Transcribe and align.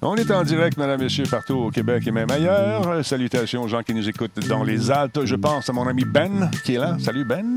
On 0.00 0.14
est 0.14 0.30
en 0.30 0.44
direct, 0.44 0.76
mesdames, 0.78 1.00
messieurs, 1.00 1.24
partout 1.28 1.54
au 1.54 1.70
Québec 1.72 2.06
et 2.06 2.12
même 2.12 2.30
ailleurs. 2.30 3.04
Salutations 3.04 3.64
aux 3.64 3.68
gens 3.68 3.82
qui 3.82 3.92
nous 3.92 4.08
écoutent 4.08 4.38
dans 4.48 4.62
les 4.62 4.92
Alpes. 4.92 5.24
Je 5.24 5.34
pense 5.34 5.68
à 5.68 5.72
mon 5.72 5.88
ami 5.88 6.04
Ben 6.04 6.48
qui 6.64 6.76
est 6.76 6.78
là. 6.78 6.96
Salut 7.00 7.24
Ben. 7.24 7.56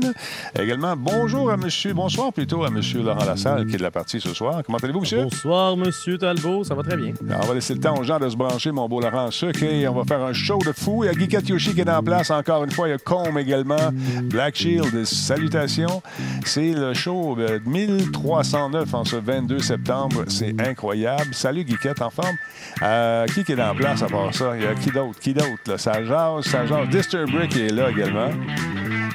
Également, 0.58 0.96
bonjour 0.96 1.52
à 1.52 1.56
monsieur, 1.56 1.94
bonsoir 1.94 2.32
plutôt 2.32 2.64
à 2.64 2.70
monsieur 2.70 3.00
Laurent 3.00 3.24
Lassalle 3.24 3.64
qui 3.66 3.76
est 3.76 3.78
de 3.78 3.82
la 3.84 3.92
partie 3.92 4.20
ce 4.20 4.34
soir. 4.34 4.60
Comment 4.66 4.78
allez-vous, 4.78 5.02
monsieur? 5.02 5.22
Bonsoir, 5.22 5.76
monsieur 5.76 6.18
Talbot. 6.18 6.64
Ça 6.64 6.74
va 6.74 6.82
très 6.82 6.96
bien. 6.96 7.12
Alors, 7.30 7.44
on 7.44 7.46
va 7.46 7.54
laisser 7.54 7.74
le 7.74 7.80
temps 7.80 7.96
aux 7.96 8.02
gens 8.02 8.18
de 8.18 8.28
se 8.28 8.36
brancher, 8.36 8.72
mon 8.72 8.88
beau 8.88 9.00
Laurent 9.00 9.30
Sucre, 9.30 9.62
et 9.62 9.86
on 9.86 9.94
va 9.94 10.02
faire 10.02 10.24
un 10.24 10.32
show 10.32 10.58
de 10.66 10.72
fou. 10.72 11.04
Il 11.04 11.06
y 11.06 11.10
a 11.10 11.14
Guy 11.14 11.46
Yoshi 11.46 11.74
qui 11.74 11.82
est 11.82 11.90
en 11.90 12.02
place 12.02 12.32
encore 12.32 12.64
une 12.64 12.72
fois. 12.72 12.88
Il 12.88 12.90
y 12.90 12.94
a 12.94 12.98
Combe 12.98 13.38
également. 13.38 13.92
Black 14.24 14.56
Shield, 14.56 15.04
salutations. 15.04 16.02
C'est 16.44 16.72
le 16.72 16.92
show 16.92 17.36
de 17.36 17.60
1309 17.64 18.94
en 18.94 19.04
ce 19.04 19.14
22 19.14 19.60
septembre. 19.60 20.24
C'est 20.26 20.60
incroyable. 20.60 21.32
Salut 21.32 21.62
Guiquette, 21.62 22.02
en 22.02 22.10
forme? 22.10 22.31
Euh, 22.82 23.26
qui 23.26 23.44
qui 23.44 23.52
est 23.52 23.62
en 23.62 23.74
place 23.74 24.02
à 24.02 24.06
part 24.06 24.34
ça? 24.34 24.56
Il 24.56 24.62
y 24.62 24.66
a 24.66 24.74
qui 24.74 24.90
d'autre? 24.90 25.18
Qui 25.20 25.34
d'autre? 25.34 25.60
là? 25.66 25.78
Ça 25.78 26.04
jase, 26.04 26.44
ça 26.46 26.66
jase. 26.66 26.88
Disturbrick 26.88 27.56
est 27.56 27.68
là 27.72 27.90
également. 27.90 28.30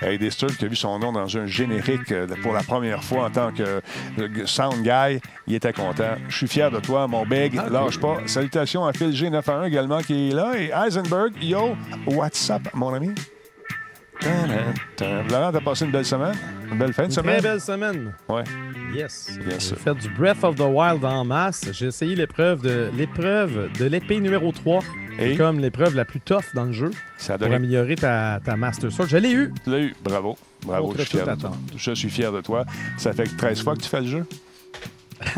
Hey, 0.01 0.19
Disturb 0.19 0.51
qui 0.51 0.65
a 0.65 0.67
vu 0.67 0.75
son 0.75 0.99
nom 0.99 1.11
dans 1.11 1.37
un 1.37 1.47
générique 1.47 2.11
euh, 2.11 2.27
pour 2.43 2.53
la 2.53 2.61
première 2.61 3.03
fois 3.03 3.25
en 3.25 3.29
tant 3.31 3.51
que 3.51 3.81
euh, 4.19 4.45
sound 4.45 4.83
guy. 4.83 5.19
Il 5.47 5.55
était 5.55 5.73
content. 5.73 6.15
Je 6.29 6.37
suis 6.37 6.47
fier 6.47 6.69
de 6.69 6.79
toi, 6.79 7.07
mon 7.07 7.25
big. 7.25 7.55
Lâche 7.71 7.99
pas. 7.99 8.17
Salutations 8.27 8.85
à 8.85 8.93
Phil 8.93 9.09
G91 9.09 9.65
également 9.67 9.99
qui 10.01 10.29
est 10.29 10.33
là. 10.33 10.51
Et 10.55 10.69
Heisenberg, 10.71 11.33
yo, 11.41 11.75
what's 12.05 12.47
up, 12.51 12.61
mon 12.75 12.93
ami? 12.93 13.15
Laurent, 15.29 15.51
t'as 15.51 15.61
passé 15.61 15.85
une 15.85 15.91
belle 15.91 16.05
semaine? 16.05 16.35
Une 16.71 16.77
belle 16.77 16.93
fin 16.93 17.03
de 17.03 17.07
Une 17.07 17.13
semaine? 17.13 17.39
très 17.39 17.49
belle 17.49 17.61
semaine. 17.61 18.13
Ouais. 18.29 18.43
Yes. 18.93 19.37
Bien 19.45 19.59
J'ai 19.59 19.75
fait 19.75 19.93
du 19.95 20.09
Breath 20.09 20.43
of 20.43 20.55
the 20.55 20.61
Wild 20.61 21.03
en 21.03 21.25
masse. 21.25 21.65
J'ai 21.71 21.87
essayé 21.87 22.15
l'épreuve 22.15 22.61
de 22.61 22.89
l'épreuve 22.95 23.69
de 23.77 23.85
l'épée 23.85 24.19
numéro 24.19 24.51
3. 24.51 24.79
Et? 25.19 25.31
C'est 25.31 25.35
comme 25.37 25.59
l'épreuve 25.59 25.95
la 25.95 26.05
plus 26.05 26.19
tough 26.21 26.43
dans 26.53 26.65
le 26.65 26.71
jeu 26.71 26.91
Ça 27.17 27.37
pour 27.37 27.51
améliorer 27.51 27.95
ta, 27.95 28.39
ta 28.43 28.55
Master 28.55 28.91
Sword. 28.91 29.09
Je 29.09 29.17
l'ai 29.17 29.31
eu. 29.31 29.53
Tu 29.63 29.69
l'as 29.71 29.79
eu. 29.79 29.95
Bravo. 30.03 30.37
Bravo. 30.65 30.93
Je 30.97 31.03
suis, 31.03 31.17
fier 31.17 31.25
de 31.35 31.41
toi. 31.41 31.51
je 31.75 31.91
suis 31.91 32.09
fier 32.09 32.31
de 32.31 32.41
toi. 32.41 32.65
Ça 32.97 33.13
fait 33.13 33.25
13 33.25 33.61
fois 33.63 33.75
que 33.75 33.81
tu 33.81 33.89
fais 33.89 34.01
le 34.01 34.07
jeu? 34.07 34.25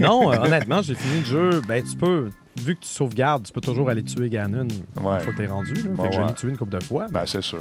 Non, 0.00 0.32
euh, 0.32 0.36
honnêtement, 0.38 0.80
j'ai 0.82 0.94
fini 0.94 1.20
le 1.20 1.26
jeu. 1.26 1.60
Ben, 1.68 1.82
tu 1.84 1.94
peux, 1.96 2.30
vu 2.58 2.74
que 2.74 2.80
tu 2.80 2.88
sauvegardes, 2.88 3.44
tu 3.44 3.52
peux 3.52 3.60
toujours 3.60 3.90
aller 3.90 4.02
tuer 4.02 4.30
Ganon 4.30 4.66
Ouais. 4.96 5.14
une 5.16 5.20
fois 5.20 5.32
que 5.32 5.36
t'es 5.36 5.46
rendu. 5.46 5.74
Là. 5.74 5.82
Fait 5.82 5.88
Ouais, 6.02 6.08
que 6.08 6.14
je 6.14 6.20
l'ai 6.20 6.24
ouais. 6.26 6.34
tué 6.34 6.48
une 6.48 6.56
couple 6.56 6.78
de 6.78 6.82
fois. 6.82 7.06
Ben, 7.10 7.24
c'est 7.26 7.42
sûr. 7.42 7.58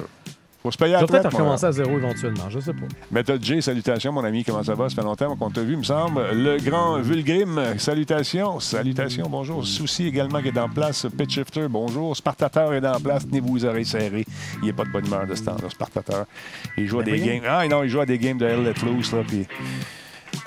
Faut 0.70 0.74
se 0.74 0.78
payer 0.78 0.94
à 0.94 1.04
peut-être 1.04 1.32
recommencer 1.32 1.66
à 1.66 1.72
zéro 1.72 1.98
éventuellement. 1.98 2.48
Je 2.48 2.60
sais 2.60 2.74
pas. 2.74 2.86
Method 3.12 3.44
J, 3.44 3.60
salutations, 3.60 4.12
mon 4.12 4.24
ami. 4.24 4.44
Comment 4.44 4.62
ça 4.62 4.76
va? 4.76 4.88
Ça 4.88 4.98
fait 4.98 5.02
longtemps 5.02 5.36
qu'on 5.36 5.50
t'a 5.50 5.64
vu, 5.64 5.76
me 5.76 5.82
semble. 5.82 6.22
Le 6.32 6.58
grand 6.58 7.00
Vulgrim, 7.00 7.60
salutations. 7.80 8.60
Salutations, 8.60 9.28
bonjour. 9.28 9.66
Souci 9.66 10.06
également 10.06 10.44
qui 10.44 10.50
est 10.50 10.60
en 10.60 10.70
place. 10.70 11.08
Pitch 11.18 11.34
Shifter, 11.34 11.66
bonjour. 11.68 12.16
Spartateur 12.16 12.72
est 12.74 12.86
en 12.86 13.00
place. 13.00 13.28
Tenez-vous 13.28 13.56
les 13.56 13.66
oreilles 13.66 13.86
serrées. 13.86 14.26
Il 14.62 14.68
n'est 14.68 14.74
pas 14.74 14.86
de 14.86 14.92
bonne 14.92 15.08
humeur 15.08 15.26
de 15.26 15.34
ce 15.34 15.44
temps-là, 15.46 15.72
Spartateur. 15.72 16.26
Il 16.78 16.86
joue 16.86 17.00
à 17.00 17.04
Ben 17.04 17.16
des 17.16 17.26
games. 17.26 17.44
Ah 17.50 17.68
non, 17.68 17.82
il 17.82 17.90
joue 17.90 18.02
à 18.02 18.06
des 18.06 18.20
games 18.20 18.38
de 18.38 18.46
Hell 18.46 18.64
Let 18.64 18.86
Loose, 18.86 19.12
là. 19.12 19.24
Puis... 19.28 19.48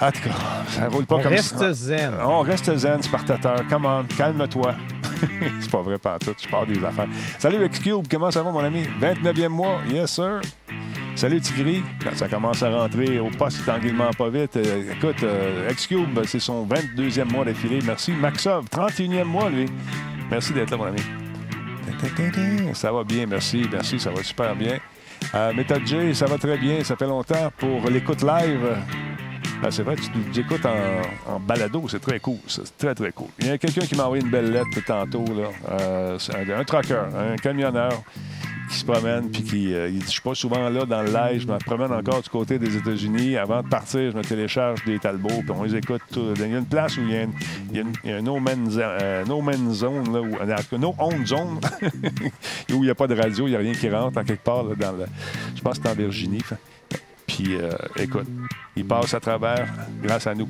En 0.01 0.11
tout 0.11 0.21
cas, 0.21 0.31
ça 0.69 0.89
roule 0.89 1.07
pas 1.07 1.17
On 1.17 1.23
comme 1.23 1.33
reste 1.33 1.59
ça. 1.59 1.73
zen. 1.73 2.13
On 2.25 2.41
reste 2.41 2.77
zen, 2.77 3.03
Spartateur. 3.03 3.67
Come 3.69 3.87
on, 3.87 4.05
calme-toi. 4.17 4.75
c'est 5.61 5.71
pas 5.71 5.83
vrai, 5.83 5.99
pas 5.99 6.19
tout. 6.19 6.35
Je 6.43 6.49
pars 6.49 6.67
des 6.67 6.83
affaires. 6.85 7.07
Salut, 7.39 7.65
X-Cube. 7.67 8.07
Comment 8.11 8.31
ça 8.31 8.43
va, 8.43 8.51
mon 8.51 8.61
ami? 8.61 8.83
29e 9.01 9.49
mois. 9.49 9.79
Yes, 9.89 10.11
sir. 10.13 10.41
Salut, 11.15 11.41
Tigri. 11.41 11.83
Quand 12.03 12.17
ça 12.17 12.29
commence 12.29 12.63
à 12.63 12.71
rentrer 12.71 13.21
au 13.21 13.29
poste 13.31 13.65
tranquillement 13.65 14.11
pas 14.17 14.29
vite. 14.31 14.57
euh, 14.57 14.93
écoute, 14.93 15.23
euh, 15.23 15.69
X-Cube, 15.71 16.19
c'est 16.27 16.41
son 16.41 16.67
22e 16.67 17.31
mois 17.31 17.45
d'affilée. 17.45 17.81
Merci. 17.85 18.13
Maxov, 18.13 18.65
31e 18.71 19.25
mois, 19.25 19.51
lui. 19.51 19.67
Merci 20.31 20.53
d'être 20.53 20.71
là, 20.71 20.77
mon 20.79 20.87
ami. 20.87 21.03
Ça 22.73 22.91
va 22.91 23.05
bien, 23.05 23.27
merci. 23.27 23.65
Merci, 23.71 24.01
ça 24.01 24.11
va 24.11 24.23
super 24.23 24.57
bien. 24.57 24.79
Euh, 25.35 25.53
J, 25.85 26.15
ça 26.15 26.27
va 26.27 26.37
très 26.37 26.59
bien. 26.59 26.83
Ça 26.83 26.97
fait 26.97 27.07
longtemps 27.07 27.53
pour 27.57 27.89
l'écoute 27.89 28.23
live. 28.23 28.77
Ah, 29.65 29.71
c'est 29.71 29.85
vrai, 29.85 29.95
tu 29.95 30.11
nous 30.19 30.41
écoutes 30.41 30.67
en, 30.67 31.35
en 31.35 31.39
balado, 31.41 31.85
c'est 31.89 32.01
très 32.01 32.19
cool. 32.19 32.39
C'est 32.49 32.77
très, 32.77 32.95
très 32.97 33.13
cool. 33.13 33.29
Il 33.39 33.47
y 33.47 33.51
a 33.51 33.59
quelqu'un 33.59 33.83
qui 33.83 33.95
m'a 33.95 34.05
envoyé 34.05 34.23
une 34.25 34.31
belle 34.31 34.51
lettre 34.51 34.85
tantôt. 34.85 35.25
Là. 35.25 35.49
Euh, 35.71 36.19
un, 36.35 36.61
un 36.61 36.65
trucker, 36.65 37.01
un 37.17 37.37
camionneur 37.37 38.03
qui 38.71 38.79
se 38.79 38.85
promène 38.85 39.31
puis 39.31 39.43
qui 39.45 39.75
euh, 39.75 39.89
il 39.89 39.99
dit 39.99 40.05
Je 40.07 40.11
suis 40.11 40.21
pas 40.21 40.35
souvent 40.35 40.69
là 40.69 40.85
dans 40.85 41.03
le 41.03 41.09
je 41.39 41.47
me 41.47 41.59
promène 41.59 41.93
encore 41.93 42.23
du 42.23 42.29
côté 42.29 42.59
des 42.59 42.77
États-Unis. 42.77 43.37
Avant 43.37 43.63
de 43.63 43.69
partir, 43.69 44.11
je 44.11 44.17
me 44.17 44.23
télécharge 44.23 44.85
des 44.85 44.99
talbots 44.99 45.29
puis 45.29 45.51
on 45.55 45.63
les 45.63 45.77
écoute. 45.77 46.03
tout. 46.13 46.33
Il 46.35 46.41
y 46.41 46.45
a 46.55 46.59
une 46.59 46.67
place 46.67 46.97
où 46.97 47.03
il 47.03 47.11
y 47.13 47.17
a, 47.19 47.23
une- 47.23 47.33
une- 48.05 48.11
un 48.13 48.21
no 48.23 48.41
man's, 48.41 48.75
euh, 48.77 49.25
no 49.27 49.41
man's 49.43 49.75
zone, 49.75 50.13
là, 50.13 50.21
où, 50.23 50.79
no 50.79 50.95
own 50.99 51.25
zone, 51.25 51.61
où 52.73 52.75
il 52.77 52.81
n'y 52.81 52.91
a 52.91 52.95
pas 52.97 53.07
de 53.07 53.15
radio, 53.15 53.47
il 53.47 53.51
n'y 53.51 53.57
a 53.57 53.61
rien 53.61 53.73
qui 53.75 53.89
rentre 53.89 54.19
en 54.19 54.25
quelque 54.25 54.43
part 54.43 54.65
là, 54.65 54.75
dans 54.75 54.93
le. 54.93 55.05
Je 55.55 55.61
pense 55.61 55.79
que 55.79 55.85
c'est 55.85 55.93
en 55.93 55.95
Virginie. 55.95 56.43
Puis 57.27 57.57
euh, 57.57 57.73
écoute, 57.97 58.27
il 58.77 58.85
passe 58.85 59.15
à 59.15 59.21
travers 59.21 59.69
grâce 60.03 60.27
à 60.27 60.35
nous. 60.35 60.49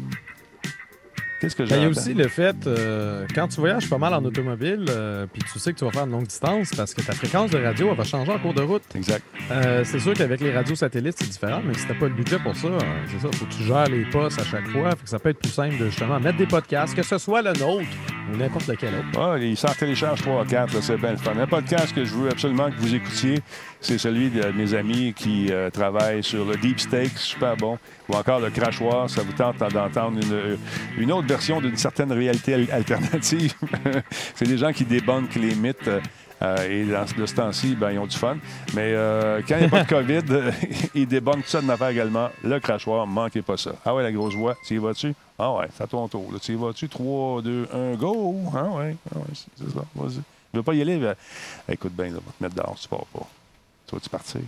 Qu'est-ce 1.43 1.57
que 1.57 1.65
j'ai 1.65 1.75
Ben, 1.75 1.81
il 1.81 1.83
y 1.83 1.87
a 1.87 1.89
aussi 1.89 2.15
le 2.15 2.29
fait, 2.29 2.55
euh, 2.69 3.27
quand 3.35 3.49
tu 3.49 3.59
voyages 3.59 3.91
pas 3.91 3.99
mal 3.99 4.15
en 4.15 4.25
automobile, 4.25 4.85
euh, 4.91 5.27
puis 5.27 5.43
tu 5.53 5.59
sais 5.59 5.73
que 5.73 5.79
tu 5.79 5.85
vas 5.85 5.91
faire 5.91 6.05
une 6.05 6.13
longue 6.13 6.29
distance 6.29 6.71
parce 6.71 6.95
que 6.95 7.03
ta 7.03 7.15
fréquence 7.15 7.51
de 7.51 7.59
radio 7.59 7.89
elle 7.91 7.97
va 7.97 8.05
changer 8.05 8.31
en 8.31 8.39
cours 8.39 8.55
de 8.55 8.63
route. 8.63 8.85
Exact. 8.95 9.25
Euh, 9.51 9.83
c'est 9.83 9.99
sûr 9.99 10.13
qu'avec 10.15 10.41
les 10.41 10.53
radios 10.55 10.77
satellites, 10.77 11.17
c'est 11.19 11.29
différent, 11.29 11.61
mais 11.67 11.75
si 11.75 11.85
t'as 11.89 11.95
pas 11.95 12.07
le 12.07 12.15
budget 12.15 12.39
pour 12.39 12.55
ça, 12.55 12.69
c'est 13.09 13.19
ça, 13.19 13.37
faut 13.37 13.45
que 13.45 13.55
tu 13.55 13.65
gères 13.65 13.89
les 13.89 14.05
postes 14.05 14.41
à 14.41 14.45
chaque 14.45 14.69
fois. 14.69 14.91
Fait 14.91 15.03
que 15.03 15.09
ça 15.09 15.19
peut 15.19 15.31
être 15.31 15.41
plus 15.41 15.51
simple 15.51 15.79
de 15.79 15.87
justement 15.87 16.21
mettre 16.21 16.39
des 16.39 16.47
podcasts, 16.47 16.95
que 16.95 17.03
ce 17.03 17.19
soit 17.19 17.43
le 17.43 17.55
nôtre 17.55 17.89
ou 18.33 18.37
n'importe 18.37 18.69
lequel 18.69 18.95
autre. 18.95 19.21
Ah, 19.21 19.37
il 19.37 19.57
s'en 19.57 19.73
télécharge 19.73 20.23
3 20.23 20.47
4, 20.47 20.81
c'est 20.81 20.97
bien 20.97 21.11
le 21.11 21.17
fun. 21.17 21.37
Un 21.37 21.49
podcast 21.49 21.93
que 21.93 22.05
je 22.05 22.15
veux 22.15 22.31
absolument 22.31 22.71
que 22.71 22.77
vous 22.77 22.95
écoutiez, 22.95 23.41
c'est 23.83 23.99
celui 23.99 24.31
de 24.31 24.51
mes 24.53 24.73
amis 24.75 25.13
qui 25.15 25.49
euh, 25.53 25.69
travaillent 25.71 26.23
sur 26.25 26.45
le 26.45 26.57
Deep 26.57 26.81
Steak, 26.81 27.19
super 27.19 27.57
bon, 27.57 27.79
ou 28.09 28.15
encore 28.15 28.41
le 28.41 28.49
Crachoir. 28.51 29.11
Ça 29.11 29.23
vous 29.23 29.33
tente 29.33 29.59
d'entendre 29.59 30.19
une, 30.23 30.57
une 31.03 31.13
autre 31.13 31.27
version 31.29 31.61
d'une 31.61 31.77
certaine 31.77 32.13
réalité 32.13 32.55
al- 32.55 32.71
alternative. 32.71 33.53
c'est 34.35 34.47
des 34.47 34.57
gens 34.59 34.73
qui 34.73 34.85
débunkent 34.85 35.35
les 35.35 35.55
mythes. 35.55 35.89
euh, 35.89 36.01
euh, 36.43 36.69
et 36.69 36.85
dans 36.87 37.05
de 37.05 37.25
ce 37.27 37.35
temps-ci, 37.37 37.77
ben, 37.77 37.93
ils 37.93 37.99
ont 38.01 38.07
du 38.07 38.17
fun. 38.17 38.37
Mais 38.75 38.93
euh, 38.95 39.41
quand 39.47 39.55
il 39.57 39.61
n'y 39.61 39.67
a 39.67 39.69
pas 39.69 39.85
de 39.85 39.89
COVID, 39.89 40.51
ils 40.95 41.07
débunkent 41.07 41.47
ça 41.47 41.61
d'une 41.61 41.71
affaire 41.71 41.91
également. 41.91 42.31
Le 42.43 42.59
crachoir, 42.59 43.07
manquez 43.07 43.43
pas 43.43 43.57
ça. 43.57 43.73
Ah 43.85 43.95
ouais, 43.95 44.03
la 44.03 44.11
grosse 44.11 44.35
voix, 44.35 44.57
tu 44.67 44.75
y 44.75 44.79
vas-tu? 44.79 45.15
Ah 45.39 45.53
ouais, 45.55 45.67
c'est 45.77 45.85
à 45.85 45.87
ton 45.87 46.09
tour. 46.09 46.31
Là. 46.33 46.39
Tu 46.41 46.53
y 46.53 46.57
vas-tu? 46.57 46.89
3, 46.89 47.43
2, 47.43 47.69
1, 47.73 47.95
go! 47.95 48.35
Ah 48.57 48.65
ouais, 48.65 48.97
ah 49.15 49.19
ouais 49.19 49.25
c'est 49.35 49.71
ça. 49.73 49.85
Vas-y. 49.95 50.15
Tu 50.17 50.23
veux 50.55 50.63
pas 50.65 50.75
y 50.75 50.83
aller? 50.83 50.97
Ben, 50.99 51.15
écoute 51.69 51.93
bien, 51.93 52.07
va 52.11 52.19
te 52.19 52.43
mettre 52.43 52.57
dehors, 52.57 52.77
tu 52.81 52.89
pars 52.89 53.07
pas. 53.15 53.29
Tu 53.93 53.97
vas-tu 53.97 54.09
partir? 54.09 54.41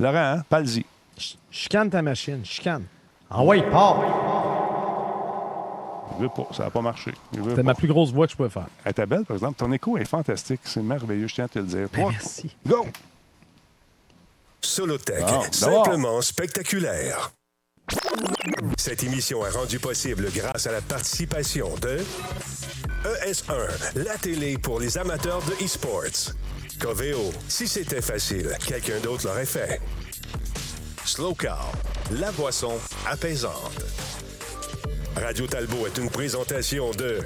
Laurent, 0.00 0.16
hein? 0.38 0.42
Parle-y. 0.48 0.86
Ch- 1.18 1.36
Chicane 1.50 1.90
ta 1.90 2.00
machine, 2.00 2.42
chicane. 2.44 2.84
Ah 3.30 3.44
ouais, 3.44 3.62
part! 3.70 3.98
Il 6.16 6.22
veut 6.22 6.28
pas. 6.28 6.46
Ça 6.52 6.64
n'a 6.64 6.70
pas 6.70 6.80
marché. 6.80 7.12
Il 7.32 7.40
veut 7.40 7.50
C'était 7.50 7.56
pas. 7.62 7.66
ma 7.66 7.74
plus 7.74 7.88
grosse 7.88 8.12
voix 8.12 8.26
que 8.26 8.32
je 8.32 8.36
pouvais 8.36 8.48
faire. 8.48 8.66
Elle 8.84 8.92
était 8.92 9.04
belle, 9.06 9.24
par 9.24 9.36
exemple. 9.36 9.58
Ton 9.58 9.70
écho 9.72 9.98
est 9.98 10.04
fantastique. 10.04 10.60
C'est 10.64 10.82
merveilleux, 10.82 11.26
je 11.26 11.34
tiens 11.34 11.44
à 11.44 11.48
te 11.48 11.58
le 11.58 11.66
dire. 11.66 11.88
Ben, 11.92 12.08
merci. 12.10 12.54
Go! 12.66 12.86
Solotech, 14.60 15.24
simplement 15.52 16.22
spectaculaire. 16.22 17.32
Cette 18.78 19.02
émission 19.02 19.44
est 19.44 19.50
rendue 19.50 19.78
possible 19.78 20.28
grâce 20.34 20.66
à 20.66 20.72
la 20.72 20.80
participation 20.80 21.68
de 21.82 21.98
ES1, 23.26 23.96
la 23.96 24.16
télé 24.16 24.56
pour 24.56 24.80
les 24.80 24.96
amateurs 24.96 25.42
de 25.42 25.52
e-sports. 25.64 26.32
Coveo, 26.84 27.32
si 27.48 27.66
c'était 27.66 28.02
facile, 28.02 28.54
quelqu'un 28.66 29.00
d'autre 29.00 29.26
l'aurait 29.26 29.46
fait. 29.46 29.80
Slow 31.06 31.34
Car, 31.34 31.72
la 32.10 32.30
boisson 32.32 32.74
apaisante. 33.10 33.82
Radio 35.16 35.46
Talbot 35.46 35.86
est 35.86 35.96
une 35.96 36.10
présentation 36.10 36.90
de 36.90 37.20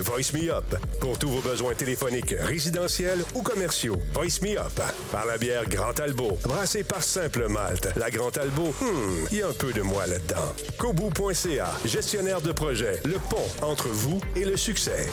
Voice 0.00 0.34
Me 0.34 0.52
Up 0.52 0.76
pour 1.00 1.18
tous 1.18 1.30
vos 1.30 1.40
besoins 1.40 1.72
téléphoniques, 1.72 2.34
résidentiels 2.38 3.24
ou 3.34 3.40
commerciaux. 3.40 3.96
Voice 4.12 4.42
Me 4.42 4.58
Up 4.58 4.78
par 5.10 5.24
la 5.24 5.38
bière 5.38 5.66
Grand 5.66 5.94
Talbot, 5.94 6.38
brassée 6.42 6.84
par 6.84 7.02
Simple 7.02 7.48
Malte. 7.48 7.88
La 7.96 8.10
Grand 8.10 8.30
Talbot, 8.30 8.74
hmm, 8.78 9.26
il 9.30 9.38
y 9.38 9.42
a 9.42 9.48
un 9.48 9.54
peu 9.54 9.72
de 9.72 9.80
moi 9.80 10.06
là-dedans. 10.06 10.54
Kobu.ca, 10.76 11.72
gestionnaire 11.86 12.42
de 12.42 12.52
projet, 12.52 13.00
le 13.06 13.18
pont 13.30 13.48
entre 13.62 13.88
vous 13.88 14.20
et 14.36 14.44
le 14.44 14.58
succès. 14.58 15.06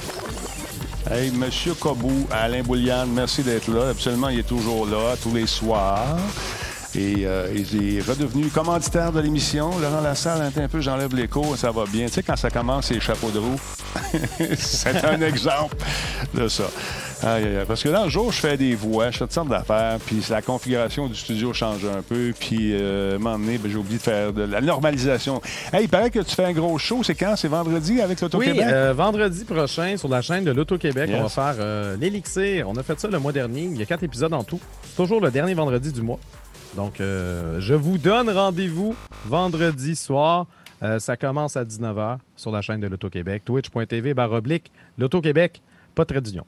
Hey, 1.11 1.29
Monsieur 1.29 1.75
Kobou, 1.75 2.27
Alain 2.31 2.63
Bouliane, 2.63 3.11
merci 3.13 3.43
d'être 3.43 3.71
là. 3.71 3.89
Absolument, 3.89 4.29
il 4.29 4.39
est 4.39 4.47
toujours 4.47 4.87
là, 4.87 5.15
tous 5.21 5.33
les 5.35 5.45
soirs. 5.45 6.17
Et 6.95 7.27
euh, 7.27 7.47
il 7.53 7.97
est 7.97 8.01
redevenu 8.01 8.47
commanditaire 8.47 9.11
de 9.11 9.19
l'émission. 9.19 9.77
Laurent 9.79 10.01
Lassalle, 10.01 10.41
un 10.41 10.63
un 10.63 10.67
peu, 10.67 10.81
j'enlève 10.81 11.13
l'écho, 11.13 11.55
ça 11.55 11.69
va 11.69 11.83
bien. 11.85 12.07
Tu 12.07 12.13
sais, 12.13 12.23
quand 12.23 12.35
ça 12.35 12.49
commence, 12.49 12.87
c'est 12.87 12.99
chapeaux 12.99 13.29
de 13.29 13.37
roue. 13.37 13.59
c'est 14.57 15.05
un 15.05 15.21
exemple 15.27 15.75
de 16.33 16.47
ça. 16.47 16.71
Parce 17.21 17.83
que 17.83 17.89
dans 17.89 18.03
le 18.03 18.09
jour, 18.09 18.31
je 18.31 18.39
fais 18.39 18.57
des 18.57 18.75
voix, 18.75 19.11
je 19.11 19.17
fais 19.17 19.25
toutes 19.25 19.33
sortes 19.33 19.49
d'affaires, 19.49 19.97
puis 20.05 20.21
la 20.29 20.41
configuration 20.41 21.07
du 21.07 21.15
studio 21.15 21.53
change 21.53 21.85
un 21.85 22.01
peu, 22.01 22.33
puis 22.39 22.71
euh, 22.73 23.13
à 23.13 23.15
un 23.15 23.17
moment 23.17 23.39
donné, 23.39 23.57
ben, 23.57 23.71
j'ai 23.71 23.77
oublié 23.77 23.97
de 23.97 24.03
faire 24.03 24.33
de 24.33 24.43
la 24.43 24.61
normalisation. 24.61 25.41
Hey, 25.73 25.83
il 25.85 25.89
paraît 25.89 26.09
que 26.11 26.19
tu 26.19 26.35
fais 26.35 26.45
un 26.45 26.51
gros 26.53 26.77
show, 26.77 27.03
c'est 27.03 27.15
quand? 27.15 27.35
C'est 27.35 27.47
vendredi 27.47 28.01
avec 28.01 28.17
Oui, 28.19 28.23
l'Auto-Québec? 28.23 28.65
euh, 28.67 28.93
vendredi 28.93 29.45
prochain, 29.45 29.97
sur 29.97 30.09
la 30.09 30.21
chaîne 30.21 30.43
de 30.43 30.51
l'Auto-Québec, 30.51 31.09
Yes. 31.09 31.19
on 31.19 31.23
va 31.23 31.29
faire 31.29 31.55
euh, 31.59 31.97
l'Élixir. 31.97 32.69
On 32.69 32.75
a 32.75 32.83
fait 32.83 32.99
ça 32.99 33.07
le 33.07 33.19
mois 33.19 33.31
dernier. 33.31 33.63
Il 33.63 33.77
y 33.77 33.81
a 33.81 33.85
quatre 33.85 34.03
épisodes 34.03 34.33
en 34.33 34.43
tout. 34.43 34.59
C'est 34.83 34.95
toujours 34.95 35.21
le 35.21 35.31
dernier 35.31 35.53
vendredi 35.53 35.91
du 35.91 36.01
mois. 36.01 36.19
Donc, 36.75 36.99
euh, 36.99 37.59
je 37.59 37.73
vous 37.73 37.97
donne 37.97 38.29
rendez-vous 38.29 38.95
vendredi 39.25 39.95
soir. 39.95 40.45
Ça 40.99 41.17
commence 41.17 41.57
à 41.57 41.63
19h 41.63 42.17
sur 42.35 42.51
la 42.51 42.61
chaîne 42.61 42.79
de 42.79 42.85
l'Auto-Québec. 42.87 43.41
Twitch.tv, 43.45 44.13
barre 44.13 44.33
oblique, 44.33 44.71
l'Auto-Québec, 44.99 45.61
pas 45.95 46.03
de 46.03 46.07
trait 46.09 46.21
d'union. 46.21 46.45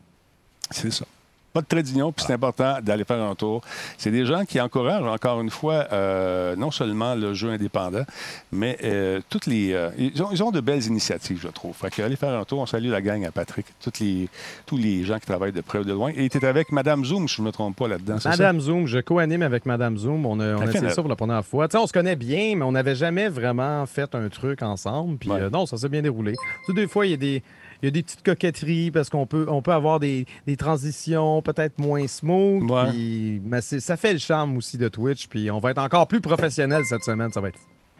C'est 0.71 0.91
ça. 0.91 1.05
Pas 1.53 1.61
de 1.61 1.67
trait 1.67 1.81
d'union, 1.81 2.11
puis 2.11 2.23
c'est 2.27 2.33
important 2.33 2.77
d'aller 2.83 3.03
faire 3.05 3.19
un 3.23 3.33
tour. 3.33 3.61
C'est 3.97 4.11
des 4.11 4.25
gens 4.27 4.45
qui 4.45 4.61
encouragent, 4.61 5.07
encore 5.07 5.41
une 5.41 5.49
fois, 5.49 5.87
euh, 5.91 6.55
non 6.55 6.69
seulement 6.69 7.15
le 7.15 7.33
jeu 7.33 7.49
indépendant, 7.49 8.03
mais 8.51 8.77
euh, 8.83 9.21
toutes 9.27 9.47
les. 9.47 9.71
euh, 9.73 9.89
ils, 9.97 10.21
ont, 10.21 10.27
ils 10.31 10.43
ont 10.43 10.51
de 10.51 10.59
belles 10.59 10.83
initiatives, 10.85 11.39
je 11.41 11.47
trouve. 11.47 11.75
Fait 11.75 11.89
que 11.89 12.01
aller 12.03 12.15
faire 12.17 12.37
un 12.37 12.43
tour, 12.43 12.59
on 12.59 12.67
salue 12.67 12.91
la 12.91 13.01
gang 13.01 13.25
à 13.25 13.31
Patrick, 13.31 13.65
toutes 13.81 13.97
les, 13.99 14.29
tous 14.67 14.77
les 14.77 15.03
gens 15.03 15.17
qui 15.17 15.25
travaillent 15.25 15.53
de 15.53 15.61
près 15.61 15.79
ou 15.79 15.83
de 15.83 15.93
loin. 15.93 16.11
Et 16.15 16.29
tu 16.29 16.45
avec 16.45 16.71
Madame 16.71 17.03
Zoom, 17.05 17.27
si 17.27 17.37
je 17.37 17.41
ne 17.41 17.47
me 17.47 17.51
trompe 17.51 17.75
pas 17.75 17.87
là-dedans. 17.87 18.19
ça? 18.19 18.29
Madame 18.29 18.59
Zoom, 18.59 18.85
je 18.85 18.99
co-anime 18.99 19.41
avec 19.41 19.65
Madame 19.65 19.97
Zoom. 19.97 20.27
On 20.27 20.39
a, 20.39 20.57
on 20.57 20.61
a 20.61 20.65
essayé 20.65 20.89
ça 20.91 21.01
pour 21.01 21.09
la 21.09 21.15
première 21.15 21.43
fois. 21.45 21.67
Tu 21.67 21.71
sais, 21.71 21.77
on 21.81 21.87
se 21.87 21.93
connaît 21.93 22.17
bien, 22.17 22.55
mais 22.55 22.65
on 22.65 22.73
n'avait 22.73 22.93
jamais 22.95 23.29
vraiment 23.29 23.83
fait 23.87 24.13
un 24.13 24.29
truc 24.29 24.61
ensemble. 24.61 25.17
Puis 25.17 25.29
Ouais. 25.31 25.41
euh, 25.41 25.49
non, 25.49 25.65
ça 25.65 25.77
s'est 25.77 25.89
bien 25.89 26.03
déroulé. 26.03 26.33
Tu 26.33 26.65
sais, 26.67 26.73
des 26.73 26.87
fois, 26.87 27.07
il 27.07 27.11
y 27.11 27.13
a 27.15 27.17
des. 27.17 27.41
Il 27.81 27.85
y 27.85 27.87
a 27.89 27.91
des 27.91 28.03
petites 28.03 28.23
coquetteries 28.23 28.91
parce 28.91 29.09
qu'on 29.09 29.25
peut, 29.27 29.45
on 29.49 29.61
peut 29.61 29.71
avoir 29.73 29.99
des, 29.99 30.25
des 30.47 30.57
transitions 30.57 31.41
peut-être 31.41 31.79
moins 31.79 32.07
smooth. 32.07 32.69
Ouais. 32.69 32.89
puis- 32.89 33.41
mais 33.45 33.61
c'est- 33.61 33.79
ça 33.79 33.97
fait 33.97 34.13
le 34.13 34.19
charme 34.19 34.57
aussi 34.57 34.77
de 34.77 34.87
Twitch. 34.87 35.27
Puis 35.27 35.51
on 35.51 35.59
va 35.59 35.71
être 35.71 35.77
encore 35.81 36.07
plus 36.07 36.21
professionnel 36.21 36.83
cette 36.85 37.03
semaine. 37.03 37.31
Ça 37.31 37.41
va 37.41 37.49
être. 37.49 37.59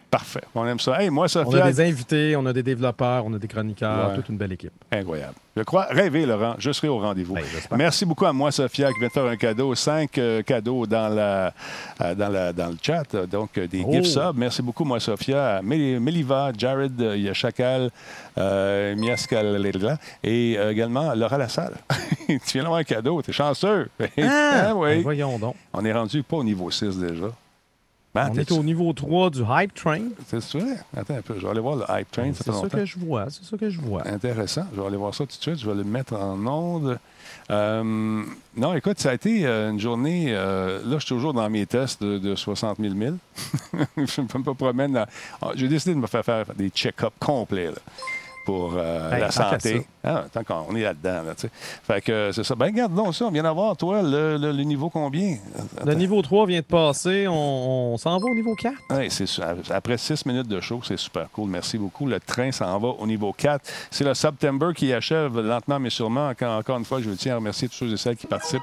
Parfait. 0.09 0.41
On 0.55 0.65
aime 0.65 0.79
ça. 0.79 1.01
Hey, 1.01 1.09
moi, 1.09 1.25
On 1.25 1.27
Sophia, 1.27 1.65
a 1.65 1.71
des 1.71 1.81
invités, 1.81 2.35
on 2.37 2.45
a 2.45 2.53
des 2.53 2.63
développeurs, 2.63 3.25
on 3.25 3.33
a 3.33 3.37
des 3.37 3.47
chroniqueurs, 3.47 4.09
Ouais. 4.11 4.15
toute 4.15 4.29
une 4.29 4.37
belle 4.37 4.53
équipe. 4.53 4.71
Incroyable. 4.91 5.33
Je 5.57 5.63
crois 5.63 5.85
rêver, 5.89 6.25
Laurent. 6.25 6.55
Je 6.59 6.71
serai 6.71 6.87
au 6.87 6.99
rendez-vous. 6.99 7.33
Ben. 7.33 7.43
Merci 7.75 8.05
beaucoup 8.05 8.25
à 8.25 8.31
moi, 8.31 8.51
Sophia, 8.51 8.91
qui 8.93 8.99
vient 8.99 9.07
de 9.09 9.13
faire 9.13 9.25
un 9.25 9.35
cadeau. 9.35 9.75
Cinq 9.75 10.17
euh, 10.17 10.41
cadeaux 10.43 10.85
dans, 10.85 11.09
la, 11.13 11.53
euh, 12.01 12.15
dans, 12.15 12.29
la, 12.29 12.53
dans 12.53 12.67
le 12.67 12.77
chat. 12.81 13.15
Donc, 13.29 13.57
euh, 13.57 13.67
des 13.67 13.83
Oh. 13.85 13.91
gift 13.91 14.05
subs. 14.05 14.35
Merci 14.37 14.61
beaucoup, 14.61 14.85
moi, 14.85 14.99
Sophia. 14.99 15.57
À 15.57 15.61
Mel- 15.61 15.99
Meliva, 15.99 16.51
Jared, 16.57 16.93
il 16.99 17.23
y 17.23 17.29
a 17.29 17.33
Chacal, 17.33 17.89
et 20.23 20.53
également 20.69 21.13
Laura 21.15 21.37
Lassalle. 21.37 21.73
tu 22.27 22.37
viens 22.53 22.63
d'avoir 22.63 22.79
un 22.79 22.83
cadeau. 22.83 23.21
T'es 23.21 23.31
chanceux. 23.33 23.89
Ah, 24.19 24.73
oui. 24.75 24.95
Ben, 24.97 25.03
voyons 25.03 25.37
donc. 25.39 25.55
On 25.73 25.83
est 25.85 25.93
rendu 25.93 26.23
pas 26.23 26.37
au 26.37 26.43
niveau 26.43 26.69
6 26.71 26.97
déjà. 26.97 27.27
Ben, 28.17 28.31
On 28.33 28.37
est 28.37 28.51
au 28.51 28.63
niveau 28.63 28.91
3 28.93 29.29
du 29.29 29.41
Hype 29.47 29.73
Train. 29.73 30.01
C'est 30.27 30.41
vrai? 30.53 30.77
Attends 30.95 31.15
un 31.15 31.21
peu. 31.21 31.35
Je 31.37 31.43
vais 31.43 31.49
aller 31.51 31.59
voir 31.59 31.75
le 31.75 31.85
Hype 31.89 32.11
Train. 32.11 32.31
C'est 32.33 32.51
ça 32.51 32.67
que 32.69 32.85
je 32.85 32.97
vois. 32.99 33.25
C'est 33.29 33.43
ça 33.43 33.57
que 33.57 33.69
je 33.69 33.79
vois. 33.79 34.07
Intéressant. 34.07 34.65
Je 34.75 34.81
vais 34.81 34.87
aller 34.87 34.97
voir 34.97 35.13
ça 35.13 35.25
tout 35.25 35.37
de 35.37 35.41
suite. 35.41 35.59
Je 35.59 35.69
vais 35.69 35.75
le 35.75 35.83
mettre 35.83 36.13
en 36.13 36.45
onde. 36.45 36.99
Euh, 37.49 38.23
non, 38.55 38.73
écoute, 38.73 38.99
ça 38.99 39.11
a 39.11 39.13
été 39.13 39.45
euh, 39.45 39.71
une 39.71 39.79
journée. 39.79 40.27
euh, 40.29 40.79
là, 40.85 40.95
je 40.99 41.05
suis 41.05 41.15
toujours 41.15 41.33
dans 41.33 41.49
mes 41.49 41.65
tests 41.65 42.01
de, 42.03 42.17
de 42.17 42.35
60 42.35 42.77
000 42.79 42.93
milles. 42.93 43.17
je 43.97 44.21
ne 44.21 44.25
me 44.25 44.53
promène. 44.53 45.05
Ah, 45.41 45.51
J'ai 45.55 45.67
décidé 45.67 45.93
de 45.95 45.99
me 45.99 46.07
faire 46.07 46.25
faire 46.25 46.45
des 46.55 46.69
check-ups 46.69 47.11
complets 47.19 47.67
là, 47.67 47.77
pour 48.47 48.75
euh, 48.77 49.11
Hey, 49.11 49.19
la 49.19 49.29
santé. 49.29 49.85
Ah, 50.05 50.23
tant 50.31 50.41
qu'on 50.41 50.73
est 50.77 50.83
là-dedans. 50.83 51.21
Là, 51.27 51.33
fait 51.83 52.01
que 52.01 52.11
euh, 52.13 52.31
c'est 52.31 52.45
ça. 52.45 52.55
Ben, 52.55 52.67
regarde 52.67 52.95
donc 52.95 53.13
ça. 53.13 53.25
On 53.25 53.29
vient 53.31 53.43
d'avoir, 53.43 53.75
toi, 53.75 54.01
le, 54.01 54.37
le- 54.37 54.53
le 54.53 54.63
niveau 54.63 54.89
combien? 54.89 55.35
Le 55.85 55.93
niveau 55.95 56.21
3 56.21 56.45
vient 56.45 56.61
de 56.61 56.65
passer. 56.65 57.27
On, 57.27 57.33
on 57.93 57.97
s'en 57.97 58.17
va 58.17 58.25
au 58.25 58.33
niveau 58.33 58.55
4. 58.55 58.73
Oui, 58.91 59.11
c'est 59.11 59.25
Après 59.69 59.97
six 59.97 60.25
minutes 60.25 60.47
de 60.47 60.61
show, 60.61 60.79
c'est 60.81 60.95
super 60.97 61.29
cool. 61.33 61.49
Merci 61.49 61.77
beaucoup. 61.77 62.07
Le 62.07 62.21
train 62.21 62.53
s'en 62.53 62.79
va 62.79 62.87
au 62.87 63.05
niveau 63.05 63.33
4. 63.33 63.69
C'est 63.91 64.05
le 64.05 64.13
September 64.13 64.69
qui 64.73 64.93
achève 64.93 65.37
lentement 65.41 65.77
mais 65.79 65.89
sûrement. 65.89 66.29
Encore, 66.29 66.57
encore 66.57 66.77
une 66.77 66.85
fois, 66.85 67.01
je 67.01 67.09
tiens 67.11 67.33
à 67.33 67.35
remercier 67.35 67.67
tous 67.67 67.75
ceux 67.75 67.91
et 67.91 67.97
celles 67.97 68.15
qui 68.15 68.27
participent. 68.27 68.61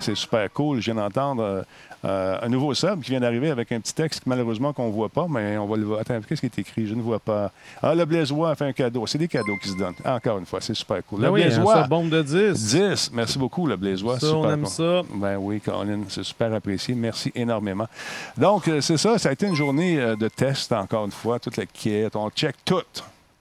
C'est 0.00 0.14
super 0.14 0.52
cool. 0.52 0.80
Je 0.80 0.92
viens 0.92 1.02
d'entendre 1.02 1.64
euh, 2.04 2.38
un 2.42 2.48
nouveau 2.48 2.74
sub 2.74 3.00
qui 3.02 3.10
vient 3.10 3.20
d'arriver 3.20 3.50
avec 3.50 3.72
un 3.72 3.80
petit 3.80 3.94
texte 3.94 4.20
que 4.24 4.28
malheureusement 4.28 4.72
qu'on 4.72 4.88
ne 4.88 4.92
voit 4.92 5.08
pas, 5.08 5.26
mais 5.28 5.56
on 5.56 5.66
va 5.66 5.76
le 5.76 5.84
voir. 5.84 6.00
Attends, 6.00 6.20
qu'est-ce 6.28 6.40
qui 6.40 6.46
est 6.46 6.58
écrit? 6.58 6.86
Je 6.86 6.94
ne 6.94 7.02
vois 7.02 7.18
pas. 7.18 7.50
Ah, 7.82 7.94
le 7.94 8.04
Blaisois 8.04 8.50
a 8.50 8.54
fait 8.54 8.66
un 8.66 8.72
cadeau. 8.72 9.06
C'est 9.06 9.18
des 9.18 9.28
cadeaux 9.28 9.56
qui 9.62 9.68
se 9.70 9.76
donnent. 9.76 9.94
Encore 10.04 10.38
une 10.38 10.46
fois, 10.46 10.60
c'est 10.60 10.74
super 10.74 10.98
cool. 11.06 11.20
Ben 11.20 11.26
Le 11.28 11.32
oui, 11.32 11.42
un 11.42 11.46
Blaisois. 11.46 11.74
seul 11.74 11.88
bombe 11.88 12.10
de 12.10 12.22
10. 12.22 12.76
10. 12.76 13.10
Merci 13.14 13.38
beaucoup, 13.38 13.66
le 13.66 13.76
Blaisois. 13.76 14.18
Ça, 14.20 14.26
Super 14.26 14.38
on 14.40 14.50
aime 14.50 14.62
cool. 14.62 14.70
ça. 14.70 15.02
Ben 15.14 15.36
oui, 15.38 15.60
Colin, 15.60 16.00
c'est 16.08 16.24
super 16.24 16.52
apprécié. 16.52 16.94
Merci 16.94 17.32
énormément. 17.34 17.86
Donc, 18.36 18.68
euh, 18.68 18.80
c'est 18.80 18.96
ça. 18.98 19.18
Ça 19.18 19.30
a 19.30 19.32
été 19.32 19.46
une 19.46 19.54
journée 19.56 19.98
euh, 20.00 20.16
de 20.16 20.28
test, 20.28 20.72
encore 20.72 21.04
une 21.06 21.12
fois. 21.12 21.38
Toute 21.38 21.56
la 21.56 21.66
quête. 21.66 22.14
On 22.16 22.28
check 22.30 22.56
tout. 22.64 22.82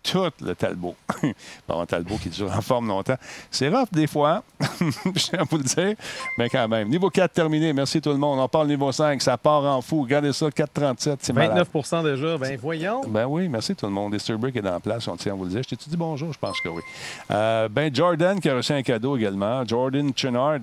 Tout 0.03 0.29
le 0.41 0.53
Talbot. 0.53 0.95
un 1.69 1.85
Talbot 1.85 2.17
qui 2.17 2.29
dure 2.29 2.51
en 2.51 2.61
forme 2.61 2.88
longtemps. 2.88 3.17
C'est 3.50 3.69
rough 3.69 3.88
des 3.91 4.07
fois, 4.07 4.44
je 4.59 5.23
tiens 5.23 5.39
à 5.39 5.44
vous 5.44 5.57
le 5.57 5.63
dire, 5.63 5.95
mais 6.38 6.50
quand 6.50 6.67
même. 6.67 6.89
Niveau 6.89 7.09
4 7.09 7.31
terminé. 7.31 7.73
Merci 7.73 8.01
tout 8.01 8.11
le 8.11 8.17
monde. 8.17 8.39
On 8.39 8.47
parle 8.47 8.67
niveau 8.67 8.91
5. 8.91 9.21
Ça 9.21 9.38
part 9.38 9.63
en 9.63 9.81
fou. 9.81 10.01
Regardez 10.01 10.33
ça, 10.33 10.47
4,37. 10.47 11.17
C'est 11.21 11.33
malade. 11.33 11.67
29% 11.73 12.03
déjà. 12.03 12.38
Ben 12.38 12.57
voyons. 12.61 13.01
Ben 13.07 13.25
oui, 13.25 13.47
merci 13.47 13.75
tout 13.75 13.85
le 13.85 13.91
monde. 13.91 14.13
Easterbrick 14.13 14.55
est 14.55 14.67
en 14.67 14.79
place, 14.79 15.07
on 15.07 15.15
tient 15.15 15.33
à 15.33 15.35
vous 15.35 15.45
le 15.45 15.51
dire. 15.51 15.63
Je 15.63 15.69
t'ai-tu 15.69 15.89
dit 15.89 15.97
bonjour? 15.97 16.33
Je 16.33 16.39
pense 16.39 16.59
que 16.59 16.69
oui. 16.69 16.81
Euh, 17.31 17.69
ben 17.69 17.94
Jordan 17.94 18.39
qui 18.39 18.49
a 18.49 18.56
reçu 18.56 18.73
un 18.73 18.83
cadeau 18.83 19.17
également. 19.17 19.65
Jordan 19.65 20.11
Chenard 20.15 20.59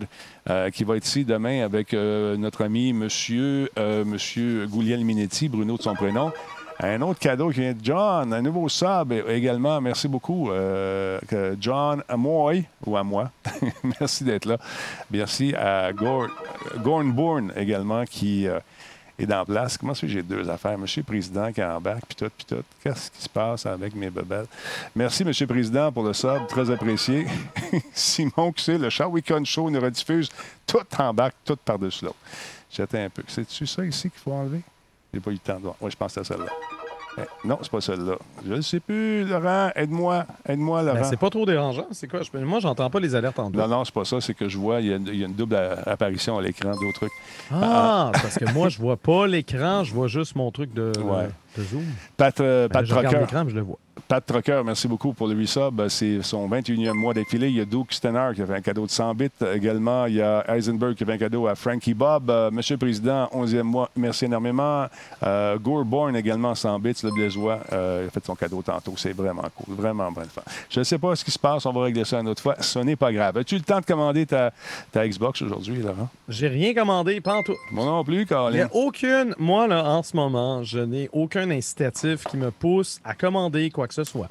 euh, 0.49 0.71
qui 0.71 0.85
va 0.85 0.97
être 0.97 1.07
ici 1.07 1.25
demain 1.25 1.65
avec 1.65 1.95
euh, 1.95 2.37
notre 2.37 2.65
ami 2.65 2.93
Monsieur, 2.93 3.71
Monsieur 4.05 4.67
Gouliel 4.67 5.05
Minetti, 5.05 5.49
Bruno 5.49 5.77
de 5.77 5.83
son 5.83 5.95
prénom. 5.95 6.33
Un 6.83 7.03
autre 7.03 7.19
cadeau 7.21 7.51
qui 7.51 7.61
vient 7.61 7.75
de 7.75 7.85
John, 7.85 8.33
un 8.33 8.41
nouveau 8.41 8.67
sub 8.71 9.13
également. 9.29 9.81
Merci 9.83 10.09
beaucoup, 10.09 10.51
euh, 10.51 11.19
John 11.61 12.03
Amoy, 12.09 12.65
ou 12.87 12.97
à 12.97 13.03
moi. 13.05 13.31
Merci 14.01 14.25
d'être 14.25 14.47
là. 14.47 14.57
Merci 15.11 15.55
à 15.55 15.93
Gor- 15.93 16.31
Gorn 16.83 17.13
Bourne 17.13 17.53
également 17.55 18.05
qui 18.07 18.49
euh, 18.49 18.59
est 19.19 19.27
dans 19.27 19.45
place. 19.45 19.77
Comment 19.77 19.93
ça 19.93 20.07
j'ai 20.07 20.23
deux 20.23 20.49
affaires? 20.49 20.79
Monsieur 20.79 21.03
le 21.03 21.05
Président 21.07 21.53
qui 21.53 21.63
embarque, 21.63 22.05
puis 22.09 22.17
tout, 22.17 22.31
puis 22.35 22.47
tout. 22.47 22.63
Qu'est-ce 22.83 23.11
qui 23.11 23.23
se 23.23 23.29
passe 23.29 23.67
avec 23.67 23.95
mes 23.95 24.09
bebelles? 24.09 24.47
Merci, 24.97 25.23
Monsieur 25.23 25.45
le 25.47 25.53
Président, 25.53 25.93
pour 25.93 26.05
le 26.05 26.15
sub. 26.15 26.47
Très 26.49 26.71
apprécié. 26.71 27.27
Simon, 27.93 28.53
qui 28.53 28.65
c'est, 28.65 28.79
le 28.79 28.89
Show 28.89 29.05
Weekend 29.09 29.45
Show 29.45 29.69
nous 29.69 29.81
rediffuse. 29.81 30.31
Tout 30.67 30.79
embarque, 30.99 31.35
tout 31.45 31.57
par-dessus 31.63 32.07
l'autre. 32.07 32.17
J'attends 32.73 33.05
un 33.05 33.11
peu. 33.11 33.23
C'est-tu 33.29 33.67
ça 33.67 33.85
ici 33.85 34.09
qu'il 34.09 34.21
faut 34.21 34.33
enlever? 34.33 34.63
J'ai 35.13 35.21
pas 35.21 35.31
eu 35.31 35.35
le 35.35 35.39
temps 35.41 35.57
de 35.57 35.63
voir. 35.63 35.75
Oui, 35.81 35.91
je 35.91 35.97
pense 35.97 36.13
c'est 36.13 36.25
celle-là. 36.25 36.47
Eh, 37.19 37.23
non, 37.49 37.59
c'est 37.61 37.71
pas 37.73 37.81
celle-là. 37.81 38.15
Je 38.47 38.55
ne 38.55 38.61
sais 38.61 38.79
plus, 38.79 39.25
Laurent. 39.25 39.71
Aide-moi. 39.75 40.25
Aide-moi, 40.49 40.83
Laurent. 40.83 40.99
Ben, 41.01 41.05
c'est 41.05 41.17
pas 41.19 41.29
trop 41.29 41.45
dérangeant. 41.45 41.87
C'est 41.91 42.09
quoi? 42.09 42.21
Je- 42.23 42.39
Moi, 42.39 42.61
j'entends 42.61 42.89
pas 42.89 43.01
les 43.01 43.15
alertes 43.17 43.39
en 43.41 43.51
double. 43.51 43.59
non, 43.59 43.67
non, 43.69 43.85
c'est 43.85 43.93
pas 43.93 44.05
ça. 44.05 44.21
C'est 44.21 44.33
que 44.35 44.49
je 44.49 44.57
vois, 44.57 44.81
il 44.81 44.87
y 44.87 44.93
a 44.93 44.97
une, 44.97 45.07
il 45.09 45.17
y 45.19 45.25
a 45.25 45.27
une 45.27 45.35
double 45.35 45.57
apparition 45.87 46.39
à 46.39 46.43
l'écran 46.43 46.71
d'autres 46.71 46.95
trucs. 46.95 47.13
Ah, 47.53 48.13
parce 48.13 48.37
que 48.39 48.51
moi, 48.53 48.69
je 48.69 48.79
vois 48.79 48.97
pas 48.97 49.27
l'écran, 49.27 49.83
je 49.83 49.93
vois 49.93 50.07
juste 50.07 50.37
mon 50.37 50.53
truc 50.53 50.73
de, 50.73 50.93
Ouais. 51.01 51.29
De 51.57 51.63
Zoom. 51.65 51.85
Pat, 52.17 52.39
euh, 52.41 52.69
Ben, 52.69 52.73
Pat 52.81 52.85
je 52.87 52.95
regarde 52.95 53.15
Trocker. 53.15 53.27
l'écran, 53.27 53.45
mais 53.45 53.51
je 53.51 53.57
le 53.57 53.63
vois. 53.63 53.79
Pat 54.09 54.25
Trocker, 54.25 54.63
merci 54.65 54.89
beaucoup 54.89 55.13
pour 55.13 55.29
le 55.29 55.37
resub. 55.39 55.79
Euh, 55.81 55.89
C'est 55.89 56.23
son 56.23 56.49
21e 56.49 56.95
mois 56.95 57.13
d'affilée. 57.15 57.49
Il 57.49 57.57
y 57.57 57.61
a 57.61 57.65
Duke 57.65 57.93
Stenner 57.93 58.31
qui 58.35 58.43
a 58.43 58.47
fait 58.47 58.55
un 58.55 58.61
cadeau 58.61 58.87
de 58.87 58.91
100 58.91 59.15
bits. 59.15 59.29
Également, 59.55 60.07
il 60.07 60.15
y 60.15 60.23
a 60.23 60.45
Eisenberg 60.57 60.95
qui 60.95 61.03
a 61.05 61.07
fait 61.07 61.13
un 61.13 61.19
cadeau 61.19 61.47
à 61.47 61.55
Frankie 61.55 61.95
Bob. 61.95 62.29
Euh, 62.31 62.51
Monsieur 62.51 62.75
le 62.75 62.79
Président, 62.79 63.29
11e 63.33 63.63
mois, 63.63 63.91
merci 63.95 64.25
énormément. 64.25 64.87
Euh, 65.23 65.59
Gore 65.59 65.85
Bourne 65.85 66.17
également 66.17 66.55
100 66.55 66.79
bits, 66.81 66.95
le 67.05 67.11
Blaisois. 67.11 67.61
Euh, 67.73 68.01
il 68.05 68.09
a 68.09 68.11
fait 68.11 68.25
son 68.25 68.35
cadeau 68.35 68.63
tantôt. 68.63 68.95
C'est 68.97 69.13
vraiment 69.13 69.45
cool. 69.55 69.75
Vraiment 69.77 70.11
bon 70.11 70.23
fun. 70.23 70.43
Je 70.71 70.79
ne 70.81 70.85
sais 70.85 70.99
pas 70.99 71.15
ce 71.15 71.25
qui 71.25 71.31
se 71.31 71.39
passe. 71.39 71.67
On 71.67 71.73
va 71.73 71.83
régler 71.83 72.05
ça 72.05 72.19
une 72.21 72.29
autre 72.29 72.43
fois. 72.43 72.57
Ce 72.61 72.79
n'est 72.81 72.97
pas 72.97 73.13
grave. 73.13 73.37
As-tu 73.37 73.57
le 73.57 73.63
temps 73.63 73.81
de 73.81 73.85
commander 73.87 74.25
ta, 74.27 74.51
ta 74.91 75.07
Xbox 75.07 75.43
aujourd'hui, 75.43 75.83
Laurent? 75.83 76.09
J'ai 76.29 76.49
rien 76.49 76.75
commandé, 76.75 77.21
pas 77.21 77.35
en 77.37 77.43
tout. 77.43 77.57
Moi 77.71 77.85
non 77.85 78.03
plus, 78.03 78.15
Il 78.15 78.19
n'y 78.21 78.27
Colin. 78.27 78.67
a 78.67 78.75
aucune. 78.75 79.35
Moi, 79.39 79.67
là, 79.69 79.85
en 79.85 80.03
ce 80.03 80.17
moment, 80.17 80.63
je 80.65 80.79
n'ai 80.81 81.09
aucun 81.13 81.40
incitatif 81.49 82.25
qui 82.25 82.37
me 82.37 82.51
pousse 82.51 83.01
à 83.05 83.15
commander 83.15 83.71
quoi 83.71 83.87
que 83.89 83.95
ce 83.95 84.05
soit. 84.05 84.29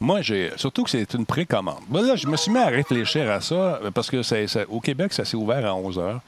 Moi, 0.00 0.20
j'ai 0.20 0.50
surtout 0.56 0.82
que 0.82 0.90
c'est 0.90 1.14
une 1.14 1.26
précommande. 1.26 1.82
Ben 1.88 2.02
là, 2.02 2.16
je 2.16 2.26
me 2.26 2.36
suis 2.36 2.50
mis 2.50 2.58
à 2.58 2.66
réfléchir 2.66 3.30
à 3.30 3.40
ça 3.40 3.80
parce 3.94 4.10
que 4.10 4.64
au 4.66 4.80
Québec, 4.80 5.12
ça 5.12 5.24
s'est 5.24 5.36
ouvert 5.36 5.64
à 5.64 5.74
11 5.76 5.98
h. 5.98 6.18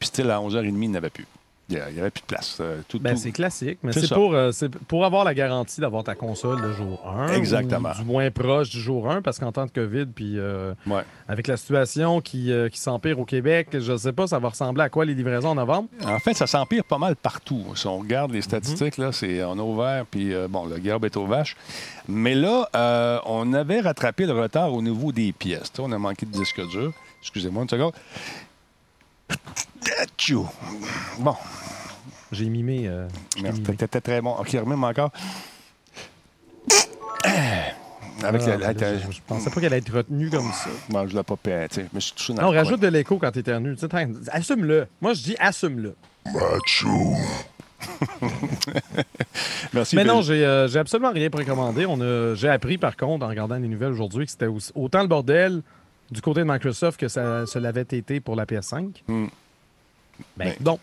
Puis, 0.00 0.08
style, 0.08 0.30
à 0.30 0.38
11h30, 0.38 0.64
il 0.64 0.90
n'y 0.90 0.96
avait 0.96 1.10
plus. 1.10 1.26
Il 1.70 1.94
n'y 1.94 2.00
avait 2.00 2.10
plus 2.10 2.20
de 2.22 2.26
place. 2.26 2.58
Euh, 2.60 2.80
tout, 2.88 2.98
Ben, 2.98 3.14
tout- 3.14 3.20
c'est 3.20 3.30
classique, 3.30 3.78
mais 3.82 3.92
C'est 3.92 4.12
pour, 4.12 4.34
euh, 4.34 4.50
c'est 4.52 4.68
pour 4.68 5.04
avoir 5.04 5.24
la 5.24 5.34
garantie 5.34 5.80
d'avoir 5.80 6.02
ta 6.04 6.14
console 6.14 6.60
le 6.60 6.72
jour 6.72 7.00
1. 7.08 7.32
Exactement. 7.34 7.90
ou 7.90 7.98
du 8.02 8.04
moins 8.04 8.30
proche 8.30 8.70
du 8.70 8.80
jour 8.80 9.08
1, 9.10 9.22
parce 9.22 9.38
qu'en 9.38 9.52
temps 9.52 9.66
de 9.66 9.70
COVID, 9.70 10.06
puis 10.06 10.38
euh, 10.38 10.74
Ouais. 10.86 11.02
avec 11.28 11.46
la 11.46 11.56
situation 11.56 12.20
qui, 12.20 12.52
euh, 12.52 12.68
qui 12.68 12.78
s'empire 12.80 13.18
au 13.20 13.24
Québec, 13.24 13.68
je 13.78 13.92
ne 13.92 13.96
sais 13.96 14.12
pas, 14.12 14.26
ça 14.26 14.38
va 14.38 14.48
ressembler 14.48 14.82
à 14.82 14.88
quoi 14.88 15.04
les 15.04 15.14
livraisons 15.14 15.50
en 15.50 15.54
novembre? 15.54 15.88
En 16.04 16.18
fait, 16.18 16.34
ça 16.34 16.46
s'empire 16.46 16.84
pas 16.84 16.98
mal 16.98 17.14
partout. 17.16 17.62
Si 17.76 17.86
on 17.86 17.98
regarde 17.98 18.32
les 18.32 18.42
statistiques, 18.42 18.96
là, 18.98 19.12
c'est 19.12 19.42
on 19.44 19.58
a 19.58 19.62
ouvert, 19.62 20.06
puis 20.10 20.34
euh, 20.34 20.48
bon, 20.48 20.66
le 20.66 20.78
garbe 20.78 21.04
est 21.04 21.16
aux 21.16 21.26
vaches. 21.26 21.56
Mais 22.08 22.34
là, 22.34 22.68
euh, 22.74 23.18
on 23.26 23.52
avait 23.52 23.80
rattrapé 23.80 24.26
le 24.26 24.32
retard 24.32 24.72
au 24.74 24.82
niveau 24.82 25.12
des 25.12 25.32
pièces. 25.32 25.70
On 25.78 25.92
a 25.92 25.98
manqué 25.98 26.26
de 26.26 26.32
disque 26.32 26.60
dur. 26.70 26.92
Excusez-moi 27.22 27.62
une 27.62 27.68
seconde. 27.68 27.92
Bon, 31.18 31.34
J'ai 32.32 32.48
mimé. 32.48 32.84
euh. 32.86 33.08
T'étais 33.76 34.00
très 34.00 34.20
bon. 34.20 34.32
OK, 34.38 34.48
remets-moi 34.52 34.90
encore. 34.90 35.10
Avec 38.22 38.42
Ah, 38.44 38.46
la- 38.58 38.66
avec 38.68 38.80
là, 38.80 38.92
la- 38.92 38.98
je, 38.98 39.10
je 39.10 39.18
pensais 39.26 39.48
pas 39.50 39.56
qu'elle 39.60 39.72
allait 39.72 39.78
être 39.78 39.94
retenue 39.96 40.28
comme 40.30 40.50
ça. 40.52 40.68
Bon, 40.90 41.06
je 41.08 41.16
l'ai 41.16 41.22
pas 41.22 41.36
Je 41.94 41.98
suis 42.00 42.12
touché 42.12 42.34
dans 42.34 42.42
Non, 42.42 42.48
le 42.50 42.54
coin. 42.58 42.64
rajoute 42.64 42.80
de 42.80 42.88
l'écho 42.88 43.18
quand 43.18 43.30
t'éternues. 43.32 43.76
Assume-le. 44.30 44.86
Moi, 45.00 45.14
je 45.14 45.22
dis 45.22 45.36
assume-le. 45.38 45.96
Merci. 49.72 49.96
Mais 49.96 50.04
non, 50.04 50.20
j'ai 50.22 50.44
euh, 50.44 50.68
j'ai 50.68 50.78
absolument 50.78 51.12
rien 51.12 51.30
précommandé. 51.30 51.86
J'ai 52.36 52.48
appris, 52.48 52.76
par 52.78 52.96
contre, 52.96 53.24
en 53.24 53.28
regardant 53.28 53.56
les 53.56 53.68
nouvelles 53.68 53.92
aujourd'hui, 53.92 54.26
que 54.26 54.32
c'était 54.32 54.48
autant 54.74 55.00
le 55.02 55.08
bordel 55.08 55.62
du 56.10 56.20
côté 56.20 56.40
de 56.40 56.44
Microsoft 56.50 56.98
que 56.98 57.08
ça 57.08 57.46
se 57.46 57.58
l'avait 57.58 57.82
été 57.82 58.20
pour 58.20 58.36
la 58.36 58.44
PS5. 58.46 59.02
Hmm. 59.08 59.26
Ben, 60.36 60.48
Ben, 60.48 60.54
donc, 60.60 60.80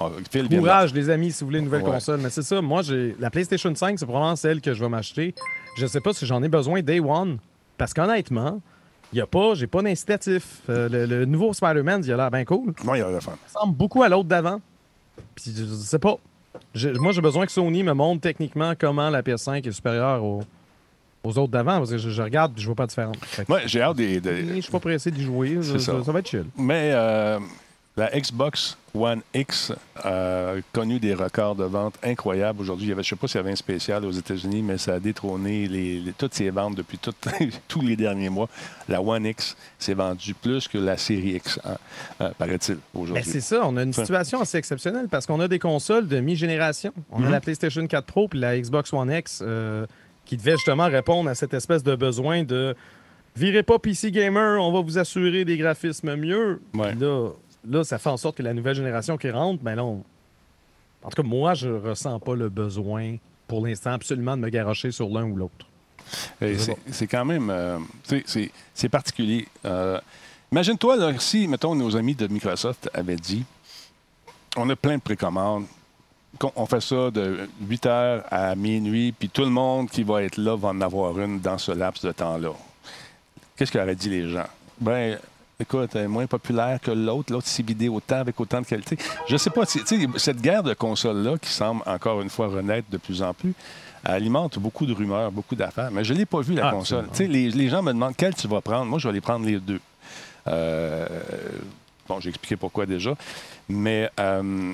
de- 0.00 0.58
courage, 0.58 0.92
les 0.94 1.08
amis, 1.10 1.32
si 1.32 1.40
vous 1.40 1.46
voulez 1.46 1.58
une 1.60 1.64
nouvelle 1.66 1.82
Ouais. 1.82 1.90
console. 1.92 2.20
Mais 2.20 2.30
c'est 2.30 2.42
ça, 2.42 2.60
moi, 2.60 2.82
j'ai 2.82 3.16
la 3.18 3.30
PlayStation 3.30 3.74
5, 3.74 3.98
c'est 3.98 4.04
probablement 4.06 4.36
celle 4.36 4.60
que 4.60 4.74
je 4.74 4.82
vais 4.82 4.88
m'acheter. 4.88 5.34
Je 5.78 5.86
sais 5.86 6.00
pas 6.00 6.12
si 6.12 6.26
j'en 6.26 6.42
ai 6.42 6.48
besoin 6.48 6.82
day 6.82 7.00
one, 7.00 7.38
parce 7.78 7.94
qu'honnêtement, 7.94 8.60
il 9.12 9.20
a 9.20 9.26
pas, 9.26 9.54
j'ai 9.54 9.66
pas 9.66 9.82
d'incitatif. 9.82 10.60
Euh, 10.68 10.88
le, 10.88 11.06
le 11.06 11.24
nouveau 11.24 11.52
Spider-Man, 11.52 12.02
il 12.04 12.12
a 12.12 12.16
l'air 12.16 12.30
bien 12.30 12.44
cool. 12.44 12.74
Moi, 12.84 12.98
il 12.98 13.00
y 13.00 13.02
a 13.04 13.10
la 13.10 13.20
femme. 13.20 13.36
Ça 13.46 13.58
ressemble 13.60 13.76
beaucoup 13.76 14.02
à 14.02 14.08
l'autre 14.08 14.28
d'avant. 14.28 14.60
Puis 15.34 15.52
je, 15.56 15.64
sais 15.64 15.98
pas. 15.98 16.16
Moi, 17.00 17.12
j'ai 17.12 17.20
besoin 17.20 17.46
que 17.46 17.52
Sony 17.52 17.82
me 17.82 17.92
montre 17.92 18.20
techniquement 18.20 18.74
comment 18.78 19.10
la 19.10 19.22
PS5 19.22 19.66
est 19.66 19.72
supérieure 19.72 20.22
aux, 20.24 20.42
aux 21.24 21.38
autres 21.38 21.52
d'avant, 21.52 21.78
parce 21.78 21.90
que 21.90 21.98
je, 21.98 22.10
je 22.10 22.22
regarde 22.22 22.52
et 22.56 22.60
je 22.60 22.66
vois 22.66 22.74
pas 22.76 22.84
de 22.84 22.90
différence. 22.90 23.16
Moi, 23.48 23.60
j'ai 23.66 23.80
hâte 23.82 23.96
des. 23.96 24.20
des- 24.20 24.56
je 24.56 24.60
suis 24.60 24.70
pas 24.72 24.80
pressé 24.80 25.10
d'y 25.10 25.22
jouer. 25.24 25.58
Ça, 25.62 25.78
ça. 25.78 26.04
ça 26.04 26.12
va 26.12 26.18
être 26.20 26.28
chill. 26.28 26.44
Mais 26.56 26.90
euh, 26.92 27.38
la 27.96 28.10
Xbox 28.10 28.76
One 28.92 29.22
X 29.32 29.72
a 29.96 30.52
connu 30.72 30.98
des 31.00 31.14
records 31.14 31.54
de 31.56 31.64
vente 31.64 31.94
incroyables 32.02 32.60
aujourd'hui. 32.60 32.86
Il 32.86 32.90
y 32.90 32.92
avait, 32.92 33.02
je 33.02 33.14
ne 33.14 33.16
sais 33.16 33.20
pas 33.20 33.26
s'il 33.28 33.36
y 33.36 33.40
avait 33.40 33.52
un 33.52 33.56
spécial 33.56 34.04
aux 34.04 34.10
États-Unis, 34.10 34.62
mais 34.62 34.78
ça 34.78 34.94
a 34.94 35.00
détrôné 35.00 35.66
les- 35.66 36.00
les- 36.00 36.12
toutes 36.12 36.34
ses 36.34 36.50
ventes 36.50 36.74
depuis 36.76 36.98
tout- 36.98 37.12
tous 37.68 37.80
les 37.80 37.96
derniers 37.96 38.28
mois. 38.28 38.48
La 38.88 39.00
One 39.00 39.24
X 39.26 39.56
s'est 39.78 39.94
vendue 39.94 40.34
plus 40.34 40.68
que 40.68 40.78
la 40.78 40.96
série 40.96 41.34
X, 41.36 41.58
hein, 41.64 41.76
euh, 42.20 42.30
paraît-il, 42.38 42.74
Ben, 42.74 42.80
aujourd'hui. 43.00 43.24
c'est 43.24 43.40
ça, 43.40 43.62
on 43.64 43.76
a 43.76 43.82
une 43.82 43.92
situation 43.92 44.40
assez 44.40 44.58
exceptionnelle 44.58 45.06
parce 45.10 45.26
qu'on 45.26 45.40
a 45.40 45.48
des 45.48 45.58
consoles 45.58 46.06
de 46.06 46.20
mi-génération. 46.20 46.92
On 47.10 47.20
Mhm. 47.20 47.26
a 47.26 47.30
la 47.30 47.40
PlayStation 47.40 47.86
4 47.86 48.04
Pro 48.06 48.28
puis 48.28 48.38
la 48.40 48.58
Xbox 48.60 48.92
One 48.92 49.10
X 49.10 49.40
euh, 49.44 49.86
qui 50.24 50.36
devait 50.36 50.52
justement 50.56 50.86
répondre 50.88 51.28
à 51.30 51.34
cette 51.34 51.54
espèce 51.54 51.82
de 51.82 51.94
besoin 51.94 52.42
de 52.44 52.74
virez 53.36 53.62
pas 53.62 53.78
PC 53.78 54.10
Gamer, 54.10 54.60
on 54.62 54.72
va 54.72 54.80
vous 54.80 54.98
assurer 54.98 55.44
des 55.44 55.56
graphismes 55.56 56.14
mieux. 56.16 56.60
Ouais. 56.74 56.94
Là, 56.94 57.30
là, 57.68 57.84
ça 57.84 57.98
fait 57.98 58.10
en 58.10 58.16
sorte 58.16 58.36
que 58.36 58.42
la 58.42 58.54
nouvelle 58.54 58.76
génération 58.76 59.16
qui 59.16 59.30
rentre, 59.30 59.62
ben 59.62 59.74
là, 59.74 59.84
on- 59.84 60.04
en 61.02 61.10
tout 61.10 61.20
cas, 61.22 61.28
moi, 61.28 61.54
je 61.54 61.68
ressens 61.68 62.18
pas 62.20 62.34
le 62.34 62.48
besoin 62.48 63.16
pour 63.48 63.66
l'instant 63.66 63.92
absolument 63.92 64.36
de 64.36 64.42
me 64.42 64.48
garrocher 64.48 64.90
sur 64.90 65.08
l'un 65.08 65.24
ou 65.24 65.36
l'autre. 65.36 65.66
C'est 66.90 67.06
quand 67.06 67.24
même. 67.24 67.50
euh, 67.50 67.78
c'est- 68.04 68.88
particulier. 68.88 69.46
Euh, 69.64 70.00
Imagine-toi 70.52 71.18
si, 71.18 71.48
mettons, 71.48 71.74
nos 71.74 71.96
amis 71.96 72.14
de 72.14 72.28
Microsoft 72.28 72.88
avaient 72.94 73.16
dit 73.16 73.44
on 74.56 74.70
a 74.70 74.76
plein 74.76 74.96
de 74.98 75.02
précommandes. 75.02 75.64
On 76.56 76.66
fait 76.66 76.80
ça 76.80 77.10
de 77.10 77.48
8 77.62 77.86
h 77.86 78.22
à 78.30 78.54
minuit, 78.54 79.12
puis 79.12 79.28
tout 79.28 79.42
le 79.42 79.50
monde 79.50 79.88
qui 79.88 80.02
va 80.02 80.22
être 80.22 80.36
là 80.36 80.56
va 80.56 80.68
en 80.68 80.80
avoir 80.80 81.18
une 81.20 81.40
dans 81.40 81.58
ce 81.58 81.72
laps 81.72 82.04
de 82.04 82.12
temps-là. 82.12 82.50
Qu'est-ce 83.56 83.70
qu'auraient 83.72 83.94
dit 83.94 84.10
les 84.10 84.28
gens? 84.30 84.46
Ben, 84.80 85.16
écoute, 85.60 85.90
elle 85.94 86.02
est 86.02 86.08
moins 86.08 86.26
populaire 86.26 86.80
que 86.80 86.90
l'autre. 86.90 87.32
L'autre 87.32 87.46
s'est 87.46 87.62
vidé 87.62 87.88
autant 87.88 88.16
avec 88.16 88.38
autant 88.40 88.60
de 88.60 88.66
qualité. 88.66 88.98
Je 89.28 89.36
sais 89.36 89.50
pas, 89.50 89.64
tu 89.64 89.80
sais, 89.86 89.96
cette 90.16 90.40
guerre 90.40 90.62
de 90.64 90.74
consoles-là 90.74 91.38
qui 91.38 91.50
semble 91.50 91.82
encore 91.86 92.20
une 92.20 92.30
fois 92.30 92.48
renaître 92.48 92.88
de 92.90 92.96
plus 92.96 93.22
en 93.22 93.32
plus, 93.32 93.54
alimente 94.04 94.58
beaucoup 94.58 94.86
de 94.86 94.92
rumeurs, 94.92 95.30
beaucoup 95.30 95.54
d'affaires. 95.54 95.90
Mais 95.92 96.02
je 96.04 96.12
ne 96.14 96.18
l'ai 96.18 96.26
pas 96.26 96.40
vu, 96.40 96.54
la 96.54 96.68
Ah, 96.68 96.70
console. 96.72 97.04
absolument. 97.06 97.12
Tu 97.12 97.48
sais, 97.48 97.56
les, 97.56 97.62
les 97.64 97.68
gens 97.70 97.82
me 97.82 97.92
demandent 97.92 98.16
quelle 98.16 98.34
tu 98.34 98.48
vas 98.48 98.60
prendre? 98.60 98.86
Moi, 98.86 98.98
je 98.98 99.06
vais 99.06 99.14
les 99.14 99.20
prendre 99.20 99.46
les 99.46 99.60
deux. 99.60 99.80
Euh, 100.48 101.06
bon, 102.08 102.18
j'ai 102.20 102.30
expliqué 102.30 102.56
pourquoi 102.56 102.86
déjà. 102.86 103.14
Mais 103.68 104.10
euh, 104.20 104.72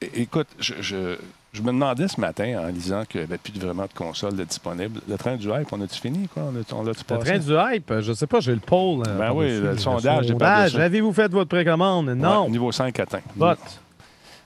écoute, 0.00 0.48
je, 0.58 0.74
je- 0.80 1.16
je 1.52 1.62
me 1.62 1.68
demandais 1.68 2.06
ce 2.06 2.20
matin 2.20 2.60
en 2.64 2.68
lisant 2.68 3.04
qu'il 3.06 3.20
n'y 3.20 3.24
avait 3.26 3.38
plus 3.38 3.52
vraiment 3.58 3.84
de 3.84 3.92
console 3.94 4.36
de 4.36 4.44
disponible. 4.44 5.00
Le 5.08 5.16
train 5.16 5.36
du 5.36 5.48
hype, 5.48 5.72
on 5.72 5.80
a-tu 5.80 5.98
fini? 5.98 6.28
Quoi? 6.28 6.42
On 6.44 6.48
a, 6.60 6.78
on 6.78 6.84
l'a-tu 6.84 7.02
Le 7.10 7.18
train 7.18 7.38
du 7.38 7.54
hype, 7.76 7.92
je 8.00 8.12
sais 8.12 8.26
pas, 8.26 8.40
j'ai 8.40 8.52
le 8.52 8.60
poll. 8.60 9.04
euh, 9.06 9.18
Ben 9.18 9.32
oui, 9.32 9.58
le 9.60 9.78
sondage, 9.78 10.34
pas 10.36 10.64
de 10.66 10.70
ça. 10.72 10.82
Avez-vous 10.82 11.14
fait 11.14 11.30
votre 11.30 11.48
précommande? 11.48 12.10
Non. 12.10 12.44
Ouais, 12.44 12.50
niveau 12.50 12.70
5 12.72 13.00
atteint. 13.00 13.22
Vote. 13.36 13.58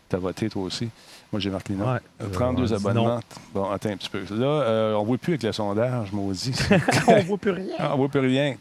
Tu 0.09 0.17
as 0.17 0.19
voté 0.21 0.49
toi 0.49 0.63
aussi. 0.63 0.89
Moi, 1.33 1.39
j'ai 1.41 1.51
marqué 1.51 1.73
non. 1.75 1.93
Ouais. 1.93 1.99
Euh, 2.23 2.27
32 2.33 2.73
Euh, 2.73 2.77
abonnements. 2.77 3.15
non. 3.17 3.21
Bon, 3.55 3.71
attends 3.71 3.91
un 3.91 3.97
petit 3.97 4.09
peu. 4.11 4.21
Là, 4.31 4.47
euh, 4.47 4.95
on 4.95 5.03
ne 5.03 5.07
voit 5.07 5.19
plus 5.19 5.33
avec 5.33 5.43
le 5.45 5.53
sondage, 5.53 6.13
maudit. 6.13 6.53
on 7.09 7.21
voit 7.23 7.39
plus 7.39 7.51
rien. 7.53 7.75
On 7.81 7.91
ne 7.93 7.97
voit 7.97 8.09
plus 8.09 8.21
rien. 8.21 8.55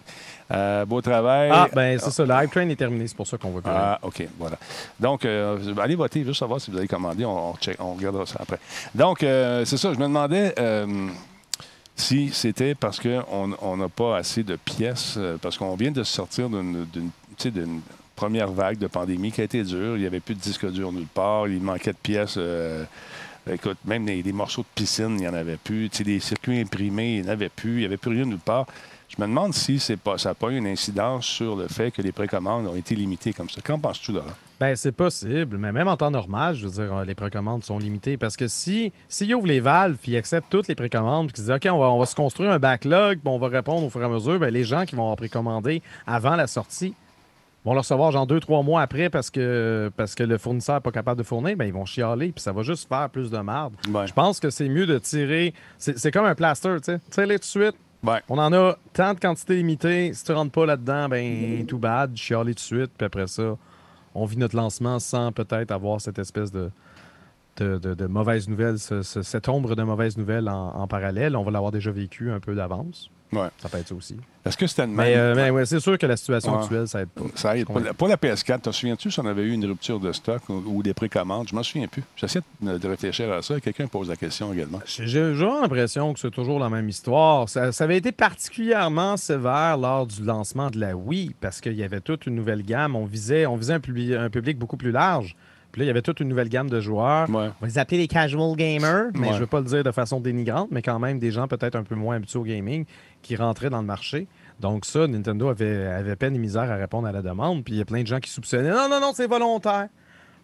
Euh, 0.51 0.83
beau 0.85 0.99
travail. 1.01 1.49
Ah, 1.53 1.67
ben 1.73 1.99
c'est 1.99 2.09
ça, 2.11 2.25
le 2.25 2.33
hype 2.43 2.51
train 2.51 2.67
est 2.69 2.75
terminé, 2.75 3.07
c'est 3.07 3.15
pour 3.15 3.27
ça 3.27 3.37
qu'on 3.37 3.51
plus 3.51 3.61
rien. 3.69 3.73
Ah, 3.75 3.99
OK, 4.01 4.27
voilà. 4.39 4.57
Donc, 4.99 5.23
euh, 5.25 5.57
allez 5.79 5.95
voter, 5.95 6.23
juste 6.23 6.39
savoir 6.39 6.59
si 6.59 6.71
vous 6.71 6.77
avez 6.77 6.87
commandé. 6.87 7.23
On, 7.25 7.51
on 7.51 7.53
check- 7.55 7.77
on 7.79 7.93
regardera 7.93 8.25
ça 8.25 8.37
après. 8.41 8.59
Donc, 8.95 9.21
euh, 9.23 9.63
c'est 9.65 9.77
ça, 9.77 9.93
je 9.93 9.99
me 9.99 10.05
demandais 10.05 10.55
euh, 10.57 11.07
si 11.95 12.29
c'était 12.33 12.73
parce 12.75 12.99
qu'on 12.99 13.51
on 13.61 13.77
n'a 13.77 13.89
pas 13.89 14.17
assez 14.17 14.43
de 14.43 14.55
pièces, 14.55 15.19
parce 15.41 15.57
qu'on 15.57 15.75
vient 15.75 15.91
de 15.91 16.03
sortir 16.03 16.49
d'une 16.49 17.81
première 18.15 18.49
vague 18.51 18.77
de 18.79 18.87
pandémie 18.87 19.31
qui 19.31 19.41
a 19.41 19.43
été 19.43 19.63
dure. 19.63 19.95
Il 19.95 20.01
n'y 20.01 20.07
avait 20.07 20.19
plus 20.19 20.35
de 20.35 20.39
disques 20.41 20.69
durs 20.71 20.91
nulle 20.91 21.05
part. 21.07 21.47
Il 21.47 21.61
manquait 21.61 21.91
de 21.93 21.97
pièces. 21.97 22.35
euh, 22.37 22.83
écoute, 23.49 23.77
même 23.85 24.05
des, 24.05 24.21
des 24.23 24.33
morceaux 24.33 24.61
de 24.63 24.67
piscine, 24.75 25.11
il 25.11 25.21
n'y 25.21 25.27
en 25.27 25.33
avait 25.33 25.57
plus. 25.57 25.89
Tu 25.89 25.97
sais, 25.97 26.03
des 26.03 26.19
circuits 26.19 26.59
imprimés, 26.59 27.17
il 27.17 27.21
n'y 27.23 27.27
en 27.29 27.31
avait 27.31 27.49
plus. 27.49 27.73
Il 27.75 27.79
n'y 27.79 27.85
avait 27.85 27.97
plus 27.97 28.11
rien 28.11 28.25
nulle 28.25 28.39
part. 28.39 28.65
Je 29.19 29.25
me 29.25 29.27
demande 29.27 29.53
si 29.53 29.79
c'est 29.79 29.97
pas, 29.97 30.17
ça 30.17 30.29
n'a 30.29 30.33
pas 30.33 30.47
eu 30.47 30.55
une 30.55 30.67
incidence 30.67 31.25
sur 31.25 31.57
le 31.57 31.67
fait 31.67 31.91
que 31.91 32.01
les 32.01 32.13
précommandes 32.13 32.67
ont 32.67 32.75
été 32.77 32.95
limitées 32.95 33.33
comme 33.33 33.49
ça. 33.49 33.59
Qu'en 33.59 33.77
penses-tu, 33.77 34.13
Laurent? 34.13 34.31
Ben, 34.61 34.77
c'est 34.77 34.93
possible, 34.93 35.57
mais 35.57 35.73
même 35.73 35.89
en 35.89 35.97
temps 35.97 36.09
normal, 36.09 36.55
je 36.55 36.65
veux 36.65 36.81
dire, 36.81 36.95
euh, 36.95 37.03
les 37.03 37.15
précommandes 37.15 37.65
sont 37.65 37.77
limitées. 37.79 38.15
Parce 38.15 38.37
que 38.37 38.47
si, 38.47 38.93
s'ils 39.09 39.35
ouvrent 39.35 39.45
les 39.45 39.59
valves 39.59 39.97
puis 40.01 40.13
ils 40.13 40.17
acceptent 40.17 40.49
toutes 40.49 40.69
les 40.69 40.75
précommandes, 40.75 41.27
puis 41.27 41.33
qu'ils 41.33 41.43
disent, 41.43 41.53
OK, 41.53 41.67
on 41.69 41.79
va, 41.79 41.87
on 41.87 41.99
va 41.99 42.05
se 42.05 42.15
construire 42.15 42.51
un 42.51 42.59
backlog, 42.59 43.19
puis 43.19 43.27
on 43.27 43.37
va 43.37 43.49
répondre 43.49 43.85
au 43.85 43.89
fur 43.89 44.01
et 44.01 44.05
à 44.05 44.07
mesure, 44.07 44.39
ben, 44.39 44.53
les 44.53 44.63
gens 44.63 44.85
qui 44.85 44.95
vont 44.95 45.01
avoir 45.01 45.17
précommandé 45.17 45.81
avant 46.07 46.37
la 46.37 46.47
sortie 46.47 46.93
vont 47.65 47.73
le 47.73 47.79
recevoir 47.79 48.13
genre 48.13 48.25
deux, 48.25 48.39
trois 48.39 48.63
mois 48.63 48.81
après 48.81 49.09
parce 49.09 49.29
que, 49.29 49.91
parce 49.97 50.15
que 50.15 50.23
le 50.23 50.37
fournisseur 50.37 50.75
n'est 50.75 50.81
pas 50.81 50.91
capable 50.91 51.17
de 51.17 51.25
fournir, 51.25 51.57
ben, 51.57 51.65
ils 51.65 51.73
vont 51.73 51.83
chialer, 51.83 52.31
puis 52.31 52.41
ça 52.41 52.53
va 52.53 52.63
juste 52.63 52.87
faire 52.87 53.09
plus 53.09 53.29
de 53.29 53.39
marde. 53.39 53.73
Ouais. 53.89 54.07
Je 54.07 54.13
pense 54.13 54.39
que 54.39 54.49
c'est 54.49 54.69
mieux 54.69 54.85
de 54.85 54.97
tirer. 54.97 55.53
C'est, 55.77 55.99
c'est 55.99 56.09
comme 56.09 56.25
un 56.25 56.35
plaster, 56.35 56.77
tu 56.77 56.93
sais. 56.93 56.99
Tire-les 57.11 57.35
tout 57.35 57.59
de 57.59 57.65
suite. 57.65 57.75
Ouais. 58.03 58.21
On 58.29 58.37
en 58.37 58.53
a 58.53 58.77
tant 58.93 59.13
de 59.13 59.19
quantité 59.19 59.55
limitée. 59.57 60.13
Si 60.13 60.23
tu 60.23 60.31
rentres 60.31 60.51
pas 60.51 60.65
là-dedans, 60.65 61.09
ben, 61.09 61.65
tout 61.67 61.77
bad, 61.79 62.15
chialer 62.15 62.53
tout 62.53 62.55
de 62.55 62.59
suite, 62.59 62.91
puis 62.97 63.05
après 63.05 63.27
ça, 63.27 63.57
on 64.15 64.25
vit 64.25 64.37
notre 64.37 64.55
lancement 64.55 64.99
sans 64.99 65.31
peut-être 65.31 65.71
avoir 65.71 65.99
cette 65.99 66.17
espèce 66.19 66.51
de, 66.51 66.71
de, 67.57 67.77
de, 67.77 67.93
de 67.93 68.05
mauvaise 68.07 68.47
nouvelle, 68.47 68.79
ce- 68.79 69.01
ce- 69.01 69.21
cette 69.21 69.49
ombre 69.49 69.75
de 69.75 69.83
mauvaise 69.83 70.17
nouvelle 70.17 70.47
en, 70.49 70.75
en 70.75 70.87
parallèle. 70.87 71.35
On 71.35 71.43
va 71.43 71.51
l'avoir 71.51 71.71
déjà 71.71 71.91
vécu 71.91 72.31
un 72.31 72.39
peu 72.39 72.55
d'avance. 72.55 73.09
Ouais. 73.31 73.47
Ça 73.59 73.69
peut 73.69 73.77
être 73.77 73.87
ça 73.87 73.95
aussi. 73.95 74.15
Est-ce 74.45 74.57
que 74.57 74.65
c'était 74.65 74.85
une 74.85 74.93
Mais, 74.95 75.15
euh, 75.15 75.35
mais 75.35 75.49
ouais, 75.51 75.65
c'est 75.65 75.79
sûr 75.79 75.97
que 75.97 76.05
la 76.07 76.17
situation 76.17 76.53
Ouais. 76.55 76.61
actuelle, 76.63 76.87
ça 76.87 77.01
aide 77.01 77.09
pas. 77.09 77.21
Ça 77.35 77.55
aide. 77.57 77.65
Pour 77.65 77.79
la, 77.79 77.93
pour 77.93 78.07
la 78.07 78.15
PS4, 78.17 78.61
te 78.61 78.71
souviens-tu 78.71 79.11
si 79.11 79.19
on 79.19 79.25
avait 79.25 79.43
eu 79.43 79.51
une 79.51 79.65
rupture 79.65 79.99
de 79.99 80.11
stock 80.11 80.41
ou, 80.49 80.63
ou 80.65 80.81
des 80.81 80.93
précommandes? 80.95 81.47
Je 81.49 81.53
m'en 81.55 81.61
souviens 81.61 81.87
plus. 81.87 82.01
J'essaie 82.15 82.39
de, 82.61 82.77
de 82.77 82.87
réfléchir 82.87 83.31
à 83.31 83.41
ça. 83.43 83.59
Quelqu'un 83.59 83.85
pose 83.87 84.09
la 84.09 84.15
question 84.15 84.51
également. 84.53 84.79
J'ai 84.85 85.21
vraiment 85.33 85.61
l'impression 85.61 86.13
que 86.13 86.19
c'est 86.19 86.31
toujours 86.31 86.57
la 86.59 86.69
même 86.69 86.89
histoire. 86.89 87.47
Ça, 87.49 87.71
ça 87.71 87.83
avait 87.83 87.97
été 87.97 88.11
particulièrement 88.11 89.17
sévère 89.17 89.77
lors 89.77 90.07
du 90.07 90.23
lancement 90.23 90.69
de 90.71 90.79
la 90.79 90.95
Wii 90.95 91.35
parce 91.39 91.61
qu'il 91.61 91.73
y 91.73 91.83
avait 91.83 92.01
toute 92.01 92.25
une 92.25 92.35
nouvelle 92.35 92.63
gamme. 92.63 92.95
On 92.95 93.05
visait, 93.05 93.45
on 93.45 93.57
visait 93.57 93.73
un, 93.73 93.79
publi- 93.79 94.17
un 94.17 94.29
public 94.29 94.57
beaucoup 94.57 94.77
plus 94.77 94.91
large. 94.91 95.35
Puis 95.71 95.81
là, 95.81 95.85
il 95.85 95.87
y 95.87 95.91
avait 95.91 96.01
toute 96.01 96.19
une 96.19 96.27
nouvelle 96.29 96.49
gamme 96.49 96.69
de 96.69 96.79
joueurs. 96.79 97.29
Ouais. 97.29 97.35
On 97.35 97.61
va 97.61 97.67
les 97.67 97.77
appeler 97.77 97.97
les 97.99 98.07
casual 98.07 98.55
gamers, 98.55 99.07
mais 99.13 99.27
Ouais. 99.27 99.33
je 99.35 99.39
veux 99.39 99.45
pas 99.47 99.59
le 99.59 99.65
dire 99.65 99.83
de 99.83 99.91
façon 99.91 100.19
dénigrante, 100.19 100.69
mais 100.71 100.81
quand 100.81 100.97
même 100.99 101.19
des 101.19 101.29
gens 101.31 101.47
peut-être 101.47 101.75
un 101.75 101.83
peu 101.83 101.95
moins 101.95 102.15
habitués 102.15 102.39
au 102.39 102.43
gaming 102.43 102.85
qui 103.21 103.35
rentraient 103.35 103.69
dans 103.69 103.81
le 103.81 103.85
marché. 103.87 104.27
Donc 104.59 104.85
ça, 104.85 105.05
Nintendo 105.07 105.47
avait, 105.49 105.85
avait 105.85 106.15
peine 106.15 106.35
et 106.35 106.39
misère 106.39 106.69
à 106.71 106.75
répondre 106.75 107.07
à 107.07 107.11
la 107.11 107.21
demande. 107.21 107.63
Puis 107.63 107.75
il 107.75 107.77
y 107.77 107.81
a 107.81 107.85
plein 107.85 108.01
de 108.01 108.07
gens 108.07 108.19
qui 108.19 108.29
soupçonnaient 108.31 108.71
non, 108.71 108.89
non, 108.89 108.99
non, 108.99 109.11
c'est 109.13 109.27
volontaire. 109.27 109.87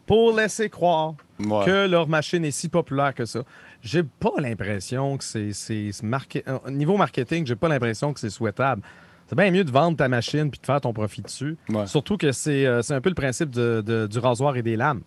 pour 0.05 0.35
laisser 0.37 0.69
croire 0.69 1.15
Ouais. 1.39 1.65
que 1.65 1.87
leur 1.87 2.07
machine 2.07 2.45
est 2.45 2.51
si 2.51 2.69
populaire 2.69 3.15
que 3.15 3.25
ça. 3.25 3.39
J'ai 3.81 4.03
pas 4.03 4.29
l'impression 4.37 5.17
que 5.17 5.23
c'est 5.23 5.91
marqué. 6.03 6.43
euh, 6.47 6.59
Au 6.67 6.69
niveau 6.69 6.95
marketing, 6.97 7.45
j'ai 7.47 7.55
pas 7.55 7.67
l'impression 7.67 8.13
que 8.13 8.19
c'est 8.19 8.29
souhaitable. 8.29 8.83
C'est 9.27 9.35
bien 9.35 9.49
mieux 9.49 9.63
de 9.63 9.71
vendre 9.71 9.97
ta 9.97 10.07
machine 10.07 10.51
puis 10.51 10.59
de 10.59 10.65
faire 10.67 10.79
ton 10.79 10.93
profit 10.93 11.23
dessus. 11.23 11.57
Ouais. 11.69 11.87
Surtout 11.87 12.15
que 12.17 12.31
c'est 12.31 12.67
euh, 12.67 12.83
c'est 12.83 12.93
un 12.93 13.01
peu 13.01 13.09
le 13.09 13.15
principe 13.15 13.49
de- 13.49 13.81
de- 13.83 14.05
du 14.05 14.19
rasoir 14.19 14.55
et 14.57 14.61
des 14.61 14.75
lames. 14.75 15.01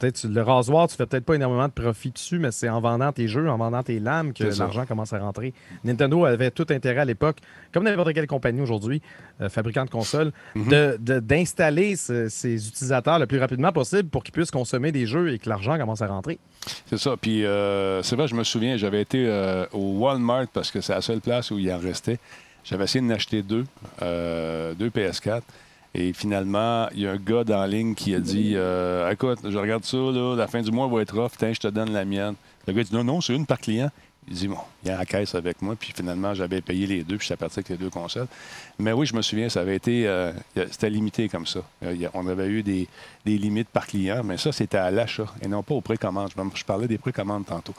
Tu 0.00 0.28
le 0.28 0.42
rasoir, 0.42 0.86
tu 0.86 0.94
fais 0.96 1.06
peut-être 1.06 1.24
pas 1.24 1.34
énormément 1.34 1.66
de 1.66 1.72
profit 1.72 2.10
dessus, 2.12 2.38
mais 2.38 2.52
c'est 2.52 2.68
en 2.68 2.80
vendant 2.80 3.10
tes 3.10 3.26
jeux, 3.26 3.48
en 3.50 3.56
vendant 3.58 3.82
tes 3.82 3.98
lames 3.98 4.32
que 4.32 4.44
l'argent 4.60 4.86
commence 4.86 5.12
à 5.12 5.18
rentrer. 5.18 5.52
Nintendo 5.82 6.24
avait 6.24 6.52
tout 6.52 6.66
intérêt 6.70 7.00
à 7.00 7.04
l'époque, 7.04 7.38
comme 7.72 7.82
n'importe 7.82 8.12
quelle 8.12 8.28
compagnie 8.28 8.60
aujourd'hui, 8.60 9.02
euh, 9.40 9.48
fabricant 9.48 9.84
de 9.84 9.90
consoles, 9.90 10.30
Mhm. 10.54 10.98
d'installer 11.20 11.96
ce- 11.96 12.28
ces 12.28 12.68
utilisateurs 12.68 13.18
le 13.18 13.26
plus 13.26 13.38
rapidement 13.40 13.72
possible 13.72 14.08
pour 14.08 14.22
qu'ils 14.22 14.32
puissent 14.32 14.52
consommer 14.52 14.92
des 14.92 15.04
jeux 15.06 15.32
et 15.32 15.38
que 15.40 15.48
l'argent 15.48 15.76
commence 15.76 16.00
à 16.00 16.06
rentrer. 16.06 16.38
C'est 16.86 16.98
ça. 16.98 17.16
Puis, 17.20 17.44
euh, 17.44 18.00
c'est 18.04 18.14
vrai, 18.14 18.28
je 18.28 18.36
me 18.36 18.44
souviens, 18.44 18.76
j'avais 18.76 19.02
été 19.02 19.26
euh, 19.26 19.66
au 19.72 19.98
Walmart 19.98 20.46
parce 20.52 20.70
que 20.70 20.80
c'est 20.80 20.92
la 20.94 21.00
seule 21.02 21.20
place 21.20 21.50
où 21.50 21.58
il 21.58 21.72
en 21.72 21.78
restait. 21.78 22.18
J'avais 22.62 22.84
essayé 22.84 23.04
d'en 23.06 23.14
acheter 23.14 23.42
deux, 23.42 23.64
euh, 24.02 24.74
deux 24.74 24.90
PS4. 24.90 25.42
Et 26.00 26.12
finalement, 26.12 26.86
il 26.94 27.00
y 27.00 27.06
a 27.08 27.10
un 27.10 27.16
gars 27.16 27.42
dans 27.42 27.58
la 27.58 27.66
ligne 27.66 27.96
qui 27.96 28.14
a 28.14 28.20
dit 28.20 28.52
euh, 28.54 29.10
Écoute, 29.10 29.40
je 29.42 29.58
regarde 29.58 29.84
ça, 29.84 29.96
là, 29.96 30.36
la 30.36 30.46
fin 30.46 30.62
du 30.62 30.70
mois 30.70 30.86
va 30.86 31.02
être 31.02 31.18
off, 31.18 31.32
je 31.40 31.58
te 31.58 31.66
donne 31.66 31.92
la 31.92 32.04
mienne. 32.04 32.34
Le 32.68 32.72
gars 32.72 32.84
dit 32.84 32.94
Non, 32.94 33.02
non, 33.02 33.20
c'est 33.20 33.34
une 33.34 33.46
par 33.46 33.58
client. 33.58 33.90
Il 34.30 34.34
dit 34.34 34.48
Bon, 34.48 34.58
il 34.84 34.88
y 34.88 34.92
a 34.92 34.98
la 34.98 35.06
caisse 35.06 35.34
avec 35.34 35.62
moi. 35.62 35.74
Puis 35.78 35.92
finalement, 35.96 36.34
j'avais 36.34 36.60
payé 36.60 36.86
les 36.86 37.02
deux, 37.02 37.16
puis 37.16 37.26
j'étais 37.26 37.38
parti 37.38 37.58
avec 37.60 37.68
les 37.70 37.76
deux 37.76 37.90
consoles. 37.90 38.26
Mais 38.78 38.92
oui, 38.92 39.06
je 39.06 39.14
me 39.16 39.22
souviens, 39.22 39.48
ça 39.48 39.60
avait 39.60 39.76
été. 39.76 40.06
euh, 40.06 40.32
c'était 40.70 40.90
limité 40.90 41.28
comme 41.28 41.46
ça. 41.46 41.60
Euh, 41.82 41.96
on 42.14 42.26
avait 42.28 42.46
eu 42.48 42.62
des, 42.62 42.86
des 43.24 43.38
limites 43.38 43.68
par 43.68 43.86
client, 43.86 44.22
mais 44.22 44.36
ça, 44.36 44.52
c'était 44.52 44.78
à 44.78 44.90
l'achat 44.90 45.26
et 45.42 45.48
non 45.48 45.62
pas 45.62 45.74
aux 45.74 45.80
précommandes. 45.80 46.30
Je, 46.54 46.64
parlais 46.64 46.86
des 46.88 46.98
précommandes 46.98 47.46
tantôt. 47.46 47.74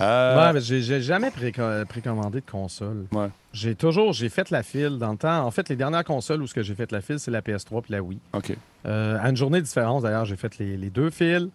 Euh, 0.00 0.46
Ouais, 0.46 0.52
mais 0.54 0.60
j'ai 0.60 0.80
j'ai 0.80 1.00
jamais 1.02 1.28
préco- 1.30 1.84
précommandé 1.86 2.40
de 2.40 2.50
console. 2.50 3.04
ouais. 3.12 3.28
J'ai 3.52 3.74
toujours, 3.74 4.12
j'ai 4.12 4.28
fait 4.28 4.50
la 4.50 4.62
file 4.62 4.96
dans 4.98 5.10
le 5.10 5.16
temps. 5.18 5.44
En 5.44 5.50
fait, 5.50 5.68
les 5.68 5.74
dernières 5.76 6.04
consoles 6.04 6.40
où 6.40 6.46
ce 6.46 6.54
que 6.54 6.62
j'ai 6.62 6.76
fait 6.76 6.92
la 6.92 7.00
file, 7.00 7.18
c'est 7.18 7.32
la 7.32 7.40
PS3 7.42 7.82
puis 7.82 7.92
la 7.92 8.00
Wii. 8.00 8.20
OK. 8.32 8.52
Euh, 8.86 9.18
à 9.20 9.28
une 9.28 9.36
journée 9.36 9.58
de 9.58 9.64
différence, 9.64 10.04
d'ailleurs, 10.04 10.24
j'ai 10.24 10.36
fait 10.36 10.56
les, 10.58 10.76
les 10.76 10.88
deux 10.88 11.10
files, 11.10 11.48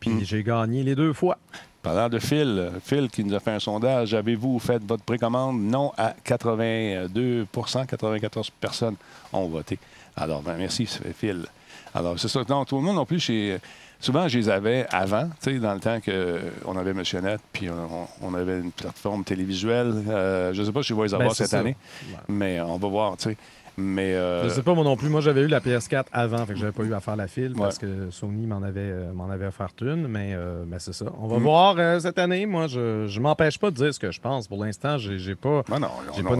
puis 0.00 0.10
Hmm. 0.10 0.20
j'ai 0.24 0.42
gagné 0.42 0.82
les 0.82 0.94
deux 0.94 1.12
fois. 1.12 1.38
Parlant 1.82 2.08
de 2.08 2.18
Phil, 2.18 2.72
Phil 2.84 3.08
qui 3.08 3.22
nous 3.24 3.34
a 3.34 3.40
fait 3.40 3.52
un 3.52 3.60
sondage, 3.60 4.12
avez-vous 4.12 4.58
fait 4.58 4.82
votre 4.84 5.04
précommande? 5.04 5.60
Non 5.60 5.92
à 5.96 6.14
82% 6.24 7.86
94 7.86 8.50
personnes 8.50 8.96
ont 9.32 9.46
voté. 9.46 9.78
Alors, 10.16 10.42
ben, 10.42 10.56
merci, 10.58 10.86
Phil. 11.16 11.46
Alors, 11.94 12.18
c'est 12.18 12.28
ça. 12.28 12.42
Non, 12.48 12.64
tout 12.64 12.76
le 12.76 12.82
monde 12.82 12.96
non 12.96 13.06
plus, 13.06 13.20
chez... 13.20 13.58
souvent, 14.00 14.26
je 14.28 14.38
les 14.38 14.48
avais 14.48 14.86
avant, 14.90 15.26
tu 15.40 15.52
sais, 15.52 15.58
dans 15.58 15.72
le 15.74 15.80
temps 15.80 15.98
qu'on 16.00 16.76
avait 16.76 16.92
Monsieur 16.92 17.20
puis 17.52 17.68
on, 17.70 18.08
on 18.26 18.34
avait 18.34 18.58
une 18.58 18.72
plateforme 18.72 19.24
télévisuelle. 19.24 19.94
Euh, 20.08 20.52
je 20.52 20.60
ne 20.60 20.66
sais 20.66 20.72
pas 20.72 20.82
si 20.82 20.88
je 20.88 20.94
vais 20.94 21.04
les 21.04 21.14
avoir 21.14 21.28
Ben, 21.28 21.34
c'est 21.34 21.44
cette 21.44 21.50
ça. 21.52 21.60
année, 21.60 21.76
Ouais. 22.10 22.16
mais 22.28 22.60
on 22.60 22.76
va 22.76 22.88
voir, 22.88 23.16
tu 23.16 23.30
sais. 23.30 23.36
Mais. 23.80 24.14
euh, 24.14 24.42
Je 24.44 24.48
sais 24.48 24.62
pas 24.62 24.74
moi 24.74 24.82
non 24.82 24.96
plus. 24.96 25.08
Moi, 25.08 25.20
j'avais 25.20 25.42
eu 25.42 25.46
la 25.46 25.60
PS4 25.60 26.06
avant, 26.12 26.44
fait 26.44 26.54
que 26.54 26.58
j'avais 26.58 26.72
pas 26.72 26.82
eu 26.82 26.92
à 26.92 27.00
faire 27.00 27.14
la 27.16 27.28
file 27.28 27.52
Ouais. 27.52 27.58
parce 27.60 27.78
que 27.78 28.10
Sony 28.10 28.46
m'en 28.46 28.60
avait, 28.62 28.80
euh, 28.80 29.12
m'en 29.12 29.30
avait 29.30 29.46
offert 29.46 29.68
une, 29.80 30.08
mais, 30.08 30.32
euh, 30.34 30.64
mais 30.66 30.78
c'est 30.80 30.92
ça. 30.92 31.06
On 31.20 31.28
va 31.28 31.38
Mm. 31.38 31.42
voir 31.42 31.76
euh, 31.78 32.00
cette 32.00 32.18
année. 32.18 32.44
Moi, 32.44 32.66
je, 32.66 33.06
je 33.06 33.20
m'empêche 33.20 33.58
pas 33.58 33.70
de 33.70 33.76
dire 33.76 33.94
ce 33.94 34.00
que 34.00 34.10
je 34.10 34.20
pense. 34.20 34.48
Pour 34.48 34.64
l'instant, 34.64 34.98
j'ai, 34.98 35.18
j'ai 35.18 35.36
pas. 35.36 35.62
ben 35.68 35.78
non, 35.78 35.88
J'ai 36.14 36.20
on- 36.22 36.24
pas 36.24 36.30
pour 36.30 36.36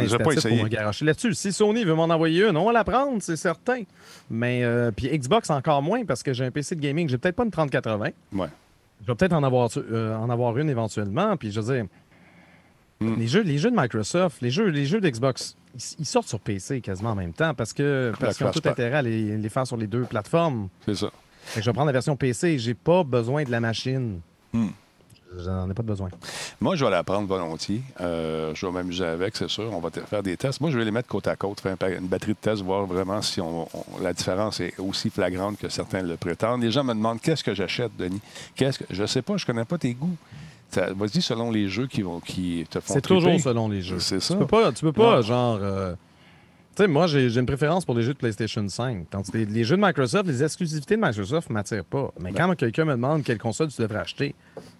me 0.64 0.68
garocher 0.68 1.04
là-dessus. 1.04 1.34
Si 1.34 1.52
Sony 1.52 1.84
veut 1.84 1.94
m'en 1.94 2.04
envoyer 2.04 2.44
une, 2.48 2.56
on 2.56 2.64
va 2.66 2.72
la 2.72 2.82
prendre, 2.84 3.18
c'est 3.20 3.36
certain. 3.36 3.82
Mais 4.28 4.64
euh, 4.64 4.90
puis 4.90 5.08
Xbox 5.08 5.48
encore 5.50 5.80
moins 5.82 6.04
parce 6.04 6.22
que 6.24 6.32
j'ai 6.32 6.44
un 6.44 6.50
PC 6.50 6.74
de 6.74 6.80
gaming. 6.80 7.08
J'ai 7.08 7.18
peut-être 7.18 7.36
pas 7.36 7.44
une 7.44 7.50
3080. 7.52 8.08
Ouais. 8.34 8.48
Je 9.02 9.06
vais 9.06 9.14
peut-être 9.14 9.32
en 9.32 9.44
avoir, 9.44 9.68
en 10.20 10.28
avoir 10.28 10.58
une 10.58 10.68
éventuellement. 10.68 11.36
Puis 11.36 11.52
je 11.52 11.60
veux 11.60 11.72
dire, 11.74 11.84
Mm. 13.00 13.14
les, 13.16 13.26
jeux, 13.28 13.42
les 13.42 13.58
jeux 13.58 13.70
de 13.70 13.76
Microsoft, 13.76 14.40
les 14.42 14.50
jeux, 14.50 14.66
les 14.68 14.84
jeux 14.84 15.00
d'Xbox, 15.00 15.56
ils, 15.74 15.80
ils 16.00 16.06
sortent 16.06 16.26
sur 16.28 16.40
PC 16.40 16.80
quasiment 16.80 17.10
en 17.10 17.14
même 17.14 17.32
temps 17.32 17.54
parce 17.54 17.72
que 17.72 18.12
parce 18.18 18.36
qu'ils 18.36 18.46
ont 18.46 18.50
tout 18.50 18.68
intérêt 18.68 18.96
à 18.98 19.02
les, 19.02 19.36
les 19.36 19.48
faire 19.48 19.66
sur 19.66 19.76
les 19.76 19.86
deux 19.86 20.02
plateformes. 20.02 20.68
C'est 20.84 20.96
ça. 20.96 21.10
Fait 21.44 21.60
que 21.60 21.64
je 21.64 21.70
vais 21.70 21.74
prendre 21.74 21.86
la 21.86 21.92
version 21.92 22.16
PC. 22.16 22.58
J'ai 22.58 22.74
pas 22.74 23.04
besoin 23.04 23.44
de 23.44 23.50
la 23.50 23.60
machine. 23.60 24.20
Mm. 24.52 24.66
J'en 25.44 25.70
ai 25.70 25.74
pas 25.74 25.82
besoin. 25.82 26.08
Moi, 26.58 26.74
je 26.74 26.84
vais 26.86 26.90
la 26.90 27.04
prendre 27.04 27.28
volontiers. 27.28 27.82
Euh, 28.00 28.54
je 28.54 28.64
vais 28.66 28.72
m'amuser 28.72 29.04
avec, 29.04 29.36
c'est 29.36 29.48
sûr. 29.48 29.70
On 29.72 29.78
va 29.78 29.90
faire 29.90 30.22
des 30.22 30.36
tests. 30.38 30.58
Moi, 30.60 30.70
je 30.70 30.78
vais 30.78 30.86
les 30.86 30.90
mettre 30.90 31.06
côte 31.08 31.28
à 31.28 31.36
côte, 31.36 31.60
faire 31.60 31.76
une 31.98 32.06
batterie 32.08 32.32
de 32.32 32.38
tests, 32.40 32.62
voir 32.62 32.86
vraiment 32.86 33.20
si 33.20 33.38
on, 33.40 33.64
on- 33.64 34.00
la 34.02 34.14
différence 34.14 34.58
est 34.60 34.72
aussi 34.78 35.10
flagrante 35.10 35.58
que 35.58 35.68
certains 35.68 36.02
le 36.02 36.16
prétendent. 36.16 36.62
Les 36.62 36.70
gens 36.70 36.82
me 36.82 36.94
demandent 36.94 37.20
qu'est-ce 37.20 37.44
que 37.44 37.52
j'achète, 37.54 37.92
Denis? 37.98 38.22
Qu'est-ce 38.56 38.78
que 38.78 38.84
je 38.90 39.04
sais 39.04 39.20
pas, 39.20 39.36
je 39.36 39.44
connais 39.44 39.66
pas 39.66 39.76
tes 39.76 39.92
goûts. 39.92 40.16
Vas-y 40.74 41.22
selon 41.22 41.50
les 41.50 41.68
jeux 41.68 41.86
qui 41.86 42.02
vont 42.02 42.20
qui 42.20 42.66
te 42.70 42.78
font 42.80 42.92
C'est 42.94 43.00
toujours 43.00 43.38
selon 43.40 43.68
les 43.68 43.80
jeux. 43.82 43.98
C'est 44.00 44.20
ça. 44.20 44.34
Tu 44.34 44.40
peux 44.40 44.46
pas, 44.46 44.70
tu 44.72 44.82
peux 44.82 44.92
pas 44.92 45.16
Non. 45.16 45.22
genre. 45.22 45.58
euh, 45.62 45.94
Tu 46.76 46.82
sais, 46.84 46.88
moi, 46.88 47.06
j'ai 47.06 47.34
une 47.36 47.46
préférence 47.46 47.84
pour 47.84 47.94
les 47.94 48.02
jeux 48.02 48.12
de 48.12 48.18
PlayStation 48.18 48.66
5. 48.68 49.08
Tandis 49.10 49.30
que 49.32 49.38
les, 49.38 49.46
les 49.46 49.64
jeux 49.64 49.76
de 49.76 49.82
Microsoft, 49.82 50.26
les 50.26 50.42
exclusivités 50.44 50.96
de 50.96 51.00
Microsoft 51.00 51.48
ne 51.48 51.54
m'attirent 51.54 51.84
pas. 51.84 52.12
Mais 52.20 52.30
Ben. 52.32 52.46
quand 52.48 52.54
quelqu'un 52.56 52.84
me 52.84 52.92
demande 52.92 53.22
quelle 53.24 53.38
console 53.38 53.68
tu 53.68 53.80
devrais 53.82 53.98
acheter, 54.00 54.34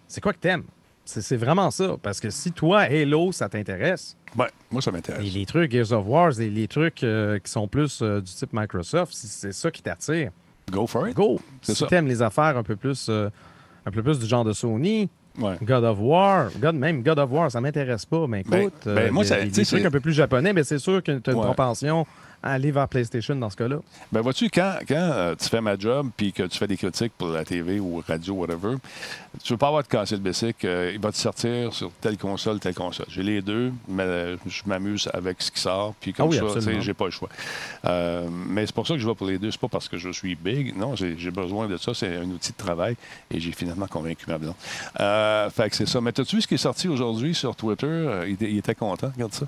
c'est 0.06 0.20
quoi 0.20 0.32
que 0.32 0.38
t'aimes? 0.38 0.64
C'est 1.04 1.22
c'est 1.22 1.36
vraiment 1.38 1.70
ça. 1.70 1.96
Parce 2.02 2.20
que 2.20 2.28
si 2.28 2.52
toi, 2.52 2.80
Halo, 2.80 3.32
ça 3.32 3.48
t'intéresse, 3.48 4.14
Ouais, 4.36 4.46
moi, 4.70 4.82
ça 4.82 4.92
m'intéresse. 4.92 5.26
et 5.26 5.30
les 5.30 5.46
trucs 5.46 5.72
Gears 5.72 5.90
of 5.92 6.04
War, 6.06 6.30
les, 6.38 6.50
les 6.50 6.68
trucs 6.68 7.02
euh, 7.02 7.38
qui 7.38 7.50
sont 7.50 7.66
plus 7.66 8.00
euh, 8.02 8.20
du 8.20 8.30
type 8.30 8.50
Microsoft, 8.52 9.14
si 9.14 9.26
c'est 9.26 9.52
ça 9.52 9.70
qui 9.70 9.80
t'attire, 9.82 10.30
Go 10.70 10.86
for 10.86 11.08
it. 11.08 11.16
go! 11.16 11.40
C'est 11.62 11.74
Si 11.74 11.86
t'aimes 11.86 12.06
les 12.08 12.20
affaires 12.20 12.58
un 12.58 12.62
peu 12.62 12.76
plus. 12.76 13.06
euh, 13.08 13.30
un 13.86 13.90
peu 13.90 14.02
plus 14.02 14.18
du 14.18 14.26
genre 14.26 14.44
de 14.44 14.52
Sony, 14.52 15.08
Ouais. 15.38 15.56
God 15.62 15.84
of 15.84 15.98
War, 16.00 16.48
God, 16.60 16.74
même 16.74 17.02
God 17.02 17.18
of 17.18 17.30
War, 17.30 17.50
ça 17.50 17.60
m'intéresse 17.60 18.04
pas, 18.04 18.26
mais 18.26 18.42
Ben- 18.46 18.60
écoute, 18.62 18.72
ben, 18.84 18.98
euh, 18.98 19.10
moi, 19.12 19.24
ça- 19.24 19.36
des, 19.36 19.44
des 19.46 19.64
trucs 19.64 19.80
c'est- 19.80 19.86
un 19.86 19.90
peu 19.90 20.00
plus 20.00 20.12
japonais, 20.12 20.52
mais 20.52 20.64
c'est 20.64 20.78
sûr 20.78 21.02
que 21.02 21.18
tu 21.18 21.30
as 21.30 21.32
une 21.32 21.38
Ouais. 21.38 21.44
propension 21.44 22.06
à 22.42 22.52
aller 22.52 22.70
vers 22.70 22.86
PlayStation 22.88 23.34
dans 23.34 23.50
ce 23.50 23.56
cas-là. 23.56 23.78
Ben 24.12 24.20
vois-tu, 24.20 24.48
quand, 24.48 24.74
quand 24.86 24.94
euh, 24.96 25.34
tu 25.34 25.48
fais 25.48 25.60
ma 25.60 25.76
job 25.76 26.08
puis 26.16 26.32
que 26.32 26.44
tu 26.44 26.56
fais 26.58 26.68
des 26.68 26.76
critiques 26.76 27.12
pour 27.18 27.28
la 27.28 27.44
TV 27.44 27.80
ou 27.80 28.02
radio, 28.06 28.34
whatever, 28.34 28.76
tu 29.42 29.52
veux 29.52 29.56
pas 29.58 29.68
avoir 29.68 29.82
de 29.82 29.88
casser 29.88 30.14
le 30.16 30.20
basic, 30.22 30.64
euh, 30.64 30.90
il 30.94 31.00
va 31.00 31.10
te 31.12 31.16
sortir 31.16 31.72
sur 31.72 31.90
telle 32.00 32.16
console, 32.18 32.60
telle 32.60 32.74
console. 32.74 33.06
J'ai 33.08 33.22
les 33.22 33.42
deux, 33.42 33.72
mais 33.88 34.02
euh, 34.02 34.36
je 34.46 34.62
m'amuse 34.66 35.08
avec 35.12 35.40
ce 35.42 35.50
qui 35.50 35.60
sort, 35.60 35.94
puis 36.00 36.12
comme 36.12 36.26
Ah 36.26 36.28
oui, 36.30 36.36
ça, 36.60 36.60
j'ai 36.80 36.94
pas 36.94 37.04
le 37.06 37.10
choix. 37.10 37.28
Euh, 37.84 38.28
mais 38.30 38.66
c'est 38.66 38.74
pour 38.74 38.86
ça 38.86 38.94
que 38.94 39.00
je 39.00 39.08
vais 39.08 39.14
pour 39.14 39.26
les 39.26 39.38
deux. 39.38 39.50
C'est 39.50 39.60
pas 39.60 39.68
parce 39.68 39.88
que 39.88 39.96
je 39.96 40.10
suis 40.10 40.34
big. 40.34 40.76
Non, 40.76 40.94
j'ai 40.96 41.30
besoin 41.30 41.66
de 41.68 41.76
ça. 41.76 41.94
C'est 41.94 42.16
un 42.16 42.24
outil 42.30 42.52
de 42.52 42.56
travail 42.56 42.96
et 43.30 43.40
j'ai 43.40 43.52
finalement 43.52 43.86
convaincu 43.86 44.24
ma 44.28 44.38
blonde. 44.38 44.54
Euh, 45.00 45.48
fait 45.50 45.70
que 45.70 45.76
c'est 45.76 45.86
ça. 45.88 46.00
Mais 46.00 46.12
t'as-tu 46.12 46.36
vu 46.36 46.42
ce 46.42 46.46
qui 46.48 46.54
est 46.54 46.58
sorti 46.58 46.88
aujourd'hui 46.88 47.34
sur 47.34 47.54
Twitter? 47.56 48.22
Il, 48.26 48.32
était- 48.34 48.50
il 48.50 48.58
était 48.58 48.74
content, 48.74 49.10
regarde 49.14 49.32
ça. 49.32 49.46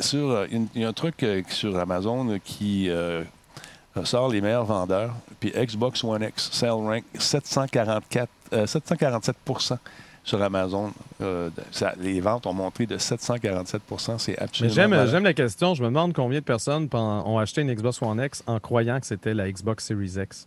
Sur, 0.00 0.46
il 0.50 0.68
y 0.80 0.84
a- 0.84 0.88
un 0.88 0.92
truc 0.92 1.24
sur 1.48 1.78
Amazon 1.78 2.38
qui 2.44 2.88
sort 4.04 4.28
les 4.28 4.40
meilleurs 4.40 4.64
vendeurs. 4.64 5.14
Puis 5.40 5.50
Xbox 5.50 6.02
One 6.04 6.22
X, 6.22 6.50
Sell 6.52 6.70
Rank 6.70 7.04
744, 7.18 8.28
euh, 8.52 8.66
747% 8.66 9.78
sur 10.24 10.42
Amazon. 10.42 10.92
Euh, 11.22 11.48
ça- 11.70 11.94
les 11.98 12.20
ventes 12.20 12.46
ont 12.46 12.52
monté 12.52 12.86
de 12.86 12.98
747% 12.98 14.18
C'est 14.18 14.38
absolument 14.38 15.06
j'aime, 15.06 15.24
la 15.24 15.32
question. 15.32 15.74
Je 15.74 15.82
me 15.82 15.88
demande 15.88 16.12
combien 16.12 16.40
de 16.40 16.44
personnes 16.44 16.88
ont 16.92 17.38
acheté 17.38 17.62
une 17.62 17.72
Xbox 17.72 18.02
One 18.02 18.20
X 18.22 18.42
en 18.46 18.60
croyant 18.60 19.00
que 19.00 19.06
c'était 19.06 19.34
la 19.34 19.50
Xbox 19.50 19.86
Series 19.86 20.14
X. 20.20 20.46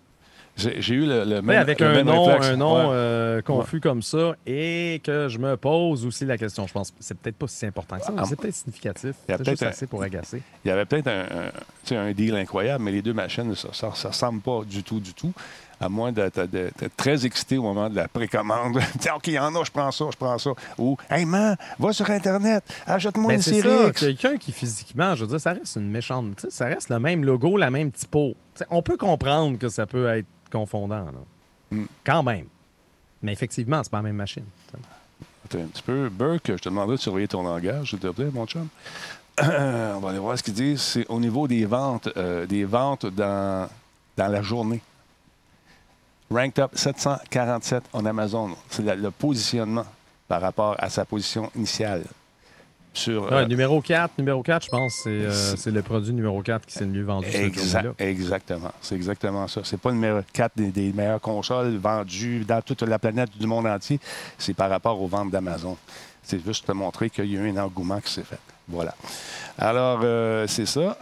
J'ai 0.57 0.93
eu 0.93 1.05
le, 1.05 1.23
le 1.23 1.41
Mais 1.41 1.53
même 1.53 1.61
avec 1.61 1.79
le 1.79 1.87
un 1.87 1.93
même 1.93 2.05
nom, 2.05 2.25
réflexe. 2.25 2.47
un 2.47 2.55
nom 2.57 2.75
Ouais. 2.89 2.93
euh, 2.95 3.41
confus 3.41 3.79
comme 3.79 4.01
ça 4.01 4.35
et 4.45 5.01
que 5.03 5.27
je 5.29 5.39
me 5.39 5.55
pose 5.57 6.05
aussi 6.05 6.25
la 6.25 6.37
question. 6.37 6.67
Je 6.67 6.73
pense 6.73 6.91
que 6.91 6.97
c'est 6.99 7.17
peut-être 7.17 7.37
pas 7.37 7.47
si 7.47 7.65
important 7.65 7.97
que 7.97 8.03
ça, 8.05 8.11
mais 8.11 8.21
Ah, 8.21 8.25
c'est 8.27 8.35
peut-être 8.39 8.55
significatif. 8.55 9.15
il 9.27 9.31
y 9.31 9.33
a 9.33 9.37
C'est 9.37 9.43
peut-être 9.43 9.63
assez 9.63 9.87
pour 9.87 10.03
agacer. 10.03 10.41
Il 10.63 10.67
y 10.67 10.71
avait 10.71 10.85
peut-être 10.85 11.07
un, 11.91 12.11
deal 12.11 12.35
incroyable, 12.35 12.83
mais 12.83 12.91
les 12.91 13.01
deux 13.01 13.13
machines, 13.13 13.55
ça 13.55 13.87
ne 13.87 13.91
ressemble 14.07 14.41
pas 14.41 14.61
du 14.65 14.83
tout, 14.83 14.99
du 14.99 15.13
tout. 15.13 15.31
À 15.79 15.89
moins 15.89 16.11
d'être 16.11 16.47
très 16.95 17.25
excité 17.25 17.57
au 17.57 17.63
moment 17.63 17.89
de 17.89 17.95
la 17.95 18.07
précommande. 18.07 18.77
Tiens, 18.99 19.15
OK, 19.15 19.27
il 19.27 19.33
y 19.33 19.39
en 19.39 19.55
a, 19.55 19.63
je 19.63 19.71
prends 19.71 19.89
ça, 19.91 20.05
je 20.11 20.17
prends 20.17 20.37
ça. 20.37 20.51
Ou, 20.77 20.95
hey, 21.09 21.25
man, 21.25 21.55
va 21.79 21.91
sur 21.91 22.07
Internet, 22.11 22.63
achète-moi 22.85 23.29
Ben, 23.29 23.35
une 23.37 23.41
c'est 23.41 23.61
série 23.61 23.91
quelqu'un 23.93 24.37
qui 24.37 24.51
physiquement, 24.51 25.15
je 25.15 25.21
veux 25.23 25.29
dire, 25.31 25.39
ça 25.41 25.53
reste 25.53 25.77
une 25.77 25.89
méchante. 25.89 26.45
Ça 26.49 26.65
reste 26.65 26.89
le 26.89 26.99
même 26.99 27.25
logo, 27.25 27.57
la 27.57 27.71
même 27.71 27.91
typo. 27.91 28.35
Tu 28.53 28.59
sais, 28.59 28.65
on 28.69 28.83
peut 28.83 28.95
comprendre 28.97 29.57
que 29.57 29.69
ça 29.69 29.87
peut 29.87 30.07
être 30.09 30.27
confondant, 30.51 31.05
là. 31.05 31.11
Mm. 31.71 31.85
Quand 32.03 32.23
même. 32.23 32.45
Mais 33.21 33.33
effectivement, 33.33 33.81
c'est 33.83 33.91
pas 33.91 33.97
la 33.97 34.03
même 34.03 34.15
machine. 34.15 34.45
Attends 35.45 35.59
un 35.59 35.67
petit 35.67 35.83
peu. 35.83 36.09
Burke, 36.09 36.47
je 36.47 36.55
te 36.55 36.69
demanderais 36.69 36.97
de 36.97 37.01
surveiller 37.01 37.27
ton 37.27 37.43
langage, 37.43 37.89
s'il 37.89 37.99
te 37.99 38.07
plaît, 38.07 38.29
mon 38.33 38.45
chum. 38.45 38.67
On 39.41 39.99
va 39.99 40.09
aller 40.09 40.19
voir 40.19 40.37
ce 40.37 40.43
qu'ils 40.43 40.53
disent. 40.53 40.81
C'est 40.81 41.07
au 41.07 41.19
niveau 41.19 41.47
des 41.47 41.65
ventes, 41.65 42.09
euh, 42.17 42.45
des 42.45 42.65
ventes 42.65 43.05
dans, 43.05 43.69
dans 44.17 44.27
la 44.27 44.41
journée. 44.41 44.81
Ranked 46.29 46.59
up 46.59 46.71
747 46.75 47.83
en 47.93 48.05
Amazon. 48.05 48.55
C'est 48.69 48.83
le 48.95 49.11
positionnement 49.11 49.85
par 50.27 50.41
rapport 50.41 50.75
à 50.79 50.89
sa 50.89 51.03
position 51.03 51.51
initiale. 51.55 52.03
Sur. 52.93 53.23
Ouais, 53.23 53.33
euh, 53.33 53.45
numéro 53.45 53.81
4, 53.81 54.17
numéro 54.17 54.43
4, 54.43 54.65
je 54.65 54.69
pense, 54.69 54.93
c'est 55.03 55.09
euh, 55.09 55.55
c'est 55.55 55.71
le 55.71 55.81
produit 55.81 56.13
numéro 56.13 56.41
4 56.41 56.65
qui 56.65 56.73
s'est 56.73 56.85
le 56.85 56.91
mieux 56.91 57.03
vendu 57.03 57.27
exactement. 57.99 58.71
C'est 58.81 58.95
exactement 58.95 59.47
ça. 59.47 59.61
C'est 59.63 59.79
pas 59.79 59.89
le 59.89 59.95
numéro 59.95 60.19
4 60.33 60.53
des, 60.55 60.67
des 60.67 60.93
meilleures 60.93 61.21
consoles 61.21 61.77
vendues 61.77 62.43
dans 62.45 62.61
toute 62.61 62.81
la 62.83 62.99
planète 62.99 63.29
du 63.37 63.47
monde 63.47 63.67
entier. 63.67 63.99
C'est 64.37 64.53
par 64.53 64.69
rapport 64.69 65.01
aux 65.01 65.07
ventes 65.07 65.31
d'Amazon. 65.31 65.77
C'est 66.23 66.43
juste 66.45 66.67
te 66.67 66.71
montrer 66.71 67.09
qu'il 67.09 67.25
y 67.25 67.37
a 67.37 67.41
eu 67.41 67.49
un 67.49 67.57
engouement 67.57 67.99
qui 67.99 68.11
s'est 68.11 68.23
fait. 68.23 68.39
Voilà. 68.67 68.95
Alors, 69.57 70.01
euh, 70.03 70.45
c'est 70.47 70.65
ça. 70.65 70.95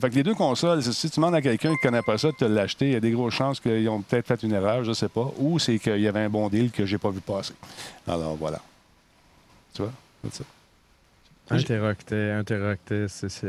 Fait 0.00 0.10
que 0.10 0.14
les 0.14 0.22
deux 0.22 0.34
consoles, 0.34 0.82
si 0.82 1.10
tu 1.10 1.16
demandes 1.16 1.34
à 1.34 1.42
quelqu'un 1.42 1.70
qui 1.70 1.86
ne 1.86 1.90
connaît 1.90 2.02
pas 2.02 2.18
ça 2.18 2.28
de 2.28 2.36
te 2.36 2.44
l'acheter, 2.44 2.86
il 2.86 2.92
y 2.92 2.96
a 2.96 3.00
des 3.00 3.10
grosses 3.10 3.34
chances 3.34 3.60
qu'ils 3.60 3.88
ont 3.88 4.02
peut-être 4.02 4.26
fait 4.28 4.42
une 4.42 4.52
erreur, 4.52 4.84
je 4.84 4.90
ne 4.90 4.94
sais 4.94 5.08
pas. 5.08 5.30
Ou 5.38 5.58
c'est 5.58 5.78
qu'il 5.78 6.00
y 6.00 6.06
avait 6.06 6.20
un 6.20 6.28
bon 6.28 6.48
deal 6.48 6.70
que 6.70 6.84
j'ai 6.86 6.98
pas 6.98 7.10
vu 7.10 7.20
passer. 7.20 7.54
Alors, 8.06 8.36
voilà. 8.36 8.60
Tu 9.74 9.82
vois? 9.82 9.92
C'est 10.24 10.34
ça. 10.38 10.44
Un 11.50 11.56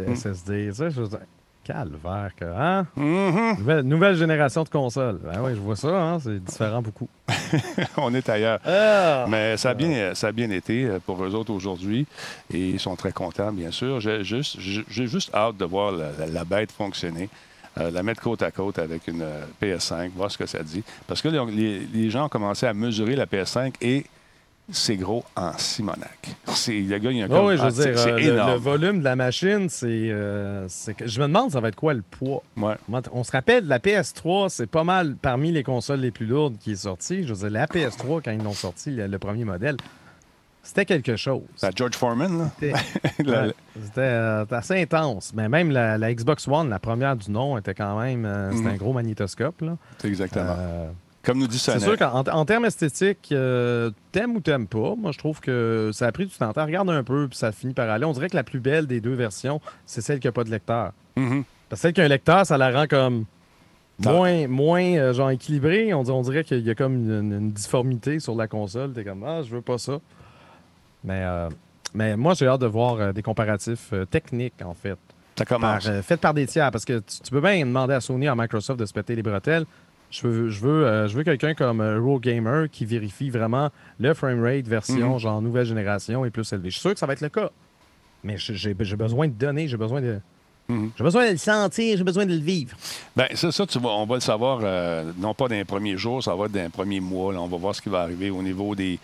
Mm. 0.10 0.16
SSD. 0.16 0.72
Ça, 0.74 0.90
je 0.90 1.02
veux 1.02 1.08
dire, 1.08 1.20
calvaire, 1.64 2.32
que, 2.38 2.44
hein? 2.46 2.86
Mhm. 2.96 3.58
Nouvelle, 3.60 3.82
nouvelle 3.86 4.16
génération 4.16 4.64
de 4.64 4.70
consoles. 4.70 5.20
Ben 5.24 5.40
oui, 5.42 5.52
je 5.56 5.60
vois 5.62 5.76
ça, 5.78 5.88
hein? 6.02 6.20
c'est 6.20 6.44
différent 6.44 6.82
beaucoup. 6.82 7.08
On 7.98 8.14
est 8.14 8.28
ailleurs. 8.28 8.60
Ah! 8.66 9.26
Mais 9.30 9.56
ça 9.58 9.70
a 9.70 9.74
bien, 9.74 10.14
ça 10.14 10.28
a 10.28 10.32
bien 10.34 10.50
été 10.50 10.86
euh, 10.86 11.00
pour 11.00 11.24
eux 11.24 11.34
autres 11.36 11.52
aujourd'hui 11.54 12.06
et 12.54 12.70
ils 12.72 12.80
sont 12.80 12.96
très 12.98 13.12
contents, 13.14 13.54
bien 13.54 13.72
sûr. 13.72 14.02
J'ai 14.02 14.24
juste, 14.26 14.60
juste 14.60 15.34
hâte 15.34 15.56
de 15.58 15.66
voir 15.66 15.92
la, 15.94 16.12
la- 16.20 16.28
la 16.28 16.44
bête 16.44 16.72
fonctionner, 16.72 17.30
euh, 17.78 17.92
la 17.92 18.04
mettre 18.04 18.22
côte 18.22 18.42
à 18.44 18.52
côte 18.52 18.78
avec 18.80 19.08
une 19.08 19.22
euh, 19.22 19.46
PS5, 19.62 20.10
voir 20.16 20.30
ce 20.32 20.38
que 20.38 20.46
ça 20.46 20.64
dit. 20.64 20.84
Parce 21.08 21.22
que 21.22 21.30
les, 21.30 21.46
les- 21.52 21.80
les 21.94 22.10
gens 22.10 22.26
ont 22.26 22.30
commencé 22.30 22.66
à 22.66 22.74
mesurer 22.74 23.16
la 23.16 23.26
PS5 23.26 23.76
et 23.82 24.06
c'est 24.72 24.96
gros 24.96 25.24
en 25.36 25.52
Simonac. 25.58 26.30
Le 26.48 26.98
gars, 26.98 27.12
il 27.12 27.22
a 27.22 27.26
Ah 27.26 27.28
comme- 27.28 27.46
oui, 27.48 27.58
je 27.58 27.64
veux 27.64 27.70
c'est 27.72 27.92
dire, 27.92 28.00
c'est 28.00 28.12
euh, 28.12 28.18
le, 28.20 28.24
énorme. 28.34 28.52
le 28.52 28.58
volume 28.58 29.00
de 29.00 29.04
la 29.04 29.16
machine, 29.16 29.68
c'est. 29.70 29.88
euh, 29.88 30.68
je 31.06 31.20
me 31.22 31.28
demande, 31.28 31.52
ça 31.52 31.60
va 31.60 31.68
être 31.68 31.76
quoi 31.76 31.94
le 31.94 32.02
poids? 32.02 32.42
Ouais. 32.58 32.76
On 33.12 33.24
se 33.24 33.32
rappelle, 33.32 33.68
la 33.68 33.80
PS3, 33.80 34.50
c'est 34.50 34.68
pas 34.68 34.84
mal 34.84 35.16
parmi 35.22 35.52
les 35.52 35.64
consoles 35.64 36.00
les 36.00 36.12
plus 36.12 36.26
lourdes 36.26 36.58
qui 36.60 36.72
est 36.72 36.76
sortie. 36.76 37.24
Je 37.24 37.34
veux 37.34 37.40
dire, 37.50 37.60
la 37.60 37.68
PS3, 37.68 38.22
quand 38.24 38.32
ils 38.32 38.42
l'ont 38.44 38.54
sorti, 38.54 38.92
le, 38.92 39.08
le 39.08 39.20
premier 39.20 39.44
modèle, 39.46 39.76
c'était 40.64 40.86
quelque 40.86 41.18
chose. 41.18 41.42
La 41.62 41.72
George 41.76 41.96
Foreman, 41.96 42.38
là. 42.38 42.50
C'était 42.58 42.74
La- 43.26 43.48
euh, 43.98 44.46
assez 44.50 44.82
intense. 44.82 45.34
Mais 45.36 45.50
même 45.50 45.72
la, 45.72 45.98
la 45.98 46.14
Xbox 46.14 46.48
One, 46.48 46.70
la 46.70 46.80
première 46.80 47.18
du 47.18 47.30
nom, 47.32 47.58
était 47.58 47.74
quand 47.74 48.00
même. 48.00 48.26
C'était 48.52 48.62
Mhm. 48.64 48.68
un 48.74 48.78
gros 48.78 48.94
magnétoscope. 48.94 49.60
Là. 49.62 49.76
c'est 49.98 50.08
exactement. 50.08 50.56
Comme 51.24 51.40
nous 51.40 51.48
dit 51.48 51.58
c'est 51.58 51.80
sûr 51.80 51.98
qu'en 51.98 52.20
en 52.22 52.46
termes 52.46 52.66
esthétiques, 52.66 53.30
euh, 53.32 53.92
t'aimes 54.12 54.36
ou 54.36 54.42
t'aimes 54.42 54.68
pas. 54.68 54.94
Moi, 54.98 55.12
je 55.14 55.18
trouve 55.18 55.40
que 55.40 55.92
ça 55.94 56.08
a 56.08 56.12
pris 56.12 56.26
du 56.26 56.36
temps. 56.36 56.52
Regarde 56.54 56.90
un 56.90 57.04
peu, 57.04 57.30
puis 57.30 57.38
ça 57.38 57.52
finit 57.54 57.74
par 57.74 57.90
aller. 57.90 58.04
On 58.04 58.12
dirait 58.12 58.30
que 58.30 58.36
la 58.36 58.44
plus 58.44 58.60
belle 58.60 58.88
des 58.88 59.00
deux 59.00 59.14
versions, 59.14 59.62
c'est 59.86 60.02
celle 60.02 60.20
qui 60.20 60.28
n'a 60.28 60.34
pas 60.34 60.44
de 60.44 60.52
lecteur. 60.52 60.92
Mhm. 61.16 61.46
Parce 61.70 61.80
que 61.80 61.88
celle 61.88 61.94
qui 61.94 62.02
a 62.02 62.04
un 62.04 62.10
lecteur, 62.10 62.46
ça 62.46 62.58
la 62.58 62.72
rend 62.72 62.88
comme 62.88 63.24
moins, 64.00 64.48
moins 64.48 64.84
euh, 64.84 65.14
genre 65.14 65.30
équilibrée. 65.30 65.94
On, 65.94 66.22
dirait 66.24 66.44
qu'il 66.44 66.60
y 66.60 66.70
a 66.70 66.76
comme 66.76 66.96
une, 66.96 67.32
une 67.34 67.52
difformité 67.52 68.20
sur 68.20 68.36
la 68.36 68.48
console. 68.48 68.92
T'es 68.92 69.06
comme, 69.06 69.24
ah, 69.24 69.42
je 69.44 69.56
veux 69.56 69.62
pas 69.62 69.78
ça. 69.78 70.00
Mais, 71.06 71.22
euh, 71.24 71.50
mais 71.94 72.18
moi, 72.18 72.34
j'ai 72.34 72.48
hâte 72.48 72.62
de 72.62 72.68
voir 72.68 72.96
euh, 72.96 73.12
des 73.14 73.22
comparatifs 73.22 73.94
techniques, 74.10 74.62
en 74.64 74.74
fait, 74.74 74.98
Ça 75.38 75.46
par, 75.46 75.60
commence. 75.60 75.88
euh, 75.88 76.02
faits 76.02 76.20
par 76.20 76.34
des 76.34 76.48
tiers. 76.48 76.70
Parce 76.72 76.86
que 76.86 77.00
tu, 77.00 77.22
tu 77.24 77.32
peux 77.32 77.42
bien 77.42 77.60
demander 77.66 77.94
à 77.94 78.02
Sony, 78.02 78.28
à 78.28 78.36
Microsoft 78.36 78.80
de 78.80 78.86
se 78.86 78.94
péter 78.94 79.16
les 79.16 79.24
bretelles. 79.24 79.66
Je 80.14 80.28
veux, 80.28 80.50
je 80.50 80.60
veux, 80.62 80.86
euh, 80.86 81.08
je 81.08 81.18
veux 81.18 81.24
quelqu'un 81.24 81.56
comme 81.56 81.82
euh, 81.82 82.00
Raw 82.00 82.20
Gamer 82.20 82.70
qui 82.70 82.86
vérifie 82.86 83.32
vraiment 83.32 83.72
le 84.00 84.14
framerate 84.14 84.68
version 84.68 85.14
Mhm. 85.14 85.20
genre 85.20 85.42
nouvelle 85.42 85.66
génération 85.66 86.24
et 86.24 86.30
plus 86.30 86.52
élevé. 86.54 86.70
Je 86.70 86.74
suis 86.76 86.82
sûr 86.82 86.94
que 86.94 87.00
ça 87.00 87.08
va 87.08 87.14
être 87.14 87.22
le 87.22 87.30
cas. 87.30 87.50
Mais 88.24 88.36
j'ai 88.38 88.74
besoin 88.76 89.28
de 89.28 89.34
données, 89.34 89.68
j'ai 89.68 89.76
besoin 89.76 90.02
de. 90.02 90.20
Mhm. 90.70 90.92
J'ai 90.96 91.04
besoin 91.04 91.26
de 91.26 91.32
le 91.32 91.38
sentir, 91.38 91.98
j'ai 91.98 92.04
besoin 92.04 92.26
de 92.28 92.34
le 92.34 92.40
vivre. 92.40 92.78
Ben, 93.16 93.28
ça, 93.34 93.52
ça 93.52 93.66
tu 93.66 93.80
vas- 93.80 93.90
on 93.90 94.06
va 94.06 94.16
le 94.16 94.22
savoir, 94.22 94.60
euh, 94.64 95.12
non 95.18 95.34
pas 95.34 95.48
dans 95.48 95.56
les 95.56 95.66
premiers 95.66 95.98
jours, 95.98 96.24
ça 96.24 96.36
va 96.36 96.46
être 96.46 96.52
dans 96.52 96.62
les 96.62 96.70
premiers 96.70 97.00
mois. 97.02 97.34
là. 97.34 97.42
on 97.42 97.48
va 97.48 97.58
voir 97.58 97.74
ce 97.76 97.82
qui 97.82 97.90
va 97.90 98.02
arriver 98.02 98.30
au 98.30 98.42
niveau 98.44 98.76
des, 98.76 99.00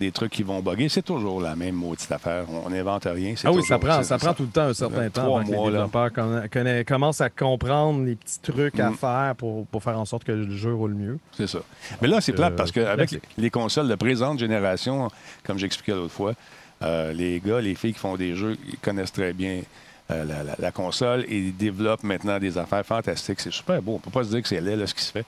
des 0.00 0.10
trucs 0.10 0.32
qui 0.32 0.42
vont 0.42 0.60
bugger. 0.60 0.88
C'est 0.88 1.02
toujours 1.02 1.40
la 1.40 1.54
même 1.54 1.74
maudite 1.74 2.10
affaire. 2.10 2.44
On 2.64 2.70
n'invente 2.70 3.04
rien. 3.04 3.34
Ah 3.44 3.50
oui, 3.50 3.60
toujours- 3.60 3.66
ça 3.66 3.78
prend, 3.78 4.02
ça 4.02 4.18
prend 4.18 4.34
tout 4.34 4.44
le 4.44 4.48
temps 4.48 4.62
un 4.62 4.74
certain 4.74 5.02
Euh, 5.02 5.10
temps 5.10 5.22
trois 5.24 5.40
avant 5.40 5.46
que 5.46 5.50
les 5.52 5.56
mois, 5.56 5.66
là. 5.70 5.76
développeurs 5.78 6.08
conna- 6.12 6.48
conna- 6.48 6.84
commencent 6.84 7.20
à 7.20 7.28
comprendre 7.30 8.04
les 8.04 8.16
petits 8.16 8.40
trucs 8.40 8.80
à 8.80 8.90
Mm. 8.90 8.94
faire 8.96 9.34
pour, 9.36 9.66
pour 9.66 9.82
faire 9.82 9.98
en 10.00 10.04
sorte 10.06 10.24
que 10.24 10.32
le 10.32 10.50
jeu 10.56 10.74
roule 10.74 10.94
mieux. 10.94 11.18
C'est 11.36 11.46
ça. 11.46 11.60
Mais 12.00 12.08
là, 12.08 12.20
c'est 12.20 12.32
plate 12.32 12.54
Euh, 12.54 12.56
parce 12.56 12.72
qu'avec 12.72 13.20
les 13.36 13.50
consoles 13.50 13.88
de 13.88 13.94
présente 13.94 14.38
génération, 14.38 15.08
comme 15.44 15.58
j'expliquais 15.58 15.92
l'autre 15.94 16.12
fois, 16.14 16.32
euh, 16.82 17.12
les 17.12 17.38
gars, 17.44 17.60
les 17.60 17.74
filles 17.74 17.92
qui 17.92 17.98
font 18.00 18.16
des 18.16 18.34
jeux, 18.34 18.56
ils 18.72 18.78
connaissent 18.78 19.12
très 19.12 19.32
bien 19.34 19.60
euh, 20.10 20.24
la, 20.24 20.42
la- 20.42 20.56
la 20.58 20.72
console 20.72 21.24
et 21.28 21.38
ils 21.38 21.56
développent 21.56 22.02
maintenant 22.02 22.38
des 22.40 22.58
affaires 22.58 22.84
fantastiques. 22.84 23.38
C'est 23.38 23.52
super 23.52 23.80
beau. 23.80 23.94
On 23.94 23.98
peut 24.00 24.10
pas 24.10 24.24
se 24.24 24.30
dire 24.30 24.42
que 24.42 24.48
c'est 24.48 24.60
laid 24.60 24.74
là, 24.74 24.84
ce 24.88 24.92
qui 24.94 25.04
se 25.04 25.12
fait. 25.12 25.24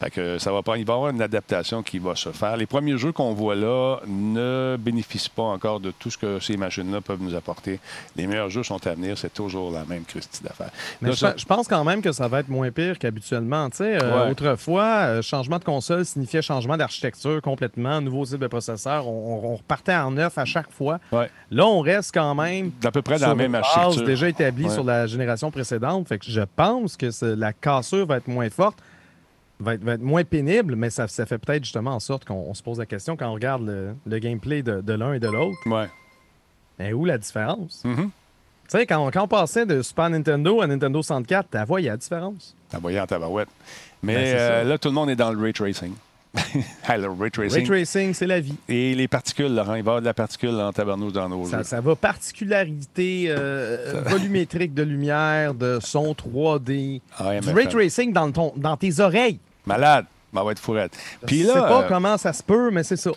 Fait 0.00 0.10
que 0.10 0.38
ça 0.38 0.52
va 0.52 0.62
pas. 0.62 0.76
Il 0.76 0.84
va 0.84 0.92
y 0.92 0.96
avoir 0.96 1.10
une 1.10 1.22
adaptation 1.22 1.82
qui 1.82 1.98
va 1.98 2.14
se 2.16 2.30
faire. 2.30 2.56
Les 2.56 2.66
premiers 2.66 2.98
jeux 2.98 3.12
qu'on 3.12 3.32
voit 3.32 3.54
là 3.54 3.98
ne 4.06 4.76
bénéficient 4.78 5.30
pas 5.30 5.42
encore 5.44 5.80
de 5.80 5.92
tout 5.92 6.10
ce 6.10 6.18
que 6.18 6.40
ces 6.40 6.56
machines-là 6.56 7.00
peuvent 7.00 7.22
nous 7.22 7.34
apporter. 7.34 7.78
Les 8.16 8.26
meilleurs 8.26 8.50
jeux 8.50 8.62
sont 8.64 8.84
à 8.86 8.94
venir. 8.94 9.16
C'est 9.16 9.32
toujours 9.32 9.70
la 9.70 9.84
même 9.84 10.04
Christie 10.04 10.42
d'affaires. 10.42 10.70
Mais 11.00 11.08
Là, 11.10 11.14
je, 11.14 11.20
ça- 11.20 11.32
pe- 11.32 11.38
je 11.38 11.44
pense 11.46 11.68
quand 11.68 11.84
même 11.84 12.02
que 12.02 12.12
ça 12.12 12.28
va 12.28 12.40
être 12.40 12.48
moins 12.48 12.70
pire 12.70 12.98
qu'habituellement. 12.98 13.68
Euh, 13.80 14.24
Ouais. 14.24 14.30
Autrefois, 14.30 14.84
euh, 14.84 15.22
changement 15.22 15.58
de 15.58 15.64
console 15.64 16.04
signifiait 16.04 16.42
changement 16.42 16.76
d'architecture 16.76 17.40
complètement, 17.40 18.00
nouveau 18.00 18.24
type 18.26 18.38
de 18.40 18.46
processeur. 18.46 19.06
On, 19.06 19.54
repartait 19.56 19.94
en 19.94 20.10
neuf 20.10 20.36
à 20.38 20.44
chaque 20.44 20.70
fois. 20.70 20.98
Ouais. 21.12 21.30
Là, 21.50 21.66
on 21.66 21.80
reste 21.80 22.12
quand 22.12 22.34
même 22.34 22.72
d'à 22.80 22.90
peu 22.90 23.00
près 23.02 23.18
dans 23.18 23.28
la 23.28 23.34
même 23.34 23.54
architecture. 23.54 24.04
déjà 24.04 24.28
établie 24.28 24.64
Ouais. 24.64 24.70
sur 24.70 24.84
la 24.84 25.06
génération 25.06 25.50
précédente. 25.50 26.08
Fait 26.08 26.18
que 26.18 26.26
je 26.28 26.40
pense 26.56 26.96
que 26.96 27.06
la 27.24 27.52
cassure 27.52 28.06
va 28.06 28.16
être 28.16 28.28
moins 28.28 28.50
forte, 28.50 28.78
va 29.60 29.74
être, 29.74 29.82
va 29.84 29.94
être 29.94 30.02
moins 30.02 30.24
pénible, 30.24 30.76
mais 30.76 30.90
ça, 30.90 31.06
ça 31.08 31.26
fait 31.26 31.38
peut-être 31.38 31.64
justement 31.64 31.92
en 31.92 32.00
sorte 32.00 32.24
qu'on 32.24 32.34
on 32.34 32.54
se 32.54 32.62
pose 32.62 32.78
la 32.78 32.86
question 32.86 33.16
quand 33.16 33.28
on 33.28 33.34
regarde 33.34 33.66
le, 33.66 33.94
le 34.06 34.18
gameplay 34.18 34.62
de, 34.62 34.80
de 34.80 34.92
l'un 34.92 35.12
et 35.14 35.20
de 35.20 35.28
l'autre. 35.28 35.56
Ouais. 35.66 35.88
Ben, 36.78 36.92
où 36.94 37.04
la 37.04 37.18
différence? 37.18 37.82
Mhm. 37.84 38.06
Tu 38.06 38.10
sais, 38.78 38.86
quand, 38.86 39.06
on- 39.06 39.10
quand 39.10 39.22
on 39.24 39.28
passait 39.28 39.66
de 39.66 39.82
Super 39.82 40.10
Nintendo 40.10 40.60
à 40.62 40.66
Nintendo 40.66 41.02
64, 41.02 41.48
tu 41.50 41.58
vois, 41.66 41.80
il 41.80 41.84
y 41.84 41.88
a 41.88 41.92
la 41.92 41.96
différence? 41.98 42.56
T'as 42.70 42.78
voyé 42.78 42.98
en 42.98 43.06
tabarouette. 43.06 43.48
Mais 44.02 44.14
Ben, 44.14 44.24
c'est 44.26 44.40
euh, 44.40 44.64
là, 44.64 44.78
tout 44.78 44.88
le 44.88 44.94
monde 44.94 45.10
est 45.10 45.16
dans 45.16 45.30
le 45.32 45.40
ray 45.40 45.52
tracing. 45.52 45.92
Le 46.88 47.08
ray 47.08 47.30
tracing. 47.30 47.58
Ray 47.58 47.64
tracing, 47.64 48.14
c'est 48.14 48.26
la 48.26 48.40
vie. 48.40 48.54
Et 48.68 48.94
les 48.94 49.08
particules, 49.08 49.54
Laurent, 49.54 49.74
il 49.74 49.82
va 49.82 49.92
y 49.92 49.92
avoir 49.92 50.00
de 50.00 50.06
la 50.06 50.14
particule 50.14 50.54
en 50.60 50.72
tabarnouche 50.72 51.12
dans 51.12 51.28
nos 51.28 51.44
Ça, 51.46 51.58
jeux. 51.58 51.64
ça 51.64 51.80
va 51.80 51.94
particularité 51.96 53.26
euh, 53.28 54.02
volumétrique 54.06 54.74
de 54.74 54.82
lumière, 54.82 55.54
de 55.54 55.78
son 55.80 56.12
3D, 56.12 57.00
Ah, 57.18 57.38
du 57.40 57.50
ray 57.50 57.68
tracing 57.68 58.12
dans, 58.12 58.30
ton, 58.32 58.52
dans 58.56 58.76
tes 58.76 59.00
oreilles. 59.00 59.38
Malade. 59.66 60.06
Ça 60.34 60.42
va 60.42 60.50
être 60.50 60.58
fourrette. 60.58 60.96
Puis 61.26 61.42
je 61.42 61.46
sais 61.46 61.54
là, 61.54 61.62
pas 61.62 61.82
euh, 61.84 61.88
comment 61.88 62.16
ça 62.18 62.32
se 62.32 62.42
peut, 62.42 62.70
mais 62.72 62.82
c'est 62.82 62.96
ça. 62.96 63.12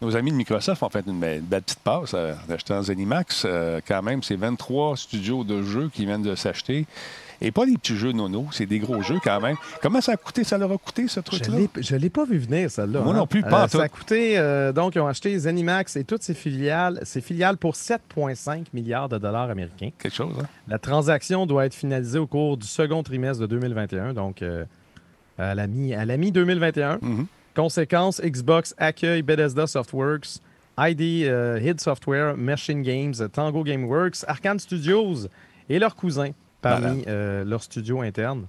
nos 0.00 0.14
amis 0.14 0.30
de 0.30 0.36
Microsoft 0.36 0.84
ont 0.84 0.88
fait 0.88 1.04
une 1.04 1.18
belle, 1.18 1.40
belle 1.40 1.62
petite 1.62 1.80
passe 1.80 2.12
euh, 2.14 2.32
en 2.48 2.52
achetant 2.52 2.80
Zenimax. 2.80 3.42
Euh, 3.44 3.80
quand 3.86 4.00
même, 4.02 4.22
c'est 4.22 4.36
23 4.36 4.96
studios 4.96 5.42
de 5.42 5.64
jeux 5.64 5.90
qui 5.92 6.06
viennent 6.06 6.22
de 6.22 6.36
s'acheter. 6.36 6.86
Et 7.40 7.50
pas 7.50 7.66
des 7.66 7.74
petits 7.76 7.96
jeux 7.96 8.12
nono, 8.12 8.46
c'est 8.52 8.66
des 8.66 8.78
gros 8.78 9.02
jeux 9.02 9.18
quand 9.22 9.40
même. 9.40 9.56
Comment 9.82 10.00
ça 10.00 10.12
a 10.12 10.16
coûté? 10.16 10.44
Ça 10.44 10.56
leur 10.58 10.70
a 10.72 10.78
coûté, 10.78 11.08
ce 11.08 11.20
truc-là? 11.20 11.56
Je 11.80 11.96
l'ai 11.96 12.10
pas 12.10 12.24
vu 12.24 12.38
venir, 12.38 12.70
celle-là. 12.70 13.00
Moi 13.00 13.12
hein. 13.12 13.16
non 13.18 13.26
plus, 13.26 13.42
pas 13.42 13.64
en 13.64 13.68
Ça 13.68 13.82
a 13.82 13.88
coûté, 13.88 14.38
euh, 14.38 14.72
donc, 14.72 14.94
ils 14.94 15.00
ont 15.00 15.06
acheté 15.06 15.38
Zenimax 15.38 15.96
et 15.96 16.04
toutes 16.04 16.22
ses 16.22 16.34
filiales, 16.34 17.00
ses 17.02 17.20
filiales 17.20 17.56
pour 17.56 17.74
7,5 17.74 18.66
milliards 18.72 19.08
de 19.08 19.18
dollars 19.18 19.50
américains. 19.50 19.90
Quelque 19.98 20.14
chose, 20.14 20.34
hein? 20.40 20.46
La 20.68 20.78
transaction 20.78 21.46
doit 21.46 21.66
être 21.66 21.74
finalisée 21.74 22.18
au 22.18 22.26
cours 22.26 22.56
du 22.56 22.66
second 22.66 23.02
trimestre 23.02 23.40
de 23.42 23.46
2021, 23.46 24.14
donc 24.14 24.42
euh, 24.42 24.64
à 25.38 25.54
la 25.54 25.66
mi- 25.66 25.94
à 25.94 26.04
la 26.04 26.16
mi-2021. 26.16 26.98
Mhm. 27.02 27.26
Conséquence, 27.54 28.20
Xbox 28.20 28.74
accueille 28.78 29.22
Bethesda 29.22 29.66
Softworks, 29.66 30.38
ID 30.78 31.24
euh, 31.28 31.60
Hid 31.62 31.80
Software, 31.80 32.36
Machine 32.36 32.82
Games, 32.82 33.14
Tango 33.32 33.62
Gameworks, 33.62 34.24
Arkane 34.26 34.58
Studios 34.58 35.28
et 35.68 35.78
leurs 35.78 35.94
cousins 35.94 36.30
parmi 36.80 37.04
euh, 37.06 37.44
leurs 37.44 37.62
studios 37.62 38.00
internes. 38.00 38.46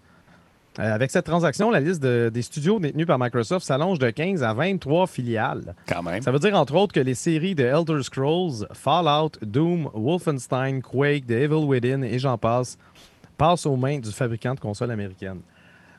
Euh, 0.78 0.94
avec 0.94 1.10
cette 1.10 1.26
transaction, 1.26 1.72
la 1.72 1.80
liste 1.80 2.04
de- 2.04 2.30
des 2.34 2.42
studios 2.42 2.80
détenus 2.80 3.08
par 3.08 3.18
Microsoft 3.18 3.66
s'allonge 3.66 3.98
de 3.98 4.10
15 4.10 4.44
à 4.44 4.54
23 4.54 5.08
filiales. 5.08 5.74
Quand 5.88 6.04
même. 6.04 6.22
Ça 6.22 6.32
veut 6.32 6.40
dire, 6.40 6.54
entre 6.60 6.76
autres, 6.76 6.94
que 6.94 7.00
les 7.00 7.16
séries 7.16 7.56
de 7.56 7.64
Elder 7.64 8.04
Scrolls, 8.04 8.68
Fallout, 8.74 9.32
Doom, 9.42 9.90
Wolfenstein, 9.94 10.82
Quake, 10.82 11.28
The 11.28 11.32
Evil 11.32 11.64
Within 11.66 12.02
et 12.04 12.20
j'en 12.20 12.38
passe 12.38 12.78
passent 13.38 13.66
aux 13.66 13.76
mains 13.78 14.00
du 14.00 14.12
fabricant 14.12 14.54
de 14.56 14.60
consoles 14.62 14.92
américaines. 14.92 15.40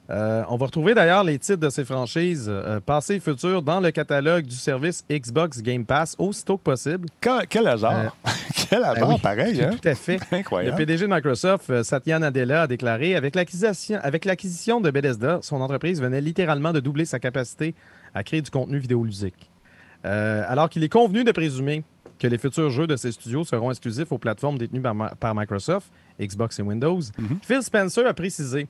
Euh, 0.08 0.44
on 0.48 0.56
va 0.56 0.66
retrouver 0.66 0.94
d'ailleurs 0.94 1.24
les 1.24 1.38
titres 1.38 1.60
de 1.60 1.68
ces 1.68 1.84
franchises 1.84 2.46
euh, 2.48 2.78
passées 2.78 3.16
et 3.16 3.20
futures 3.20 3.60
dans 3.62 3.80
le 3.80 3.90
catalogue 3.90 4.44
du 4.44 4.54
service 4.54 5.04
Xbox 5.10 5.60
Game 5.62 5.84
Pass 5.84 6.14
aussitôt 6.18 6.56
que 6.58 6.62
possible. 6.62 7.08
Quel, 7.20 7.46
quel 7.48 7.66
hasard. 7.66 8.16
quel 8.70 8.84
hasard, 8.84 9.08
Ben 9.08 9.14
oui, 9.14 9.20
pareil, 9.20 9.62
hein? 9.62 9.70
Tout 9.70 9.88
à 9.88 9.94
fait. 9.96 10.18
Le 10.30 10.38
Incroyable. 10.38 10.76
PDG 10.76 11.06
de 11.08 11.12
Microsoft, 11.12 11.70
euh, 11.70 11.82
Satya 11.82 12.20
Nadella, 12.20 12.62
a 12.62 12.66
déclaré 12.68 13.16
avec 13.16 13.34
l'acquisition, 13.34 13.98
avec 14.00 14.24
l'acquisition 14.24 14.80
de 14.80 14.90
Bethesda, 14.90 15.40
son 15.42 15.60
entreprise 15.60 16.00
venait 16.00 16.20
littéralement 16.20 16.72
de 16.72 16.78
doubler 16.78 17.04
sa 17.04 17.18
capacité 17.18 17.74
à 18.14 18.22
créer 18.22 18.42
du 18.42 18.50
contenu 18.50 18.78
vidéoludique. 18.78 19.50
Euh, 20.04 20.44
alors 20.46 20.68
qu'il 20.68 20.84
est 20.84 20.88
convenu 20.88 21.24
de 21.24 21.32
présumer 21.32 21.82
que 22.20 22.28
les 22.28 22.38
futurs 22.38 22.70
jeux 22.70 22.86
de 22.86 22.96
ces 22.96 23.12
studios 23.12 23.44
seront 23.44 23.70
exclusifs 23.70 24.12
aux 24.12 24.18
plateformes 24.18 24.56
détenues 24.56 24.80
par, 24.80 25.34
Microsoft, 25.34 25.88
Xbox 26.20 26.58
et 26.60 26.62
Windows. 26.62 27.00
Phil 27.42 27.62
Spencer 27.62 28.06
a 28.06 28.14
précisé 28.14 28.68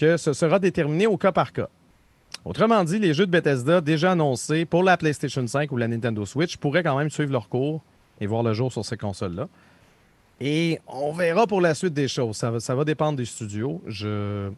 que 0.00 0.16
ce 0.16 0.32
sera 0.32 0.58
déterminé 0.58 1.06
au 1.06 1.18
cas 1.18 1.30
par 1.30 1.52
cas. 1.52 1.68
Autrement 2.46 2.82
dit, 2.84 2.98
les 2.98 3.12
jeux 3.12 3.26
de 3.26 3.30
Bethesda 3.30 3.82
déjà 3.82 4.12
annoncés 4.12 4.64
pour 4.64 4.82
la 4.82 4.96
PlayStation 4.96 5.46
5 5.46 5.70
ou 5.72 5.76
la 5.76 5.88
Nintendo 5.88 6.24
Switch 6.24 6.56
pourraient 6.56 6.82
quand 6.82 6.96
même 6.96 7.10
suivre 7.10 7.32
leur 7.32 7.50
cours 7.50 7.82
et 8.18 8.26
voir 8.26 8.42
le 8.42 8.54
jour 8.54 8.72
sur 8.72 8.82
ces 8.84 8.96
consoles-là. 8.96 9.46
Et 10.40 10.80
on 10.86 11.12
verra 11.12 11.46
pour 11.46 11.60
la 11.60 11.74
suite 11.74 11.92
des 11.92 12.08
choses. 12.08 12.36
Ça 12.36 12.50
va, 12.50 12.60
ça 12.60 12.74
va 12.74 12.84
dépendre 12.84 13.18
des 13.18 13.26
studios. 13.26 13.82
Je... 13.86 14.50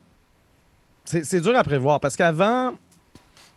C'est 1.05 1.41
dur 1.41 1.57
à 1.57 1.65
prévoir 1.65 1.99
parce 1.99 2.15
qu'avant, 2.15 2.75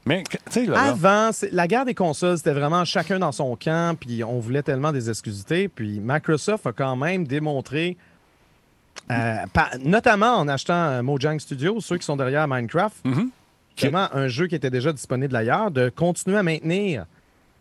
Mais, 0.07 0.23
tu 0.23 0.37
sais, 0.49 0.65
là, 0.65 0.81
avant, 0.81 1.29
la 1.51 1.67
guerre 1.67 1.85
des 1.85 1.93
consoles, 1.93 2.37
c'était 2.37 2.53
vraiment 2.53 2.83
chacun 2.83 3.19
dans 3.19 3.31
son 3.31 3.55
camp, 3.55 3.95
puis 3.99 4.23
on 4.23 4.39
voulait 4.39 4.63
tellement 4.63 4.91
des 4.91 5.11
exclusivités. 5.11 5.67
Puis 5.67 5.99
Microsoft 5.99 6.65
a 6.65 6.71
quand 6.71 6.95
même 6.95 7.27
démontré, 7.27 7.95
euh, 9.11 9.35
notamment 9.83 10.35
en 10.37 10.47
achetant 10.47 10.73
euh, 10.73 11.01
Mojang 11.03 11.39
Studios, 11.39 11.79
ceux 11.81 11.97
qui 11.97 12.05
sont 12.05 12.17
derrière 12.17 12.47
Minecraft, 12.47 12.95
vraiment 13.79 14.07
un 14.13 14.27
jeu 14.27 14.47
qui 14.47 14.55
était 14.55 14.69
déjà 14.69 14.91
disponible 14.93 15.35
ailleurs, 15.35 15.69
de 15.71 15.89
continuer 15.89 16.37
à 16.37 16.43
maintenir 16.43 17.05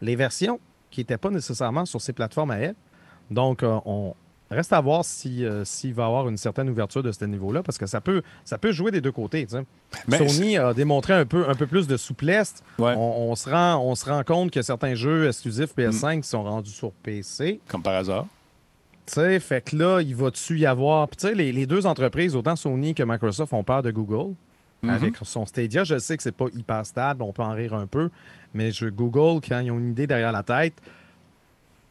les 0.00 0.16
versions 0.16 0.60
qui 0.90 1.00
n'étaient 1.00 1.18
pas 1.18 1.30
nécessairement 1.30 1.84
sur 1.86 2.00
ces 2.00 2.12
plateformes 2.12 2.50
à 2.52 2.56
elle. 2.58 2.74
Donc, 3.30 3.62
euh, 3.62 3.78
on 3.84 4.14
reste 4.50 4.72
à 4.72 4.80
voir 4.80 5.04
si, 5.04 5.44
euh, 5.44 5.64
s'il 5.64 5.92
va 5.94 6.04
y 6.04 6.06
avoir 6.06 6.28
une 6.28 6.36
certaine 6.36 6.68
ouverture 6.70 7.02
de 7.02 7.10
ce 7.10 7.24
niveau-là, 7.24 7.62
parce 7.64 7.78
que 7.78 7.86
ça 7.86 8.00
peut, 8.00 8.22
ça 8.44 8.58
peut 8.58 8.70
jouer 8.70 8.92
des 8.92 9.00
deux 9.00 9.10
côtés. 9.10 9.46
Mais 10.06 10.18
Sony 10.18 10.56
a 10.56 10.72
démontré 10.72 11.14
un 11.14 11.24
peu, 11.26 11.48
un 11.48 11.54
peu 11.54 11.66
plus 11.66 11.88
de 11.88 11.96
souplesse. 11.96 12.62
Ouais. 12.78 12.94
On, 12.96 13.30
on 13.30 13.34
se 13.34 13.50
rend, 13.50 13.76
on 13.82 13.94
se 13.96 14.04
rend 14.08 14.22
compte 14.22 14.50
que 14.52 14.62
certains 14.62 14.94
jeux 14.94 15.26
exclusifs 15.26 15.74
PS5 15.76 16.18
Mm. 16.18 16.20
qui 16.20 16.28
sont 16.28 16.44
rendus 16.44 16.70
sur 16.70 16.92
PC. 16.92 17.60
comme 17.66 17.82
par 17.82 17.94
hasard. 17.94 18.26
Tu 19.06 19.14
sais, 19.14 19.38
fait 19.40 19.62
que 19.62 19.76
là, 19.76 20.00
il 20.00 20.14
va-tu 20.14 20.58
y 20.58 20.66
avoir. 20.66 21.08
Puis, 21.08 21.16
tu 21.18 21.28
sais, 21.28 21.34
les, 21.34 21.52
les 21.52 21.66
deux 21.66 21.86
entreprises, 21.86 22.34
autant 22.34 22.56
Sony 22.56 22.94
que 22.94 23.02
Microsoft, 23.02 23.52
ont 23.52 23.64
peur 23.64 23.82
de 23.82 23.90
Google. 23.90 24.34
Mhm. 24.84 24.90
Avec 24.90 25.14
son 25.22 25.46
Stadia, 25.46 25.84
je 25.84 25.98
sais 25.98 26.16
que 26.16 26.22
c'est 26.22 26.32
pas 26.32 26.46
hyper 26.54 26.84
stable, 26.84 27.22
on 27.22 27.32
peut 27.32 27.42
en 27.42 27.52
rire 27.52 27.74
un 27.74 27.86
peu, 27.86 28.10
mais 28.52 28.70
je, 28.70 28.86
Google, 28.86 29.40
quand 29.46 29.60
ils 29.60 29.70
ont 29.70 29.78
une 29.78 29.90
idée 29.90 30.06
derrière 30.06 30.32
la 30.32 30.42
tête, 30.42 30.74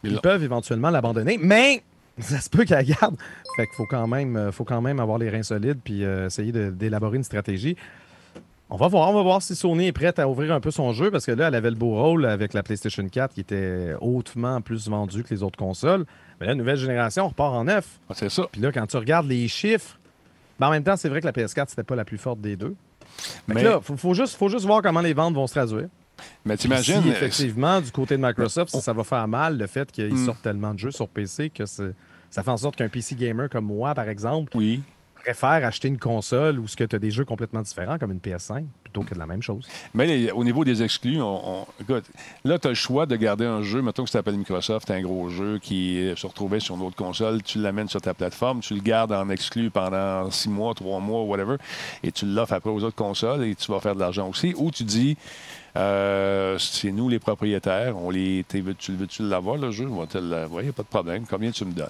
Ils 0.04 0.20
peuvent 0.20 0.44
éventuellement 0.44 0.90
l'abandonner, 0.90 1.40
mais 1.42 1.82
ça 2.20 2.40
se 2.40 2.50
peut 2.50 2.66
qu'ils 2.66 2.76
la 2.76 2.84
gardent. 2.84 3.18
Fait 3.56 3.66
qu'il 3.66 3.76
faut 3.76 3.86
quand 3.86 4.08
même, 4.08 4.36
euh, 4.36 4.52
faut 4.52 4.66
quand 4.66 4.82
même 4.82 5.00
avoir 5.00 5.18
les 5.18 5.30
reins 5.30 5.44
solides 5.44 5.80
puis 5.84 6.04
euh, 6.04 6.28
essayer 6.28 6.52
d'élaborer 6.52 7.18
une 7.18 7.24
stratégie. 7.24 7.78
On 8.70 8.76
va 8.76 8.88
voir, 8.88 9.10
on 9.10 9.14
va 9.14 9.22
voir 9.22 9.42
si 9.42 9.56
Sony 9.56 9.88
est 9.88 9.92
prête 9.92 10.20
à 10.20 10.28
ouvrir 10.28 10.52
un 10.54 10.60
peu 10.60 10.72
son 10.72 10.94
jeu 10.94 11.10
parce 11.10 11.26
que 11.26 11.32
là, 11.32 11.48
elle 11.48 11.56
avait 11.56 11.70
le 11.70 11.76
beau 11.76 11.92
rôle 11.92 12.26
avec 12.26 12.54
la 12.54 12.64
PlayStation 12.64 13.08
4 13.08 13.34
qui 13.34 13.42
était 13.42 13.94
hautement 14.02 14.62
plus 14.62 14.90
vendue 14.90 15.24
que 15.24 15.34
les 15.34 15.44
autres 15.44 15.58
consoles. 15.58 16.06
Mais 16.40 16.48
la 16.48 16.56
nouvelle 16.56 16.78
génération, 16.78 17.26
on 17.26 17.30
repart 17.30 17.54
en 17.54 17.64
neuf. 17.66 18.00
Ah, 18.10 18.14
c'est 18.16 18.30
ça. 18.30 18.48
Puis 18.52 18.62
là, 18.62 18.72
quand 18.72 18.86
tu 18.88 18.98
regardes 18.98 19.28
les 19.28 19.48
chiffres, 19.48 19.98
ben, 20.60 20.68
en 20.68 20.72
même 20.72 20.84
temps, 20.84 20.96
c'est 20.98 21.10
vrai 21.10 21.22
que 21.22 21.26
la 21.26 21.32
PS4, 21.32 21.66
c'était 21.70 21.84
pas 21.84 21.96
la 21.96 22.06
plus 22.06 22.18
forte 22.18 22.42
des 22.42 22.56
deux. 22.56 22.76
Fait 23.18 23.40
que 23.50 23.54
Mais, 23.54 23.64
là, 23.64 23.80
faut, 23.82 23.96
faut 23.98 24.14
juste, 24.14 24.36
faut 24.36 24.50
juste 24.50 24.66
voir 24.66 24.82
comment 24.82 25.02
les 25.02 25.14
ventes 25.14 25.36
vont 25.36 25.48
se 25.48 25.54
traduire. 25.54 25.88
mais 26.46 26.58
t'imagines. 26.58 27.02
si, 27.04 27.10
effectivement, 27.10 27.82
du 27.82 27.92
côté 27.92 28.18
de 28.18 28.26
Microsoft, 28.26 28.76
ça 28.76 28.94
va 28.94 29.04
faire 29.04 29.28
mal 29.28 29.58
le 29.58 29.68
fait 29.68 29.92
qu'ils 29.92 30.14
Hmm. 30.14 30.26
sortent 30.26 30.42
tellement 30.42 30.74
de 30.74 30.80
jeux 30.80 30.92
sur 30.92 31.08
PC 31.10 31.50
que 31.50 31.66
c'est- 31.66 31.94
ça 32.30 32.44
fait 32.44 32.52
en 32.52 32.58
sorte 32.58 32.76
qu'un 32.76 32.88
PC 32.90 33.16
gamer 33.16 33.50
comme 33.50 33.66
moi, 33.66 33.94
par 33.94 34.08
exemple, 34.10 34.56
Oui. 34.56 34.82
Préfère 35.24 35.66
acheter 35.66 35.88
une 35.88 35.98
console 35.98 36.60
où 36.60 36.66
tu 36.68 36.84
as 36.84 37.00
des 37.00 37.12
jeux 37.12 37.24
complètement 37.24 37.62
différents, 37.62 37.98
comme 37.98 38.12
une 38.12 38.20
PS5, 38.20 38.66
plutôt 38.84 39.04
que 39.04 39.14
de 39.14 39.20
la 39.20 39.26
même 39.26 39.42
chose. 39.42 39.66
Mais 39.94 40.30
au 40.32 40.44
niveau 40.44 40.66
des 40.66 40.84
exclus, 40.84 41.22
on, 41.22 41.66
écoute, 41.80 42.04
là, 42.44 42.60
tu 42.60 42.68
as 42.68 42.72
le 42.72 42.76
choix 42.76 43.06
de 43.06 43.16
garder 43.16 43.46
un 43.46 43.62
jeu. 43.62 43.82
Mettons 43.82 44.04
que 44.04 44.10
ça 44.10 44.20
s'appelle 44.20 44.38
Microsoft, 44.38 44.92
un 44.92 45.02
gros 45.02 45.30
jeu 45.30 45.60
qui 45.60 46.12
se 46.16 46.28
retrouvait 46.28 46.60
sur 46.60 46.76
une 46.76 46.82
autre 46.82 46.98
console. 46.98 47.42
Tu 47.42 47.60
l'amènes 47.60 47.88
sur 47.88 48.02
ta 48.02 48.14
plateforme, 48.14 48.60
tu 48.60 48.74
le 48.74 48.82
gardes 48.82 49.14
en 49.14 49.30
exclu 49.30 49.70
pendant 49.70 50.30
six 50.30 50.50
mois, 50.50 50.74
trois 50.74 51.00
mois, 51.00 51.24
whatever, 51.24 51.56
et 52.04 52.12
tu 52.12 52.26
l'offres 52.26 52.54
après 52.54 52.70
aux 52.70 52.84
autres 52.84 52.96
consoles 52.96 53.46
et 53.46 53.56
tu 53.56 53.72
vas 53.72 53.80
faire 53.80 53.96
de 53.96 54.02
l'argent 54.02 54.30
aussi. 54.30 54.54
Ou 54.58 54.72
tu 54.72 54.84
dis, 54.84 55.18
euh, 55.76 56.58
c'est 56.60 56.92
nous 56.92 57.10
les 57.10 57.20
propriétaires, 57.20 57.98
on 57.98 58.10
les, 58.12 58.46
t'es- 58.48 58.62
veux- 58.62 58.76
veux-tu 58.90 59.24
l'avoir, 59.24 59.58
le 59.58 59.72
jeu? 59.72 59.88
On 59.90 60.00
va 60.02 60.06
te 60.08 60.18
l'envoyer, 60.18 60.72
pas 60.72 60.84
de 60.84 60.88
problème. 60.88 61.26
Combien 61.30 61.52
tu 61.52 61.66
me 61.66 61.74
donnes? 61.74 61.88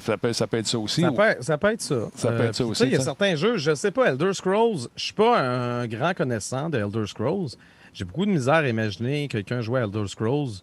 Ça 0.00 0.16
peut, 0.18 0.32
ça 0.32 0.46
peut 0.46 0.56
être 0.58 0.66
ça 0.66 0.78
aussi. 0.78 1.00
Ça 1.02 1.10
ou- 1.10 1.14
peut, 1.14 1.36
ça 1.40 1.56
peut 1.58 1.72
être 1.72 1.80
ça. 1.80 1.94
Euh, 1.94 2.06
Ça 2.14 2.32
peut 2.32 2.40
être 2.44 2.54
ça 2.54 2.64
puis, 2.64 2.70
aussi, 2.72 2.84
Il 2.84 2.92
y 2.92 2.94
a 2.96 2.98
ça. 2.98 3.04
certains 3.04 3.36
jeux, 3.36 3.56
je 3.56 3.74
sais 3.74 3.90
pas, 3.92 4.08
Elder 4.10 4.34
Scrolls, 4.34 4.88
je 4.96 5.04
suis 5.04 5.14
pas 5.14 5.40
un 5.40 5.86
grand 5.86 6.12
connaissant 6.14 6.68
de 6.70 6.78
Elder 6.78 7.06
Scrolls. 7.06 7.50
J'ai 7.92 8.04
beaucoup 8.04 8.26
de 8.26 8.30
misère 8.30 8.54
à 8.54 8.68
imaginer 8.68 9.28
quelqu'un 9.28 9.60
jouer 9.60 9.80
à 9.80 9.84
Elder 9.84 10.06
Scrolls. 10.08 10.50
Tu 10.52 10.60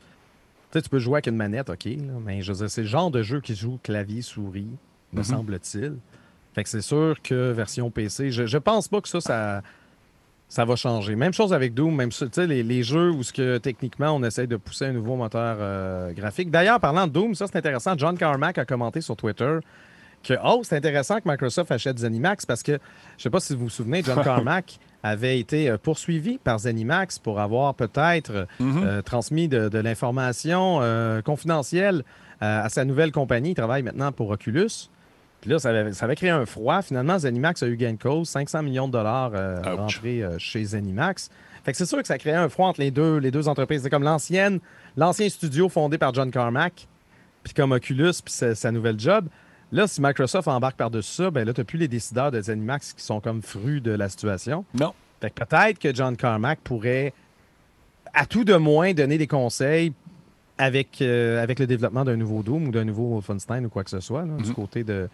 sais, 0.74 0.82
tu 0.82 0.90
peux 0.90 1.00
jouer 1.00 1.16
avec 1.16 1.28
une 1.28 1.36
manette, 1.38 1.70
OK, 1.70 1.86
là, 1.86 2.14
mais 2.26 2.42
je 2.42 2.54
c'est 2.54 2.82
le 2.82 2.88
genre 2.88 3.12
de 3.12 3.22
jeu 3.24 3.40
qui 3.40 3.56
joue 3.56 3.80
clavier, 3.82 4.22
souris, 4.22 4.68
me 5.14 5.20
Mhm. 5.20 5.24
semble-t-il. 5.24 5.94
Fait 6.54 6.64
que 6.64 6.70
c'est 6.70 6.82
sûr 6.82 7.16
que 7.24 7.52
version 7.52 7.90
PC, 7.92 8.32
je, 8.32 8.46
je 8.46 8.58
pense 8.58 8.88
pas 8.90 9.00
que 9.00 9.08
ça, 9.08 9.22
ça, 9.22 9.62
ça 10.50 10.66
va 10.66 10.76
changer. 10.76 11.16
Même 11.16 11.34
chose 11.34 11.54
avec 11.54 11.74
Doom, 11.74 11.96
même 11.96 12.10
les, 12.38 12.64
les 12.64 12.84
jeux 12.84 13.12
où 13.12 13.24
ce 13.24 13.34
que, 13.34 13.58
techniquement 13.58 14.12
on 14.12 14.24
essaye 14.24 14.48
de 14.48 14.56
pousser 14.56 14.86
un 14.86 14.94
nouveau 14.94 15.16
moteur 15.16 15.58
euh, 15.60 16.14
graphique. 16.14 16.52
D'ailleurs, 16.52 16.80
parlant 16.80 17.08
de 17.08 17.12
Doom, 17.12 17.36
ça 17.36 17.48
c'est 17.48 17.58
intéressant. 17.58 17.94
John 17.98 18.18
Carmack 18.18 18.58
a 18.58 18.66
commenté 18.66 19.02
sur 19.02 19.16
Twitter 19.16 19.60
que 20.24 20.34
oh, 20.44 20.62
c'est 20.64 20.76
intéressant 20.76 21.20
que 21.20 21.30
Microsoft 21.30 21.72
achète 21.72 22.00
Zenimax 22.00 22.46
parce 22.46 22.64
que 22.64 22.80
je 23.18 23.24
sais 23.24 23.30
pas 23.30 23.40
si 23.40 23.54
vous 23.54 23.66
vous 23.66 23.70
souvenez, 23.70 24.04
John 24.04 24.22
Carmack 24.24 24.80
avait 25.04 25.40
été 25.40 25.70
euh, 25.70 25.78
poursuivi 25.78 26.38
par 26.38 26.60
Zenimax 26.60 27.20
pour 27.20 27.40
avoir 27.40 27.76
peut-être 27.76 28.48
euh, 28.62 29.02
transmis 29.02 29.48
de, 29.48 29.70
de 29.70 29.80
l'information 29.80 30.80
euh, 30.82 31.22
confidentielle 31.22 32.04
à 32.40 32.70
sa 32.70 32.86
nouvelle 32.86 33.12
compagnie. 33.12 33.52
Il 33.52 33.56
travaille 33.56 33.82
maintenant 33.82 34.12
pour 34.12 34.30
Oculus. 34.30 34.92
Puis 35.42 35.52
là, 35.52 35.60
ça 35.60 35.70
avait, 35.70 35.94
ça 35.94 36.06
avait 36.06 36.16
créé 36.16 36.30
un 36.30 36.46
froid. 36.46 36.82
Finalement, 36.82 37.20
Zenimax 37.20 37.64
a 37.64 37.68
eu 37.68 37.76
gain 37.76 37.94
de 37.94 38.02
cause, 38.02 38.30
500 38.30 38.64
millions 38.64 38.88
de 38.88 38.94
dollars 38.94 39.32
euh, 39.34 39.62
rentrés 39.62 40.24
euh, 40.24 40.38
chez 40.40 40.64
Zenimax. 40.64 41.30
Fait 41.64 41.72
que 41.72 41.78
c'est 41.78 41.86
sûr 41.86 42.02
que 42.02 42.08
ça 42.08 42.18
créait 42.18 42.34
un 42.34 42.50
froid 42.50 42.68
entre 42.68 42.80
les 42.80 42.92
deux, 42.92 43.18
les 43.18 43.32
deux 43.32 43.48
entreprises. 43.48 43.84
C'est 43.84 43.90
comme 43.90 44.04
l'ancienne, 44.04 44.60
l'ancien 44.96 45.30
studio 45.30 45.70
fondé 45.70 45.98
par 45.98 46.14
John 46.14 46.32
Carmack, 46.32 46.88
puis 47.44 47.54
comme 47.54 47.72
Oculus, 47.72 48.14
puis 48.24 48.34
sa, 48.34 48.56
sa 48.56 48.72
nouvelle 48.72 49.00
job. 49.00 49.28
Là, 49.72 49.86
si 49.86 50.02
Microsoft 50.02 50.48
embarque 50.48 50.78
par-dessus 50.78 51.24
ça, 51.24 51.30
ben 51.30 51.46
là, 51.46 51.54
tu 51.54 51.64
plus 51.66 51.78
les 51.78 51.90
décideurs 51.90 52.32
de 52.32 52.42
Zenimax 52.42 52.94
qui 52.94 53.04
sont 53.04 53.20
comme 53.20 53.42
frus 53.42 53.82
de 53.82 53.92
la 53.92 54.08
situation. 54.08 54.64
Non. 54.74 54.94
Fait 55.20 55.30
que 55.30 55.44
peut-être 55.44 55.80
que 55.80 55.94
John 55.94 56.16
Carmack 56.16 56.60
pourrait, 56.64 57.14
à 58.14 58.26
tout 58.26 58.44
de 58.44 58.56
moins, 58.56 58.94
donner 58.94 59.18
des 59.18 59.28
conseils 59.28 59.94
avec, 60.58 61.02
euh, 61.02 61.42
avec 61.42 61.60
le 61.60 61.68
développement 61.68 62.04
d'un 62.04 62.16
nouveau 62.16 62.42
Doom 62.44 62.68
ou 62.68 62.72
d'un 62.72 62.84
nouveau 62.86 63.08
Wolfenstein 63.10 63.66
ou 63.66 63.70
quoi 63.70 63.84
que 63.84 63.90
ce 63.90 64.00
soit, 64.00 64.26
là, 64.26 64.36
du 64.38 64.50
Mhm. 64.50 64.56
côté 64.56 64.84
de. 64.84 65.08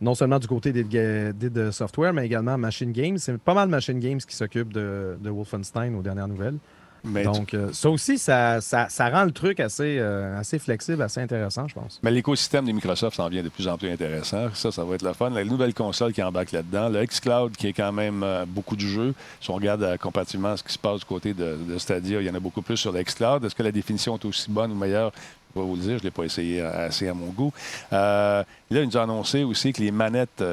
Non 0.00 0.14
seulement 0.14 0.38
du 0.38 0.46
côté 0.46 0.72
des, 0.72 0.82
des- 0.82 1.50
de 1.50 1.70
Software, 1.70 2.14
mais 2.14 2.24
également 2.24 2.56
Machine 2.56 2.90
Games. 2.90 3.18
C'est 3.18 3.36
pas 3.36 3.52
mal 3.52 3.68
Machine 3.68 3.98
Games 4.00 4.18
qui 4.18 4.34
s'occupe 4.34 4.72
de, 4.72 5.18
de 5.20 5.28
Wolfenstein 5.28 5.94
aux 5.94 6.00
dernières 6.02 6.28
nouvelles. 6.28 6.56
Mais, 7.04 7.24
Donc, 7.24 7.54
euh, 7.54 7.72
ça 7.72 7.88
aussi, 7.88 8.18
ça, 8.18 8.60
ça, 8.60 8.88
ça 8.88 9.08
rend 9.08 9.24
le 9.24 9.32
truc 9.32 9.60
assez, 9.60 9.96
euh, 9.98 10.38
assez 10.38 10.58
flexible, 10.58 11.02
assez 11.02 11.20
intéressant, 11.20 11.66
je 11.66 11.74
pense. 11.74 11.98
Mais 12.02 12.10
l'écosystème 12.10 12.66
des 12.66 12.72
Microsoft 12.72 13.16
s'en 13.16 13.28
vient 13.28 13.42
de 13.42 13.48
plus 13.48 13.68
en 13.68 13.78
plus 13.78 13.90
intéressant. 13.90 14.48
Ça, 14.54 14.70
ça 14.70 14.84
va 14.84 14.94
être 14.94 15.02
le 15.02 15.12
fun. 15.12 15.30
La 15.30 15.44
nouvelle 15.44 15.74
console 15.74 16.12
qui 16.12 16.22
embarque 16.22 16.52
là-dedans. 16.52 16.88
Le 16.88 17.04
xCloud 17.04 17.56
qui 17.56 17.68
est 17.68 17.72
quand 17.72 17.92
même 17.92 18.22
euh, 18.22 18.44
beaucoup 18.46 18.76
du 18.76 18.88
jeu. 18.88 19.14
Si 19.40 19.50
on 19.50 19.54
regarde 19.54 19.96
comparativement 19.98 20.52
à 20.52 20.56
ce 20.56 20.62
qui 20.62 20.72
se 20.72 20.78
passe 20.78 21.00
du 21.00 21.06
côté 21.06 21.32
de, 21.32 21.56
de 21.68 21.78
Stadia, 21.78 22.20
il 22.20 22.26
y 22.26 22.30
en 22.30 22.34
a 22.34 22.40
beaucoup 22.40 22.62
plus 22.62 22.76
sur 22.76 22.92
le 22.92 23.02
xCloud. 23.02 23.44
Est-ce 23.44 23.54
que 23.54 23.62
la 23.62 23.72
définition 23.72 24.16
est 24.16 24.24
aussi 24.24 24.50
bonne 24.50 24.72
ou 24.72 24.76
meilleure? 24.76 25.12
Je 25.54 25.60
vais 25.60 25.66
vous 25.66 25.76
le 25.76 25.82
dire, 25.82 25.98
je 25.98 26.02
ne 26.02 26.04
l'ai 26.04 26.10
pas 26.10 26.24
essayé 26.24 26.60
assez 26.62 27.08
à 27.08 27.14
mon 27.14 27.26
goût. 27.26 27.52
Là, 27.90 28.44
il 28.70 28.84
nous 28.84 28.96
a 28.96 29.02
annoncé 29.02 29.42
aussi 29.42 29.72
que 29.72 29.82
les 29.82 29.90
manettes 29.90 30.44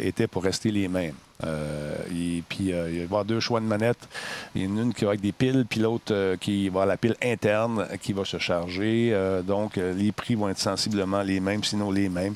étaient 0.00 0.26
pour 0.26 0.42
rester 0.42 0.70
les 0.70 0.88
mêmes. 0.88 1.12
Euh, 1.44 1.94
et 2.10 2.42
puis, 2.48 2.72
euh, 2.72 2.88
il 2.90 2.94
va 2.96 3.00
y 3.00 3.04
avoir 3.04 3.24
deux 3.24 3.40
choix 3.40 3.60
de 3.60 3.66
manettes. 3.66 4.08
Il 4.54 4.64
y 4.64 4.66
en 4.66 4.78
a 4.78 4.82
une 4.82 4.94
qui 4.94 5.04
va 5.04 5.10
avec 5.10 5.20
des 5.20 5.32
piles, 5.32 5.64
puis 5.68 5.80
l'autre 5.80 6.12
euh, 6.12 6.36
qui 6.36 6.64
va 6.68 6.82
avoir 6.82 6.86
la 6.86 6.96
pile 6.96 7.14
interne 7.22 7.86
qui 8.00 8.12
va 8.12 8.24
se 8.24 8.38
charger. 8.38 9.14
Donc, 9.46 9.76
les 9.76 10.12
prix 10.12 10.34
vont 10.34 10.48
être 10.48 10.58
sensiblement 10.58 11.22
les 11.22 11.40
mêmes, 11.40 11.62
sinon 11.64 11.90
les 11.90 12.08
mêmes. 12.08 12.34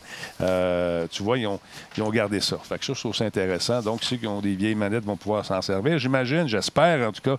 Tu 1.10 1.22
vois, 1.22 1.38
ils 1.38 1.46
ont, 1.46 1.60
ils 1.96 2.02
ont 2.02 2.10
gardé 2.10 2.40
ça. 2.40 2.58
Fait 2.62 2.78
que 2.78 2.84
ça, 2.84 2.92
je 2.94 3.00
trouve 3.00 3.14
ça 3.14 3.24
intéressant. 3.24 3.80
Donc, 3.82 4.02
ceux 4.02 4.16
qui 4.16 4.26
ont 4.26 4.40
des 4.40 4.54
vieilles 4.54 4.74
manettes 4.74 5.04
vont 5.04 5.16
pouvoir 5.16 5.44
s'en 5.44 5.60
servir. 5.62 5.98
J'imagine, 5.98 6.46
j'espère 6.46 7.08
en 7.08 7.12
tout 7.12 7.22
cas. 7.22 7.36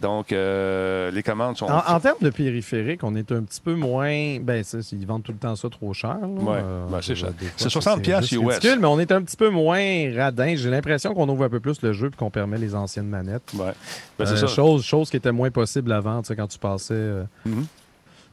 Donc, 0.00 0.32
euh, 0.32 1.10
les 1.10 1.22
commandes 1.22 1.56
sont. 1.56 1.66
En, 1.66 1.82
en 1.94 2.00
termes 2.00 2.18
de 2.20 2.30
périphériques, 2.30 3.04
on 3.04 3.14
est 3.14 3.30
un 3.32 3.42
petit 3.42 3.60
peu 3.60 3.74
moins. 3.74 4.38
Ben, 4.40 4.62
ça, 4.64 4.78
ils 4.92 5.06
vendent 5.06 5.22
tout 5.22 5.32
le 5.32 5.38
temps 5.38 5.56
ça 5.56 5.68
trop 5.68 5.92
cher. 5.92 6.16
Ouais, 6.22 6.58
Euh, 6.62 6.86
ben, 6.90 7.00
c'est 7.02 7.14
cher. 7.14 7.30
C'est 7.56 7.68
60 7.68 7.96
juste 7.96 8.04
piastres 8.04 8.32
US. 8.34 8.54
ridicule, 8.54 8.78
mais 8.80 8.86
on 8.86 8.98
est 9.00 9.12
un 9.12 9.22
petit 9.22 9.36
peu 9.36 9.48
moins 9.50 10.14
radin. 10.16 10.54
J'ai 10.56 10.70
l'impression 10.70 11.01
qu'on 11.10 11.28
ouvre 11.28 11.44
un 11.44 11.48
peu 11.50 11.60
plus 11.60 11.82
le 11.82 11.92
jeu 11.92 12.08
et 12.12 12.16
qu'on 12.16 12.30
permet 12.30 12.58
les 12.58 12.74
anciennes 12.74 13.08
manettes. 13.08 13.52
Ouais. 13.54 13.72
Ben, 14.18 14.26
c'est 14.26 14.32
Euh, 14.34 14.36
ça. 14.36 14.46
chose, 14.46 14.82
chose 14.84 15.10
qui 15.10 15.16
était 15.16 15.32
moins 15.32 15.50
possible 15.50 15.92
avant, 15.92 16.22
tu 16.22 16.28
sais, 16.28 16.36
quand 16.36 16.46
tu 16.48 16.58
passais. 16.58 16.94
euh, 16.94 17.24
Mhm. 17.46 17.66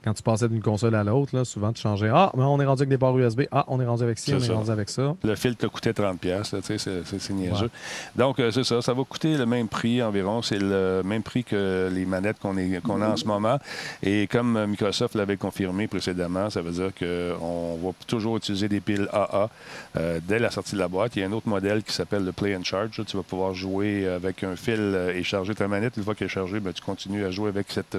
Quand 0.03 0.13
tu 0.13 0.23
passais 0.23 0.47
d'une 0.47 0.61
console 0.61 0.95
à 0.95 1.03
l'autre, 1.03 1.43
souvent 1.43 1.73
tu 1.73 1.81
changeais. 1.81 2.09
Ah, 2.13 2.31
mais 2.35 2.43
on 2.43 2.59
est 2.59 2.65
rendu 2.65 2.81
avec 2.81 2.89
des 2.89 2.97
ports 2.97 3.17
USB. 3.17 3.41
Ah, 3.51 3.65
on 3.67 3.79
est 3.81 3.85
rendu 3.85 4.03
avec 4.03 4.17
ci, 4.19 4.33
on 4.33 4.39
est 4.39 4.49
rendu 4.49 4.71
avec 4.71 4.89
ça. 4.89 5.15
Le 5.23 5.35
fil 5.35 5.55
te 5.55 5.65
coûtait 5.67 5.91
30$, 5.93 6.53
là, 6.53 6.61
tu 6.61 6.77
sais, 6.79 7.03
c'est- 7.03 7.29
niaiseux. 7.33 7.65
Ouais. 7.65 7.69
Donc, 8.15 8.39
euh, 8.39 8.51
c'est 8.51 8.63
ça. 8.63 8.81
Ça 8.81 8.93
va 8.93 9.03
coûter 9.03 9.37
le 9.37 9.45
même 9.45 9.67
prix 9.67 10.01
environ. 10.01 10.41
C'est 10.41 10.59
le 10.59 11.01
même 11.03 11.21
prix 11.23 11.43
que 11.43 11.89
les 11.93 12.05
manettes 12.05 12.39
qu'on 12.39 12.57
a 13.01 13.07
en 13.09 13.17
ce 13.17 13.25
moment. 13.25 13.59
Et 14.01 14.27
comme 14.27 14.65
Microsoft 14.65 15.15
l'avait 15.15 15.37
confirmé 15.37 15.87
précédemment, 15.87 16.49
ça 16.49 16.61
veut 16.61 16.71
dire 16.71 16.91
qu'on 16.97 17.75
va 17.83 17.91
toujours 18.07 18.37
utiliser 18.37 18.67
des 18.69 18.79
piles 18.79 19.07
AA 19.11 19.49
euh, 19.97 20.19
dès 20.27 20.39
la 20.39 20.49
sortie 20.51 20.75
de 20.75 20.79
la 20.79 20.87
boîte. 20.87 21.15
Il 21.15 21.21
y 21.21 21.23
a 21.23 21.27
un 21.27 21.31
autre 21.33 21.49
modèle 21.49 21.83
qui 21.83 21.93
s'appelle 21.93 22.25
le 22.25 22.31
Play 22.31 22.55
and 22.55 22.63
Charge. 22.63 23.01
Tu 23.05 23.17
vas 23.17 23.23
pouvoir 23.23 23.53
jouer 23.53 24.07
avec 24.07 24.43
un 24.43 24.55
fil 24.55 24.97
et 25.13 25.23
charger 25.23 25.55
ta 25.55 25.67
manette. 25.67 25.97
Une 25.97 26.03
fois 26.03 26.15
qu'elle 26.15 26.27
est 26.27 26.29
chargée, 26.29 26.59
ben, 26.59 26.73
tu 26.73 26.81
continues 26.81 27.25
à 27.25 27.31
jouer 27.31 27.49
avec 27.49 27.67
cette 27.69 27.97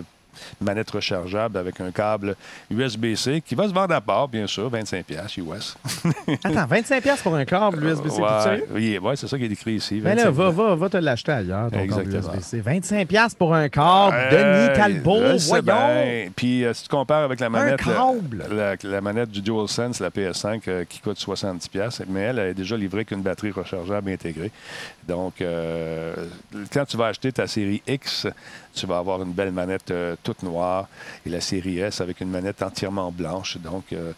manette 0.60 0.90
rechargeable 0.90 1.56
avec 1.58 1.80
un 1.80 1.90
câble 1.90 2.36
USB-C 2.70 3.42
qui 3.46 3.54
va 3.54 3.68
se 3.68 3.72
vendre 3.74 3.94
à 3.94 4.00
part, 4.00 4.28
bien 4.28 4.46
sûr, 4.46 4.70
25$ 4.70 5.38
US. 5.40 5.76
Attends, 6.44 6.66
25$ 6.66 7.22
pour 7.22 7.34
un 7.34 7.44
câble 7.44 7.84
USB-C, 7.84 8.16
tout 8.16 8.22
ouais, 8.22 8.64
oui, 8.72 8.98
ouais, 8.98 9.16
c'est 9.16 9.26
ça 9.28 9.36
qui 9.38 9.44
est 9.44 9.52
écrit 9.52 9.74
ici. 9.74 10.00
Mais 10.02 10.14
là, 10.14 10.26
25$. 10.30 10.32
va, 10.32 10.50
va, 10.50 10.74
va 10.74 10.88
te 10.88 10.96
l'acheter 10.96 11.32
ailleurs, 11.32 11.70
ton 11.70 11.86
câble 11.86 12.00
Exactement. 12.02 12.34
USB-C. 12.38 12.62
25$ 12.62 13.36
pour 13.36 13.54
un 13.54 13.68
câble, 13.68 14.16
Hey, 14.16 14.30
Denis 14.30 14.76
Talbot, 14.76 15.36
voyons! 15.48 16.30
Puis 16.36 16.64
euh, 16.64 16.72
si 16.74 16.82
tu 16.84 16.88
compares 16.88 17.24
avec 17.24 17.40
la 17.40 17.48
manette, 17.48 17.80
câble! 17.80 18.44
la, 18.50 18.74
la- 18.74 18.76
la 18.82 19.00
manette 19.00 19.30
du 19.30 19.40
DualSense, 19.42 20.00
la 20.00 20.10
PS5, 20.10 20.60
euh, 20.68 20.84
qui 20.88 21.00
coûte 21.00 21.18
70$, 21.18 22.02
mais 22.08 22.20
elle, 22.20 22.38
elle 22.38 22.48
est 22.50 22.54
déjà 22.54 22.76
livrée 22.76 23.04
qu'une 23.04 23.22
batterie 23.22 23.50
rechargeable 23.50 24.10
intégrée. 24.10 24.50
Donc, 25.06 25.40
euh, 25.40 26.14
quand 26.72 26.84
tu 26.84 26.96
vas 26.96 27.06
acheter 27.06 27.32
ta 27.32 27.46
série 27.46 27.82
X, 27.86 28.26
tu 28.74 28.86
vas 28.86 28.98
avoir 28.98 29.22
une 29.22 29.32
belle 29.32 29.52
manette 29.52 29.90
euh, 29.90 30.16
toute 30.22 30.42
noire 30.42 30.88
et 31.26 31.30
la 31.30 31.40
série 31.40 31.78
S 31.78 32.00
avec 32.00 32.20
une 32.20 32.30
manette 32.30 32.62
entièrement 32.62 33.10
blanche. 33.10 33.58
Donc, 33.58 33.92
euh, 33.92 34.12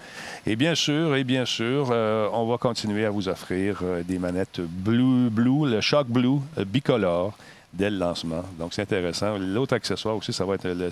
et 0.47 0.57
bien 0.57 0.75
sûr, 0.75 1.17
et 1.17 1.25
bien 1.25 1.45
sûr, 1.45 1.89
euh, 1.91 2.29
on 2.33 2.47
va 2.47 2.59
continuer 2.59 3.05
à 3.05 3.11
vous 3.11 3.29
offrir 3.29 3.83
des 4.07 4.19
manettes 4.19 4.61
Blue, 4.61 5.31
Blue, 5.31 5.71
le 5.71 5.81
Shock 5.81 6.09
Blue 6.09 6.41
bicolore 6.67 7.37
dès 7.73 7.91
le 7.91 7.97
lancement. 7.97 8.43
Donc, 8.59 8.75
c'est 8.75 8.83
intéressant. 8.83 9.39
L'autre 9.39 9.75
accessoire 9.75 10.17
aussi, 10.17 10.33
ça 10.33 10.45
va 10.45 10.55
être 10.55 10.69
le, 10.69 10.91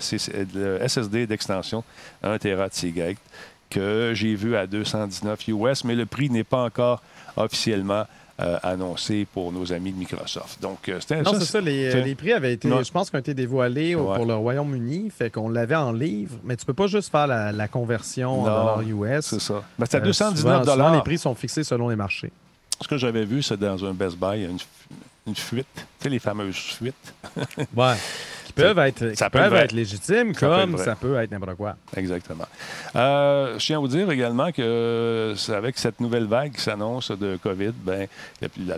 SSD 0.87 1.27
d'extension 1.27 1.83
1 2.23 2.37
Tera 2.39 2.67
Seagate 2.71 3.17
que 3.69 4.11
j'ai 4.13 4.35
vu 4.35 4.55
à 4.55 4.67
219 4.67 5.47
US, 5.47 5.85
mais 5.85 5.95
le 5.95 6.05
prix 6.05 6.29
n'est 6.29 6.43
pas 6.43 6.65
encore 6.65 7.01
officiellement 7.37 8.05
euh, 8.41 8.57
annoncé 8.63 9.27
pour 9.33 9.51
nos 9.51 9.71
amis 9.71 9.91
de 9.91 9.97
Microsoft. 9.97 10.61
Donc, 10.61 10.89
euh, 10.89 10.99
c'était 10.99 11.21
Non, 11.21 11.33
c'est 11.37 11.45
ça. 11.45 11.61
Les, 11.61 12.15
prix 12.15 12.33
avaient 12.33 12.53
été, 12.53 12.69
je 12.69 12.91
pense, 12.91 13.11
ont 13.13 13.17
été 13.17 13.33
dévoilés 13.33 13.95
Ouais. 13.95 14.15
pour 14.15 14.25
le 14.25 14.33
Royaume-Uni. 14.35 15.09
Fait 15.15 15.29
qu'on 15.29 15.49
l'avait 15.49 15.75
en 15.75 15.91
livre, 15.91 16.35
mais 16.43 16.55
tu 16.55 16.65
peux 16.65 16.73
pas 16.73 16.87
juste 16.87 17.11
faire 17.11 17.27
la, 17.27 17.51
la 17.51 17.67
conversion 17.67 18.41
en 18.41 18.43
dollars 18.43 18.81
US. 18.81 19.25
C'est 19.25 19.41
ça. 19.41 19.63
Ben, 19.77 19.85
c'est 19.89 19.97
à 19.97 19.99
Euh, 20.01 20.03
219 20.05 20.37
souvent- 20.63 20.73
souvent, 20.73 20.95
les 20.95 21.01
prix 21.01 21.17
sont 21.17 21.35
fixés 21.35 21.63
selon 21.63 21.89
les 21.89 21.95
marchés. 21.95 22.31
Ce 22.81 22.87
que 22.87 22.97
j'avais 22.97 23.25
vu, 23.25 23.43
c'est 23.43 23.57
dans 23.57 23.83
un 23.85 23.93
Best 23.93 24.17
Buy, 24.17 24.43
une, 24.45 24.57
une 25.27 25.35
fuite. 25.35 25.67
Tu 25.75 25.81
sais, 25.99 26.09
les 26.09 26.19
fameuses 26.19 26.55
fuites. 26.55 27.13
Ouais. 27.75 27.93
Qui 28.55 28.61
peuvent 28.61 28.79
être, 28.79 29.15
ça 29.15 29.25
qui 29.25 29.31
peut 29.31 29.39
être 29.39 29.49
peuvent 29.49 29.63
être 29.63 29.71
légitimes, 29.71 30.33
Ça 30.33 30.39
peut 30.47 30.53
être 30.53 30.61
comme 30.61 30.77
ça 30.77 30.95
peut 30.95 31.15
être 31.17 31.31
n'importe 31.31 31.55
quoi. 31.55 31.75
Exactement. 31.95 32.45
Euh, 32.95 33.57
je 33.57 33.65
tiens 33.65 33.77
à 33.77 33.79
vous 33.79 33.87
dire 33.87 34.09
également 34.11 34.51
que 34.51 34.61
euh, 34.61 35.35
c'est 35.35 35.53
avec 35.53 35.77
cette 35.77 35.99
nouvelle 35.99 36.25
vague 36.25 36.53
qui 36.53 36.61
s'annonce 36.61 37.11
de 37.11 37.37
COVID, 37.41 37.71
ben, 37.83 38.07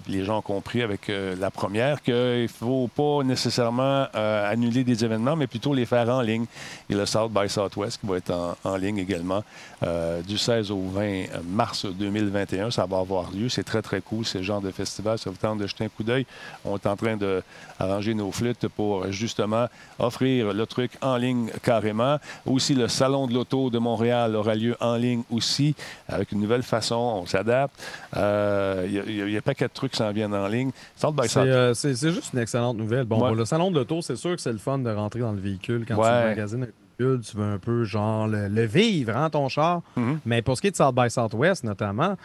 les 0.07 0.23
gens 0.23 0.39
ont 0.39 0.41
compris 0.41 0.81
avec 0.81 1.09
euh, 1.09 1.35
la 1.39 1.51
première 1.51 2.01
qu'il 2.01 2.13
ne 2.13 2.47
faut 2.47 2.89
pas 2.95 3.23
nécessairement 3.23 4.07
euh, 4.15 4.51
annuler 4.51 4.83
des 4.83 5.03
événements, 5.03 5.35
mais 5.35 5.47
plutôt 5.47 5.73
les 5.73 5.85
faire 5.85 6.09
en 6.09 6.21
ligne. 6.21 6.45
Et 6.89 6.93
le 6.93 7.05
South 7.05 7.31
by 7.31 7.49
Southwest 7.49 7.99
qui 7.99 8.07
va 8.07 8.17
être 8.17 8.31
en, 8.31 8.55
en 8.63 8.75
ligne 8.77 8.97
également 8.97 9.43
euh, 9.83 10.21
du 10.21 10.37
16 10.37 10.71
au 10.71 10.81
20 10.89 11.43
mars 11.45 11.85
2021. 11.85 12.71
Ça 12.71 12.85
va 12.85 12.99
avoir 12.99 13.31
lieu. 13.31 13.49
C'est 13.49 13.63
très, 13.63 13.81
très 13.81 14.01
cool, 14.01 14.25
ce 14.25 14.41
genre 14.41 14.61
de 14.61 14.71
festival. 14.71 15.17
Ça 15.17 15.29
vous 15.29 15.35
tente 15.35 15.59
de 15.59 15.67
jeter 15.67 15.85
un 15.85 15.89
coup 15.89 16.03
d'œil. 16.03 16.25
On 16.65 16.75
est 16.75 16.87
en 16.87 16.95
train 16.95 17.17
d'arranger 17.17 18.13
nos 18.13 18.31
flûtes 18.31 18.67
pour 18.67 19.11
justement 19.11 19.62
offrir 19.99 20.53
le 20.53 20.65
truc 20.65 20.91
en 21.01 21.17
ligne 21.17 21.49
carrément. 21.63 22.17
Aussi, 22.45 22.75
le 22.75 22.87
Salon 22.87 23.27
de 23.27 23.33
l'Auto 23.33 23.69
de 23.69 23.79
Montréal 23.79 24.35
aura 24.35 24.55
lieu 24.55 24.75
en 24.79 24.95
ligne 24.95 25.23
aussi, 25.31 25.75
avec 26.07 26.31
une 26.31 26.39
nouvelle 26.41 26.63
façon. 26.63 26.95
On 26.95 27.25
s'adapte. 27.25 27.75
Euh, 28.17 28.83
Il 28.87 28.93
y, 28.93 28.99
a- 28.99 29.03
il 29.07 29.15
y 29.15 29.21
a- 29.21 29.25
il 29.25 29.31
y 29.31 29.35
a 29.35 29.39
un 29.39 29.41
paquet 29.41 29.65
de 29.67 29.73
trucs 29.73 29.91
qui 29.91 29.97
s'en 29.97 30.11
viennent 30.11 30.33
en 30.33 30.47
ligne. 30.47 30.71
C'est 30.95 31.37
euh, 31.37 31.73
c'est- 31.73 31.93
juste 32.11 32.33
une 32.33 32.39
excellente 32.39 32.77
nouvelle. 32.77 33.05
Bon, 33.05 33.21
Ouais. 33.29 33.35
le 33.35 33.45
salon 33.45 33.71
de 33.71 33.75
l'auto, 33.75 34.01
c'est 34.01 34.15
sûr 34.15 34.35
que 34.35 34.41
c'est 34.41 34.51
le 34.51 34.57
fun 34.57 34.79
de 34.79 34.89
rentrer 34.89 35.19
dans 35.21 35.31
le 35.31 35.39
véhicule. 35.39 35.85
Quand 35.87 35.95
tu 35.95 36.01
Ouais. 36.01 36.25
magasines 36.25 36.63
un 36.63 36.67
véhicule, 36.99 37.21
tu 37.23 37.37
veux 37.37 37.43
un 37.43 37.57
peu 37.57 37.83
genre 37.83 38.27
le, 38.27 38.47
le 38.47 38.65
vivre, 38.65 39.15
hein, 39.15 39.29
ton 39.29 39.47
char. 39.49 39.81
Mhm. 39.95 40.19
Mais 40.25 40.41
pour 40.41 40.55
ce 40.57 40.61
qui 40.61 40.67
est 40.67 40.71
de 40.71 40.75
South 40.75 40.95
by 40.95 41.09
Southwest, 41.09 41.63
notamment, 41.63 42.15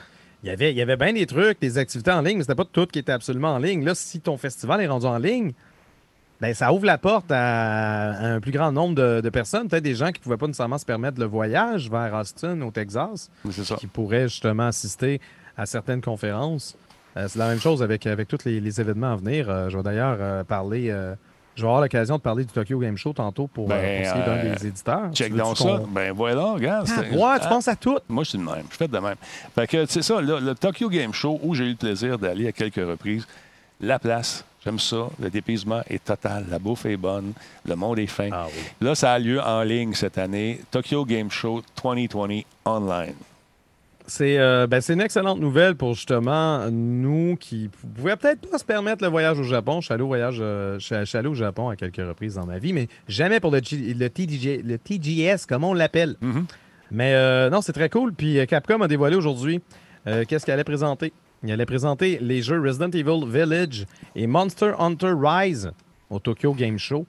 il 0.42 0.48
y 0.48 0.52
avait, 0.52 0.70
il 0.70 0.76
y 0.76 0.82
avait 0.82 0.96
bien 0.96 1.12
des 1.12 1.26
trucs, 1.26 1.60
des 1.60 1.78
activités 1.78 2.10
en 2.12 2.20
ligne, 2.22 2.36
mais 2.38 2.42
c'était 2.42 2.54
pas 2.54 2.64
tout 2.64 2.86
qui 2.86 2.98
était 2.98 3.12
absolument 3.12 3.54
en 3.54 3.58
ligne. 3.58 3.84
Là, 3.84 3.94
si 3.94 4.20
ton 4.20 4.36
festival 4.36 4.80
est 4.80 4.86
rendu 4.88 5.06
en 5.06 5.18
ligne, 5.18 5.52
ben, 6.40 6.54
ça 6.54 6.72
ouvre 6.72 6.84
la 6.86 6.98
porte 6.98 7.30
à, 7.30 8.10
à 8.12 8.26
un 8.26 8.40
plus 8.40 8.52
grand 8.52 8.70
nombre 8.72 8.94
de, 8.94 9.20
de 9.20 9.28
personnes. 9.30 9.68
Peut-être 9.68 9.82
des 9.82 9.94
gens 9.94 10.12
qui 10.12 10.20
ne 10.20 10.24
pouvaient 10.24 10.36
pas 10.36 10.46
nécessairement 10.46 10.78
se 10.78 10.84
permettre 10.86 11.18
le 11.20 11.26
voyage 11.26 11.90
vers 11.90 12.14
Austin, 12.14 12.60
au 12.62 12.70
Texas, 12.70 13.30
ça. 13.50 13.74
qui 13.76 13.86
pourraient 13.86 14.28
justement 14.28 14.68
assister 14.68 15.20
à 15.56 15.66
certaines 15.66 16.00
conférences. 16.00 16.76
Euh, 17.16 17.26
c'est 17.28 17.38
la 17.38 17.48
même 17.48 17.58
chose 17.60 17.82
avec, 17.82 18.06
avec 18.06 18.28
tous 18.28 18.44
les, 18.44 18.60
les 18.60 18.80
événements 18.80 19.14
à 19.14 19.16
venir. 19.16 19.50
Euh, 19.50 19.68
je 19.70 19.76
vais 19.76 19.82
d'ailleurs 19.82 20.18
euh, 20.20 20.44
parler. 20.44 20.86
je 21.56 21.62
vais 21.62 21.66
avoir 21.66 21.80
l'occasion 21.80 22.16
de 22.18 22.20
parler 22.22 22.44
du 22.44 22.52
Tokyo 22.52 22.78
Game 22.78 22.96
Show 22.96 23.12
tantôt 23.14 23.48
pour, 23.48 23.66
Ben, 23.66 24.02
pour 24.04 24.06
ce 24.10 24.12
qui 24.14 24.18
est 24.20 24.24
d'un 24.46 24.54
des 24.54 24.66
éditeurs. 24.68 25.10
Check 25.12 25.34
donc 25.34 25.56
ça. 25.58 25.80
Ben 25.90 26.12
voilà, 26.12 26.52
regarde. 26.52 26.86
Ah, 26.88 27.00
ouais, 27.00 27.08
tu 27.40 27.46
Ah, 27.46 27.48
penses 27.48 27.66
à 27.66 27.74
tout. 27.74 27.98
Moi, 28.08 28.22
je 28.22 28.28
suis 28.28 28.38
de 28.38 28.44
même. 28.44 28.62
Je 28.70 28.76
fais 28.76 28.86
de 28.86 28.98
même. 28.98 29.16
Fait 29.56 29.66
que, 29.66 29.84
c'est 29.86 30.02
ça, 30.02 30.20
là, 30.20 30.38
le 30.38 30.54
Tokyo 30.54 30.88
Game 30.88 31.12
Show, 31.12 31.40
où 31.42 31.56
j'ai 31.56 31.64
eu 31.64 31.70
le 31.70 31.74
plaisir 31.76 32.16
d'aller 32.18 32.46
à 32.46 32.52
quelques 32.52 32.76
reprises, 32.76 33.26
la 33.80 33.98
place, 33.98 34.44
j'aime 34.64 34.78
ça. 34.78 35.08
Le 35.20 35.30
dépaysement 35.30 35.82
est 35.88 36.04
total. 36.04 36.46
La 36.50 36.58
bouffe 36.58 36.86
est 36.86 36.96
bonne. 36.96 37.32
Le 37.66 37.76
monde 37.76 37.98
est 37.98 38.06
fin. 38.06 38.30
Ah 38.32 38.46
oui. 38.46 38.62
Là, 38.80 38.94
ça 38.94 39.12
a 39.12 39.18
lieu 39.18 39.40
en 39.40 39.62
ligne 39.62 39.94
cette 39.94 40.18
année. 40.18 40.60
Tokyo 40.70 41.04
Game 41.04 41.30
Show 41.30 41.62
2020 41.82 42.42
online. 42.66 43.14
C'est 44.08 44.38
euh, 44.38 44.66
ben, 44.66 44.80
c'est 44.80 44.94
une 44.94 45.02
excellente 45.02 45.38
nouvelle 45.38 45.74
pour 45.74 45.92
justement 45.92 46.70
nous 46.70 47.36
qui 47.36 47.68
pouvions 47.94 48.16
peut-être 48.16 48.50
pas 48.50 48.56
se 48.56 48.64
permettre 48.64 49.04
le 49.04 49.10
voyage 49.10 49.38
au 49.38 49.42
Japon. 49.42 49.82
Je 49.82 49.84
suis 49.84 49.94
allé 49.94 50.02
au 50.02 50.06
voyage, 50.06 50.38
euh, 50.40 50.78
au 51.26 51.34
Japon 51.34 51.68
à 51.68 51.76
quelques 51.76 51.96
reprises 51.96 52.36
dans 52.36 52.46
ma 52.46 52.58
vie, 52.58 52.72
mais 52.72 52.88
jamais 53.06 53.38
pour 53.38 53.50
le, 53.50 53.60
TGS, 53.60 55.44
comme 55.46 55.62
on 55.62 55.74
l'appelle. 55.74 56.16
Mhm. 56.22 56.46
Mais 56.90 57.12
euh, 57.12 57.50
non, 57.50 57.60
c'est 57.60 57.74
très 57.74 57.90
cool. 57.90 58.14
Puis 58.14 58.38
euh, 58.38 58.46
Capcom 58.46 58.80
a 58.80 58.88
dévoilé 58.88 59.14
aujourd'hui 59.14 59.60
qu'est-ce 60.26 60.46
qu'elle 60.46 60.54
allait 60.54 60.64
présenter. 60.64 61.12
Il 61.44 61.52
allait 61.52 61.66
présenter 61.66 62.18
les 62.20 62.42
jeux 62.42 62.60
Resident 62.60 62.90
Evil 62.90 63.24
Village 63.26 63.86
et 64.16 64.26
Monster 64.26 64.72
Hunter 64.78 65.12
Rise 65.16 65.70
au 66.10 66.18
Tokyo 66.18 66.52
Game 66.52 66.78
Show. 66.78 67.06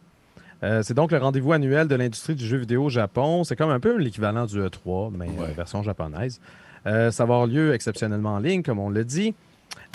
Euh, 0.62 0.84
c'est 0.84 0.94
donc 0.94 1.12
le 1.12 1.18
rendez-vous 1.18 1.54
annuel 1.54 1.88
de 1.88 1.96
l'industrie 1.96 2.36
du 2.36 2.46
jeu 2.46 2.58
vidéo 2.58 2.86
au 2.86 2.90
Japon. 2.90 3.44
C'est 3.44 3.56
comme 3.56 3.70
un 3.72 3.80
peu 3.80 3.98
l'équivalent 3.98 4.46
du 4.46 4.60
E3, 4.60 5.12
mais 5.18 5.28
euh, 5.28 5.42
Ouais. 5.48 5.54
version 5.54 5.82
japonaise. 5.82 6.40
Euh, 6.86 7.12
ça 7.12 7.26
va 7.26 7.34
avoir 7.36 7.48
lieu 7.48 7.74
exceptionnellement 7.74 8.36
en 8.36 8.40
ligne, 8.40 8.62
comme 8.62 8.78
on 8.80 8.90
l'a 8.90 9.04
dit. 9.04 9.34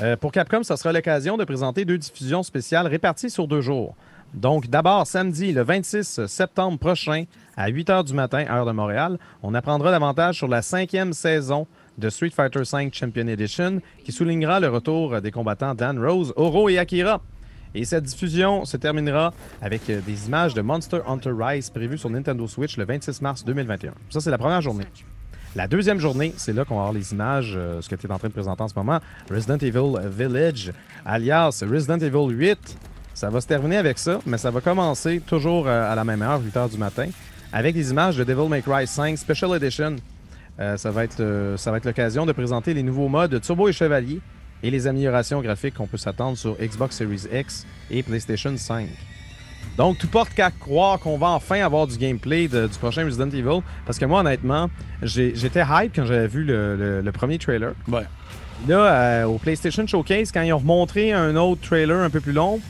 Euh, 0.02 0.16
pour 0.16 0.32
Capcom, 0.32 0.62
ça 0.62 0.76
sera 0.76 0.92
l'occasion 0.92 1.36
de 1.36 1.44
présenter 1.44 1.84
deux 1.84 1.98
diffusions 1.98 2.42
spéciales 2.42 2.86
réparties 2.86 3.30
sur 3.30 3.46
deux 3.46 3.60
jours. 3.60 3.94
Donc, 4.32 4.66
d'abord, 4.68 5.06
samedi, 5.06 5.52
le 5.52 5.62
26 5.62 6.26
septembre 6.26 6.78
prochain, 6.78 7.24
à 7.56 7.68
8 7.68 7.88
h 7.90 8.04
du 8.04 8.14
matin, 8.14 8.44
heure 8.50 8.66
de 8.66 8.72
Montréal, 8.72 9.18
on 9.44 9.54
apprendra 9.54 9.92
davantage 9.92 10.38
sur 10.38 10.48
la 10.48 10.60
cinquième 10.60 11.12
saison 11.12 11.68
de 11.98 12.08
Street 12.10 12.30
Fighter 12.30 12.60
V 12.60 12.90
Champion 12.92 13.26
Edition, 13.26 13.80
qui 14.04 14.12
soulignera 14.12 14.60
le 14.60 14.68
retour 14.68 15.20
des 15.20 15.30
combattants 15.30 15.74
Dan 15.74 16.04
Rose, 16.04 16.32
Oro 16.36 16.68
et 16.68 16.78
Akira. 16.78 17.20
Et 17.74 17.84
cette 17.84 18.04
diffusion 18.04 18.64
se 18.64 18.76
terminera 18.76 19.32
avec 19.60 19.90
euh, 19.90 20.00
des 20.06 20.26
images 20.28 20.54
de 20.54 20.62
Monster 20.62 21.00
Hunter 21.08 21.32
Rise 21.36 21.70
prévues 21.70 21.98
sur 21.98 22.08
Nintendo 22.08 22.46
Switch 22.46 22.76
le 22.76 22.84
26 22.84 23.20
mars 23.20 23.44
2021. 23.44 23.92
Ça, 24.10 24.20
c'est 24.20 24.30
la 24.30 24.38
première 24.38 24.60
journée. 24.60 24.84
La 25.56 25.66
deuxième 25.66 25.98
journée, 25.98 26.32
c'est 26.36 26.52
là 26.52 26.64
qu'on 26.64 26.76
va 26.76 26.82
avoir 26.82 26.92
les 26.92 27.12
images, 27.12 27.54
euh, 27.56 27.80
ce 27.80 27.88
que 27.88 27.96
tu 27.96 28.06
es 28.06 28.12
en 28.12 28.18
train 28.18 28.28
de 28.28 28.32
présenter 28.32 28.62
en 28.62 28.68
ce 28.68 28.74
moment, 28.76 29.00
Resident 29.28 29.58
Evil 29.58 29.98
Village, 30.08 30.72
alias 31.04 31.64
Resident 31.68 31.98
Evil 31.98 32.32
8. 32.32 32.78
Ça 33.12 33.30
va 33.30 33.40
se 33.40 33.46
terminer 33.46 33.76
avec 33.76 33.98
ça, 33.98 34.20
mais 34.26 34.38
ça 34.38 34.50
va 34.50 34.60
commencer 34.60 35.20
toujours 35.24 35.66
euh, 35.66 35.92
à 35.92 35.94
la 35.96 36.04
même 36.04 36.22
heure, 36.22 36.40
8 36.40 36.56
h 36.56 36.70
du 36.70 36.78
matin, 36.78 37.08
avec 37.52 37.74
des 37.74 37.90
images 37.90 38.16
de 38.16 38.24
Devil 38.24 38.48
May 38.48 38.62
Cry 38.62 38.86
5 38.86 39.18
Special 39.18 39.54
Edition. 39.56 39.96
Euh, 40.60 40.76
ça 40.76 40.90
va 40.90 41.04
être, 41.04 41.20
euh, 41.20 41.56
ça 41.56 41.70
va 41.70 41.78
être 41.78 41.84
l'occasion 41.86 42.26
de 42.26 42.32
présenter 42.32 42.74
les 42.74 42.82
nouveaux 42.82 43.08
modes 43.08 43.40
Turbo 43.40 43.68
et 43.68 43.72
Chevalier 43.72 44.20
et 44.62 44.70
les 44.70 44.86
améliorations 44.86 45.40
graphiques 45.42 45.74
qu'on 45.74 45.86
peut 45.86 45.96
s'attendre 45.96 46.38
sur 46.38 46.56
Xbox 46.60 46.96
Series 46.96 47.26
X 47.32 47.66
et 47.90 48.02
PlayStation 48.02 48.56
5. 48.56 48.86
Donc, 49.76 49.98
tout 49.98 50.06
porte 50.06 50.32
qu'à 50.32 50.50
croire 50.52 51.00
qu'on 51.00 51.18
va 51.18 51.28
enfin 51.30 51.60
avoir 51.60 51.86
du 51.88 51.96
gameplay 51.98 52.46
de- 52.46 52.68
du 52.68 52.78
prochain 52.78 53.04
Resident 53.04 53.28
Evil. 53.30 53.60
Parce 53.84 53.98
que 53.98 54.04
moi, 54.04 54.20
honnêtement, 54.20 54.70
j'étais 55.02 55.64
hype 55.68 55.92
quand 55.96 56.04
j'avais 56.06 56.28
vu 56.28 56.44
le, 56.44 56.76
le- 56.76 57.00
le 57.00 57.12
premier 57.12 57.38
trailer. 57.38 57.72
Ouais. 57.88 58.04
Là, 58.68 58.76
euh, 59.22 59.24
au 59.24 59.38
PlayStation 59.38 59.84
Showcase, 59.86 60.30
quand 60.30 60.42
ils 60.42 60.52
ont 60.52 60.58
remontré 60.58 61.12
un 61.12 61.34
autre 61.34 61.62
trailer 61.62 62.00
un 62.00 62.10
peu 62.10 62.20
plus 62.20 62.32
long, 62.32 62.60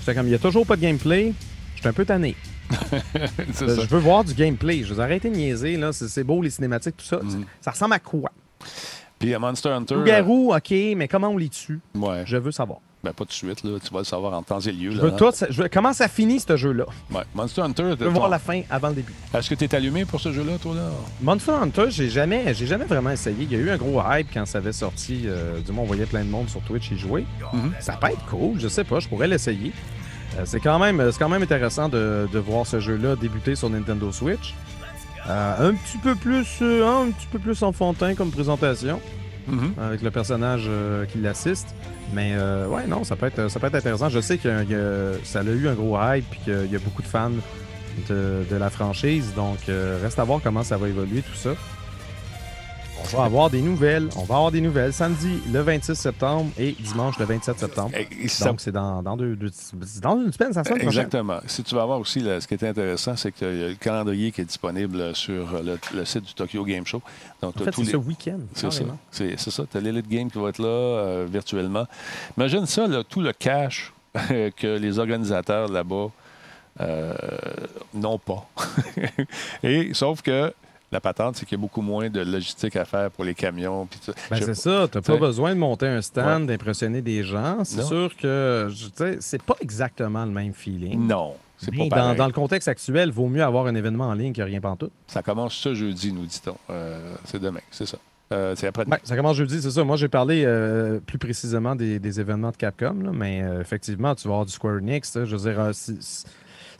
j'étais 0.00 0.14
comme, 0.14 0.26
il 0.26 0.30
n'y 0.30 0.34
a 0.36 0.38
toujours 0.38 0.66
pas 0.66 0.76
de 0.76 0.80
gameplay. 0.80 1.34
J'étais 1.76 1.88
un 1.88 1.92
peu 1.92 2.06
tanné. 2.06 2.34
Euh, 3.16 3.26
ça. 3.52 3.66
Je 3.82 3.88
veux 3.88 3.98
voir 3.98 4.24
du 4.24 4.34
gameplay. 4.34 4.82
Je 4.84 4.94
veux 4.94 5.00
arrêter 5.02 5.28
de 5.30 5.34
niaiser. 5.36 5.76
là. 5.76 5.92
C'est 5.92 6.08
c'est 6.08 6.24
beau, 6.24 6.42
les 6.42 6.50
cinématiques, 6.50 6.96
tout 6.96 7.04
ça. 7.04 7.18
Mhm. 7.22 7.44
Ça 7.60 7.70
ressemble 7.72 7.94
à 7.94 7.98
quoi? 7.98 8.30
Puis 9.18 9.34
à 9.34 9.38
Monster 9.38 9.70
Hunter. 9.70 9.94
Loup-garou, 9.94 10.54
OK, 10.54 10.70
mais 10.96 11.08
comment 11.08 11.28
on 11.28 11.36
les 11.38 11.48
tue? 11.48 11.80
euh, 11.96 11.98
ouais. 12.00 12.22
Je 12.26 12.36
veux 12.36 12.50
savoir. 12.52 12.78
Ben, 13.02 13.12
pas 13.12 13.24
tout 13.24 13.28
de 13.28 13.32
suite, 13.34 13.62
là. 13.64 13.78
Tu 13.84 13.92
vas 13.92 13.98
le 14.00 14.04
savoir 14.04 14.32
en 14.32 14.42
temps 14.42 14.60
et 14.60 14.72
lieu. 14.72 14.90
Je 14.90 14.96
là, 14.96 15.04
veux 15.04 15.12
tout. 15.16 15.30
ça- 15.32 15.46
je 15.50 15.62
veux- 15.62 15.68
comment 15.70 15.92
ça 15.92 16.08
finit, 16.08 16.40
ce 16.40 16.56
jeu-là? 16.56 16.86
Ouais. 17.12 17.22
Monster 17.34 17.60
Hunter. 17.62 17.94
Je 17.98 18.04
veux 18.04 18.10
voir 18.10 18.28
la 18.30 18.38
fin 18.38 18.62
avant 18.70 18.88
le 18.88 18.94
début. 18.94 19.12
Est-ce 19.34 19.50
que 19.50 19.54
tu 19.54 19.64
es 19.64 19.74
allumé 19.74 20.04
pour 20.06 20.20
ce 20.20 20.32
jeu-là, 20.32 20.52
toi, 20.58 20.74
là? 20.74 20.88
Monster 21.20 21.52
Hunter, 21.52 21.86
j'ai 21.90 22.08
jamais, 22.08 22.54
j'ai 22.54 22.66
jamais 22.66 22.86
vraiment 22.86 23.10
essayé. 23.10 23.36
Il 23.40 23.52
y 23.52 23.56
a 23.56 23.58
eu 23.58 23.70
un 23.70 23.76
gros 23.76 24.00
hype 24.10 24.28
quand 24.32 24.46
ça 24.46 24.58
avait 24.58 24.72
sorti. 24.72 25.24
euh, 25.26 25.60
du 25.60 25.70
moins, 25.72 25.84
on 25.84 25.86
voyait 25.86 26.06
plein 26.06 26.24
de 26.24 26.30
monde 26.30 26.48
sur 26.48 26.60
Twitch 26.62 26.90
y 26.92 26.98
jouer. 26.98 27.26
Mhm. 27.52 27.72
Ça 27.78 27.92
peut 28.00 28.06
être 28.08 28.24
cool, 28.26 28.58
je 28.58 28.68
sais 28.68 28.84
pas, 28.84 29.00
je 29.00 29.08
pourrais 29.08 29.28
l'essayer. 29.28 29.72
Euh, 30.38 30.42
c'est 30.44 30.60
quand 30.60 30.78
même, 30.78 31.02
c'est 31.12 31.18
quand 31.18 31.28
même 31.28 31.42
intéressant 31.42 31.88
de, 31.88 32.28
de 32.32 32.38
voir 32.38 32.66
ce 32.66 32.80
jeu-là 32.80 33.16
débuter 33.16 33.54
sur 33.54 33.70
Nintendo 33.70 34.10
Switch. 34.12 34.54
Euh, 35.28 35.70
un 35.70 35.74
petit 35.74 35.98
peu 35.98 36.14
plus, 36.14 36.58
euh, 36.62 36.86
un 36.86 37.10
petit 37.10 37.26
peu 37.30 37.38
plus 37.38 37.62
enfantin 37.62 38.14
comme 38.14 38.30
présentation 38.30 39.00
Mhm. 39.46 39.74
avec 39.78 40.00
le 40.00 40.10
personnage 40.10 40.64
euh, 40.68 41.04
qui 41.04 41.18
l'assiste. 41.18 41.74
Mais 42.14 42.32
euh, 42.34 42.66
ouais, 42.66 42.86
non, 42.86 43.04
ça 43.04 43.14
peut 43.14 43.26
être, 43.26 43.48
ça 43.50 43.60
peut 43.60 43.66
être 43.66 43.74
intéressant. 43.74 44.08
Je 44.08 44.20
sais 44.20 44.38
que 44.38 44.64
ça 45.22 45.40
a 45.40 45.42
eu 45.44 45.68
un 45.68 45.74
gros 45.74 45.98
hype 46.00 46.24
et 46.32 46.38
qu'il 46.44 46.72
y 46.72 46.76
a 46.76 46.78
beaucoup 46.78 47.02
de 47.02 47.06
fans 47.06 47.30
de, 48.08 48.42
de 48.50 48.56
la 48.56 48.70
franchise. 48.70 49.34
Donc, 49.36 49.58
euh, 49.68 49.98
reste 50.02 50.18
à 50.18 50.24
voir 50.24 50.40
comment 50.42 50.62
ça 50.62 50.78
va 50.78 50.88
évoluer 50.88 51.20
tout 51.20 51.34
ça. 51.36 51.50
On 53.12 53.18
va 53.18 53.24
avoir 53.24 53.50
des 53.50 53.60
nouvelles. 53.60 54.08
On 54.16 54.24
va 54.24 54.36
avoir 54.36 54.50
des 54.50 54.60
nouvelles 54.60 54.92
samedi 54.92 55.40
le 55.52 55.60
26 55.60 55.94
septembre 55.94 56.50
et 56.58 56.72
dimanche 56.72 57.18
le 57.18 57.26
27 57.26 57.58
septembre. 57.58 57.90
Ça- 58.26 58.46
Donc, 58.46 58.60
c'est 58.60 58.72
dans, 58.72 59.02
dans, 59.02 59.16
deux, 59.16 59.36
dans 60.02 60.16
une 60.20 60.32
semaine, 60.32 60.52
ça 60.52 60.64
semaine 60.64 60.80
prochaine. 60.80 60.86
Exactement. 61.04 61.38
Si 61.46 61.62
tu 61.62 61.74
vas 61.74 61.84
voir 61.84 62.00
aussi, 62.00 62.20
là, 62.20 62.40
ce 62.40 62.48
qui 62.48 62.54
est 62.54 62.64
intéressant, 62.64 63.14
c'est 63.16 63.30
qu'il 63.32 63.46
y 63.56 63.64
a 63.64 63.68
le 63.68 63.74
calendrier 63.74 64.32
qui 64.32 64.40
est 64.40 64.44
disponible 64.44 65.14
sur 65.14 65.62
le, 65.62 65.78
le 65.94 66.04
site 66.04 66.24
du 66.24 66.34
Tokyo 66.34 66.64
Game 66.64 66.86
Show. 66.86 67.02
Donc, 67.42 67.54
En 67.60 67.64
fait, 67.64 67.70
c'est 67.74 67.82
les- 67.82 67.90
ce 67.92 67.96
week-end. 67.96 68.38
C'est 68.54 68.72
ça. 68.72 68.84
C'est 69.10 69.34
c'est 69.38 69.50
ça. 69.50 69.64
Tu 69.70 69.76
as 69.76 69.80
l'Elite 69.80 70.08
Game 70.08 70.30
qui 70.30 70.40
va 70.40 70.48
être 70.48 70.58
là 70.58 70.66
euh, 70.68 71.26
virtuellement. 71.30 71.86
Imagine 72.36 72.66
ça, 72.66 72.86
là, 72.88 73.04
tout 73.04 73.20
le 73.20 73.32
cash 73.32 73.92
que 74.56 74.76
les 74.78 74.98
organisateurs 74.98 75.68
là-bas 75.68 76.08
euh, 76.80 77.14
n'ont 77.92 78.18
pas. 78.18 78.48
Et 79.62 79.94
sauf 79.94 80.22
que 80.22 80.52
la 80.94 81.00
patente, 81.00 81.36
c'est 81.36 81.44
qu'il 81.46 81.58
y 81.58 81.60
a 81.60 81.62
beaucoup 81.62 81.82
moins 81.82 82.08
de 82.08 82.20
logistique 82.20 82.76
à 82.76 82.84
faire 82.84 83.10
pour 83.10 83.24
les 83.24 83.34
camions. 83.34 83.86
Ben, 84.30 84.38
c'est 84.40 84.54
ça, 84.54 84.86
t'as 84.90 85.00
pas 85.00 85.12
t'sais- 85.12 85.18
besoin 85.18 85.54
de 85.54 85.58
monter 85.60 85.86
un 85.86 86.00
stand, 86.00 86.46
d'impressionner 86.46 87.02
des 87.02 87.22
gens. 87.22 87.62
C'est 87.64 87.82
sûr 87.82 88.16
que 88.16 88.68
c'est 89.20 89.42
pas 89.42 89.56
exactement 89.60 90.24
le 90.24 90.30
même 90.30 90.54
feeling. 90.54 91.06
Non, 91.06 91.34
pas 91.88 91.96
dans, 91.96 92.14
dans 92.14 92.26
le 92.26 92.32
contexte 92.32 92.68
actuel, 92.68 93.10
vaut 93.10 93.28
mieux 93.28 93.42
avoir 93.42 93.66
un 93.66 93.74
événement 93.74 94.04
en 94.08 94.14
ligne 94.14 94.32
que 94.32 94.42
rien 94.42 94.60
pantoute. 94.60 94.92
Ça 95.06 95.22
commence 95.22 95.54
ce 95.54 95.74
jeudi, 95.74 96.12
nous 96.12 96.26
dit-on. 96.26 96.56
Euh, 96.70 97.14
c'est 97.24 97.40
demain, 97.40 97.60
c'est 97.70 97.86
ça. 97.86 97.98
Euh, 98.32 98.54
c'est 98.56 98.66
après 98.66 98.84
Ben, 98.86 98.96
ça 99.04 99.16
commence 99.16 99.36
jeudi, 99.36 99.60
c'est 99.60 99.70
ça. 99.70 99.84
Moi, 99.84 99.96
j'ai 99.96 100.08
parlé 100.08 100.44
euh, 100.46 100.98
plus 100.98 101.18
précisément 101.18 101.76
des, 101.76 101.98
des 101.98 102.20
événements 102.20 102.50
de 102.50 102.56
Capcom, 102.56 102.96
là, 103.02 103.10
mais 103.12 103.44
effectivement, 103.60 104.14
tu 104.14 104.26
vas 104.28 104.34
avoir 104.34 104.46
du 104.46 104.52
Square 104.52 104.76
Enix. 104.76 105.14
là, 105.14 105.24
je 105.26 105.36
veux 105.36 105.52
dire, 105.52 105.70
c'est- 105.72 106.24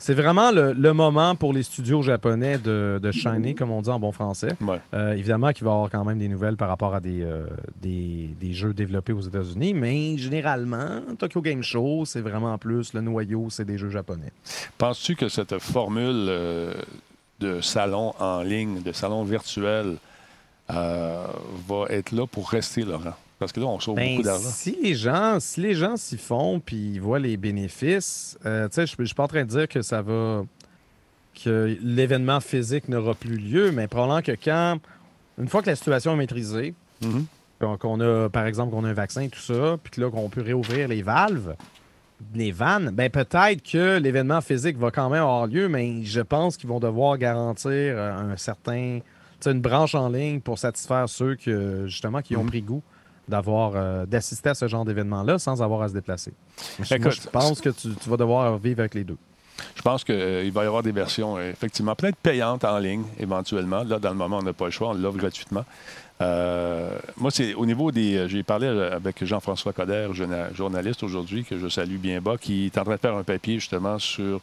c'est- 0.05 0.13
vraiment 0.13 0.51
le, 0.51 0.73
le 0.73 0.93
moment 0.93 1.35
pour 1.35 1.51
les 1.53 1.63
studios 1.63 2.01
japonais 2.01 2.57
de, 2.57 2.99
de 3.01 3.11
shiner, 3.11 3.53
comme 3.55 3.71
on 3.71 3.81
dit 3.81 3.89
en 3.89 3.99
bon 3.99 4.11
français. 4.11 4.53
Ouais. 4.61 4.79
Euh, 4.93 5.13
évidemment 5.13 5.51
qu'il 5.51 5.65
va 5.65 5.71
y 5.71 5.73
avoir 5.73 5.89
quand 5.89 6.05
même 6.05 6.19
des 6.19 6.27
nouvelles 6.27 6.57
par 6.57 6.69
rapport 6.69 6.93
à 6.95 6.99
des, 6.99 7.21
euh, 7.23 7.47
des, 7.81 8.29
des 8.39 8.53
jeux 8.53 8.73
développés 8.73 9.13
aux 9.13 9.21
États-Unis, 9.21 9.73
mais 9.73 10.17
généralement, 10.17 11.01
Tokyo 11.19 11.41
Game 11.41 11.63
Show, 11.63 12.05
c'est 12.05 12.21
vraiment 12.21 12.57
plus 12.57 12.93
le 12.93 13.01
noyau, 13.01 13.47
c'est 13.49 13.65
des 13.65 13.77
jeux 13.77 13.89
japonais. 13.89 14.31
Penses-tu 14.77 15.15
que 15.15 15.27
cette 15.29 15.57
formule 15.59 16.25
euh, 16.29 16.73
de 17.39 17.59
salon 17.61 18.13
en 18.19 18.41
ligne, 18.43 18.81
de 18.81 18.91
salon 18.91 19.23
virtuel, 19.23 19.97
va 20.69 21.85
être 21.89 22.11
là 22.11 22.25
pour 22.25 22.49
rester, 22.49 22.83
Laurent? 22.83 23.13
Parce 23.45 23.51
que 23.53 23.59
là, 23.59 23.67
on 23.67 23.79
sauve 23.79 23.95
Ben, 23.95 24.11
beaucoup 24.15 24.23
d'argent. 24.23 24.49
si 24.49 24.75
les 24.81 24.95
gens 24.95 25.39
si 25.39 25.61
les 25.61 25.75
gens 25.75 25.97
s'y 25.97 26.17
font 26.17 26.59
puis 26.59 26.93
ils 26.95 26.99
voient 26.99 27.19
les 27.19 27.37
bénéfices, 27.37 28.37
euh, 28.45 28.67
tu 28.67 28.73
sais, 28.75 28.87
je 28.87 28.95
je 28.97 29.03
suis 29.05 29.13
pas 29.15 29.23
en 29.23 29.27
train 29.27 29.43
de 29.43 29.49
dire 29.49 29.67
que 29.67 29.81
ça 29.83 30.01
va 30.01 30.43
que 31.43 31.77
l'événement 31.81 32.39
physique 32.39 32.87
n'aura 32.89 33.13
plus 33.13 33.37
lieu, 33.37 33.71
mais 33.71 33.87
probablement 33.87 34.21
que 34.21 34.31
quand 34.31 34.77
une 35.37 35.47
fois 35.47 35.61
que 35.61 35.69
la 35.69 35.75
situation 35.75 36.13
est 36.13 36.17
maîtrisée, 36.17 36.73
Mhm. 37.03 37.25
qu'on 37.59 37.77
qu'on 37.77 37.99
a 37.99 38.29
par 38.29 38.45
exemple 38.47 38.71
qu'on 38.71 38.83
a 38.85 38.89
un 38.89 38.93
vaccin 38.93 39.21
et 39.21 39.29
tout 39.29 39.39
ça, 39.39 39.77
puis 39.83 39.91
que 39.91 40.01
là 40.01 40.09
qu'on 40.09 40.29
peut 40.29 40.41
réouvrir 40.41 40.87
les 40.87 41.01
valves, 41.01 41.55
les 42.33 42.51
vannes, 42.51 42.89
ben 42.93 43.09
peut-être 43.11 43.61
que 43.61 43.99
l'événement 43.99 44.41
physique 44.41 44.77
va 44.77 44.89
quand 44.89 45.09
même 45.09 45.21
avoir 45.21 45.45
lieu, 45.47 45.67
mais 45.67 46.03
je 46.03 46.21
pense 46.21 46.55
qu'ils 46.57 46.69
vont 46.69 46.79
devoir 46.79 47.17
garantir 47.17 47.69
euh, 47.71 48.31
un 48.33 48.37
certain 48.37 48.99
une 49.45 49.61
branche 49.61 49.93
en 49.93 50.09
ligne 50.09 50.39
pour 50.39 50.57
satisfaire 50.57 51.07
ceux 51.07 51.35
que 51.35 51.83
justement 51.85 52.23
qui 52.23 52.35
ont 52.35 52.41
Mhm. 52.41 52.47
pris 52.49 52.61
goût 52.63 52.81
d'avoir 53.27 53.71
euh, 53.75 54.05
d'assister 54.05 54.49
à 54.49 54.53
ce 54.55 54.67
genre 54.67 54.85
d'événement-là 54.85 55.39
sans 55.39 55.61
avoir 55.61 55.81
à 55.81 55.87
se 55.89 55.93
déplacer. 55.93 56.33
Moi, 56.79 56.87
Écoute, 56.91 57.11
je 57.11 57.29
pense 57.29 57.61
que 57.61 57.69
tu, 57.69 57.89
tu 57.95 58.09
vas 58.09 58.17
devoir 58.17 58.57
vivre 58.57 58.79
avec 58.81 58.93
les 58.95 59.03
deux. 59.03 59.17
Je 59.75 59.81
pense 59.81 60.03
qu'il 60.03 60.51
va 60.51 60.63
y 60.63 60.67
avoir 60.67 60.83
des 60.83 60.91
versions, 60.91 61.37
euh, 61.37 61.49
effectivement, 61.51 61.95
peut-être 61.95 62.17
payantes 62.17 62.65
en 62.65 62.77
ligne, 62.77 63.03
éventuellement. 63.19 63.83
Là, 63.83 63.99
dans 63.99 64.09
le 64.09 64.15
moment, 64.15 64.39
on 64.39 64.43
n'a 64.43 64.51
pas 64.53 64.65
le 64.65 64.71
choix, 64.71 64.89
on 64.89 64.93
l'offre 64.93 65.17
gratuitement. 65.17 65.63
Euh, 66.21 66.97
moi, 67.17 67.31
c'est 67.31 67.53
au 67.55 67.65
niveau 67.65 67.91
des. 67.91 68.15
euh, 68.17 68.27
J'ai 68.27 68.43
parlé 68.43 68.67
avec 68.67 69.23
Jean-François 69.23 69.73
Coder, 69.73 70.09
journa- 70.13 70.53
journaliste 70.53 71.03
aujourd'hui, 71.03 71.43
que 71.43 71.57
je 71.57 71.67
salue 71.67 71.97
bien 71.97 72.21
bas, 72.21 72.37
qui 72.37 72.65
est 72.67 72.77
en 72.77 72.83
train 72.83 72.95
de 72.95 72.99
faire 72.99 73.15
un 73.15 73.23
papier 73.23 73.55
justement 73.55 73.99
sur 73.99 74.39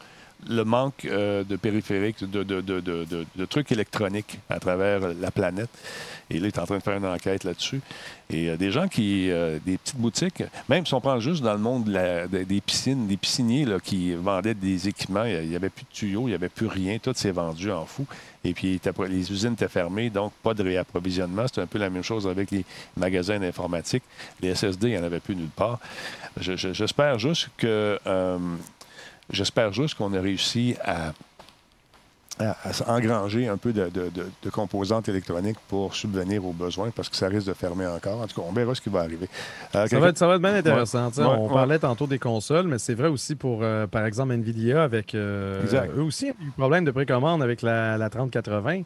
le 0.49 0.65
manque 0.65 1.05
euh, 1.05 1.45
de 1.45 1.57
périphériques, 1.57 2.19
de, 2.29 3.45
trucs 3.47 3.73
électroniques 3.73 4.39
à 4.49 4.59
travers 4.59 5.01
la 5.21 5.31
planète. 5.31 5.71
Et 6.31 6.35
là, 6.39 6.47
il 6.47 6.47
est 6.47 6.59
en 6.59 6.65
train 6.65 6.79
de 6.79 6.83
faire 6.83 6.97
une 6.97 7.05
enquête 7.07 7.45
là-dessus. 7.45 7.81
Et 8.31 8.49
euh, 8.49 8.57
des 8.57 8.71
gens 8.71 8.89
qui, 8.89 9.31
euh, 9.31 9.59
des 9.67 9.77
petites 9.77 9.97
boutiques, 9.99 10.43
même 10.69 10.87
si 10.87 10.95
on 10.95 11.01
prend 11.01 11.21
juste 11.21 11.43
dans 11.43 11.53
le 11.53 11.59
monde 11.59 11.85
des 12.31 12.61
piscines, 12.61 13.07
des 13.07 13.17
pisciniers 13.17 13.65
là, 13.67 13.79
qui 13.81 14.15
vendaient 14.15 14.55
des 14.55 14.89
équipements, 14.89 15.25
il 15.25 15.49
n'y 15.49 15.57
avait 15.57 15.69
plus 15.69 15.85
de 15.85 15.93
tuyaux, 15.93 16.23
il 16.23 16.31
n'y 16.31 16.35
avait 16.35 16.49
plus 16.49 16.67
rien, 16.67 16.99
tout 16.99 17.13
s'est 17.15 17.33
vendu 17.33 17.71
en 17.71 17.85
fou. 17.85 18.07
Et 18.45 18.55
puis, 18.55 18.81
les 19.09 19.31
usines 19.33 19.53
étaient 19.53 19.69
fermées, 19.69 20.11
donc 20.11 20.33
pas 20.43 20.55
de 20.55 20.63
réapprovisionnement. 20.63 21.45
C'est 21.53 21.61
un 21.61 21.67
peu 21.67 21.79
la 21.79 21.91
même 21.91 22.03
chose 22.03 22.27
avec 22.27 22.51
les 22.51 22.65
magasins 22.97 23.39
d'informatique. 23.39 24.03
Les 24.41 24.55
SSD, 24.55 24.89
il 24.89 24.93
n'y 24.93 24.99
en 24.99 25.05
avait 25.05 25.21
plus 25.21 25.37
nulle 25.37 25.47
part. 25.55 25.79
Je- 26.41 26.57
je- 26.57 26.73
J'espère 26.73 27.19
juste 27.19 27.49
que. 27.57 27.99
J'espère 29.31 29.73
juste 29.73 29.95
qu'on 29.97 30.13
a 30.15 30.21
réussi 30.21 30.75
à, 30.85 31.13
à, 32.39 32.57
engranger 32.89 33.47
un 33.49 33.57
peu 33.57 33.73
de, 33.73 33.89
de- 33.89 34.09
de- 34.11 34.27
de 34.43 34.51
composantes 34.51 35.09
électroniques 35.09 35.59
pour 35.69 35.95
subvenir 35.95 36.45
aux 36.45 36.53
besoins, 36.53 36.91
parce 36.91 37.09
que 37.09 37.17
ça 37.17 37.29
risque 37.29 37.47
de 37.47 37.53
fermer 37.53 37.87
encore. 37.87 38.21
En 38.21 38.27
tout 38.27 38.41
cas, 38.41 38.47
on 38.49 38.53
verra 38.53 38.75
ce 38.75 38.81
qui 38.81 38.89
va 38.89 39.01
arriver. 39.01 39.29
Euh, 39.75 39.87
Ça 39.87 40.01
va, 40.01 40.09
être, 40.09 40.19
ça 40.19 40.27
va 40.27 40.35
être 40.37 40.43
bien 40.43 40.55
intéressant. 40.55 41.09
Ouais, 41.09 41.25
on 41.25 41.47
ouais. 41.47 41.53
parlait 41.53 41.79
tantôt 41.79 42.07
des 42.07 42.19
consoles, 42.19 42.67
mais 42.67 42.79
c'est 42.79 42.95
vrai 42.95 43.09
aussi 43.09 43.35
pour, 43.37 43.61
euh, 43.63 43.87
par 43.87 44.05
exemple, 44.07 44.33
Nvidia 44.33 44.83
avec. 44.83 45.15
euh, 45.15 45.63
eux 45.97 46.03
aussi, 46.03 46.29
eu 46.29 46.51
problème 46.57 46.85
de 46.85 46.91
précommande 46.91 47.43
avec 47.43 47.63
la, 47.63 47.97
la 47.97 48.11
3080. 48.11 48.83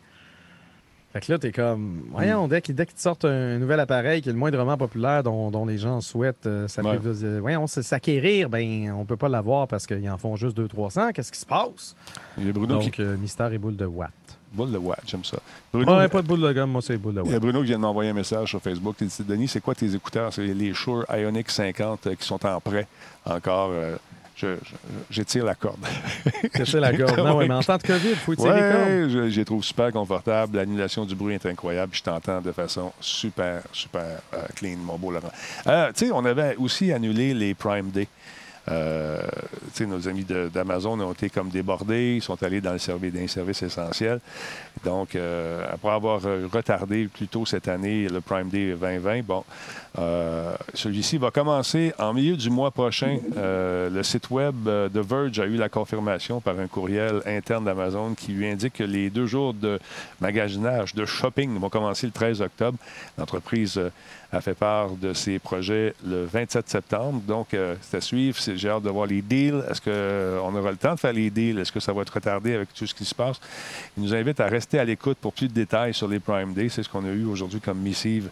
Fait 1.17 1.27
que 1.27 1.33
là, 1.33 1.39
t'es 1.39 1.51
comme. 1.53 2.03
Voyons, 2.11 2.47
dès 2.47 2.61
qu'ils 2.61 2.75
dès 2.75 2.85
qu'ils 2.85 2.97
te 2.97 3.01
sortent 3.01 3.25
un, 3.25 3.59
nouvel 3.59 3.81
appareil 3.81 4.21
qui 4.21 4.29
est 4.29 4.33
le 4.33 4.39
moindrement 4.39 4.77
populaire 4.77 5.23
dont, 5.23 5.51
dont 5.51 5.65
les 5.65 5.79
gens 5.79 6.03
souhaitent 6.03 6.45
euh, 6.45 6.69
euh, 6.79 7.39
voyons, 7.41 7.67
s'acquérir, 7.67 8.51
ben, 8.51 8.93
on 8.93 9.07
peut 9.07 9.17
pas 9.17 9.31
l'avoir 9.31 9.67
parce 9.67 9.87
qu'ils 9.87 10.11
en 10.11 10.19
font 10.19 10.37
juste 10.37 10.59
200-300. 10.59 11.15
Qu'est-ce 11.15 11.33
qui 11.33 11.39
se 11.39 11.47
passe? 11.47 11.97
Il 12.37 12.47
y 12.47 12.51
a 12.51 12.53
Bruno 12.53 12.83
Donc, 12.83 13.01
euh, 13.01 13.17
mystère 13.17 13.51
et 13.51 13.57
boule 13.57 13.77
de 13.77 13.87
watt. 13.87 14.13
Boule 14.53 14.73
de 14.73 14.79
Watt, 14.79 15.01
j'aime 15.07 15.25
ça. 15.25 15.39
Ouais, 15.75 15.85
Bruno, 15.85 16.09
pas 16.09 16.23
de 16.23 16.27
boule 16.27 16.41
de 16.41 16.53
gomme, 16.53 16.71
moi, 16.71 16.83
c'est 16.83 16.97
boule 16.97 17.15
de 17.15 17.23
il 17.25 17.27
y 17.27 17.31
a 17.31 17.33
watt. 17.35 17.43
Bruno 17.43 17.61
qui 17.61 17.67
vient 17.67 17.77
de 17.77 17.83
m'envoyer 17.83 18.11
un 18.11 18.15
message 18.15 18.51
sur 18.51 18.61
Facebook. 18.61 18.97
Il 19.01 19.09
dit 19.09 19.25
Denis, 19.27 19.49
c'est 19.49 19.61
quoi 19.61 19.75
tes 19.75 19.95
écouteurs? 19.95 20.33
C'est 20.33 20.47
les 20.47 20.73
Shure 20.73 21.05
Ionic 21.15 21.51
50 21.51 22.07
euh, 22.07 22.15
qui 22.15 22.27
sont 22.27 22.45
en 22.47 22.61
prêt 22.61 22.87
encore. 23.25 23.71
euh, 23.73 23.97
J'étire 25.11 25.45
la 25.45 25.55
corde. 25.55 25.85
Cacher 26.53 26.81
la 26.81 26.93
gorge. 26.93 27.17
Non, 27.17 27.37
ouais, 27.37 27.49
mais 27.49 27.55
en 27.55 27.63
temps 27.63 27.77
de 27.79 27.83
COVID, 27.83 28.11
il 28.11 28.17
faut 28.17 28.35
tirer 28.35 28.55
les 28.55 28.61
cordes. 28.61 28.89
Ouais, 28.89 29.09
je, 29.09 29.31
je 29.31 29.37
les 29.41 29.45
trouve 29.45 29.65
super 29.65 29.91
confortables. 29.93 30.57
L'annulation 30.57 31.05
du 31.05 31.15
bruit 31.15 31.35
est 31.35 31.47
incroyable. 31.47 31.95
Je 31.95 32.03
t'entends 32.03 32.41
de 32.41 32.53
façon 32.53 32.93
super, 33.01 33.63
super 33.73 34.21
euh, 34.35 34.43
clean, 34.55 34.77
mon 34.77 34.99
beau 34.99 35.11
Laurent. 35.11 35.33
Euh, 35.67 35.91
tu 35.95 36.07
sais, 36.07 36.13
on 36.13 36.25
avait 36.25 36.57
aussi 36.57 36.93
annulé 36.93 37.33
les 37.33 37.55
Prime 37.55 37.91
Day. 37.91 38.09
Euh, 38.69 39.23
tu 39.75 39.85
sais, 39.85 39.87
nos 39.87 40.09
amis 40.09 40.25
d'Amazon 40.25 40.99
ont 41.01 41.13
été 41.13 41.31
comme 41.31 41.49
débordés. 41.49 42.17
Ils 42.17 42.23
sont 42.23 42.43
allés 42.43 42.61
dans 42.61 42.73
le 42.73 42.79
service, 42.79 43.13
dans 43.13 43.21
les 43.21 43.29
services 43.29 43.63
essentiels. 43.63 44.21
Donc, 44.85 45.17
euh, 45.17 45.65
après 45.73 45.91
avoir 45.91 46.21
euh, 46.27 46.47
retardé 46.53 47.09
plus 47.09 47.29
tôt 47.29 47.47
cette 47.47 47.69
année 47.69 48.09
le 48.09 48.21
Prime 48.21 48.49
Day 48.49 48.75
2020, 48.79 49.23
bon, 49.25 49.45
euh, 49.99 50.55
celui-ci 50.75 51.17
va 51.19 51.31
commencer 51.31 51.93
en 51.99 52.13
milieu 52.13 52.37
du 52.37 52.51
mois 52.51 52.71
prochain. 52.71 53.19
Le 53.37 54.03
site 54.03 54.31
web 54.31 54.55
de 54.65 55.01
Verge 55.01 55.39
a 55.41 55.47
eu 55.47 55.57
la 55.57 55.69
confirmation 55.69 56.41
par 56.41 56.59
un 56.59 56.67
courriel 56.67 57.23
interne 57.25 57.65
d'Amazon 57.65 58.15
qui 58.15 58.33
lui 58.33 58.47
indique 58.47 58.75
que 58.75 58.85
les 58.85 59.09
deux 59.09 59.27
jours 59.27 59.55
de 59.55 59.79
magasinage, 60.21 60.95
de 60.95 61.07
shopping 61.07 61.59
vont 61.59 61.71
commencer 61.71 62.07
le 62.07 62.13
13 62.13 62.43
octobre. 62.43 62.79
L'entreprise 63.17 63.81
a 64.33 64.41
fait 64.41 64.55
part 64.55 64.91
de 64.91 65.15
ses 65.15 65.39
projets 65.39 65.95
le 66.07 66.25
27 66.27 66.69
septembre. 66.69 67.23
Donc, 67.27 67.57
c'est 67.81 67.97
à 67.97 68.01
suivre. 68.01 68.37
J'ai 68.55 68.69
hâte 68.69 68.83
de 68.83 68.91
voir 68.91 69.07
les 69.07 69.23
deals. 69.23 69.65
Est-ce 69.71 69.81
qu'on 69.81 70.55
aura 70.55 70.71
le 70.71 70.77
temps 70.77 70.95
de 70.95 71.01
faire 71.01 71.13
les 71.13 71.31
deals? 71.31 71.59
Est-ce 71.59 71.73
que 71.73 71.81
ça 71.81 71.93
va 71.93 72.03
être 72.03 72.13
retardé 72.13 72.55
avec 72.55 72.75
tout 72.75 72.87
ce 72.87 72.95
qui 72.95 73.05
se 73.05 73.15
passe? 73.15 73.41
Il 73.97 74.03
nous 74.03 74.15
invite 74.15 74.41
à 74.41 74.47
rester 74.47 74.66
à 74.75 74.85
l'écoute 74.85 75.19
pour 75.19 75.33
plus 75.33 75.49
de 75.49 75.53
détails 75.53 75.95
sur 75.95 76.09
les 76.09 76.21
Prime 76.21 76.53
Day. 76.53 76.69
C'est 76.69 76.83
ce 76.83 76.89
qu'on 76.89 77.05
a 77.05 77.11
eu 77.11 77.25
aujourd'hui 77.25 77.61
comme 77.61 77.79
missive 77.79 78.29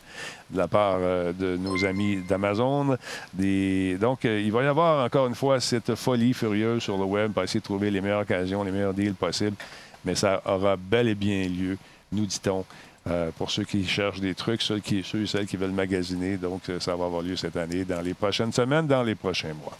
de 0.51 0.59
la 0.59 0.68
part 0.68 0.99
euh, 0.99 1.32
de 1.32 1.57
nos 1.57 1.85
amis 1.85 2.22
d'Amazon. 2.28 2.97
Donc, 3.39 4.24
euh, 4.24 4.43
il 4.45 4.53
va 4.53 4.62
y 4.62 4.66
avoir 4.66 5.05
encore 5.05 5.26
une 5.26 5.35
fois 5.35 5.61
cette 5.61 5.95
folie 5.95 6.35
furieuse 6.35 6.82
sur 6.82 6.99
le 6.99 7.05
web 7.05 7.32
pour 7.32 7.43
essayer 7.43 7.61
de 7.61 7.64
trouver 7.64 7.91
les 7.91 8.01
meilleures 8.01 8.22
occasions, 8.22 8.64
les 8.64 8.72
meilleurs 8.72 8.95
deals 8.95 9.14
possibles. 9.14 9.57
Mais 10.05 10.14
ça 10.14 10.43
aura 10.45 10.76
bel 10.76 11.09
et 11.09 11.14
bien 11.14 11.49
lieu, 11.49 11.78
nous 12.12 12.26
dit-on, 12.26 12.64
euh, 13.07 13.30
pour 13.39 13.51
ceux 13.51 13.64
qui 13.64 13.87
cherchent 13.87 14.20
des 14.20 14.35
trucs, 14.35 14.61
ceux, 14.61 14.80
qui, 14.80 15.03
ceux 15.03 15.22
et 15.22 15.26
celles 15.26 15.47
qui 15.47 15.57
veulent 15.57 15.70
magasiner. 15.70 16.37
Donc, 16.37 16.62
ça 16.80 16.97
va 16.97 17.07
avoir 17.07 17.22
lieu 17.22 17.37
cette 17.37 17.57
année, 17.57 17.85
dans 17.85 18.01
les 18.01 18.14
prochaines 18.14 18.53
semaines, 18.53 18.87
dans 18.87 19.03
les 19.03 19.14
prochains 19.14 19.55
mois. 19.55 19.78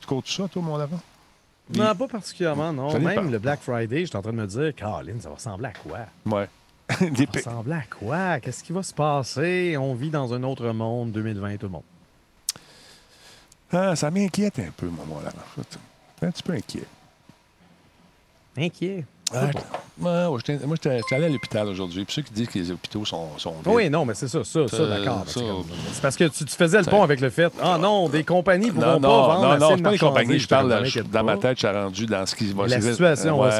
Tu 0.00 0.06
comptes 0.06 0.28
ça, 0.28 0.46
toi, 0.48 0.62
mon 0.62 0.76
avant? 0.76 1.00
Non, 1.74 1.94
pas 1.94 2.06
particulièrement, 2.08 2.72
non. 2.72 2.90
Ça. 2.90 2.98
Même 2.98 3.30
le 3.30 3.38
Black 3.38 3.60
Friday, 3.60 4.04
j'étais 4.04 4.16
en 4.16 4.22
train 4.22 4.32
de 4.32 4.36
me 4.36 4.46
dire, 4.46 4.74
Caroline, 4.74 5.20
ça 5.20 5.28
va 5.28 5.34
ressembler 5.34 5.68
à 5.68 5.72
quoi? 5.72 5.98
Ouais. 6.26 6.48
Ça 6.88 7.04
va 7.06 7.32
ressembler 7.34 7.74
à 7.74 7.82
quoi? 7.82 8.40
Qu'est-ce 8.40 8.62
qui 8.62 8.72
va 8.72 8.82
se 8.82 8.94
passer? 8.94 9.76
On 9.76 9.94
vit 9.94 10.10
dans 10.10 10.32
un 10.32 10.42
autre 10.44 10.68
monde, 10.70 11.10
2020, 11.12 11.56
tout 11.56 11.66
le 11.66 11.72
monde. 11.72 11.82
Ah, 13.72 13.96
ça 13.96 14.10
m'inquiète 14.10 14.58
un 14.60 14.70
peu, 14.76 14.86
mon 14.86 15.02
avant. 15.18 15.30
Je 15.56 15.62
suis 15.62 16.26
un 16.26 16.30
petit 16.30 16.42
peu 16.42 16.52
inquiet. 16.52 16.84
Inquiet. 18.56 19.04
Ouais, 19.32 19.40
j'étais- 20.38 20.64
moi, 20.66 20.76
j'étais 20.76 20.98
j'étais 20.98 21.14
allé 21.14 21.24
à 21.24 21.28
l'hôpital 21.30 21.66
aujourd'hui. 21.68 22.04
Puis 22.04 22.14
ceux 22.16 22.22
qui 22.22 22.32
disent 22.32 22.48
que 22.48 22.58
les 22.58 22.70
hôpitaux 22.70 23.04
sont, 23.06 23.38
sont 23.38 23.52
vides, 23.52 23.66
Oui, 23.74 23.88
non, 23.88 24.04
mais 24.04 24.12
c'est 24.12 24.28
ça, 24.28 24.44
ça, 24.44 24.68
ça, 24.68 24.76
Ça, 24.76 24.86
d'accord. 24.86 25.24
ça, 25.26 25.40
C'est 25.92 26.02
parce 26.02 26.16
que 26.16 26.24
tu, 26.24 26.44
tu 26.44 26.54
faisais 26.54 26.78
le 26.78 26.84
pont 26.84 27.02
avec 27.02 27.20
le 27.20 27.30
fait, 27.30 27.50
ah 27.62 27.78
non, 27.78 28.08
des 28.10 28.22
compagnies 28.22 28.70
pourront 28.70 28.86
Non, 28.86 29.00
pas 29.00 29.08
non, 29.08 29.26
vendre 29.26 29.40
non, 29.42 29.50
assez 29.52 29.60
non, 29.60 29.70
de 29.70 29.76
c'est 29.78 29.82
pas 29.82 29.90
les 29.92 29.98
compagnies. 29.98 30.26
marchandises. 30.26 30.42
Je 30.42 30.48
parle 30.48 30.68
te 30.68 30.74
inquiète 30.86 31.10
dans 31.10 31.24
ma 31.24 31.36
pas. 31.36 31.42
tête, 31.48 31.60
je 31.60 31.66
suis 31.66 31.76
rendu 31.76 32.06
dans 32.06 32.26
ce 32.26 32.34
qui 32.36 32.52
va 32.52 32.66
La 32.66 32.80
situation, 32.80 33.40
ouais, 33.40 33.50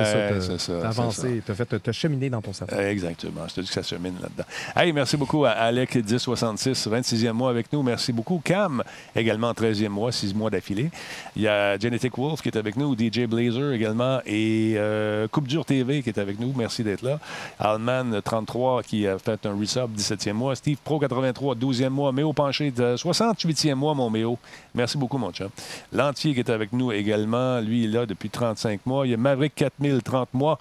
c'est 0.41 0.59
ça. 0.59 0.73
T'as 0.83 0.89
avancé, 0.89 1.43
t'as 1.47 1.55
fait, 1.55 1.79
t'as 1.83 1.93
cheminé 1.93 2.29
dans 2.29 2.43
ton 2.43 2.53
cerveau. 2.53 2.75
Euh, 2.77 2.91
Exactement. 2.91 3.41
Je 3.49 3.55
te 3.55 3.61
dis 3.62 3.69
que 3.69 3.75
ça 3.75 3.83
chemine 3.83 4.14
là-dedans. 4.21 4.45
Hey, 4.77 4.93
merci 4.93 5.17
beaucoup 5.17 5.45
à 5.47 5.51
Alec 5.51 5.95
1066, 5.97 6.87
26e 6.87 7.33
mois 7.33 7.49
avec 7.51 7.73
nous. 7.73 7.83
Merci 7.83 8.12
beaucoup. 8.12 8.43
Cam, 8.45 8.83
également 9.17 9.53
13e 9.53 9.89
mois, 9.89 10.12
6 10.12 10.35
mois 10.35 10.51
d'affilée. 10.51 10.91
Il 11.35 11.43
y 11.43 11.49
a 11.49 11.79
Genetic 11.79 12.17
Wolf 12.19 12.43
qui 12.43 12.51
est 12.51 12.57
avec 12.59 12.77
nous, 12.77 12.95
DJ 12.95 13.27
Blazer 13.27 13.73
également 13.73 14.21
et 14.27 14.75
euh, 14.77 15.27
Coupe 15.29 15.49
TV 15.65 16.03
qui 16.03 16.11
est 16.11 16.19
avec 16.19 16.39
nous. 16.39 16.53
Merci 16.57 16.85
d'être 16.85 17.03
là. 17.03 17.19
Alman 17.59 18.21
33 18.23 18.83
qui 18.83 19.07
a 19.07 19.19
fait 19.19 19.45
un 19.47 19.59
resub 19.59 19.95
17e 19.97 20.33
mois. 20.33 20.57
Steve 20.57 20.79
Pro 20.83 20.99
83 20.99 21.55
12e 21.55 21.89
mois. 21.89 22.13
Méo 22.13 22.33
Penché 22.33 22.71
de 22.71 22.97
68e 22.97 23.75
mois, 23.75 23.95
mon 23.95 24.11
Méo. 24.11 24.39
Merci 24.75 24.99
beaucoup, 24.99 25.19
mon 25.19 25.33
chum. 25.33 25.49
L'entier 25.93 26.35
qui 26.35 26.41
est 26.41 26.51
avec 26.51 26.73
nous 26.73 26.93
également. 26.93 27.61
Lui, 27.61 27.85
il 27.85 27.95
est 27.95 27.99
là 27.99 28.07
depuis 28.07 28.31
35 28.31 28.85
mois. 28.87 29.07
Il 29.07 29.11
y 29.11 29.15
a 29.15 29.17
Maverick 29.17 29.55
4000, 29.55 30.03
30 30.03 30.35
mois. 30.35 30.59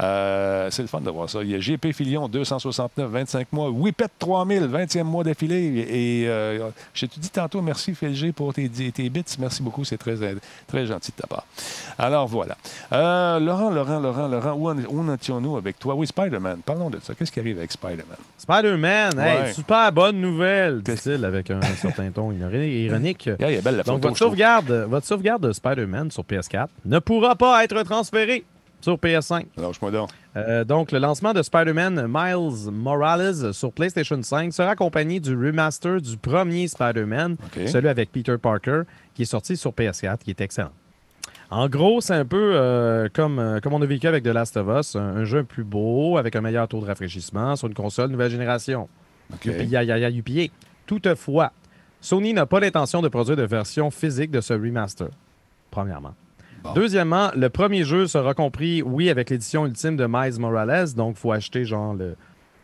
Euh, 0.00 0.68
c'est 0.70 0.82
le 0.82 0.88
fun 0.88 1.00
de 1.00 1.10
voir 1.10 1.28
ça. 1.30 1.42
Il 1.42 1.50
y 1.50 1.54
a 1.54 1.58
GP 1.58 1.92
Filion, 1.92 2.28
269, 2.28 3.10
25 3.10 3.52
mois. 3.52 3.70
Whippet 3.70 4.08
3000, 4.18 4.62
20e 4.64 5.02
mois 5.04 5.24
d'affilée. 5.24 5.86
Et 5.90 6.28
euh, 6.28 6.68
je 6.94 7.06
te 7.06 7.18
dis 7.18 7.30
tantôt, 7.30 7.62
merci 7.62 7.94
Phil 7.94 8.14
G 8.14 8.32
pour 8.32 8.52
tes, 8.52 8.68
tes 8.68 9.08
bits. 9.08 9.24
Merci 9.38 9.62
beaucoup, 9.62 9.84
c'est 9.84 9.96
très, 9.96 10.14
très 10.66 10.86
gentil 10.86 11.12
de 11.16 11.22
ta 11.22 11.26
part. 11.26 11.46
Alors 11.98 12.26
voilà. 12.26 12.56
Euh, 12.92 13.38
Laurent, 13.40 13.70
Laurent, 13.70 13.98
Laurent, 14.00 14.28
Laurent, 14.28 14.52
où 14.52 14.68
en, 14.68 15.14
étions-nous 15.14 15.56
avec 15.56 15.78
toi? 15.78 15.94
Oui, 15.94 16.06
Spider-Man. 16.06 16.60
Parlons 16.64 16.90
de 16.90 16.98
ça. 17.02 17.14
Qu'est-ce 17.14 17.32
qui 17.32 17.40
arrive 17.40 17.58
avec 17.58 17.72
Spider-Man? 17.72 18.18
Spider-Man, 18.38 19.18
hey, 19.18 19.36
Ouais. 19.42 19.52
super 19.52 19.90
bonne 19.92 20.20
nouvelle, 20.20 20.82
dit-il 20.82 21.24
avec 21.24 21.50
un 21.50 21.60
certain 21.80 22.10
ton 22.10 22.32
ironique. 22.32 23.26
Yeah, 23.26 23.50
il 23.50 23.56
est 23.58 23.62
belle 23.62 23.76
la 23.76 23.82
Donc, 23.82 23.96
photo. 23.96 24.08
votre 24.08 24.18
sauvegarde, 24.18 24.86
votre 24.88 25.06
sauvegarde 25.06 25.42
de 25.48 25.52
Spider-Man 25.52 26.10
sur 26.10 26.22
PS4 26.22 26.68
ne 26.84 26.98
pourra 26.98 27.34
pas 27.34 27.64
être 27.64 27.82
transférée 27.82 28.44
sur 28.86 28.96
PS5. 28.98 29.46
Lâche-moi 29.56 29.90
donc. 29.90 30.10
Euh, 30.36 30.62
donc, 30.62 30.92
le 30.92 31.00
lancement 31.00 31.32
de 31.32 31.42
Spider-Man 31.42 32.06
Miles 32.08 32.70
Morales 32.70 33.52
sur 33.52 33.72
PlayStation 33.72 34.22
5 34.22 34.52
sera 34.52 34.70
accompagné 34.70 35.18
du 35.18 35.34
remaster 35.34 36.00
du 36.00 36.16
premier 36.16 36.68
Spider-Man, 36.68 37.36
celui 37.66 37.88
avec 37.88 38.12
Peter 38.12 38.36
Parker, 38.40 38.82
qui 39.14 39.22
est 39.22 39.26
sorti 39.26 39.56
sur 39.56 39.72
PS4, 39.72 40.18
qui 40.18 40.30
est 40.30 40.40
excellent. 40.40 40.70
En 41.50 41.68
gros, 41.68 42.00
c'est 42.00 42.14
un 42.14 42.24
peu 42.24 42.52
euh, 42.54 43.08
comme, 43.12 43.40
euh, 43.40 43.58
comme 43.58 43.72
on 43.72 43.82
a 43.82 43.86
vécu 43.86 44.06
avec 44.06 44.22
The 44.22 44.28
Last 44.28 44.56
of 44.56 44.68
Us, 44.68 44.94
un, 44.94 45.00
un 45.00 45.24
jeu 45.24 45.42
plus 45.42 45.64
beau, 45.64 46.16
avec 46.16 46.36
un 46.36 46.40
meilleur 46.40 46.68
taux 46.68 46.80
de 46.80 46.86
rafraîchissement 46.86 47.56
sur 47.56 47.66
une 47.66 47.74
console 47.74 48.10
nouvelle 48.10 48.30
génération. 48.30 48.88
OK. 49.32 49.46
Youpi, 49.46 49.66
ya, 49.66 49.82
ya, 49.82 49.98
ya, 49.98 50.08
youpi. 50.10 50.52
Toutefois, 50.86 51.52
Sony 52.00 52.32
n'a 52.32 52.46
pas 52.46 52.60
l'intention 52.60 53.02
de 53.02 53.08
produire 53.08 53.36
de 53.36 53.42
version 53.42 53.90
physique 53.90 54.30
de 54.30 54.40
ce 54.40 54.54
remaster, 54.54 55.08
premièrement. 55.72 56.14
Deuxièmement, 56.74 57.30
le 57.34 57.48
premier 57.48 57.84
jeu 57.84 58.06
sera 58.06 58.34
compris, 58.34 58.82
oui, 58.82 59.08
avec 59.10 59.30
l'édition 59.30 59.66
ultime 59.66 59.96
de 59.96 60.06
Miles 60.08 60.38
Morales, 60.38 60.92
donc 60.94 61.16
il 61.16 61.20
faut 61.20 61.32
acheter 61.32 61.64
genre 61.64 61.94
le- 61.94 62.16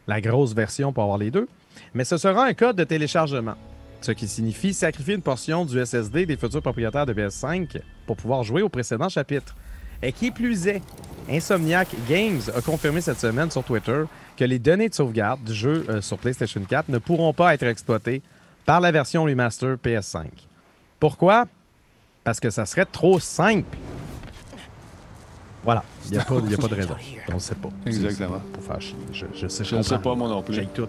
la 0.06 0.20
grosse 0.20 0.54
version 0.54 0.92
pour 0.92 1.04
avoir 1.04 1.18
les 1.18 1.30
deux. 1.30 1.48
Mais 1.94 2.04
ce 2.04 2.16
sera 2.18 2.44
un 2.44 2.52
code 2.54 2.76
de 2.76 2.84
téléchargement, 2.84 3.54
ce 4.02 4.12
qui 4.12 4.28
signifie 4.28 4.74
sacrifier 4.74 5.14
une 5.14 5.22
portion 5.22 5.64
du 5.64 5.78
SSD 5.84 6.26
des 6.26 6.36
futurs 6.36 6.60
propriétaires 6.60 7.06
de 7.06 7.14
PS5 7.14 7.80
pour 8.06 8.16
pouvoir 8.16 8.42
jouer 8.42 8.60
au 8.62 8.68
précédent 8.68 9.08
chapitre. 9.08 9.54
Et 10.02 10.12
qui 10.12 10.30
plus 10.30 10.66
est, 10.66 10.82
Insomniac 11.30 11.88
Games 12.08 12.40
a 12.54 12.60
confirmé 12.60 13.00
cette 13.00 13.20
semaine 13.20 13.50
sur 13.50 13.62
Twitter 13.62 14.02
que 14.36 14.44
les 14.44 14.58
données 14.58 14.88
de 14.88 14.94
sauvegarde 14.94 15.42
du 15.44 15.54
jeu 15.54 15.86
euh, 15.88 16.00
sur 16.00 16.18
PlayStation 16.18 16.60
4 16.68 16.88
ne 16.88 16.98
pourront 16.98 17.32
pas 17.32 17.54
être 17.54 17.62
exploitées 17.62 18.20
par 18.66 18.80
la 18.80 18.90
version 18.90 19.22
remaster 19.24 19.76
PS5. 19.76 20.26
Pourquoi? 20.98 21.46
Parce 22.24 22.38
que 22.40 22.50
ça 22.50 22.66
serait 22.66 22.84
trop 22.86 23.18
simple. 23.18 23.76
Voilà, 25.64 25.84
il 26.06 26.12
n'y 26.12 26.18
a, 26.18 26.22
a 26.22 26.24
pas 26.24 26.40
de 26.40 26.74
raison. 26.74 26.96
On 27.30 27.34
ne 27.34 27.38
sait 27.38 27.54
pas. 27.54 27.68
Exactement. 27.86 28.40
Pour 28.52 28.64
faire 28.64 28.80
chier. 28.80 28.96
Je, 29.12 29.26
je 29.32 29.46
sais, 29.46 29.64
Je 29.64 29.76
ne 29.76 29.82
sais 29.82 29.98
pas, 29.98 30.14
moi 30.14 30.28
non 30.28 30.42
plus. 30.42 30.54
J'ai 30.54 30.66
tout. 30.66 30.88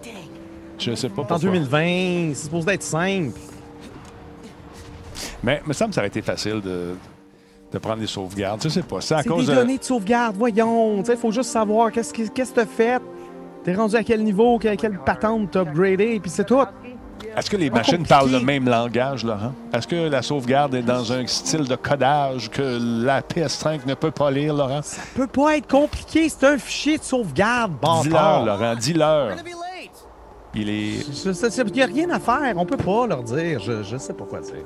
Je 0.78 0.90
ne 0.90 0.96
sais 0.96 1.08
pas 1.08 1.22
En 1.22 1.24
pourquoi. 1.26 1.38
2020, 1.38 2.34
c'est 2.34 2.44
supposé 2.44 2.72
être 2.72 2.82
simple. 2.82 3.38
Mais 5.44 5.60
il 5.64 5.68
me 5.68 5.72
semble 5.72 5.90
que 5.90 5.94
ça 5.94 6.00
aurait 6.00 6.08
été 6.08 6.22
facile 6.22 6.60
de, 6.60 6.94
de 7.72 7.78
prendre 7.78 8.00
les 8.00 8.06
sauvegardes. 8.08 8.62
Je 8.62 8.68
sais 8.68 8.82
pas. 8.82 9.00
C'est 9.00 9.14
à 9.14 9.22
cause 9.22 9.46
des 9.46 9.52
de. 9.52 9.56
données 9.58 9.78
de 9.78 9.84
sauvegarde, 9.84 10.36
voyons. 10.36 11.02
Il 11.04 11.16
faut 11.16 11.30
juste 11.30 11.50
savoir 11.50 11.92
qu'est-ce 11.92 12.12
que 12.12 12.22
que 12.28 12.52
t'as 12.52 12.66
fait. 12.66 13.00
T'es 13.62 13.74
rendu 13.74 13.94
à 13.94 14.02
quel 14.02 14.24
niveau, 14.24 14.58
quelle, 14.58 14.76
quelle 14.76 14.98
patente 14.98 15.52
t'as 15.52 15.60
upgradé, 15.60 16.18
puis 16.20 16.30
c'est 16.30 16.44
tout. 16.44 16.60
Est-ce 17.36 17.50
que 17.50 17.56
les 17.56 17.70
machines 17.70 17.96
compliqué. 17.96 18.08
parlent 18.14 18.30
le 18.30 18.40
même 18.40 18.68
langage, 18.68 19.24
Laurent? 19.24 19.52
Est-ce 19.72 19.88
que 19.88 20.08
la 20.08 20.22
sauvegarde 20.22 20.74
est 20.74 20.82
dans 20.82 21.12
un 21.12 21.26
style 21.26 21.64
de 21.66 21.74
codage 21.74 22.48
que 22.50 22.78
la 23.04 23.20
PS5 23.22 23.80
ne 23.86 23.94
peut 23.94 24.10
pas 24.10 24.30
lire, 24.30 24.54
Laurent? 24.54 24.82
Ça 24.82 25.02
peut 25.14 25.26
pas 25.26 25.56
être 25.56 25.66
compliqué, 25.68 26.28
c'est 26.28 26.46
un 26.46 26.58
fichier 26.58 26.98
de 26.98 27.02
sauvegarde, 27.02 27.72
Dis-leur, 28.02 28.04
bâtard. 28.04 28.44
Laurent, 28.44 28.74
dis-leur. 28.76 29.30
Il 30.56 30.68
est. 30.68 31.00
Il 31.26 31.72
n'y 31.72 31.82
a 31.82 31.86
rien 31.86 32.10
à 32.10 32.20
faire, 32.20 32.54
on 32.56 32.64
peut 32.64 32.76
pas 32.76 33.06
leur 33.06 33.22
dire. 33.22 33.58
Je, 33.60 33.82
je 33.82 33.96
sais 33.96 34.12
pas 34.12 34.24
quoi 34.24 34.40
dire. 34.40 34.64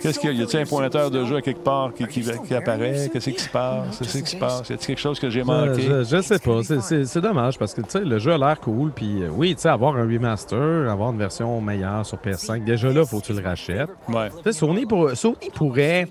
Qu'est-ce 0.00 0.18
qu'il 0.18 0.30
y 0.30 0.32
a? 0.32 0.36
Y 0.36 0.42
a-t-il 0.42 0.60
un 0.62 0.66
pointeur 0.66 1.10
de 1.10 1.24
jeu 1.24 1.36
à 1.36 1.42
quelque 1.42 1.62
part 1.62 1.92
qui, 1.94 2.06
qui- 2.06 2.22
qui 2.46 2.54
apparaît? 2.54 3.10
Qu'est-ce 3.12 3.30
qui 3.30 3.38
se 3.40 3.48
passe? 3.48 3.98
Qu'est-ce 3.98 4.18
qui 4.22 4.30
se 4.30 4.36
passe? 4.36 4.68
Y 4.68 4.72
a-t-il 4.74 4.86
quelque 4.86 5.00
chose 5.00 5.18
que 5.20 5.30
j'ai 5.30 5.42
manqué? 5.44 5.82
Je, 5.82 6.04
je 6.04 6.22
sais 6.22 6.38
pas, 6.38 6.60
c'est- 6.62 7.20
dommage 7.20 7.58
parce 7.58 7.74
que 7.74 7.80
tu 7.82 7.90
sais, 7.90 8.00
le 8.04 8.18
jeu 8.18 8.32
a 8.32 8.38
l'air 8.38 8.60
cool. 8.60 8.90
Puis 8.92 9.22
euh, 9.22 9.28
oui, 9.32 9.54
tu 9.54 9.62
sais, 9.62 9.68
avoir 9.68 9.96
un 9.96 10.02
remaster, 10.02 10.90
avoir 10.90 11.10
une 11.12 11.18
version 11.18 11.60
meilleure 11.60 12.04
sur 12.06 12.18
PS5, 12.18 12.64
déjà 12.64 12.90
là, 12.90 13.04
faut 13.04 13.20
que 13.20 13.26
tu 13.26 13.32
le 13.32 13.42
rachètes. 13.42 13.90
Ouais. 14.08 14.30
Sony, 14.52 14.86
pour- 14.86 15.10
Sony 15.16 15.50
pourrait, 15.54 16.06
tu 16.06 16.10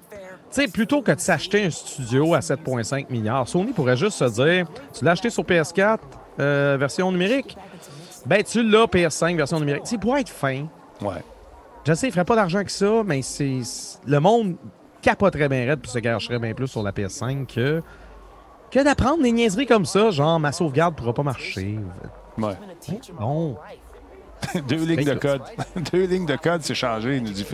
sais, 0.62 0.68
plutôt 0.68 1.02
que 1.02 1.12
de 1.12 1.20
s'acheter 1.20 1.66
un 1.66 1.70
studio 1.70 2.34
à 2.34 2.40
7,5 2.40 3.06
milliards, 3.10 3.48
Sony 3.48 3.72
pourrait 3.74 3.98
juste 3.98 4.18
se 4.18 4.26
dire 4.26 4.66
tu 4.98 5.04
l'as 5.06 5.12
acheté 5.12 5.30
sur 5.30 5.44
PS4, 5.44 5.98
euh, 6.40 6.78
version 6.80 7.12
numérique, 7.12 7.58
ben 8.26 8.44
tu 8.44 8.64
l'as 8.64 8.86
PS5, 8.86 9.36
version 9.36 9.60
numérique. 9.60 9.84
C'est 9.86 10.00
pour 10.00 10.18
être 10.18 10.30
fin. 10.30 10.66
Ouais. 11.02 11.24
Je 11.86 11.94
sais, 11.94 12.08
il 12.08 12.12
ferait 12.12 12.26
pas 12.26 12.36
d'argent 12.36 12.64
que 12.64 12.72
ça, 12.72 13.02
mais 13.06 13.22
c'est 13.22 13.60
le 14.06 14.20
monde 14.20 14.56
capoterait 15.02 15.50
bien 15.50 15.66
raide 15.66 15.80
puis 15.82 15.90
se 15.90 15.98
gâcherait 16.00 16.38
bien 16.40 16.54
plus 16.54 16.68
sur 16.68 16.84
la 16.84 16.92
PS5 16.92 17.48
que, 17.48 17.82
que 18.70 18.84
d'apprendre 18.84 19.24
des 19.24 19.32
niaiseries 19.32 19.66
comme 19.66 19.86
ça, 19.86 20.12
genre 20.12 20.40
ma 20.40 20.52
sauvegarde 20.52 20.96
pourra 20.96 21.14
pas 21.14 21.24
marcher. 21.24 21.80
Ouais. 22.38 22.54
Bon. 23.20 23.58
Deux 24.68 24.76
lignes 24.86 25.04
de 25.06 25.12
Écoute. 25.12 25.20
code. 25.22 25.42
Deux 25.92 26.06
lignes 26.06 26.26
de 26.26 26.36
code, 26.36 26.62
c'est 26.64 26.74
changé, 26.76 27.18
il 27.18 27.24
nous 27.24 27.32
dit. 27.32 27.46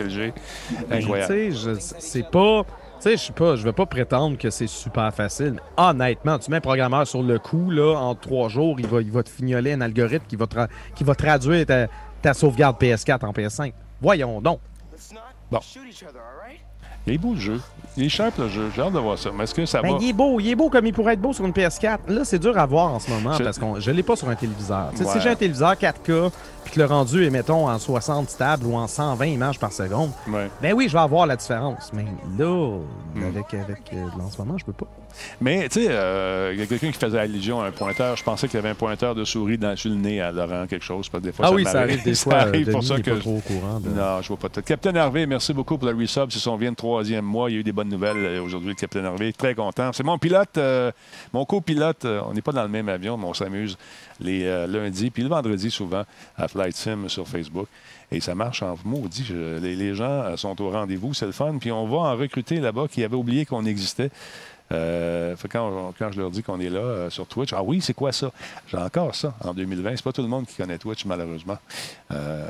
Incroyable. 0.90 1.34
Tu 1.34 1.52
sais, 1.52 1.74
je- 1.74 1.94
c'est 1.98 2.30
pas. 2.30 2.62
Tu 3.00 3.04
sais, 3.04 3.16
je 3.16 3.22
sais 3.26 3.32
pas, 3.32 3.54
je 3.54 3.62
vais 3.62 3.72
pas 3.72 3.86
prétendre 3.86 4.36
que 4.36 4.50
c'est 4.50 4.66
super 4.66 5.12
facile. 5.14 5.54
mais 5.54 5.82
honnêtement, 5.84 6.38
tu 6.38 6.50
mets 6.50 6.56
un 6.56 6.60
programmeur 6.60 7.06
sur 7.06 7.22
le 7.22 7.38
coup, 7.38 7.70
là, 7.70 7.94
en 7.96 8.14
trois 8.16 8.48
jours, 8.48 8.80
il 8.80 8.86
va, 8.88 9.00
il 9.00 9.12
va 9.12 9.22
te 9.22 9.28
fignoler 9.30 9.72
un 9.72 9.80
algorithme 9.80 10.24
qui 10.26 10.34
va, 10.36 10.46
tra- 10.46 10.68
qui 10.96 11.04
va 11.04 11.14
traduire 11.14 11.64
ta, 11.64 11.86
ta 12.22 12.34
sauvegarde 12.34 12.76
PS4 12.80 13.24
en 13.24 13.30
PS5. 13.32 13.72
Voyons 14.00 14.40
donc. 14.40 14.58
Bon. 15.50 15.60
Il 17.06 17.14
est 17.14 17.18
beau 17.18 17.32
le 17.32 17.40
jeu. 17.40 17.60
Il 17.96 18.04
est 18.04 18.08
sharp 18.10 18.36
le 18.38 18.48
jeu. 18.48 18.70
J'ai 18.74 18.82
hâte 18.82 18.92
de 18.92 18.98
voir 18.98 19.16
ça. 19.16 19.30
Mais 19.34 19.44
est-ce 19.44 19.54
que 19.54 19.64
ça 19.64 19.80
Ben, 19.80 19.92
va? 19.92 19.98
il 20.00 20.10
est 20.10 20.12
beau, 20.12 20.38
il 20.40 20.48
est 20.50 20.54
beau 20.54 20.68
comme 20.68 20.84
il 20.84 20.92
pourrait 20.92 21.14
être 21.14 21.20
beau 21.22 21.32
sur 21.32 21.46
une 21.46 21.52
PS4. 21.52 21.98
Là, 22.08 22.24
c'est 22.24 22.38
dur 22.38 22.58
à 22.58 22.66
voir 22.66 22.92
en 22.92 22.98
ce 22.98 23.10
moment 23.10 23.32
Je- 23.32 23.44
parce 23.44 23.58
que 23.58 23.64
je 23.80 23.90
l'ai 23.90 24.02
pas 24.02 24.14
sur 24.16 24.28
un 24.28 24.34
téléviseur. 24.34 24.90
Ouais. 24.98 25.04
Si 25.06 25.20
j'ai 25.20 25.30
un 25.30 25.34
téléviseur 25.34 25.72
4K 25.74 26.30
puis 26.68 26.74
que 26.74 26.80
le 26.80 26.86
rendu 26.86 27.24
est, 27.24 27.30
mettons, 27.30 27.66
en 27.66 27.78
60 27.78 28.28
stable 28.28 28.66
ou 28.66 28.74
en 28.76 28.86
120 28.86 29.24
images 29.24 29.58
par 29.58 29.72
seconde, 29.72 30.10
Ouais. 30.28 30.50
ben 30.60 30.74
oui, 30.74 30.86
je 30.86 30.92
vais 30.92 30.98
avoir 31.02 31.26
la 31.26 31.36
différence. 31.36 31.90
Mais 31.94 32.04
là, 32.38 32.76
Hmm. 33.14 33.22
avec, 33.26 33.54
avec 33.54 33.78
euh, 33.94 34.04
en 34.22 34.30
ce 34.30 34.36
moment, 34.36 34.58
je 34.58 34.66
peux 34.66 34.72
pas. 34.74 34.86
Mais, 35.40 35.66
tu 35.70 35.80
sais, 35.80 35.86
euh, 35.90 36.50
il 36.52 36.60
y 36.60 36.62
a 36.62 36.66
quelqu'un 36.66 36.92
qui 36.92 36.98
faisait 36.98 37.18
allusion 37.18 37.60
à 37.62 37.66
un 37.68 37.70
pointeur. 37.72 38.14
Je 38.16 38.22
pensais 38.22 38.46
qu'il 38.46 38.56
y 38.56 38.58
avait 38.58 38.68
un 38.68 38.74
pointeur 38.74 39.14
de 39.14 39.24
souris 39.24 39.56
dans, 39.56 39.74
le 39.82 39.94
nez 39.94 40.20
à 40.20 40.30
Laurent, 40.30 40.66
quelque 40.68 40.84
chose. 40.84 41.08
Parce 41.08 41.22
que 41.22 41.28
des 41.28 41.32
fois, 41.32 41.46
ah 41.48 41.52
oui, 41.52 41.64
ça 41.64 41.80
arrive 41.80 42.04
des 42.04 42.14
Ça 42.14 42.24
fois. 42.30 42.34
arrive 42.40 42.68
euh, 42.68 42.72
pour 42.72 42.84
ça 42.84 43.00
que. 43.00 43.10
pas 43.12 43.18
trop 43.18 43.38
au 43.38 43.40
courant. 43.40 43.80
de- 43.80 43.88
Non, 43.88 44.20
je 44.20 44.28
vois 44.28 44.36
pas 44.36 44.48
tout. 44.50 44.60
Capitaine 44.62 44.96
Hervé, 44.96 45.26
merci 45.26 45.54
beaucoup 45.54 45.78
pour 45.78 45.88
le 45.88 45.96
resub. 45.96 46.30
C'est 46.30 46.38
son 46.38 46.56
vient 46.56 46.70
de 46.70 46.76
troisième 46.76 47.24
mois. 47.24 47.50
Il 47.50 47.54
y 47.54 47.56
a 47.56 47.60
eu 47.60 47.64
des 47.64 47.72
bonnes 47.72 47.88
nouvelles 47.88 48.16
euh, 48.18 48.42
aujourd'hui, 48.42 48.68
le 48.68 48.74
Capitaine 48.74 49.06
Hervé. 49.06 49.32
Très 49.32 49.54
content. 49.54 49.90
C'est 49.94 50.04
mon 50.04 50.18
pilote, 50.18 50.56
euh, 50.58 50.92
mon 51.32 51.44
copilote. 51.46 52.04
on 52.04 52.34
n'est 52.34 52.42
pas 52.42 52.52
dans 52.52 52.62
le 52.62 52.68
même 52.68 52.88
avion, 52.90 53.16
mais 53.16 53.24
on 53.24 53.34
s'amuse 53.34 53.78
les 54.20 54.44
euh, 54.44 54.66
lundis 54.66 55.10
puis 55.10 55.22
le 55.22 55.28
vendredi 55.28 55.70
souvent 55.70 56.04
à 56.36 56.48
Flight 56.48 56.74
Sim 56.76 57.08
sur 57.08 57.26
Facebook. 57.28 57.66
Et 58.10 58.20
ça 58.20 58.34
marche 58.34 58.62
en 58.62 58.76
maudit. 58.84 59.24
Je- 59.24 59.58
les, 59.58 59.76
les 59.76 59.94
gens 59.94 60.04
euh, 60.04 60.36
sont 60.36 60.60
au 60.62 60.70
rendez-vous. 60.70 61.12
C'est 61.14 61.26
le 61.26 61.32
fun. 61.32 61.56
Puis 61.60 61.70
on 61.72 61.86
va 61.86 61.96
en 61.98 62.16
recruter 62.16 62.56
là-bas 62.60 62.86
qui 62.90 63.04
avaient 63.04 63.16
oublié 63.16 63.44
qu'on 63.44 63.64
existait. 63.66 64.10
Euh, 64.70 65.34
fait 65.36 65.48
quand, 65.48 65.94
quand 65.98 66.12
je 66.12 66.20
leur 66.20 66.30
dis 66.30 66.42
qu'on 66.42 66.60
est 66.60 66.68
là 66.68 66.80
euh, 66.80 67.10
sur 67.10 67.26
Twitch, 67.26 67.54
ah 67.54 67.62
oui, 67.62 67.80
c'est 67.80 67.94
quoi 67.94 68.12
ça? 68.12 68.30
J'ai 68.66 68.76
encore 68.76 69.14
ça 69.14 69.34
en 69.42 69.54
2020. 69.54 69.96
C'est 69.96 70.02
pas 70.04 70.12
tout 70.12 70.20
le 70.22 70.28
monde 70.28 70.44
qui 70.46 70.56
connaît 70.56 70.76
Twitch, 70.76 71.06
malheureusement. 71.06 71.56
Euh, 72.12 72.46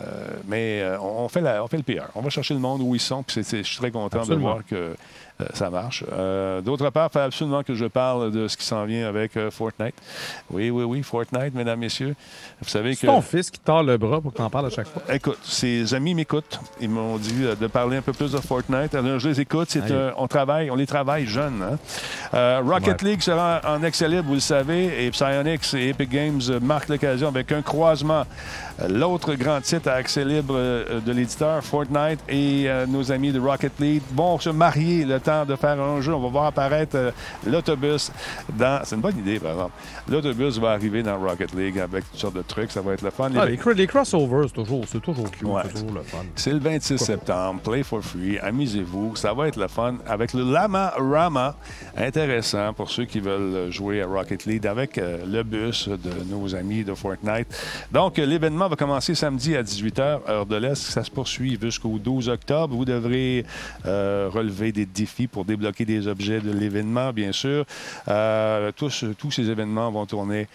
mais 0.47 0.85
on, 1.01 1.29
fait 1.29 1.41
la, 1.41 1.63
on 1.63 1.69
fait 1.69 1.77
le 1.77 1.83
PR. 1.85 2.07
On 2.17 2.21
va 2.21 2.31
chercher 2.31 2.55
le 2.55 2.61
monde 2.61 2.81
où 2.83 2.95
ils 2.95 3.01
sont. 3.01 3.23
Puis 3.23 3.43
je 3.49 3.63
suis 3.63 3.77
très 3.79 3.91
content 3.93 4.19
Absolument. 4.19 4.37
de 4.37 4.53
voir 4.53 4.65
que 4.67 4.97
ça 5.55 5.71
marche. 5.71 6.05
Euh, 6.13 6.61
D'autre 6.61 6.91
part, 6.91 7.09
il 7.11 7.13
faut 7.13 7.19
absolument 7.25 7.63
que 7.63 7.75
je 7.75 7.85
parle 7.87 8.31
de 8.33 8.49
ce 8.49 8.57
qui 8.57 8.65
s'en 8.65 8.85
vient 8.85 9.07
avec 9.09 9.37
euh, 9.37 9.51
Fortnite. 9.51 9.95
Oui, 10.51 10.71
oui, 10.71 10.85
oui, 10.85 11.03
Fortnite, 11.03 11.55
mesdames, 11.55 11.79
messieurs. 11.79 12.15
Vous 12.61 12.69
savez 12.69 12.95
C'est 12.95 13.07
que. 13.07 13.13
ton 13.13 13.21
fils 13.23 13.51
qui 13.51 13.61
tord 13.61 13.83
le 13.83 13.97
bras 13.97 14.21
pour 14.21 14.33
que 14.33 14.39
t'en 14.39 14.51
parles 14.51 14.67
à 14.67 14.71
chaque 14.71 14.89
fois. 14.89 15.03
Écoute, 15.13 15.39
ses 15.45 15.95
amis 15.95 16.15
m'écoutent. 16.15 16.59
Ils 16.81 16.89
m'ont 16.91 17.17
dit 17.19 17.45
euh, 17.45 17.55
de 17.55 17.67
parler 17.69 17.99
un 17.99 18.03
peu 18.03 18.13
plus 18.13 18.33
de 18.33 18.39
Fortnite. 18.39 18.95
Alors, 18.95 19.19
je 19.19 19.29
les 19.29 19.41
écoute. 19.41 19.69
C'est 19.71 19.91
un- 19.93 20.13
on 20.17 20.27
travaille, 20.27 20.71
on 20.71 20.77
les 20.77 20.87
travaille 20.87 21.27
jeunes. 21.27 21.63
hein. 21.63 21.79
Euh, 22.35 22.61
Rocket 22.65 23.01
Ouais. 23.03 23.11
League 23.11 23.23
sera 23.23 23.61
en 23.67 23.83
accès 23.83 24.09
libre, 24.09 24.25
vous 24.29 24.35
le 24.35 24.41
savez, 24.41 25.05
et 25.05 25.11
Psyonix 25.11 25.75
et 25.75 25.89
Epic 25.91 26.11
Games 26.11 26.41
euh, 26.49 26.59
marquent 26.61 26.89
l'occasion 26.89 27.29
avec 27.29 27.53
un 27.53 27.63
croisement. 27.63 28.25
L'autre 28.89 29.35
grand 29.35 29.61
titre 29.61 29.89
à 29.89 29.95
accès 29.95 30.25
libre 30.25 30.55
euh, 30.57 31.01
de 31.01 31.11
l'éditeur, 31.13 31.65
Fortnite, 31.65 32.21
et 32.29 32.65
euh, 32.69 32.87
nos 32.87 33.11
amis 33.11 33.33
de 33.33 33.41
Rocket 33.41 33.73
League 33.81 34.03
vont 34.15 34.39
se 34.39 34.51
marier 34.51 35.05
le 35.05 35.19
temps 35.19 35.45
de 35.45 35.57
faire 35.57 35.81
un 35.81 36.01
jeu. 36.01 36.15
On 36.15 36.21
va 36.21 36.29
voir 36.29 36.45
apparaître 36.47 36.95
euh, 36.97 37.11
l'autobus 37.45 38.13
dans... 38.57 38.81
C'est 38.85 38.95
une 38.95 39.01
bonne 39.01 39.19
idée, 39.19 39.41
par 39.41 39.51
exemple. 39.53 39.73
L'autobus 40.09 40.59
va 40.59 40.71
arriver 40.71 41.03
dans 41.03 41.19
Rocket 41.19 41.53
League 41.55 41.79
avec 41.81 42.09
toutes 42.11 42.21
sortes 42.21 42.37
de 42.37 42.43
trucs. 42.43 42.71
Ça 42.71 42.81
va 42.81 42.93
être 42.93 43.03
le 43.03 43.11
fun. 43.11 43.31
Ah, 43.37 43.45
Les- 43.47 43.53
les, 43.53 43.57
cro- 43.57 43.73
les 43.75 43.87
crossovers, 43.89 44.47
c'est 44.49 44.55
toujours, 44.55 44.85
c'est 44.87 45.01
toujours 45.03 45.29
cute, 45.31 45.43
Ouais. 45.49 45.63
c'est 45.65 45.73
toujours 45.75 45.93
le 45.97 46.03
fun. 46.03 46.19
c'est 46.37 46.53
le 46.53 46.61
26 46.61 46.99
septembre. 46.99 47.61
Play 47.63 47.83
for 47.83 48.01
free. 48.03 48.39
Amusez-vous. 48.39 49.17
Ça 49.17 49.33
va 49.35 49.49
être 49.49 49.57
le 49.59 49.67
fun 49.69 49.97
avec 50.07 50.33
le 50.35 50.45
Lama 50.53 50.93
Rama. 50.97 51.57
Intéressant 51.97 52.73
pour 52.75 52.91
ceux 52.91 53.07
qui 53.07 53.19
veulent 53.19 53.73
jouer 53.73 54.03
à 54.03 54.07
Rocket 54.07 54.47
League 54.47 54.67
avec 54.69 54.97
le 54.99 55.43
bus 55.43 55.89
de 55.89 56.11
nos 56.31 56.55
amis 56.55 56.85
de 56.85 56.95
Fortnite. 56.95 57.49
Donc, 57.91 58.19
l'événement 58.19 58.68
va 58.69 58.77
commencer 58.77 59.15
samedi 59.15 59.57
à 59.57 59.63
18h, 59.63 60.21
heure 60.29 60.47
de 60.47 60.57
l'Est. 60.57 60.77
Ça 60.77 61.03
se 61.05 61.11
poursuit 61.11 61.59
jusqu'au 61.61 61.99
12 61.99 62.29
octobre. 62.29 62.75
Vous 62.77 62.85
devrez 62.85 63.45
euh, 63.87 64.29
relever 64.33 64.73
des 64.73 64.87
défis 64.87 65.27
pour 65.27 65.45
débloquer 65.45 65.85
des 65.85 66.07
objets 66.09 66.41
de 66.41 66.51
l'événement, 66.53 67.13
bien 67.13 67.33
sûr. 67.33 67.65
Euh, 68.09 68.71
tous, 68.77 69.05
tous 69.19 69.31
ces 69.31 69.49
événements 69.51 69.91
vont 69.91 70.07
tourner 70.07 70.47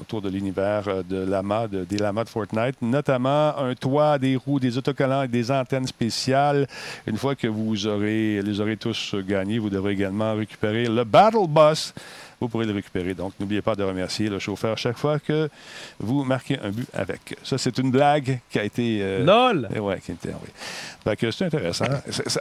autour 0.00 0.22
de 0.22 0.28
l'univers 0.28 0.84
euh, 0.86 1.02
de 1.02 1.16
Lama, 1.28 1.66
de- 1.66 1.82
des 1.84 1.96
Lamas 1.98 2.22
de 2.22 2.28
Fortnite, 2.28 2.76
notamment 2.80 3.58
un 3.58 3.74
toit, 3.74 4.20
des 4.20 4.36
roues, 4.36 4.60
des 4.60 4.78
autocollants 4.78 5.24
et 5.24 5.28
des 5.28 5.50
antennes 5.50 5.88
spéciales. 5.88 6.68
Une 7.08 7.16
fois 7.16 7.34
que 7.34 7.48
vous 7.48 7.84
aurez, 7.88 8.40
les 8.42 8.60
aurez 8.60 8.76
tous 8.76 9.16
gagnés, 9.26 9.58
vous 9.58 9.70
devrez 9.70 9.92
également 9.94 10.34
récupérer 10.36 10.86
le 10.86 11.02
Battle 11.02 11.48
Bus. 11.48 11.92
Vous 12.44 12.48
pourrez 12.50 12.66
le 12.66 12.72
récupérer. 12.72 13.14
Donc, 13.14 13.32
n'oubliez 13.40 13.62
pas 13.62 13.74
de 13.74 13.82
remercier 13.82 14.28
le 14.28 14.38
chauffeur 14.38 14.76
chaque 14.76 14.98
fois 14.98 15.18
que 15.18 15.48
vous 15.98 16.24
marquez 16.24 16.58
un 16.60 16.70
but 16.70 16.86
avec. 16.92 17.36
Ça, 17.42 17.56
c'est 17.58 17.78
une 17.78 17.90
blague 17.90 18.40
qui 18.50 18.58
a 18.58 18.64
été... 18.64 18.98
euh, 19.02 19.24
LOL! 19.24 19.68
eh 19.74 19.78
ouais, 19.78 20.00
qui 20.00 20.12
oui. 20.12 20.48
Fait 21.04 21.16
que 21.16 21.30
c'est 21.30 21.46
intéressant. 21.46 21.86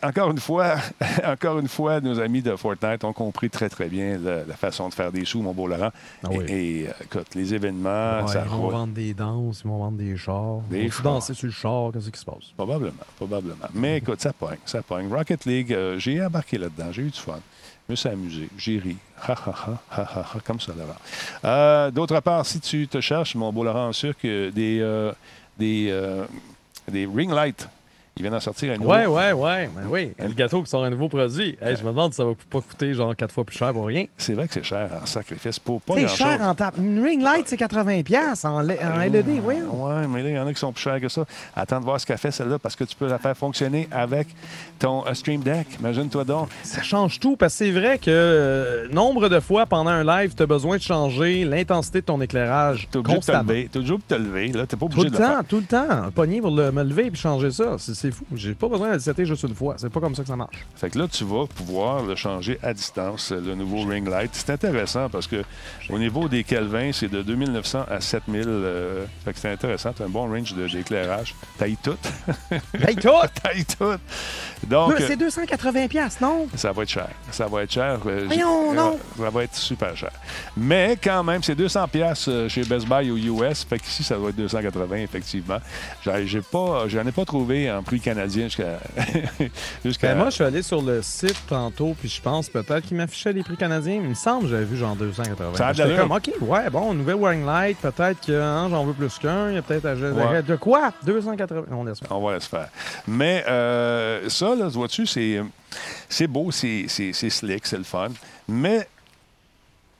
Encore 0.01 0.31
une 0.31 0.39
fois, 0.39 0.75
encore 1.25 1.59
une 1.59 1.67
fois, 1.67 2.01
nos 2.01 2.19
amis 2.19 2.41
de 2.41 2.55
Fortnite 2.55 3.03
ont 3.03 3.13
compris 3.13 3.49
très, 3.49 3.69
très 3.69 3.87
bien 3.87 4.17
la, 4.17 4.43
la 4.45 4.55
façon 4.55 4.89
de 4.89 4.93
faire 4.93 5.11
des 5.11 5.25
sous, 5.25 5.41
mon 5.41 5.53
beau 5.53 5.67
Laurent. 5.67 5.91
Ah 6.23 6.27
oui. 6.31 6.45
Et, 6.47 6.79
et, 6.81 6.87
euh, 6.87 6.91
écoute, 7.03 7.35
les 7.35 7.53
événements, 7.53 8.21
Ouais, 8.21 8.27
ça 8.27 8.43
ils 8.45 8.49
vont 8.51 8.69
vendre 8.69 8.93
des 8.93 9.13
danses, 9.13 9.61
ils 9.63 9.67
vont 9.67 9.77
vendre 9.77 9.97
des 9.97 10.15
chars. 10.17 10.59
Des 10.69 10.83
Ils 10.83 10.91
danser 11.03 11.33
sur 11.33 11.47
le 11.47 11.53
char, 11.53 11.91
qu'est-ce 11.93 12.09
qui 12.09 12.19
se 12.19 12.25
passe? 12.25 12.51
Probablement, 12.55 12.93
probablement. 13.15 13.67
Mais 13.73 13.97
écoute, 13.97 14.21
ça 14.21 14.33
pogne, 14.33 14.57
ça 14.65 14.81
pogne. 14.81 15.11
Rocket 15.13 15.45
League, 15.45 15.73
euh, 15.73 15.97
j'ai 15.99 16.23
embarqué 16.23 16.57
là-dedans, 16.57 16.91
j'ai 16.91 17.03
eu 17.03 17.09
du 17.09 17.19
fun. 17.19 17.39
Je 17.88 17.91
me 17.91 17.95
suis 17.95 18.09
amusé, 18.09 18.49
j'ai 18.57 18.79
ri. 18.79 18.95
Ha, 19.27 19.34
ha, 19.34 19.53
ha, 19.67 19.79
ha, 19.91 20.21
ha, 20.34 20.39
comme 20.45 20.59
ça, 20.59 20.71
Laurent. 20.73 20.95
Euh, 21.43 21.91
D'autre 21.91 22.19
part, 22.21 22.45
si 22.45 22.59
tu 22.61 22.88
te 22.88 23.01
cherches, 23.01 23.36
mon 23.36 23.51
beau 23.51 23.63
Laurent, 23.63 23.91
sûr 23.91 24.17
que 24.17 24.49
des, 24.51 24.79
euh, 24.81 25.11
des, 25.57 25.88
euh, 25.91 26.25
des 26.89 27.05
ring 27.05 27.31
lights, 27.31 27.67
ils 28.18 28.22
viennent 28.22 28.36
en 28.36 28.39
sortir 28.39 28.74
un 28.74 28.78
nouveau. 28.78 28.91
Ouais, 28.91 29.05
ouais, 29.07 29.32
ouais. 29.32 29.70
Ben 29.76 29.82
oui, 29.89 30.11
le 30.20 30.34
gâteau 30.34 30.61
qui 30.61 30.70
sort 30.70 30.84
un 30.84 30.89
nouveau 30.89 31.09
produit. 31.09 31.57
Hey, 31.61 31.76
je 31.76 31.84
me 31.84 31.89
demande 31.89 32.14
si 32.14 32.18
ça 32.18 32.26
va 32.26 32.34
pas 32.49 32.61
coûter 32.61 32.93
genre 32.93 33.16
quatre 33.16 33.32
fois 33.34 33.43
plus 33.43 33.57
cher 33.57 33.74
pour 33.74 33.88
rien. 33.88 34.05
C'est 34.18 34.34
vrai 34.34 34.47
que 34.47 34.53
c'est 34.53 34.64
cher 34.64 34.89
en 35.01 35.05
sacrifice 35.05 35.57
pour 35.59 35.82
pas 35.82 35.95
C'est 35.95 36.07
cher 36.07 36.39
en 36.41 36.53
tape. 36.53 36.78
Une 36.78 37.03
ring 37.03 37.22
light, 37.24 37.47
c'est 37.47 37.59
80$ 37.59 38.45
en, 38.47 38.61
le- 38.61 38.76
en 38.84 38.97
LED, 38.99 39.26
oui. 39.43 39.55
Ouais, 39.72 40.07
mais 40.07 40.22
là, 40.24 40.30
il 40.30 40.36
y 40.36 40.39
en 40.39 40.45
a 40.47 40.53
qui 40.53 40.59
sont 40.59 40.72
plus 40.72 40.82
chers 40.84 40.99
que 41.01 41.09
ça. 41.09 41.26
Attends 41.55 41.80
de 41.80 41.86
voir 41.86 41.99
ce 41.99 42.05
qu'a 42.05 42.18
fait 42.18 42.32
celle-là 42.32 42.59
parce 42.59 42.76
que 42.76 42.84
tu 42.84 42.95
peux 42.95 43.07
la 43.07 43.18
faire 43.18 43.36
fonctionner 43.36 43.88
avec 43.91 44.28
ton 44.80 45.05
euh, 45.07 45.14
Stream 45.14 45.41
Deck. 45.41 45.68
Imagine-toi 45.80 46.24
donc. 46.24 46.49
Ça 46.64 46.82
change 46.84 47.20
tout 47.20 47.36
parce 47.36 47.53
que 47.53 47.66
c'est 47.66 47.72
vrai 47.72 47.97
que 47.97 48.11
euh, 48.11 48.88
nombre 48.89 49.30
de 49.30 49.39
fois 49.39 49.66
pendant 49.66 49.89
un 49.91 50.03
live, 50.03 50.34
tu 50.36 50.43
as 50.43 50.45
besoin 50.45 50.78
de 50.78 50.82
changer 50.82 51.45
l'intensité 51.45 52.01
de 52.01 52.05
ton 52.05 52.22
éclairage 52.22 52.88
T'es 52.91 52.97
obligé 52.97 53.18
de 53.20 53.24
te 53.26 53.32
lever. 53.32 53.70
T'es 53.72 53.78
obligé 53.80 53.95
de 53.97 54.01
te 54.07 54.14
lever. 54.16 54.47
Là, 54.51 54.66
t'es 54.68 54.78
pas 54.78 54.86
Tout 54.88 55.03
le 55.03 55.09
de 55.09 55.11
le 55.11 55.18
faire. 55.18 55.38
temps, 55.39 55.43
tout 55.47 55.57
le 55.57 55.64
temps. 55.64 56.11
Pogner 56.14 56.41
pour 56.41 56.51
le, 56.51 56.72
me 56.72 56.84
lever 56.84 57.07
et 57.07 57.16
changer 57.16 57.51
ça. 57.51 57.76
C'est 57.80 58.02
c'est 58.03 58.11
fou. 58.11 58.25
J'ai 58.35 58.53
pas 58.53 58.67
besoin 58.67 58.89
de 58.89 58.93
le 58.95 58.99
setter 58.99 59.25
juste 59.25 59.43
une 59.43 59.55
fois. 59.55 59.75
C'est 59.77 59.89
pas 59.89 60.01
comme 60.01 60.13
ça 60.13 60.23
que 60.23 60.27
ça 60.27 60.35
marche. 60.35 60.65
Fait 60.75 60.89
que 60.89 60.99
là, 60.99 61.07
tu 61.07 61.23
vas 61.23 61.45
pouvoir 61.47 62.03
le 62.03 62.15
changer 62.15 62.59
à 62.61 62.73
distance, 62.73 63.31
le 63.31 63.55
nouveau 63.55 63.83
ring 63.87 64.07
light. 64.09 64.31
C'est 64.33 64.49
intéressant 64.49 65.07
parce 65.09 65.25
que 65.25 65.43
au 65.89 65.97
niveau 65.97 66.27
des 66.27 66.43
Kelvin, 66.43 66.91
c'est 66.91 67.07
de 67.07 67.21
2900 67.21 67.85
à 67.89 68.01
7000. 68.01 68.43
euh, 68.47 69.05
fait 69.23 69.31
que 69.33 69.39
c'est 69.39 69.51
intéressant. 69.51 69.93
Tu 69.93 70.03
as 70.03 70.05
un 70.05 70.09
bon 70.09 70.27
range 70.29 70.53
d'éclairage. 70.53 71.33
Taille 71.57 71.77
tout. 71.81 71.95
Hey, 72.85 72.95
tout! 73.01 73.09
Taille 73.41 73.65
tout. 73.65 73.95
Donc, 74.67 74.93
C'est 74.99 75.17
280$, 75.17 76.21
non? 76.21 76.47
Ça 76.55 76.71
va 76.71 76.83
être 76.83 76.89
cher. 76.89 77.09
Ça 77.31 77.47
va 77.47 77.63
être 77.63 77.71
cher. 77.71 77.99
Euh, 78.05 78.23
Voyons, 78.27 78.73
non. 78.73 78.99
Ça 79.17 79.29
va 79.29 79.43
être 79.43 79.55
super 79.55 79.95
cher. 79.95 80.11
Mais 80.57 80.97
quand 81.01 81.23
même, 81.23 81.43
c'est 81.43 81.55
200 81.55 81.87
pièces 81.89 82.29
chez 82.47 82.63
Best 82.63 82.87
Buy 82.87 83.11
aux 83.11 83.17
US. 83.17 83.63
Fait 83.63 83.79
qu'ici, 83.79 84.03
ça 84.03 84.17
va 84.17 84.29
être 84.29 84.35
280, 84.35 84.95
effectivement. 84.97 85.59
J'en 86.03 86.15
ai 86.15 87.11
pas 87.11 87.25
trouvé 87.25 87.71
en 87.71 87.83
prix 87.83 87.92
canadien 87.99 88.47
jusqu'à... 89.85 90.07
Ben, 90.07 90.17
moi, 90.17 90.29
je 90.29 90.35
suis 90.35 90.43
allé 90.43 90.61
sur 90.61 90.81
le 90.81 91.01
site 91.01 91.37
tantôt, 91.47 91.95
puis 91.99 92.09
je 92.09 92.21
pense 92.21 92.49
peut-être 92.49 92.81
qu'il 92.87 92.97
m'affichait 92.97 93.33
les 93.33 93.43
prix 93.43 93.57
canadiens. 93.57 93.95
Il 93.95 94.09
me 94.09 94.13
semble 94.13 94.43
que 94.43 94.49
j'avais 94.49 94.65
vu 94.65 94.77
genre 94.77 94.95
280. 94.95 95.55
Ça 95.55 95.67
a 95.67 95.73
de 95.73 95.97
comme, 95.97 96.11
OK, 96.11 96.31
ouais, 96.41 96.69
bon, 96.69 96.93
nouvelle 96.93 97.15
Warring 97.15 97.45
Light, 97.45 97.77
peut-être 97.79 98.25
que 98.25 98.39
hein, 98.39 98.67
j'en 98.69 98.85
veux 98.85 98.93
plus 98.93 99.17
qu'un. 99.19 99.49
Il 99.49 99.55
y 99.55 99.57
a 99.57 99.61
peut-être 99.61 99.85
à 99.85 99.93
Ouais. 99.93 100.43
De 100.43 100.55
quoi? 100.55 100.91
280. 101.05 101.65
On 101.71 101.83
laisse 101.83 101.99
faire. 101.99 102.11
On 102.11 102.25
va 102.25 102.35
laisser 102.35 102.49
faire. 102.49 102.69
Mais 103.07 103.43
euh, 103.47 104.29
ça, 104.29 104.55
là, 104.55 104.67
vois-tu, 104.67 105.05
c'est, 105.05 105.41
c'est 106.09 106.27
beau, 106.27 106.51
c'est 106.51 106.87
slick, 106.87 107.65
c'est 107.65 107.77
le 107.77 107.83
fun. 107.83 108.09
Mais 108.47 108.87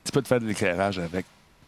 tu 0.04 0.12
peux 0.12 0.22
te 0.22 0.28
faire 0.28 0.40
de 0.40 0.46
l'éclairage 0.46 0.98
avec 0.98 1.24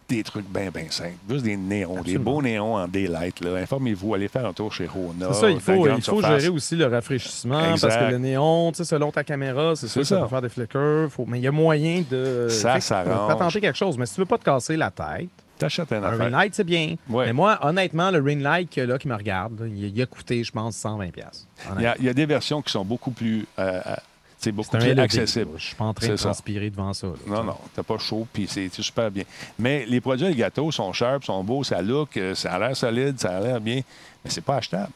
des 0.08 0.22
trucs 0.22 0.48
bien, 0.48 0.70
bien 0.70 0.86
simples. 0.90 1.16
Juste 1.28 1.44
des 1.44 1.56
néons, 1.56 2.02
des 2.02 2.18
beaux 2.18 2.40
néons 2.40 2.74
en 2.74 2.86
daylight. 2.86 3.40
Là. 3.40 3.56
Informez-vous, 3.56 4.14
allez 4.14 4.28
faire 4.28 4.46
un 4.46 4.52
tour 4.52 4.72
chez 4.72 4.86
Rona. 4.86 5.28
C'est 5.32 5.40
ça, 5.40 5.50
il 5.50 5.60
faut, 5.60 5.86
il 5.88 6.02
faut 6.02 6.22
gérer 6.22 6.48
aussi 6.48 6.76
le 6.76 6.86
rafraîchissement 6.86 7.72
Exact. 7.72 7.88
parce 7.88 8.06
que 8.06 8.10
le 8.12 8.18
néon, 8.18 8.70
tu 8.72 8.78
sais, 8.78 8.84
selon 8.84 9.10
ta 9.10 9.24
caméra, 9.24 9.74
c'est 9.74 9.88
sûr 9.88 10.02
que 10.02 10.06
ça 10.06 10.16
ça. 10.16 10.22
peut 10.22 10.28
faire 10.28 10.42
des 10.42 10.48
flickers. 10.48 11.10
Faut... 11.10 11.24
Mais 11.26 11.38
il 11.38 11.42
y 11.42 11.48
a 11.48 11.52
moyen 11.52 12.04
de. 12.08 12.48
Ça. 12.48 12.78
Tu 12.78 12.92
peux 12.92 13.38
tenter 13.38 13.60
quelque 13.60 13.78
chose, 13.78 13.98
mais 13.98 14.06
si 14.06 14.14
tu 14.14 14.20
veux 14.20 14.26
pas 14.26 14.38
te 14.38 14.44
casser 14.44 14.76
la 14.76 14.90
tête, 14.90 15.28
T'achètes 15.58 15.90
un 15.92 16.02
un 16.02 16.04
affaire. 16.04 16.26
ring 16.26 16.30
light, 16.32 16.54
c'est 16.54 16.64
bien. 16.64 16.96
Ouais. 17.08 17.26
Mais 17.26 17.32
moi, 17.32 17.58
honnêtement, 17.62 18.10
le 18.10 18.20
ring 18.20 18.42
light 18.42 18.76
là, 18.76 18.98
qui 18.98 19.08
me 19.08 19.14
regarde, 19.14 19.58
là, 19.60 19.66
il, 19.66 20.02
a 20.02 20.06
coûté, 20.06 20.44
je 20.44 20.52
pense, 20.52 20.76
120$. 20.76 21.12
Il 21.76 21.82
y, 21.82 21.86
a, 21.86 21.96
il 21.98 22.04
y 22.04 22.08
a 22.08 22.14
des 22.14 22.26
versions 22.26 22.60
qui 22.60 22.70
sont 22.70 22.84
beaucoup 22.84 23.10
plus, 23.10 23.46
euh, 23.58 23.80
euh, 23.86 23.94
c'est 24.38 24.52
beaucoup 24.52 24.70
plus 24.76 24.86
LED. 24.86 24.98
accessible. 25.00 25.50
Je 25.56 25.64
suis 25.66 25.74
pas 25.74 25.84
en 25.84 25.94
train 25.94 26.08
de 26.08 26.16
transpirer 26.16 26.70
devant 26.70 26.92
ça. 26.92 27.06
là. 27.06 27.12
Non, 27.26 27.44
non, 27.44 27.56
t'as 27.74 27.82
pas 27.82 27.98
chaud, 27.98 28.26
puis 28.32 28.46
c'est 28.48 28.72
super 28.74 29.10
bien. 29.10 29.24
Mais 29.58 29.84
les 29.86 30.00
produits 30.00 30.26
Elgato 30.26 30.70
sont 30.70 30.92
sharp, 30.92 31.24
sont 31.24 31.42
beaux, 31.42 31.64
ça 31.64 31.80
look, 31.82 32.16
euh, 32.16 32.34
ça 32.34 32.52
a 32.52 32.58
l'air 32.58 32.76
solide, 32.76 33.18
ça 33.18 33.36
a 33.36 33.40
l'air 33.40 33.60
bien, 33.60 33.80
mais 34.24 34.30
c'est 34.30 34.40
pas 34.44 34.56
achetable. 34.56 34.90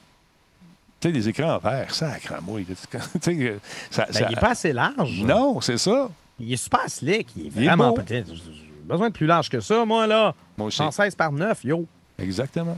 Tu 1.01 1.09
sais, 1.09 1.15
les 1.15 1.29
écrans 1.31 1.55
en 1.55 1.59
verre, 1.59 1.95
ça. 1.95 2.13
Tu 2.21 3.21
sais, 3.23 3.59
ça, 3.91 4.05
Ben, 4.07 4.13
ça- 4.13 4.27
il 4.29 4.33
est 4.37 4.41
pas 4.41 4.51
assez 4.51 4.73
large. 4.73 5.23
Non, 5.23 5.61
c'est 5.63 5.79
ça. 5.79 6.11
Il 6.39 6.53
est 6.53 6.57
super 6.57 6.89
slick. 6.89 7.29
Il 7.37 7.47
est 7.47 7.51
vraiment 7.51 7.93
peut-être. 7.95 8.29
J'ai 8.35 8.43
besoin 8.85 9.09
de 9.09 9.15
plus 9.15 9.27
large 9.27 9.49
que 9.49 9.61
ça, 9.61 9.85
moi, 9.87 10.07
là. 10.07 10.35
Moi 10.59 10.67
aussi. 10.69 10.77
116 10.77 11.15
par 11.15 11.33
9, 11.33 11.65
yo. 11.65 11.87
Exactement. 12.19 12.77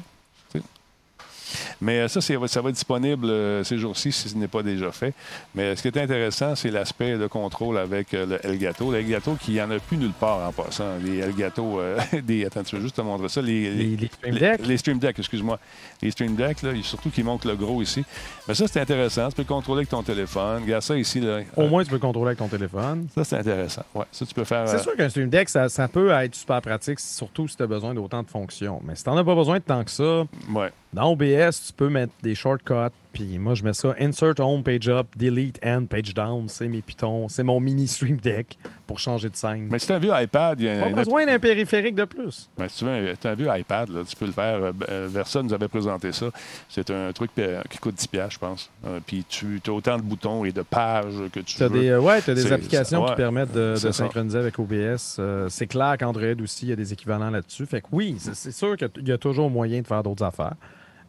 Mais 1.80 2.00
euh, 2.00 2.08
ça, 2.08 2.20
ça 2.20 2.36
va 2.38 2.46
être 2.46 2.74
disponible 2.74 3.26
euh, 3.28 3.64
ces 3.64 3.78
jours-ci 3.78 4.12
si 4.12 4.28
ce 4.28 4.36
n'est 4.36 4.48
pas 4.48 4.62
déjà 4.62 4.92
fait. 4.92 5.14
Mais 5.54 5.76
ce 5.76 5.82
qui 5.82 5.88
est 5.88 5.98
intéressant, 5.98 6.54
c'est 6.54 6.70
l'aspect 6.70 7.16
de 7.16 7.26
contrôle 7.26 7.78
avec 7.78 8.14
euh, 8.14 8.26
le 8.26 8.46
Elgato. 8.46 8.90
Le 8.90 8.98
Elgato 8.98 9.34
qui 9.40 9.52
n'y 9.52 9.62
en 9.62 9.70
a 9.70 9.78
plus 9.78 9.96
nulle 9.96 10.12
part 10.12 10.46
en 10.48 10.52
passant. 10.52 10.96
Les 11.02 11.18
Elgato, 11.18 11.80
euh, 11.80 11.98
des, 12.22 12.44
attends, 12.44 12.62
tu 12.62 12.76
veux 12.76 12.82
juste 12.82 12.96
te 12.96 13.00
montrer 13.00 13.28
ça. 13.28 13.42
Les, 13.42 13.70
Les- 13.70 13.96
les 13.96 14.06
Stream 14.08 14.38
Deck? 14.38 14.66
Les, 14.66 14.76
Stream 14.76 14.98
Deck, 14.98 15.18
excuse-moi. 15.18 15.58
Les 16.00 16.10
Stream 16.10 16.34
Deck, 16.36 16.62
là, 16.62 16.70
surtout 16.82 17.10
qui 17.10 17.22
montrent 17.22 17.46
le 17.46 17.56
gros 17.56 17.82
ici. 17.82 18.04
Mais 18.48 18.54
ça, 18.54 18.66
c'est 18.68 18.80
intéressant. 18.80 19.28
Tu 19.28 19.36
peux 19.36 19.42
le 19.42 19.48
contrôler 19.48 19.80
avec 19.80 19.88
ton 19.88 20.02
téléphone. 20.02 20.62
Regarde 20.62 20.82
ça 20.82 20.96
ici. 20.96 21.20
Là. 21.20 21.40
Au 21.56 21.68
moins, 21.68 21.82
tu 21.82 21.90
peux 21.90 21.96
le 21.96 22.00
contrôler 22.00 22.28
avec 22.28 22.38
ton 22.38 22.48
téléphone. 22.48 23.06
Ça, 23.14 23.24
c'est 23.24 23.36
intéressant. 23.36 23.84
Ouais, 23.94 24.04
ça, 24.10 24.26
tu 24.26 24.34
peux 24.34 24.44
faire. 24.44 24.68
C'est 24.68 24.76
euh, 24.76 24.82
sûr 24.82 24.96
qu'un 24.96 25.08
Stream 25.08 25.28
Deck, 25.28 25.48
ça, 25.48 25.68
ça 25.68 25.88
peut 25.88 26.10
être 26.10 26.34
super 26.34 26.60
pratique, 26.60 27.00
surtout 27.00 27.48
si 27.48 27.56
tu 27.56 27.62
as 27.62 27.66
besoin 27.66 27.94
d'autant 27.94 28.22
de 28.22 28.28
fonctions. 28.28 28.80
Mais 28.84 28.94
si 28.96 29.04
tu 29.04 29.10
n'en 29.10 29.16
as 29.16 29.24
pas 29.24 29.34
besoin 29.34 29.58
de 29.58 29.62
tant 29.64 29.82
que 29.84 29.90
ça, 29.90 30.24
ouais. 30.54 30.70
Dans 30.92 31.10
OBS, 31.12 31.66
tu 31.68 31.72
peux 31.76 31.88
mettre 31.88 32.12
des 32.22 32.34
shortcuts. 32.34 32.74
Puis 33.14 33.38
moi, 33.38 33.52
je 33.54 33.62
mets 33.62 33.74
ça 33.74 33.94
Insert 34.00 34.40
Home, 34.40 34.62
Page 34.62 34.88
Up, 34.88 35.06
Delete 35.16 35.58
and 35.62 35.84
Page 35.84 36.14
Down. 36.14 36.48
C'est 36.48 36.66
mes 36.66 36.80
pitons. 36.80 37.28
C'est 37.28 37.42
mon 37.42 37.60
mini 37.60 37.86
Stream 37.86 38.16
Deck 38.16 38.56
pour 38.86 38.98
changer 38.98 39.28
de 39.28 39.36
scène. 39.36 39.68
Mais 39.70 39.78
si 39.78 39.86
tu 39.86 39.92
as 39.92 39.98
vu 39.98 40.08
iPad, 40.10 40.58
il 40.58 40.64
y 40.64 40.68
a 40.70 40.80
pas 40.80 40.86
un- 40.86 40.92
besoin 40.92 41.26
d'un 41.26 41.38
périphérique 41.38 41.94
de 41.94 42.04
plus. 42.04 42.48
Ben, 42.56 42.68
si 42.70 42.78
tu 42.78 42.84
veux, 42.86 43.12
tu 43.20 43.26
as 43.26 43.34
vu 43.34 43.46
iPad, 43.50 43.90
là, 43.90 44.00
tu 44.08 44.16
peux 44.16 44.24
le 44.24 44.32
faire. 44.32 44.62
euh, 44.62 44.72
euh, 44.88 45.08
Versa 45.10 45.42
nous 45.42 45.52
avait 45.52 45.68
présenté 45.68 46.10
ça. 46.12 46.26
C'est 46.70 46.90
un 46.90 47.12
truc 47.12 47.32
euh, 47.38 47.60
qui 47.68 47.76
coûte 47.76 47.96
10$, 47.96 48.08
piastres, 48.08 48.32
je 48.32 48.38
pense. 48.38 48.70
Puis 49.06 49.26
tu 49.28 49.60
as 49.66 49.70
autant 49.72 49.98
de 49.98 50.02
boutons 50.02 50.46
et 50.46 50.52
de 50.52 50.62
pages 50.62 51.12
que 51.32 51.40
tu 51.40 51.56
Tu 51.56 51.62
as 51.62 51.68
veux. 51.68 51.80
des, 51.80 51.88
euh, 51.90 52.00
ouais, 52.00 52.22
t'as 52.22 52.32
des 52.32 52.40
C'est- 52.42 52.52
applications 52.52 53.02
ouais, 53.02 53.10
qui 53.10 53.16
permettent 53.16 53.52
de, 53.52 53.74
synchroniser 53.76 54.38
avec 54.38 54.58
OBS. 54.58 55.16
Euh, 55.18 55.50
c'est 55.50 55.66
clair 55.66 55.96
qu'Android 55.98 56.40
aussi, 56.42 56.64
il 56.64 56.68
y 56.70 56.72
a 56.72 56.76
des 56.76 56.94
équivalents 56.94 57.28
là-dessus. 57.30 57.66
Fait 57.66 57.82
que 57.82 57.88
oui, 57.92 58.16
c'est 58.18 58.52
sûr 58.52 58.74
qu'il 58.78 59.06
y 59.06 59.12
a 59.12 59.18
toujours 59.18 59.50
moyen 59.50 59.82
de 59.82 59.86
faire 59.86 60.02
d'autres 60.02 60.24
affaires. 60.24 60.54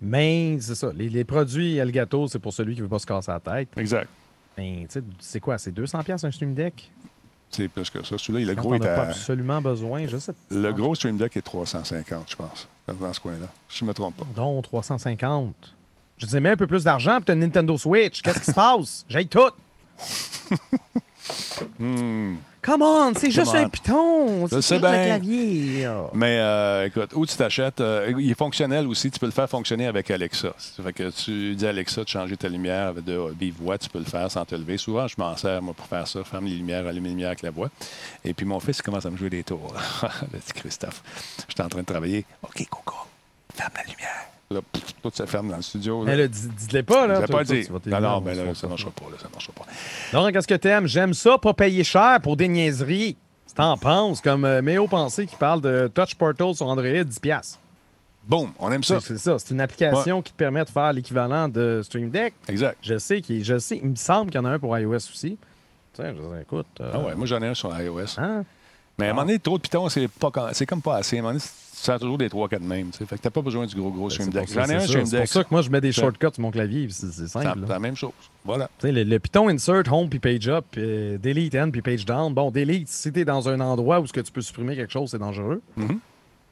Mais 0.04 0.58
c'est 0.60 0.76
ça, 0.76 0.92
les, 0.94 1.10
les 1.10 1.24
produits 1.24 1.78
Elgato, 1.78 2.28
c'est 2.28 2.40
pour 2.40 2.54
celui 2.54 2.74
qui 2.76 2.82
ne 2.82 2.86
veut 2.86 2.90
pas 2.90 3.00
se 3.00 3.06
casser 3.06 3.32
la 3.32 3.40
tête. 3.40 3.70
Exact. 3.78 4.10
Mais 4.58 4.86
tu 4.90 5.00
sais, 5.00 5.04
c'est 5.20 5.40
quoi, 5.40 5.58
c'est 5.58 5.72
200$ 5.72 6.04
piastres 6.04 6.28
un 6.28 6.32
Stream 6.32 6.54
Deck? 6.54 6.92
C'est 7.50 7.68
plus 7.68 7.90
que 7.90 8.04
ça. 8.04 8.18
Celui-là, 8.18 8.52
le 8.52 8.56
Quand 8.56 8.62
gros 8.64 8.72
on 8.72 8.76
est 8.76 8.80
n'a 8.80 8.96
pas 8.96 9.04
à... 9.04 9.10
absolument 9.10 9.62
besoin, 9.62 10.06
je 10.08 10.18
sais 10.18 10.34
pas. 10.34 10.40
Le 10.52 10.74
gros 10.74 10.94
Stream 10.96 11.18
Deck 11.18 11.38
est 11.38 11.42
350, 11.42 12.30
je 12.30 12.36
pense, 12.36 12.68
dans 12.88 13.14
ce 13.14 13.20
coin-là. 13.20 13.48
Si 13.70 13.80
je 13.80 13.86
ne 13.86 13.90
me 13.90 13.94
trompe 13.94 14.18
pas. 14.18 14.26
Non, 14.36 14.62
350. 14.62 15.76
Je 16.18 16.26
disais, 16.26 16.40
mets 16.40 16.50
un 16.50 16.58
peu 16.58 16.68
plus 16.68 16.84
d'argent 16.84 17.20
pour 17.22 17.34
une 17.34 17.40
Nintendo 17.40 17.78
Switch. 17.78 18.22
Qu'est-ce 18.22 18.40
qui 18.40 18.46
se 18.46 18.52
passe? 18.54 19.06
J'ai 19.08 19.26
tout. 19.26 19.40
Hmm. 21.80 22.36
Come 22.62 22.82
on, 22.82 23.14
c'est 23.16 23.30
juste 23.30 23.52
on. 23.54 23.58
un 23.58 23.68
piton. 23.68 24.48
C'est 24.62 24.76
le 24.76 24.80
bien. 24.80 25.06
clavier. 25.06 25.90
Mais 26.14 26.38
euh, 26.40 26.86
écoute, 26.86 27.12
où 27.14 27.26
tu 27.26 27.36
t'achètes, 27.36 27.82
euh, 27.82 28.14
il 28.18 28.32
est 28.32 28.38
fonctionnel 28.38 28.88
aussi. 28.88 29.12
Tu 29.12 29.20
peux 29.20 29.26
le 29.26 29.34
faire 29.34 29.50
fonctionner 29.50 29.86
avec 29.86 30.10
Alexa. 30.10 30.54
Ça 30.58 30.82
fait 30.82 30.94
que 30.94 31.10
tu 31.10 31.56
dis 31.56 31.66
à 31.66 31.70
Alexa 31.70 32.04
de 32.04 32.08
changer 32.08 32.38
ta 32.38 32.48
lumière 32.48 32.94
de 32.94 33.34
vive 33.38 33.56
voix, 33.60 33.78
tu 33.78 33.90
peux 33.90 34.00
le 34.00 34.06
faire 34.06 34.32
sans 34.32 34.46
te 34.46 34.56
lever. 34.56 34.78
Souvent, 34.78 35.08
je 35.08 35.16
m'en 35.18 35.36
sers, 35.36 35.62
moi, 35.62 35.74
pour 35.74 35.88
faire 35.88 36.08
ça. 36.08 36.24
Ferme 36.24 36.46
les 36.46 36.56
lumières, 36.56 36.88
allume 36.88 37.04
les 37.04 37.10
lumières 37.10 37.28
avec 37.30 37.42
la 37.42 37.52
voix. 37.52 37.70
Et 38.24 38.34
puis, 38.34 38.46
mon 38.46 38.62
fils 38.62 38.78
il 38.78 38.84
commence 38.84 39.06
à 39.06 39.10
me 39.10 39.18
jouer 39.18 39.30
des 39.30 39.44
tours. 39.44 39.74
le 40.32 40.40
petit 40.40 40.54
Christophe. 40.54 41.04
J'étais 41.50 41.64
en 41.64 41.70
train 41.70 41.82
de 41.82 41.86
travailler. 41.86 42.26
OK, 42.44 42.66
Coco, 42.70 42.96
ferme 43.54 43.74
la 43.76 43.84
lumière. 43.84 44.33
Là, 44.54 44.62
pff, 44.72 44.84
tout 45.02 45.12
se 45.14 45.26
ferme 45.26 45.50
dans 45.50 45.58
le 45.58 45.62
studio. 45.62 46.04
Mais 46.04 46.12
Là. 46.16 46.24
là, 46.24 46.28
dis- 46.28 46.48
dis-le 46.48 46.84
pas, 46.84 47.08
là. 47.08 47.22
Je 47.22 47.32
pas 47.32 47.44
dire. 47.44 47.66
Non, 47.88 48.00
non, 48.02 48.24
on 48.26 48.34
se 48.34 48.42
là, 48.46 48.56
ça 48.56 48.68
ne 48.68 48.70
marchera 48.70 48.92
pas. 48.92 49.06
Là, 49.12 49.18
ça 49.22 49.28
marchera 49.32 49.54
pas. 49.54 49.66
Donc, 50.14 50.32
qu'est-ce 50.34 50.48
que 50.48 50.54
t'aimes? 50.56 50.88
J'aime 50.88 51.14
ça, 51.14 51.38
pas 51.38 51.54
payer 51.54 51.84
cher 51.84 52.20
pour 52.22 52.38
des 52.38 52.48
niaiseries. 52.48 53.18
Si 53.46 53.56
t'en 53.56 53.78
penses, 53.78 54.22
comme 54.22 54.46
euh, 54.46 54.62
Méo 54.62 54.88
Pensée 54.88 55.28
qui 55.28 55.36
parle 55.36 55.62
de 55.62 55.92
Touch 55.94 56.16
Portal 56.16 56.56
sur 56.56 56.66
Android, 56.68 56.88
10$. 56.88 57.20
piastres. 57.20 57.60
Boum, 58.26 58.52
on 58.58 58.72
aime 58.72 58.84
ça. 58.84 59.00
C'est 59.02 59.18
ça. 59.18 59.38
C'est 59.38 59.54
une 59.54 59.60
application 59.62 60.22
qui 60.22 60.32
te 60.32 60.38
permet 60.38 60.64
de 60.64 60.70
faire 60.70 60.94
l'équivalent 60.94 61.50
de 61.50 61.82
Stream 61.84 62.10
Deck. 62.10 62.34
Exact. 62.48 62.78
Je 62.82 62.98
sais, 62.98 63.22
qu'il- 63.22 63.44
je 63.44 63.60
sais, 63.60 63.80
il 63.84 63.90
me 63.90 63.96
semble 63.96 64.32
qu'il 64.32 64.40
y 64.40 64.44
en 64.44 64.46
a 64.46 64.52
un 64.52 64.60
pour 64.60 64.78
iOS 64.78 64.96
aussi. 64.96 65.38
Tu 65.94 66.02
sais, 66.02 66.08
je 66.10 66.14
dis, 66.14 66.42
écoute. 66.42 66.66
euh, 66.80 66.92
Ah 66.94 67.00
ouais, 67.00 67.16
moi, 67.16 67.26
j'en 67.28 67.42
ai 67.42 67.48
un 67.48 67.54
sur 67.54 67.78
iOS. 67.78 68.18
hein? 68.18 68.44
Mais 68.98 69.08
à 69.08 69.10
un 69.10 69.14
moment 69.14 69.26
donné, 69.26 69.40
trop 69.40 69.58
de 69.58 69.62
pitons, 69.64 69.90
c'est 69.90 70.08
pas 70.08 70.32
c'est 70.54 70.66
comme 70.66 70.82
pas 70.82 70.96
assez. 70.98 71.18
À 71.18 71.20
un 71.20 71.24
moment 71.24 71.34
donné, 71.34 71.44
tu 71.84 71.92
sens 71.92 72.00
toujours 72.00 72.18
des 72.18 72.30
3-4 72.30 72.62
mêmes. 72.62 72.92
Fait 72.94 73.06
que 73.06 73.16
t'as 73.22 73.30
pas 73.30 73.42
besoin 73.42 73.66
du 73.66 73.76
gros, 73.76 73.92
gros 73.92 74.10
Stream 74.10 74.30
Ben, 74.30 74.46
C'est 74.48 74.56
Deck. 74.56 74.66
ça- 74.66 74.66
J'en 74.66 74.72
ai 74.72 74.76
un 74.76 74.80
c'est 74.82 74.88
Stream 74.88 75.06
ça. 75.06 75.18
Pour 75.20 75.28
ça 75.28 75.44
que 75.44 75.48
moi, 75.52 75.62
je 75.62 75.70
mets 75.70 75.82
des 75.82 75.92
Ça. 75.92 76.02
shortcuts 76.02 76.28
sur 76.34 76.42
mon 76.42 76.52
clavier. 76.52 76.88
C'est 76.90 77.08
c'est 77.08 77.12
C'est 77.24 77.28
simple. 77.28 77.60
la 77.68 77.80
même 77.80 77.96
chose. 77.96 78.12
Voilà. 78.46 78.70
Le, 78.82 79.04
le 79.04 79.20
Python 79.20 79.50
insert, 79.50 79.84
home 79.92 80.10
puis 80.10 80.20
page 80.20 80.48
up, 80.48 80.66
puis 80.72 80.82
delete 81.20 81.56
end 81.56 81.70
puis 81.72 81.82
page 81.82 82.06
down. 82.06 82.34
Bon, 82.34 82.52
delete, 82.52 82.88
si 82.88 83.12
tu 83.12 83.20
es 83.20 83.26
dans 83.26 83.48
un 83.50 83.60
endroit 83.60 84.00
où 84.00 84.08
ce 84.08 84.14
que 84.14 84.22
tu 84.22 84.32
peux 84.32 84.42
supprimer 84.42 84.76
quelque 84.76 84.92
chose, 84.94 85.12
c'est 85.12 85.20
dangereux. 85.20 85.62
Mhm. 85.78 86.00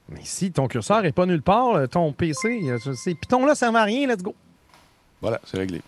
Mais 0.09 0.19
si 0.23 0.51
ton 0.51 0.67
curseur 0.67 1.01
n'est 1.03 1.11
pas 1.13 1.25
nulle 1.25 1.41
part, 1.41 1.75
euh, 1.75 1.87
ton 1.87 2.11
PC, 2.11 2.59
euh, 2.65 2.77
ces 2.95 3.15
Python-là 3.15 3.55
servent 3.55 3.77
à 3.77 3.83
rien, 3.85 4.07
let's 4.07 4.21
go. 4.21 4.35
Voilà, 5.21 5.39
c'est 5.45 5.57
réglé. 5.57 5.81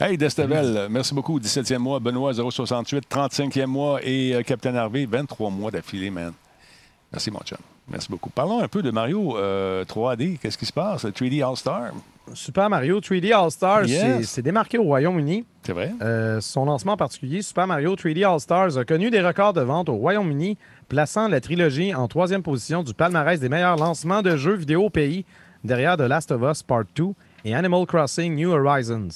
Hey, 0.00 0.16
Destavel, 0.16 0.86
merci 0.90 1.12
beaucoup. 1.12 1.40
17e 1.40 1.78
mois, 1.82 1.98
Benoît 1.98 2.32
068, 2.32 3.08
35e 3.08 3.66
mois 3.66 3.98
et 4.04 4.34
euh, 4.36 4.42
Capitaine 4.42 4.76
Harvey, 4.76 5.06
23 5.06 5.50
mois 5.50 5.72
d'affilée, 5.72 6.10
man. 6.10 6.32
Merci, 7.10 7.32
mon 7.32 7.40
chum. 7.40 7.58
Merci 7.90 8.08
beaucoup. 8.10 8.30
Parlons 8.30 8.60
un 8.62 8.68
peu 8.68 8.82
de 8.82 8.90
Mario 8.90 9.36
euh, 9.38 9.84
3D. 9.84 10.38
Qu'est-ce 10.38 10.58
qui 10.58 10.66
se 10.66 10.72
passe? 10.72 11.04
Le 11.04 11.10
3D 11.10 11.42
All-Star, 11.48 11.92
Super 12.34 12.68
Mario 12.68 13.00
3D 13.00 13.32
All-Stars, 13.32 13.86
Yes. 13.86 14.28
c'est 14.28 14.42
démarqué 14.42 14.76
au 14.76 14.82
Royaume-Uni. 14.82 15.46
c'est 15.62 15.72
vrai? 15.72 15.92
Euh, 16.02 16.40
son 16.42 16.66
lancement 16.66 16.92
en 16.92 16.96
particulier, 16.98 17.40
Super 17.40 17.66
Mario 17.66 17.94
3D 17.96 18.22
All-Stars, 18.30 18.76
a 18.76 18.84
connu 18.84 19.08
des 19.10 19.22
records 19.22 19.54
de 19.54 19.62
vente 19.62 19.88
au 19.88 19.94
Royaume-Uni, 19.94 20.58
plaçant 20.88 21.28
la 21.28 21.40
trilogie 21.40 21.94
en 21.94 22.06
troisième 22.08 22.42
position 22.42 22.82
du 22.82 22.92
palmarès 22.92 23.40
des 23.40 23.48
meilleurs 23.48 23.76
lancements 23.76 24.20
de 24.20 24.36
jeux 24.36 24.56
vidéo 24.56 24.84
au 24.84 24.90
pays, 24.90 25.24
derrière 25.64 25.96
The 25.96 26.02
Last 26.02 26.30
of 26.30 26.42
Us 26.42 26.62
Part 26.62 26.84
2 26.94 27.06
et 27.46 27.54
Animal 27.54 27.86
Crossing 27.86 28.34
New 28.34 28.50
Horizons. 28.50 29.08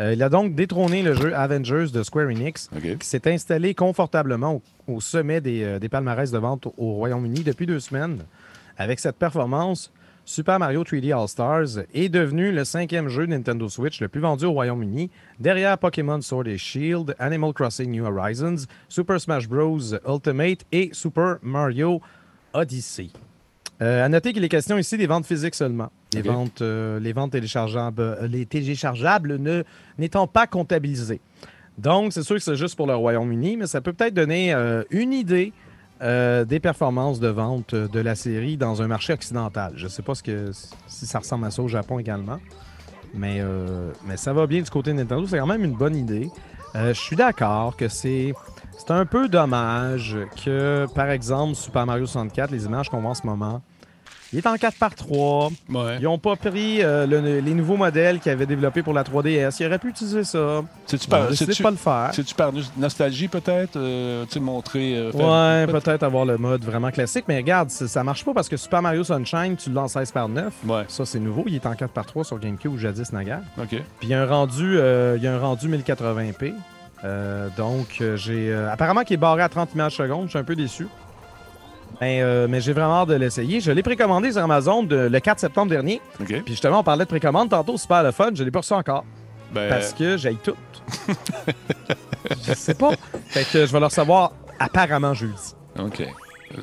Euh, 0.00 0.14
il 0.14 0.22
a 0.22 0.28
donc 0.28 0.54
détrôné 0.54 1.02
le 1.02 1.14
jeu 1.14 1.34
Avengers 1.34 1.86
de 1.92 2.02
Square 2.02 2.28
Enix, 2.28 2.70
qui 2.98 3.06
s'est 3.06 3.30
installé 3.30 3.74
confortablement 3.74 4.62
au, 4.88 4.94
au 4.94 5.00
sommet 5.00 5.40
des, 5.40 5.62
euh, 5.64 5.78
des 5.78 5.88
palmarès 5.88 6.30
de 6.30 6.38
vente 6.38 6.66
au, 6.66 6.74
au 6.78 6.92
Royaume-Uni 6.94 7.40
depuis 7.40 7.66
deux 7.66 7.80
semaines. 7.80 8.24
Avec 8.78 9.00
cette 9.00 9.16
performance, 9.16 9.92
Super 10.24 10.58
Mario 10.58 10.82
3D 10.84 11.12
All-Stars 11.12 11.84
est 11.92 12.08
devenu 12.08 12.52
le 12.52 12.64
cinquième 12.64 13.08
jeu 13.08 13.26
Nintendo 13.26 13.68
Switch 13.68 14.00
le 14.00 14.08
plus 14.08 14.20
vendu 14.20 14.44
au 14.44 14.52
Royaume-Uni, 14.52 15.10
derrière 15.40 15.76
Pokémon 15.76 16.20
Sword 16.20 16.46
et 16.46 16.58
Shield, 16.58 17.14
Animal 17.18 17.52
Crossing 17.52 17.90
New 17.90 18.04
Horizons, 18.04 18.66
Super 18.88 19.20
Smash 19.20 19.48
Bros. 19.48 19.78
Ultimate 20.08 20.60
et 20.70 20.90
Super 20.92 21.36
Mario 21.42 22.00
Odyssey. 22.54 23.10
Euh, 23.80 24.04
à 24.04 24.08
noter 24.08 24.32
qu'il 24.32 24.44
est 24.44 24.48
question 24.48 24.78
ici 24.78 24.96
des 24.96 25.06
ventes 25.06 25.26
physiques 25.26 25.54
seulement. 25.54 25.90
Les, 26.14 26.22
ventes, 26.22 26.62
euh, 26.62 27.00
les 27.00 27.12
ventes 27.12 27.32
téléchargeables, 27.32 28.00
euh, 28.02 28.26
les 28.28 28.46
téléchargeables 28.46 29.36
ne- 29.38 29.64
n'étant 29.98 30.26
pas 30.26 30.46
comptabilisées. 30.46 31.20
Donc, 31.78 32.12
c'est 32.12 32.22
sûr 32.22 32.36
que 32.36 32.42
c'est 32.42 32.54
juste 32.56 32.76
pour 32.76 32.86
le 32.86 32.94
Royaume-Uni, 32.94 33.56
mais 33.56 33.66
ça 33.66 33.80
peut 33.80 33.92
peut-être 33.92 34.14
donner 34.14 34.52
euh, 34.54 34.84
une 34.90 35.12
idée 35.12 35.52
des 36.00 36.58
performances 36.60 37.20
de 37.20 37.28
vente 37.28 37.76
de 37.76 38.00
la 38.00 38.16
série 38.16 38.56
dans 38.56 38.82
un 38.82 38.88
marché 38.88 39.12
occidental. 39.12 39.74
Je 39.76 39.84
ne 39.84 39.88
sais 39.88 40.02
pas 40.02 40.16
ce 40.16 40.22
que, 40.24 40.50
si 40.88 41.06
ça 41.06 41.20
ressemble 41.20 41.44
à 41.46 41.52
ça 41.52 41.62
au 41.62 41.68
Japon 41.68 42.00
également, 42.00 42.38
mais, 43.14 43.36
euh, 43.38 43.92
mais 44.08 44.16
ça 44.16 44.32
va 44.32 44.48
bien 44.48 44.62
du 44.62 44.68
côté 44.68 44.90
de 44.90 44.96
Nintendo. 44.96 45.24
C'est 45.28 45.38
quand 45.38 45.46
même 45.46 45.62
une 45.64 45.76
bonne 45.76 45.94
idée. 45.94 46.28
Euh, 46.74 46.94
je 46.94 47.00
suis 47.00 47.16
d'accord 47.16 47.76
que 47.76 47.88
c'est 47.88 48.32
c'est 48.78 48.90
un 48.90 49.06
peu 49.06 49.28
dommage 49.28 50.16
que, 50.44 50.86
par 50.94 51.10
exemple, 51.10 51.54
Super 51.54 51.86
Mario 51.86 52.06
64, 52.06 52.50
les 52.50 52.64
images 52.64 52.88
qu'on 52.88 53.00
voit 53.00 53.10
en 53.10 53.14
ce 53.14 53.26
moment, 53.26 53.62
il 54.32 54.38
est 54.38 54.46
en 54.46 54.56
4 54.56 54.76
par 54.78 54.94
3 54.94 55.50
Ouais. 55.70 55.96
Ils 56.00 56.04
n'ont 56.04 56.18
pas 56.18 56.36
pris 56.36 56.82
euh, 56.82 57.06
le- 57.06 57.40
les 57.40 57.54
nouveaux 57.54 57.76
modèles 57.76 58.18
qu'ils 58.20 58.32
avaient 58.32 58.46
développés 58.46 58.82
pour 58.82 58.92
la 58.94 59.02
3DS. 59.04 59.56
Ils 59.60 59.66
auraient 59.66 59.78
pu 59.78 59.88
utiliser 59.90 60.24
ça. 60.24 60.62
C'est-tu 60.86 61.08
par, 61.08 61.26
pas 61.26 61.70
le 61.70 61.76
faire. 61.76 62.10
c'est-tu 62.12 62.34
par 62.34 62.52
nos- 62.52 62.60
nostalgie, 62.76 63.28
peut-être? 63.28 63.76
euh, 63.76 64.24
tu 64.26 64.32
sais, 64.34 64.40
montrer... 64.40 64.96
euh, 64.96 65.10
Ouais, 65.12 65.66
peut- 65.70 65.80
peut-être 65.80 66.02
avoir 66.02 66.24
le 66.24 66.38
mode 66.38 66.64
vraiment 66.64 66.90
classique, 66.90 67.24
mais 67.28 67.36
regarde, 67.36 67.70
ça, 67.70 68.02
marche 68.04 68.24
pas 68.24 68.32
parce 68.34 68.48
que 68.48 68.56
Super 68.56 68.82
Mario 68.82 69.04
Sunshine, 69.04 69.56
tu 69.56 69.70
l'as 69.70 69.82
en 69.82 69.88
16 69.88 70.10
par 70.12 70.28
9. 70.28 70.52
Ouais, 70.66 70.84
Ça, 70.88 71.04
c'est 71.04 71.20
nouveau. 71.20 71.44
Il 71.46 71.54
est 71.54 71.66
en 71.66 71.74
4 71.74 71.90
par 71.92 72.06
3 72.06 72.24
sur 72.24 72.38
GameCube 72.38 72.72
ou 72.72 72.78
jadis 72.78 73.12
naguère. 73.12 73.40
OK. 73.58 73.68
Puis 73.68 73.82
il 74.02 74.08
y 74.08 74.14
a 74.14 74.22
un 74.22 74.26
rendu, 74.26 74.76
il 75.16 75.22
y 75.22 75.26
a 75.26 75.34
un 75.34 75.38
rendu 75.38 75.68
1080p. 75.68 76.54
Euh, 77.04 77.48
donc, 77.56 78.02
j'ai. 78.14 78.54
apparemment, 78.54 79.02
qu'il 79.02 79.14
est 79.14 79.18
barré 79.18 79.42
à 79.42 79.48
30 79.48 79.74
images 79.74 79.96
secondes. 79.96 80.26
Je 80.26 80.30
suis 80.30 80.38
un 80.38 80.44
peu 80.44 80.54
déçu. 80.56 80.86
Mais, 82.00 82.20
euh, 82.22 82.46
mais 82.48 82.60
j'ai 82.60 82.72
vraiment 82.72 83.02
hâte 83.02 83.08
de 83.10 83.14
l'essayer. 83.14 83.60
Je 83.60 83.70
l'ai 83.70 83.82
précommandé 83.82 84.32
sur 84.32 84.42
Amazon 84.42 84.82
de- 84.82 85.08
le 85.10 85.20
4 85.20 85.38
septembre 85.40 85.70
dernier. 85.70 86.00
Puis 86.24 86.42
justement, 86.48 86.80
on 86.80 86.82
parlait 86.84 87.04
de 87.04 87.08
précommande 87.08 87.50
tantôt, 87.50 87.76
super 87.76 88.02
le 88.02 88.10
fun. 88.12 88.30
Je 88.34 88.42
l'ai 88.42 88.50
pas 88.50 88.60
reçu 88.60 88.72
encore. 88.72 89.04
Ben, 89.52 89.68
Parce 89.68 89.92
que 89.92 90.16
j'ai 90.16 90.34
tout. 90.36 90.56
je 92.46 92.54
sais 92.54 92.74
pas. 92.74 92.90
Fait 93.28 93.44
que 93.44 93.66
je 93.66 93.72
vais 93.72 93.80
le 93.80 93.86
recevoir 93.86 94.32
apparemment 94.58 95.14
jeudi. 95.14 95.54
OK. 95.78 96.02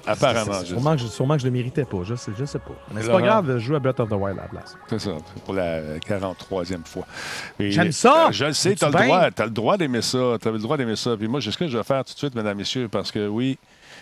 Apparemment, 0.06 0.54
C'est- 0.60 0.66
Sûrement 0.68 0.92
que, 0.96 1.02
je, 1.02 1.08
sûrement 1.08 1.34
que 1.36 1.42
je 1.42 1.46
le 1.48 1.52
méritais 1.52 1.84
pas. 1.84 1.98
Je 2.04 2.14
sais, 2.14 2.32
je 2.38 2.46
sais 2.46 2.60
pas. 2.60 2.76
Mais 2.94 3.02
c'est 3.02 3.08
Laurent. 3.08 3.20
pas 3.20 3.26
grave, 3.26 3.54
je 3.54 3.58
joue 3.58 3.76
à 3.76 3.80
Breath 3.80 4.00
of 4.00 4.10
the 4.10 4.14
Wild 4.14 4.38
à 4.38 4.44
la 4.44 4.48
place. 4.48 4.78
C'est 4.88 5.00
ça, 5.00 5.12
pour 5.46 5.54
la 5.56 5.98
43e 6.00 6.84
fois. 6.86 7.06
Et, 7.60 7.72
J'aime 7.72 7.92
ça! 7.92 8.28
euh, 8.28 8.32
Je 8.32 8.46
le 8.46 8.54
sais, 8.54 8.70
Es-tu 8.70 8.80
tu 8.80 8.86
as 8.86 8.90
le 8.90 8.94
droit, 9.08 9.32
t'as 9.32 9.46
le 9.46 9.50
droit 9.52 9.78
d'aimer 9.78 10.04
ça. 10.04 10.38
Tu 10.40 10.48
as 10.48 10.52
le 10.52 10.60
droit 10.60 10.78
d'aimer 10.78 10.96
ça. 10.96 11.18
Puis 11.18 11.28
moi, 11.28 11.40
sais 11.42 11.50
ce 11.52 11.58
que 11.58 11.68
je 11.68 11.76
vais 11.76 11.84
faire 11.84 12.06
tout 12.06 12.14
de 12.14 12.18
suite, 12.20 12.36
mesdames, 12.36 12.58
messieurs, 12.58 12.88
parce 12.88 13.12
que 13.12 13.28
oui, 13.28 13.58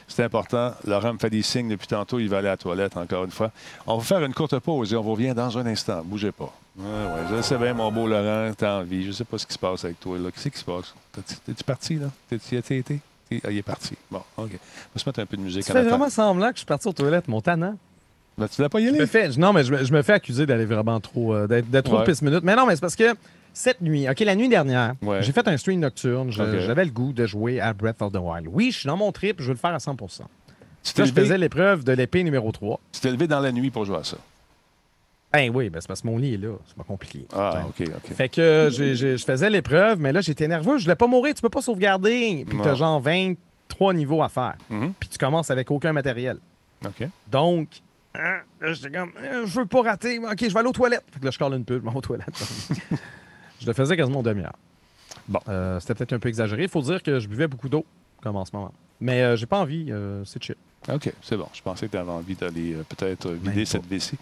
c'est 0.08 0.24
important. 0.24 0.74
Laurent 0.86 1.14
me 1.14 1.20
fait 1.20 1.30
des 1.30 1.42
signes 1.42 1.70
depuis 1.70 1.88
tantôt. 1.88 2.20
Il 2.20 2.30
va 2.30 2.38
aller 2.40 2.48
à 2.48 2.52
la 2.52 2.58
toilette, 2.58 2.96
encore 2.98 3.24
une 3.26 3.32
fois. 3.32 3.52
On 3.86 3.98
va 3.98 4.04
faire 4.04 4.24
une 4.24 4.34
courte 4.34 4.58
pause 4.60 4.94
et 4.94 4.96
on 4.96 5.04
revient 5.04 5.34
dans 5.36 5.58
un 5.58 5.66
instant. 5.66 6.02
Bougez 6.04 6.32
pas. 6.32 6.54
Ouais, 6.78 6.86
ouais, 6.86 7.38
je 7.38 7.42
sais 7.42 7.58
bien, 7.58 7.74
mon 7.74 7.92
beau 7.92 8.08
Laurent, 8.08 8.52
t'as 8.56 8.80
envie. 8.82 9.06
Je 9.06 9.12
sais 9.12 9.24
pas 9.26 9.38
ce 9.38 9.46
qui 9.48 9.54
se 9.54 9.60
passe 9.60 9.84
avec 9.86 10.00
toi. 10.00 10.18
Qu'est-ce 10.34 10.50
qui 10.50 10.60
se 10.60 10.64
passe? 10.66 10.94
T'es- 11.12 11.22
T'es-tu 11.46 11.64
parti, 11.64 11.96
là? 11.96 12.08
T'es-tu 12.30 12.56
été? 12.76 13.00
Ah, 13.44 13.52
il 13.52 13.58
est 13.58 13.62
parti. 13.64 13.96
Bon, 14.10 14.22
OK. 14.38 14.52
On 14.54 14.54
va 14.96 15.00
se 15.02 15.10
mettre 15.10 15.20
un 15.20 15.26
peu 15.26 15.36
de 15.36 15.42
musique 15.42 15.66
fais 15.66 15.72
attendant. 15.72 15.90
vraiment 15.90 16.10
semblant 16.10 16.48
que 16.50 16.54
je 16.54 16.60
suis 16.60 16.66
parti 16.66 16.88
aux 16.88 16.94
toilettes, 16.94 17.28
mon 17.28 17.42
tannant. 17.42 17.76
Ben, 18.38 18.48
tu 18.48 18.62
l'as 18.62 18.70
pas 18.70 18.80
y 18.80 18.84
Je 18.86 18.90
aller? 18.90 19.00
me 19.00 19.06
fais, 19.08 19.28
non, 19.30 19.52
mais 19.52 19.64
je 19.64 19.74
me, 19.74 19.84
je 19.84 19.92
me 19.92 20.02
fais 20.04 20.14
accuser 20.14 20.46
d'aller 20.46 20.66
vraiment 20.66 21.00
trop, 21.00 21.34
euh, 21.34 21.48
d'être, 21.48 21.82
trop 21.86 21.96
Ouais. 21.98 22.06
de 22.06 22.12
pisse 22.12 22.22
minute. 22.22 22.44
Mais 22.44 22.56
non, 22.56 22.66
mais 22.68 22.76
c'est 22.76 22.82
parce 22.82 22.96
que 22.96 23.16
cette 23.58 23.82
nuit, 23.82 24.08
OK, 24.08 24.20
la 24.20 24.36
nuit 24.36 24.50
dernière, 24.50 24.94
Ouais. 25.02 25.22
j'ai 25.24 25.32
fait 25.32 25.48
un 25.48 25.58
stream 25.58 25.80
nocturne. 25.80 26.32
J'avais 26.32 26.86
le 26.86 26.92
goût 26.92 27.12
de 27.12 27.26
jouer 27.26 27.60
à 27.60 27.74
Breath 27.74 28.02
of 28.02 28.14
the 28.14 28.18
Wild. 28.18 28.48
Oui, 28.52 28.72
je 28.72 28.80
suis 28.80 28.88
dans 28.88 28.98
mon 28.98 29.12
trip, 29.12 29.38
je 29.40 29.46
veux 29.48 29.54
le 29.54 29.58
faire 29.58 29.74
à 29.74 29.80
100 29.80 29.96
Tu 30.84 30.94
t'es 30.94 31.02
Là, 31.02 31.08
je 31.08 31.14
faisais 31.14 31.38
l'épreuve 31.38 31.84
de 31.84 31.92
l'épée 31.92 32.24
numéro 32.24 32.52
3. 32.52 32.80
tu 32.92 33.02
t'es 33.02 33.12
levé 33.12 33.28
dans 33.28 33.40
la 33.40 33.52
nuit 33.52 33.72
pour 33.72 33.84
jouer 33.86 33.98
à 33.98 34.04
ça? 34.04 34.18
Ben 35.34 35.52
oui, 35.54 35.70
ben 35.70 35.82
c'est 35.82 35.88
parce 35.88 36.02
que 36.02 36.08
mon 36.08 36.18
lit 36.18 36.36
est 36.36 36.38
là. 36.38 36.54
C'est 36.68 36.78
pas 36.78 36.84
compliqué. 36.84 37.26
Ah. 37.36 37.64
OK, 37.68 37.82
OK. 37.88 38.14
Fait 38.16 38.30
que 38.30 38.70
je 38.72 39.18
faisais 39.18 39.50
l'épreuve, 39.50 40.00
mais 40.00 40.12
là, 40.14 40.22
j'étais 40.22 40.48
nerveux. 40.48 40.78
Je 40.78 40.84
voulais 40.84 40.96
pas 40.96 41.08
mourir. 41.08 41.34
Tu 41.36 41.42
peux 41.42 41.50
pas 41.50 41.62
sauvegarder. 41.62 42.46
Puis 42.48 42.58
t'as 42.64 42.76
genre 42.76 43.00
23 43.02 43.94
niveaux 43.94 44.24
à 44.24 44.30
faire. 44.30 44.56
Mhm. 44.70 44.94
Puis 45.00 45.10
tu 45.10 45.18
commences 45.18 45.52
avec 45.52 45.70
aucun 45.70 45.94
matériel. 45.94 46.38
OK. 46.86 47.08
Donc, 47.30 47.68
hein, 48.16 48.40
j'étais 48.72 48.98
comme, 48.98 49.12
je 49.46 49.60
veux 49.60 49.66
pas 49.66 49.82
rater. 49.82 50.18
OK, 50.20 50.38
je 50.40 50.48
vais 50.48 50.60
aller 50.60 50.70
aux 50.70 50.74
toilettes. 50.74 51.04
Fait 51.12 51.20
que 51.20 51.26
là, 51.26 51.32
je 51.32 51.38
colle 51.40 51.54
une 51.56 51.66
pub, 51.66 51.84
je 51.86 51.90
vais 51.90 51.96
aux 51.98 52.02
toilettes. 52.02 52.28
je 53.62 53.66
le 53.68 53.74
faisais 53.74 53.96
quasiment 53.98 54.20
en 54.20 54.24
demi-heure. 54.24 54.56
Bon. 55.28 55.40
Euh, 55.50 55.80
C'était 55.80 55.94
peut-être 55.96 56.14
un 56.14 56.20
peu 56.20 56.30
exagéré. 56.30 56.64
Il 56.64 56.70
faut 56.70 56.82
dire 56.82 57.02
que 57.04 57.20
je 57.20 57.28
buvais 57.28 57.48
beaucoup 57.48 57.70
d'eau, 57.70 57.86
comme 58.22 58.36
en 58.36 58.46
ce 58.46 58.52
moment. 58.56 58.72
Mais 59.00 59.22
euh, 59.22 59.36
j'ai 59.36 59.46
pas 59.46 59.60
envie. 59.60 59.88
euh, 59.92 60.24
c'est 60.26 60.42
chill. 60.42 60.56
OK, 60.92 61.12
c'est 61.22 61.36
bon. 61.36 61.48
Je 61.54 61.62
pensais 61.62 61.88
que 61.88 61.92
tu 61.92 61.98
avais 61.98 62.10
envie 62.12 62.36
d'aller 62.36 62.74
euh, 62.76 62.84
peut-être 62.88 63.28
euh, 63.28 63.38
vider 63.44 63.66
cette 63.66 63.86
vessie. 63.86 64.16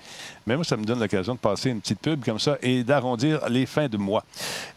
Mais 0.47 0.55
moi, 0.55 0.63
ça 0.65 0.75
me 0.77 0.83
donne 0.83 0.99
l'occasion 0.99 1.33
de 1.35 1.39
passer 1.39 1.69
une 1.69 1.79
petite 1.79 1.99
pub 1.99 2.25
comme 2.25 2.39
ça 2.39 2.57
et 2.61 2.83
d'arrondir 2.83 3.47
les 3.49 3.65
fins 3.67 3.87
de 3.87 3.97
mois. 3.97 4.23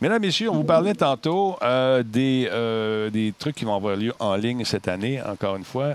Mesdames, 0.00 0.20
Messieurs, 0.20 0.50
on 0.50 0.54
vous 0.56 0.64
parlait 0.64 0.94
tantôt 0.94 1.56
des, 2.04 2.50
des 3.12 3.34
trucs 3.38 3.56
qui 3.56 3.64
vont 3.64 3.74
avoir 3.74 3.96
lieu 3.96 4.12
en 4.18 4.36
ligne 4.36 4.64
cette 4.64 4.86
année, 4.88 5.20
encore 5.22 5.56
une 5.56 5.64
fois. 5.64 5.94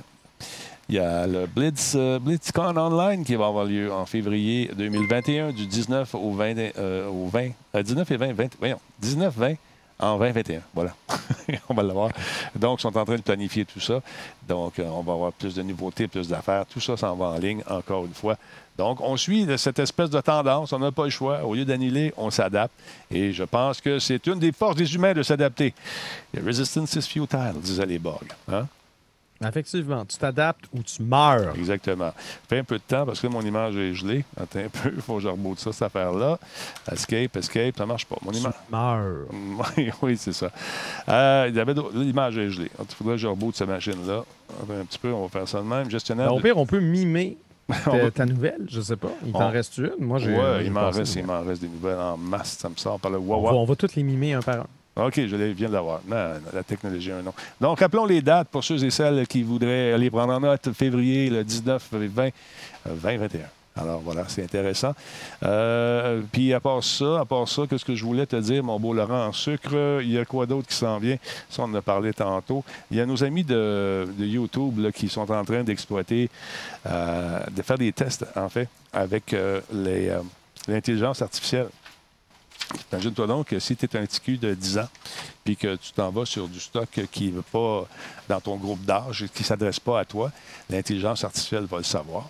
Il 0.90 0.96
y 0.96 1.00
a 1.00 1.26
le 1.26 1.46
Blitz, 1.46 1.94
euh, 1.96 2.20
BlitzCon 2.20 2.76
Online 2.78 3.24
qui 3.24 3.36
va 3.36 3.48
avoir 3.48 3.66
lieu 3.66 3.92
en 3.92 4.06
février 4.06 4.70
2021, 4.76 5.52
du 5.52 5.66
19 5.66 6.14
au 6.16 6.32
20, 6.32 6.58
euh, 6.78 7.08
au 7.08 7.28
20 7.28 7.52
euh, 7.76 7.84
19 7.84 8.12
et 8.12 8.18
20, 8.18 8.34
20, 8.34 8.48
voyons, 8.60 8.80
19, 9.00 9.34
20 9.36 9.56
en 10.00 10.18
2021. 10.18 10.62
Voilà. 10.74 10.94
on 11.70 11.74
va 11.74 11.84
l'avoir. 11.84 12.10
Donc, 12.56 12.80
ils 12.80 12.82
sont 12.82 12.98
en 12.98 13.06
train 13.06 13.16
de 13.16 13.22
planifier 13.22 13.66
tout 13.66 13.80
ça. 13.80 14.02
Donc, 14.48 14.80
euh, 14.80 14.88
on 14.90 15.02
va 15.02 15.14
avoir 15.14 15.32
plus 15.34 15.56
de 15.56 15.64
nouveautés, 15.64 16.08
plus 16.08 16.28
d'affaires. 16.28 16.66
Tout 16.66 16.80
ça 16.80 16.98
s'en 16.98 17.16
va 17.16 17.28
en 17.28 17.38
ligne, 17.38 17.64
encore 17.70 18.06
une 18.06 18.14
fois. 18.14 18.38
Donc, 18.78 19.02
on 19.02 19.16
suit 19.18 19.48
cette 19.58 19.80
espèce 19.80 20.10
de 20.10 20.20
tendance. 20.22 20.74
On 20.74 20.80
n'a 20.80 20.92
pas 20.92 21.06
le 21.06 21.10
choix. 21.10 21.44
Au 21.44 21.54
lieu 21.54 21.66
d'annuler, 21.66 22.14
on 22.18 22.30
s'adapte. 22.30 22.74
Et 23.12 23.32
je 23.32 23.44
pense 23.44 23.82
que 23.82 24.00
c'est 24.00 24.26
une 24.28 24.40
des 24.40 24.52
forces 24.52 24.76
des 24.76 24.94
humains 24.96 25.14
de 25.14 25.24
s'adapter. 25.24 25.74
Resistance 26.36 26.96
is 26.96 27.08
futile, 27.08 27.54
disaient 27.62 27.86
les 27.86 28.00
Borg. 28.00 28.26
Hein? 28.52 28.68
Effectivement, 29.46 30.06
tu 30.06 30.18
t'adaptes 30.18 30.66
ou 30.74 30.82
tu 30.84 31.04
meurs. 31.04 31.54
Exactement. 31.58 32.12
Fait 32.48 32.60
un 32.60 32.64
peu 32.64 32.78
de 32.78 32.84
temps 32.88 33.06
parce 33.06 33.20
que 33.20 33.28
mon 33.28 33.42
image 33.42 33.76
est 33.76 33.94
gelée. 33.94 34.24
Attends 34.40 34.60
un 34.60 34.70
peu, 34.70 34.92
il 34.96 35.02
faut 35.02 35.16
que 35.16 35.22
je 35.22 35.28
reboot 35.28 35.60
ça, 35.60 35.74
cette 35.74 35.82
affaire-là. 35.84 36.40
Escape, 36.92 37.36
escape, 37.38 37.76
ça 37.78 37.86
marche 37.86 38.06
pas. 38.06 38.16
Mon 38.22 38.32
Tu 38.32 38.38
image. 38.40 38.54
meurs. 38.72 39.26
Oui, 39.32 39.90
oui, 40.02 40.18
c'est 40.18 40.32
ça. 40.34 40.50
Euh, 41.10 41.48
il 41.50 41.56
y 41.56 41.60
avait 41.60 41.74
d'autres- 41.74 41.92
L'image 41.98 42.38
est 42.38 42.50
gelée. 42.50 42.72
Il 42.80 42.96
faudrait 42.96 43.16
que 43.16 43.22
je 43.22 43.28
reboot 43.28 43.56
cette 43.56 43.68
machine-là. 43.68 44.24
Un 44.70 44.86
petit 44.86 45.00
peu, 45.00 45.12
on 45.12 45.24
va 45.24 45.30
faire 45.30 45.48
ça 45.48 45.60
de 45.60 45.66
même. 45.66 45.90
Gestionnaire. 45.90 46.28
Ben, 46.30 46.34
au 46.36 46.40
pire, 46.40 46.58
on 46.58 46.66
peut 46.66 46.80
mimer 46.80 47.36
ta, 47.86 48.12
ta 48.12 48.26
nouvelle, 48.26 48.66
je 48.70 48.80
sais 48.82 48.96
pas. 48.98 49.12
Il 49.26 49.32
t'en 49.34 49.48
On- 49.48 49.52
reste 49.52 49.78
une. 49.78 49.92
Moi, 50.00 50.20
j'ai. 50.20 50.34
Ouais, 50.38 50.60
j'ai 50.60 50.66
il 50.66 50.72
m'en 50.72 50.90
reste, 50.90 51.16
il 51.16 51.26
m'en 51.26 51.42
reste 51.42 51.62
des 51.62 51.68
nouvelles 51.70 51.98
en 52.00 52.18
masse, 52.18 52.58
ça 52.60 52.70
me 52.70 52.76
sort 52.76 53.00
par 53.00 53.12
le 53.12 53.18
On 53.18 53.42
va, 53.42 53.54
on 53.54 53.66
va 53.66 53.76
toutes 53.76 53.96
les 53.96 54.04
mimer 54.04 54.34
un 54.34 54.42
par 54.42 54.56
un. 54.62 54.68
OK, 54.96 55.26
je 55.26 55.36
viens 55.36 55.68
de 55.70 55.74
l'avoir. 55.74 56.02
Non, 56.08 56.34
la 56.54 56.64
technologie 56.64 57.12
a 57.12 57.18
un 57.18 57.22
nom. 57.24 57.34
Donc, 57.60 57.80
rappelons 57.80 58.06
les 58.06 58.22
dates 58.22 58.50
pour 58.50 58.64
ceux 58.64 58.84
et 58.84 58.92
celles 58.92 59.26
qui 59.28 59.42
voudraient 59.42 59.94
aller 59.94 60.12
prendre 60.12 60.34
en 60.34 60.40
note. 60.40 60.72
Février, 60.74 61.30
le 61.30 61.44
19, 61.44 61.90
20, 61.92 62.26
euh, 62.26 62.30
2021. 62.86 63.40
Alors 63.76 64.02
voilà, 64.02 64.26
c'est 64.28 64.44
intéressant. 64.44 64.94
Euh, 65.42 66.22
puis 66.32 66.54
à 66.54 66.60
part 66.60 66.84
ça, 66.84 67.22
à 67.22 67.26
part 67.26 67.48
ça, 67.48 67.64
qu'est-ce 67.68 67.86
que 67.86 67.96
je 67.96 68.06
voulais 68.06 68.28
te 68.28 68.36
dire, 68.36 68.64
mon 68.64 68.80
beau 68.80 68.94
Laurent, 68.94 69.26
en 69.26 69.32
sucre, 69.32 70.00
il 70.02 70.12
y 70.12 70.20
a 70.20 70.26
quoi 70.26 70.46
d'autre 70.46 70.68
qui 70.68 70.76
s'en 70.76 71.00
vient? 71.00 71.18
Ça, 71.50 71.64
on 71.64 71.66
en 71.66 71.76
a 71.76 71.82
parlé 71.82 72.14
tantôt. 72.14 72.64
Il 72.92 72.98
y 72.98 73.02
a 73.02 73.06
nos 73.06 73.24
amis 73.24 73.44
de, 73.44 74.08
YouTube 74.20 74.92
qui 74.92 75.10
sont 75.10 75.32
en 75.32 75.44
train 75.44 75.64
d'exploiter, 75.64 76.30
euh, 76.86 77.40
de 77.50 77.62
faire 77.64 77.80
des 77.80 77.92
tests, 77.92 78.26
en 78.36 78.48
fait, 78.48 78.70
avec 78.94 79.32
les, 79.32 80.10
euh, 80.10 80.20
l'intelligence 80.68 81.22
artificielle. 81.24 81.68
Imagine-toi 82.92 83.28
donc 83.28 83.48
que 83.48 83.60
si 83.60 83.76
tu 83.76 83.86
es 83.86 83.98
un 83.98 84.06
petit 84.06 84.20
cul 84.20 84.38
de 84.38 84.54
10 84.54 84.78
ans, 84.80 84.90
puis 85.44 85.56
que 85.56 85.76
tu 85.76 85.92
t'en 85.94 86.10
vas 86.12 86.26
sur 86.26 86.48
du 86.48 86.60
stock 86.60 86.90
qui 87.12 87.32
ne 87.32 87.38
va 87.38 87.42
pas 87.52 87.88
dans 88.30 88.42
ton 88.42 88.56
groupe 88.58 88.84
d'âge, 88.86 89.26
qui 89.34 89.42
ne 89.44 89.46
s'adresse 89.48 89.80
pas 89.80 90.00
à 90.00 90.06
toi, 90.06 90.32
l'intelligence 90.70 91.24
artificielle 91.24 91.66
va 91.66 91.78
le 91.78 91.84
savoir 91.84 92.30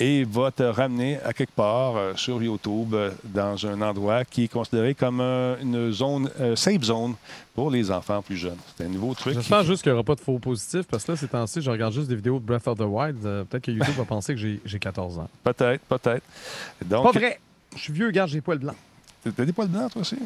et 0.00 0.24
va 0.24 0.50
te 0.50 0.64
ramener 0.64 1.20
à 1.20 1.32
quelque 1.32 1.52
part 1.52 1.94
euh, 1.96 2.14
sur 2.16 2.42
YouTube 2.42 2.94
euh, 2.94 3.12
dans 3.22 3.64
un 3.64 3.80
endroit 3.80 4.24
qui 4.24 4.44
est 4.44 4.48
considéré 4.48 4.92
comme 4.92 5.20
euh, 5.20 5.56
une 5.62 5.92
zone, 5.92 6.28
euh, 6.40 6.56
safe 6.56 6.82
zone 6.82 7.14
pour 7.54 7.70
les 7.70 7.92
enfants 7.92 8.20
plus 8.20 8.36
jeunes. 8.36 8.56
C'est 8.76 8.86
un 8.86 8.88
nouveau 8.88 9.14
truc. 9.14 9.34
qui- 9.34 9.40
J'espère 9.40 9.62
juste 9.62 9.82
qu'il 9.84 9.92
n'y 9.92 9.94
aura 9.94 10.02
pas 10.02 10.16
de 10.16 10.20
faux 10.20 10.40
positifs 10.40 10.86
parce 10.90 11.04
que 11.04 11.12
là, 11.12 11.16
ces 11.16 11.28
temps-ci, 11.28 11.62
je 11.62 11.70
regarde 11.70 11.92
juste 11.94 12.08
des 12.08 12.16
vidéos 12.16 12.40
de 12.40 12.44
Breath 12.44 12.66
of 12.66 12.76
the 12.78 12.82
Wild. 12.82 13.20
Peut-être 13.20 13.62
que 13.62 13.70
YouTube 13.70 13.94
va 13.96 14.04
penser 14.04 14.34
que 14.34 14.40
j'ai 14.40 14.60
j'ai 14.64 14.80
14 14.80 15.18
ans. 15.18 15.28
Peut-être, 15.44 15.82
peut-être. 15.84 16.24
Donc, 16.84 17.04
Pas 17.04 17.12
vrai! 17.16 17.40
Je 17.76 17.80
suis 17.82 17.92
vieux, 17.92 18.06
regarde, 18.06 18.30
j'ai 18.30 18.40
poils 18.40 18.58
blancs. 18.58 18.74
T'as 19.36 19.44
des 19.44 19.52
poils 19.52 19.68
blancs, 19.68 19.92
toi 19.92 20.02
aussi? 20.02 20.16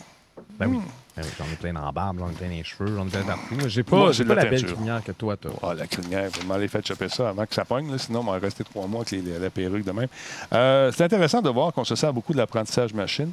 Ben 0.59 0.67
oui. 0.69 0.79
Ben 1.17 1.23
oui, 1.25 1.31
j'en 1.37 1.45
ai 1.47 1.57
plein 1.57 1.73
dans 1.73 1.85
la 1.85 1.91
barbe, 1.93 2.19
j'en 2.21 2.31
ai 2.31 2.33
plein 2.33 2.47
dans 2.49 2.53
les 2.55 2.65
cheveux, 2.65 2.95
j'en 2.95 3.07
ai 3.07 3.11
plein 3.11 3.23
partout. 3.25 3.55
J'ai 3.69 3.83
pas, 3.83 3.97
Moi, 3.97 4.13
j'ai 4.13 4.25
pas 4.25 4.35
la 4.37 4.45
belle 4.47 4.65
crinière 4.65 5.03
que 5.05 5.13
toi, 5.13 5.37
t'as. 5.37 5.49
Ah, 5.63 5.75
la 5.75 5.87
crinière, 5.87 6.31
vous 6.33 6.47
m'allez 6.47 6.69
fait 6.69 6.87
choper 6.87 7.09
ça 7.09 7.29
avant 7.31 7.45
que 7.47 7.55
ça 7.55 7.65
pogne, 7.65 7.91
là, 7.91 7.99
sinon 7.99 8.21
on 8.21 8.25
va 8.33 8.39
rester 8.39 8.63
trois 8.65 8.87
mois 8.87 9.01
avec 9.01 9.11
les- 9.13 9.23
les- 9.23 9.39
la 9.39 9.51
perruque 9.51 9.85
de 9.85 9.91
même. 9.93 10.07
Euh, 10.53 10.93
c'est 10.93 11.05
intéressant 11.05 11.43
de 11.43 11.51
voir 11.51 11.73
qu'on 11.73 11.85
se 11.85 11.97
sert 11.97 12.13
beaucoup 12.13 12.33
de 12.33 12.39
l'apprentissage 12.39 12.95
machine. 12.95 13.33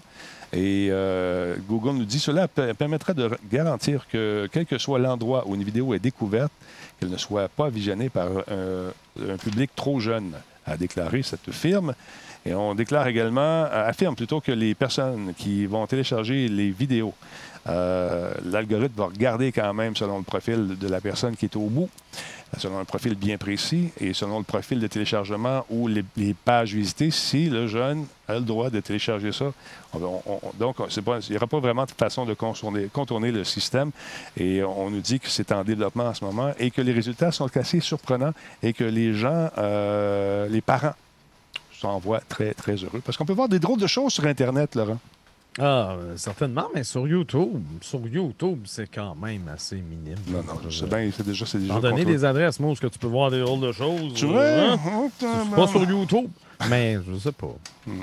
Et 0.54 0.88
euh, 0.92 1.56
Google 1.68 1.98
nous 1.98 2.06
dit 2.06 2.20
cela 2.20 2.48
per- 2.48 2.74
permettra 2.76 3.14
de 3.14 3.30
garantir 3.52 4.08
que, 4.08 4.48
quel 4.52 4.66
que 4.66 4.78
soit 4.78 5.00
l'endroit 5.00 5.44
où 5.48 5.56
une 5.56 5.64
vidéo 5.64 5.94
est 5.94 6.00
découverte, 6.00 6.52
qu'elle 7.00 7.10
ne 7.10 7.18
soit 7.18 7.50
pas 7.50 7.70
visionnée 7.70 8.10
par 8.10 8.28
un, 8.48 8.92
un 9.30 9.38
public 9.38 9.72
trop 9.76 10.00
jeune, 10.00 10.32
a 10.66 10.78
déclaré 10.78 11.22
cette 11.24 11.52
firme. 11.52 11.94
Et 12.46 12.54
on 12.54 12.76
déclare 12.76 13.08
également, 13.08 13.42
euh, 13.42 13.90
affirme 13.90 14.16
plutôt 14.16 14.40
que 14.40 14.52
les 14.52 14.76
personnes 14.76 15.34
qui 15.36 15.66
vont 15.66 15.88
télécharger 15.88 16.48
les 16.48 16.70
vidéos, 16.70 17.14
euh, 17.68 18.32
l'algorithme 18.44 18.94
va 18.96 19.06
regarder 19.06 19.52
quand 19.52 19.74
même 19.74 19.96
selon 19.96 20.20
le 20.20 20.24
profil 20.24 20.78
de 20.78 20.88
la 20.88 21.02
personne 21.02 21.36
qui 21.36 21.46
est 21.46 21.56
au 21.56 21.68
bout, 21.68 21.90
selon 22.60 22.78
un 22.78 22.86
profil 22.86 23.16
bien 23.16 23.38
précis 23.38 23.90
et 24.00 24.14
selon 24.14 24.38
le 24.38 24.44
profil 24.44 24.80
de 24.80 24.86
téléchargement 24.86 25.66
ou 25.72 25.88
les, 25.88 26.04
pages 26.46 26.76
visitées, 26.76 27.10
si 27.10 27.50
le 27.50 27.66
jeune 27.66 28.06
a 28.28 28.36
le 28.36 28.42
droit 28.42 28.70
de 28.70 28.80
télécharger 28.80 29.32
ça. 29.32 29.52
Donc, 30.60 30.76
il 30.80 31.32
n'y 31.32 31.38
aura 31.38 31.48
pas 31.48 31.60
vraiment 31.60 31.86
de 31.86 31.92
façon 31.92 32.26
de 32.26 32.36
contourner, 32.36 32.88
contourner 32.94 33.32
le 33.32 33.44
système. 33.44 33.90
Et 34.38 34.64
on 34.64 34.92
nous 34.92 35.02
dit 35.02 35.20
que 35.20 35.30
c'est 35.30 35.52
en 35.52 35.64
développement 35.64 36.06
en 36.06 36.14
ce 36.14 36.24
moment 36.24 36.52
et 36.60 36.70
que 36.70 36.82
les 36.82 36.92
résultats 36.92 37.32
sont 37.32 37.50
assez 37.58 37.80
surprenants 37.80 38.34
et 38.62 38.74
que 38.74 38.84
les 38.84 39.16
gens, 39.16 39.50
euh, 39.58 40.48
les 40.48 40.62
parents, 40.62 40.94
s'en 41.86 42.00
voient 42.00 42.22
très, 42.28 42.54
très 42.54 42.76
heureux. 42.76 43.02
Parce 43.06 43.18
qu'on 43.18 43.26
peut 43.26 43.34
voir 43.34 43.50
des 43.50 43.60
drôles 43.60 43.80
de 43.80 43.88
choses 43.88 44.14
sur 44.14 44.26
Internet, 44.26 44.76
Laurent. 44.76 45.00
Ah, 45.58 45.96
euh, 45.98 46.18
certainement, 46.18 46.68
mais 46.76 46.84
sur 46.84 47.08
YouTube, 47.08 47.62
sur 47.80 48.06
YouTube, 48.06 48.60
c'est 48.66 48.88
quand 48.94 49.16
même 49.16 49.48
assez 49.54 49.78
minime. 49.78 50.18
Non, 50.28 50.40
non, 50.46 50.60
je 50.68 50.80
sais 50.80 50.86
bien, 50.86 51.10
c'est 51.16 51.26
déjà, 51.26 51.46
c'est 51.46 51.60
déjà 51.60 51.80
donner 51.80 52.04
des 52.04 52.26
adresses, 52.26 52.60
moi, 52.60 52.72
où 52.72 52.76
que 52.76 52.88
tu 52.88 53.00
peux 53.00 53.08
voir 53.08 53.32
des 53.32 53.40
drôles 53.40 53.62
de 53.62 53.72
choses. 53.72 54.14
Tu 54.16 54.26
vois? 54.26 54.44
hein? 54.46 54.78
C'est 55.18 55.56
pas 55.56 55.68
sur 55.68 55.82
YouTube. 55.90 56.26
Mais 56.70 56.98
je 57.10 57.18
sais 57.20 57.32
pas. 57.32 57.56
Hmm. 57.88 58.02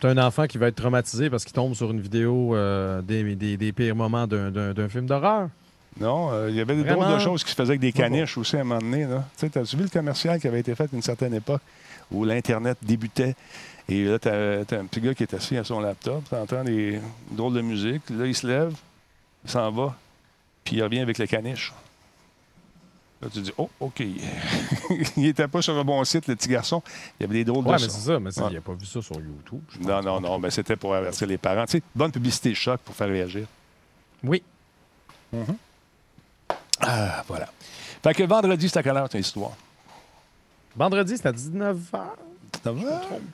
T'as 0.00 0.08
un 0.10 0.18
enfant 0.18 0.48
qui 0.48 0.58
va 0.58 0.66
être 0.66 0.74
traumatisé 0.74 1.30
parce 1.30 1.44
qu'il 1.44 1.52
tombe 1.52 1.74
sur 1.74 1.88
une 1.92 2.00
vidéo 2.00 2.56
euh, 2.56 3.00
des, 3.02 3.36
des- 3.36 3.56
des 3.56 3.72
pires 3.72 3.94
moments 3.94 4.26
d'un- 4.26 4.88
film 4.88 5.06
d'horreur. 5.06 5.48
Non, 6.00 6.30
euh, 6.32 6.50
il 6.50 6.56
y 6.56 6.60
avait 6.60 6.74
des 6.74 6.82
drôles 6.82 7.12
de 7.14 7.18
choses 7.20 7.44
qui 7.44 7.50
se 7.50 7.54
faisaient 7.54 7.70
avec 7.70 7.80
des 7.80 7.92
caniches 7.92 8.36
aussi 8.38 8.56
à 8.56 8.60
un 8.62 8.64
moment 8.64 8.80
donné. 8.80 9.04
là. 9.04 9.24
Tu 9.36 9.40
sais, 9.46 9.50
t'as-tu 9.50 9.76
vu 9.76 9.84
le 9.84 9.88
commercial 9.88 10.40
qui 10.40 10.48
avait 10.48 10.58
été 10.60 10.74
fait 10.74 10.84
à 10.84 10.86
une 10.92 11.02
certaine 11.02 11.34
époque? 11.34 11.60
Où 12.12 12.24
l'Internet 12.24 12.78
débutait? 12.82 13.34
Et 13.88 14.04
là, 14.04 14.18
t'as 14.18 14.64
t'as 14.64 14.78
un 14.78 14.86
petit 14.86 15.00
gars 15.00 15.14
qui 15.14 15.24
est 15.24 15.34
assis 15.34 15.56
à 15.56 15.64
son 15.64 15.80
laptop, 15.80 16.22
t'entends 16.28 16.64
des 16.64 17.00
drôles 17.30 17.54
de 17.54 17.60
musique. 17.62 18.02
Là, 18.10 18.26
il 18.26 18.34
se 18.34 18.46
lève, 18.46 18.74
il 19.44 19.50
s'en 19.50 19.70
va, 19.72 19.96
puis 20.64 20.76
il 20.76 20.82
revient 20.82 21.00
avec 21.00 21.18
le 21.18 21.26
caniche. 21.26 21.72
Là, 23.20 23.28
tu 23.32 23.40
dis, 23.40 23.52
oh, 23.56 23.70
OK. 23.78 24.00
il 25.16 25.22
n'était 25.22 25.46
pas 25.46 25.62
sur 25.62 25.74
le 25.74 25.82
bon 25.84 26.02
site, 26.04 26.26
le 26.26 26.34
petit 26.34 26.48
garçon. 26.48 26.82
Il 27.18 27.22
y 27.22 27.24
avait 27.26 27.34
des 27.34 27.44
drôles 27.44 27.64
Ouais, 27.66 27.76
de 27.76 27.82
mais 27.82 27.88
c'est 27.88 28.00
ça, 28.00 28.18
mais 28.18 28.36
Ouais. 28.40 28.46
il 28.50 28.54
n'a 28.54 28.60
pas 28.60 28.74
vu 28.74 28.84
ça 28.86 29.00
sur 29.00 29.14
YouTube. 29.16 29.60
Non, 29.80 30.00
non, 30.02 30.20
non, 30.20 30.38
mais 30.40 30.50
c'était 30.50 30.74
pour 30.74 30.92
avertir 30.94 31.28
les 31.28 31.38
parents. 31.38 31.64
Tu 31.66 31.72
sais, 31.78 31.82
bonne 31.94 32.10
publicité 32.10 32.52
choc 32.54 32.80
pour 32.80 32.94
faire 32.96 33.06
réagir. 33.08 33.46
Oui. 34.24 34.42
Ah, 36.80 37.22
voilà. 37.28 37.48
Fait 38.02 38.14
que 38.14 38.24
vendredi, 38.24 38.68
c'est 38.68 38.78
à 38.78 38.82
quelle 38.82 38.96
heure 38.96 39.08
ton 39.08 39.18
histoire? 39.18 39.52
Vendredi, 40.76 41.16
c'est 41.16 41.26
à 41.26 41.32
19h. 41.32 41.76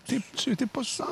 T'es 0.06 0.66
pas 0.66 0.82
sûr? 0.82 1.06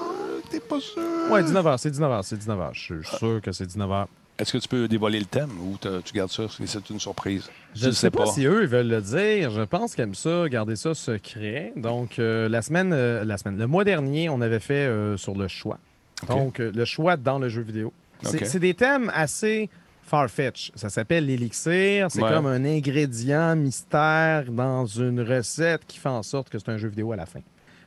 T'es 0.51 0.61
pas 0.61 0.81
sûr? 0.81 1.03
Ouais, 1.31 1.43
19h, 1.43 1.79
c'est 1.79 1.91
19h, 1.91 2.23
c'est 2.23 2.37
19h. 2.37 2.69
Je 2.73 2.81
suis 2.81 3.05
suis 3.05 3.17
sûr 3.17 3.41
que 3.43 3.53
c'est 3.53 3.67
19h. 3.67 4.07
Est-ce 4.39 4.53
que 4.53 4.59
tu 4.59 4.69
peux 4.69 4.87
dévoiler 4.87 5.19
le 5.19 5.25
thème 5.25 5.51
ou 5.61 5.79
tu 5.79 6.13
gardes 6.13 6.31
ça? 6.31 6.45
C'est 6.65 6.91
une 6.91 7.01
surprise. 7.01 7.49
Je 7.75 7.87
ne 7.87 7.93
sais 7.93 8.11
pas, 8.11 8.27
si 8.27 8.45
eux 8.45 8.63
ils 8.63 8.69
veulent 8.69 8.89
le 8.89 9.01
dire. 9.01 9.51
Je 9.51 9.63
pense 9.63 9.95
qu'ils 9.95 10.05
aiment 10.05 10.15
ça, 10.15 10.49
garder 10.49 10.77
ça 10.77 10.95
secret. 10.95 11.73
Donc, 11.77 12.19
euh, 12.19 12.49
la 12.49 12.61
semaine, 12.61 12.93
euh, 12.93 13.25
la 13.25 13.39
semaine, 13.39 13.59
le 13.59 13.67
mois 13.67 13.85
dernier, 13.85 14.29
on 14.29 14.41
avait 14.41 14.61
fait 14.61 14.75
euh, 14.87 15.17
sur 15.17 15.37
le 15.37 15.49
choix. 15.49 15.79
Donc, 16.29 16.59
le 16.59 16.85
choix 16.85 17.17
dans 17.17 17.39
le 17.39 17.49
jeu 17.49 17.63
vidéo. 17.63 17.93
C'est 18.23 18.59
des 18.59 18.75
thèmes 18.75 19.11
assez 19.15 19.71
far-fetch. 20.07 20.73
Ça 20.75 20.89
s'appelle 20.89 21.27
l'élixir. 21.27 22.07
C'est 22.11 22.23
Ouais. 22.23 22.31
comme 22.31 22.47
un 22.47 22.65
ingrédient 22.65 23.57
mystère 23.57 24.45
dans 24.51 24.87
une 24.87 25.21
recette 25.21 25.83
qui 25.87 25.99
fait 25.99 26.09
en 26.09 26.23
sorte 26.23 26.49
que 26.49 26.59
c'est 26.59 26.69
un 26.71 26.77
jeu 26.79 26.89
vidéo 26.89 27.13
à 27.13 27.17
la 27.17 27.27
fin. 27.27 27.41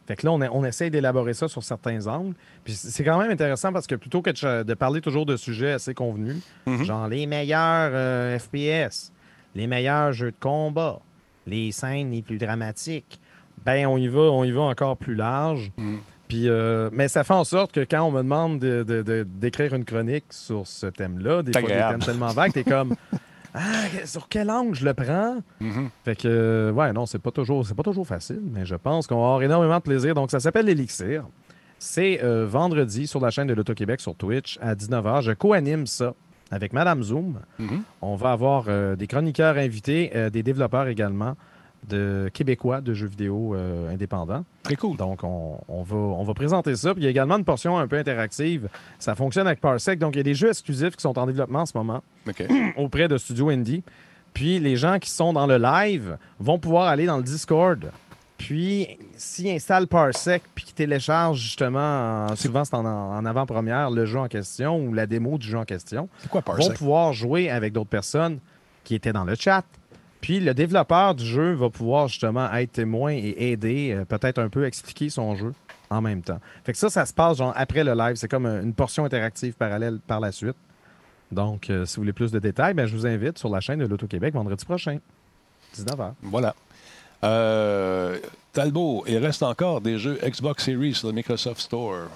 Fait 0.07 0.15
que 0.15 0.25
là, 0.25 0.31
on, 0.33 0.41
a- 0.41 0.49
on 0.49 0.63
essaye 0.65 0.89
d'élaborer 0.89 1.33
ça 1.33 1.47
sur 1.47 1.63
certains 1.63 2.07
angles. 2.07 2.33
Puis 2.63 2.73
c'est 2.73 3.03
quand 3.03 3.19
même 3.19 3.29
intéressant 3.31 3.71
parce 3.71 3.85
que 3.87 3.95
plutôt 3.95 4.21
que 4.21 4.63
de 4.63 4.73
parler 4.73 5.01
toujours 5.01 5.25
de 5.25 5.37
sujets 5.37 5.71
assez 5.73 5.93
convenus, 5.93 6.37
Mhm. 6.65 6.83
genre 6.83 7.07
les 7.07 7.25
meilleurs 7.27 7.91
euh, 7.93 8.37
FPS, 8.39 9.11
les 9.55 9.67
meilleurs 9.67 10.11
jeux 10.13 10.31
de 10.31 10.37
combat, 10.39 10.99
les 11.45 11.71
scènes 11.71 12.11
les 12.11 12.21
plus 12.23 12.37
dramatiques, 12.39 13.19
ben 13.65 13.85
on 13.87 13.97
y 13.97 14.07
va, 14.07 14.19
on 14.21 14.43
y 14.43 14.51
va 14.51 14.61
encore 14.61 14.97
plus 14.97 15.15
large. 15.15 15.71
Mhm. 15.77 15.99
Puis, 16.29 16.47
euh, 16.47 16.89
mais 16.93 17.07
ça 17.09 17.23
fait 17.25 17.33
en 17.33 17.43
sorte 17.43 17.73
que 17.73 17.81
quand 17.81 18.03
on 18.03 18.11
me 18.11 18.19
demande 18.19 18.59
de- 18.59 18.83
de- 18.83 19.01
de- 19.01 19.23
d'écrire 19.27 19.73
une 19.73 19.83
chronique 19.83 20.25
sur 20.29 20.65
ce 20.67 20.85
thème-là, 20.85 21.41
des 21.43 21.51
fois 21.51 21.61
des 21.63 21.67
thèmes 21.75 21.99
tellement 21.99 22.27
vagues, 22.27 22.53
t'es 22.53 22.63
comme 22.63 22.95
Ah, 23.55 23.61
sur 24.05 24.29
quel 24.29 24.51
angle 24.51 24.75
je 24.75 24.85
le 24.85 24.93
prends? 24.93 25.37
Mhm. 25.59 25.89
Fait 26.05 26.15
que, 26.15 26.27
euh, 26.27 26.71
ouais, 26.71 26.93
non, 26.93 27.07
c'est 27.07 27.17
pas 27.17 27.31
toujours, 27.31 27.65
c'est 27.65 27.73
pas 27.73 27.81
toujours 27.81 28.05
facile, 28.05 28.41
mais 28.53 28.63
je 28.63 28.75
pense 28.75 29.07
qu'on 29.07 29.15
va 29.19 29.25
avoir 29.25 29.41
énormément 29.41 29.77
de 29.77 29.81
plaisir. 29.81 30.13
Donc, 30.13 30.29
ça 30.29 30.39
s'appelle 30.39 30.67
l'Élixir. 30.67 31.25
C'est 31.79 32.23
euh, 32.23 32.45
vendredi 32.45 33.07
sur 33.07 33.19
la 33.19 33.31
chaîne 33.31 33.47
de 33.47 33.53
l'Auto-Québec 33.55 33.99
sur 34.01 34.13
Twitch 34.13 34.59
à 34.61 34.75
19h. 34.75 35.23
Je 35.23 35.31
co-anime 35.31 35.87
ça 35.87 36.13
avec 36.51 36.73
Madame 36.73 37.01
Zoom. 37.01 37.39
Mhm. 37.57 37.81
On 38.03 38.15
va 38.15 38.33
avoir 38.33 38.65
euh, 38.67 38.95
des 38.95 39.07
chroniqueurs 39.07 39.57
invités, 39.57 40.11
des 40.31 40.43
développeurs 40.43 40.87
également, 40.87 41.35
de 41.87 42.29
québécois 42.33 42.81
de 42.81 42.93
jeux 42.93 43.07
vidéo 43.07 43.55
euh, 43.55 43.91
indépendants. 43.93 44.43
Très 44.63 44.75
cool. 44.75 44.97
Donc, 44.97 45.23
on, 45.23 45.59
on 45.67 45.81
va, 45.83 45.95
on 45.95 46.23
va 46.23 46.33
présenter 46.33 46.75
ça. 46.75 46.93
Puis, 46.93 47.01
il 47.01 47.05
y 47.05 47.07
a 47.07 47.09
également 47.11 47.37
une 47.37 47.45
portion 47.45 47.77
un 47.77 47.87
peu 47.87 47.97
interactive. 47.97 48.67
Ça 48.99 49.15
fonctionne 49.15 49.47
avec 49.47 49.61
Parsec. 49.61 49.97
Donc, 49.99 50.15
il 50.15 50.17
y 50.17 50.21
a 50.21 50.23
des 50.23 50.35
jeux 50.35 50.49
exclusifs 50.49 50.95
qui 50.95 51.01
sont 51.01 51.17
en 51.17 51.25
développement 51.25 51.61
en 51.61 51.65
ce 51.65 51.77
moment 51.77 52.03
auprès 52.77 53.07
de 53.07 53.17
Studio 53.17 53.49
Indie. 53.49 53.83
Puis 54.33 54.59
les 54.59 54.75
gens 54.75 54.99
qui 54.99 55.09
sont 55.09 55.33
dans 55.33 55.47
le 55.47 55.57
live 55.57 56.17
vont 56.39 56.59
pouvoir 56.59 56.87
aller 56.87 57.07
dans 57.07 57.17
le 57.17 57.23
Discord. 57.23 57.91
Puis 58.37 58.87
s'ils 59.17 59.49
installent 59.49 59.87
Parsec 59.87 60.43
puis 60.55 60.63
qu'ils 60.65 60.75
téléchargent 60.75 61.41
justement, 61.41 62.27
en- 62.29 62.35
souvent 62.35 62.63
c'est 62.63 62.75
en, 62.75 62.85
en 62.85 63.25
avant-première, 63.25 63.89
le 63.89 64.05
jeu 64.05 64.19
en 64.19 64.27
question 64.27 64.79
ou 64.85 64.93
la 64.93 65.07
démo 65.07 65.37
du 65.37 65.47
jeu 65.47 65.57
en 65.57 65.65
question, 65.65 66.07
C'est 66.19 66.29
quoi 66.29 66.41
vont 66.45 66.53
pouvoir 66.77 67.11
jouer 67.13 67.49
avec 67.49 67.73
d'autres 67.73 67.89
personnes 67.89 68.39
qui 68.83 68.95
étaient 68.95 69.11
dans 69.11 69.25
le 69.25 69.35
chat. 69.35 69.63
Puis 70.21 70.39
le 70.39 70.53
développeur 70.53 71.15
du 71.15 71.25
jeu 71.25 71.53
va 71.53 71.69
pouvoir 71.69 72.07
justement 72.07 72.51
être 72.53 72.73
témoin 72.73 73.13
et 73.13 73.35
aider, 73.51 73.93
euh, 73.93 74.05
peut-être 74.05 74.39
un 74.39 74.49
peu 74.49 74.65
expliquer 74.65 75.09
son 75.09 75.35
jeu 75.35 75.53
en 75.89 76.01
même 76.01 76.21
temps. 76.21 76.39
Fait 76.63 76.71
que 76.71 76.77
ça, 76.77 76.89
ça 76.89 77.05
se 77.05 77.13
passe 77.13 77.37
genre 77.37 77.53
après 77.55 77.83
le 77.83 77.93
live. 77.93 78.15
C'est 78.15 78.27
comme 78.27 78.45
euh, 78.45 78.61
une 78.61 78.73
portion 78.73 79.05
interactive 79.05 79.53
parallèle 79.53 79.99
par 80.05 80.19
la 80.19 80.31
suite. 80.31 80.55
Donc, 81.31 81.69
euh, 81.69 81.85
si 81.85 81.95
vous 81.95 82.01
voulez 82.01 82.13
plus 82.13 82.31
de 82.31 82.39
détails, 82.39 82.73
ben, 82.73 82.87
je 82.87 82.95
vous 82.95 83.05
invite 83.05 83.37
sur 83.37 83.49
la 83.49 83.59
chaîne 83.59 83.79
de 83.79 83.85
l'Auto-Québec 83.85 84.33
vendredi 84.33 84.65
prochain, 84.65 84.99
19h. 85.75 86.13
Voilà. 86.23 86.55
Euh, 87.23 88.17
Talbot, 88.53 89.03
il 89.07 89.17
reste 89.17 89.43
encore 89.43 89.81
des 89.81 89.99
jeux 89.99 90.17
Xbox 90.23 90.63
Series 90.63 90.95
sur 90.95 91.09
le 91.09 91.13
Microsoft 91.13 91.59
Store. 91.61 92.07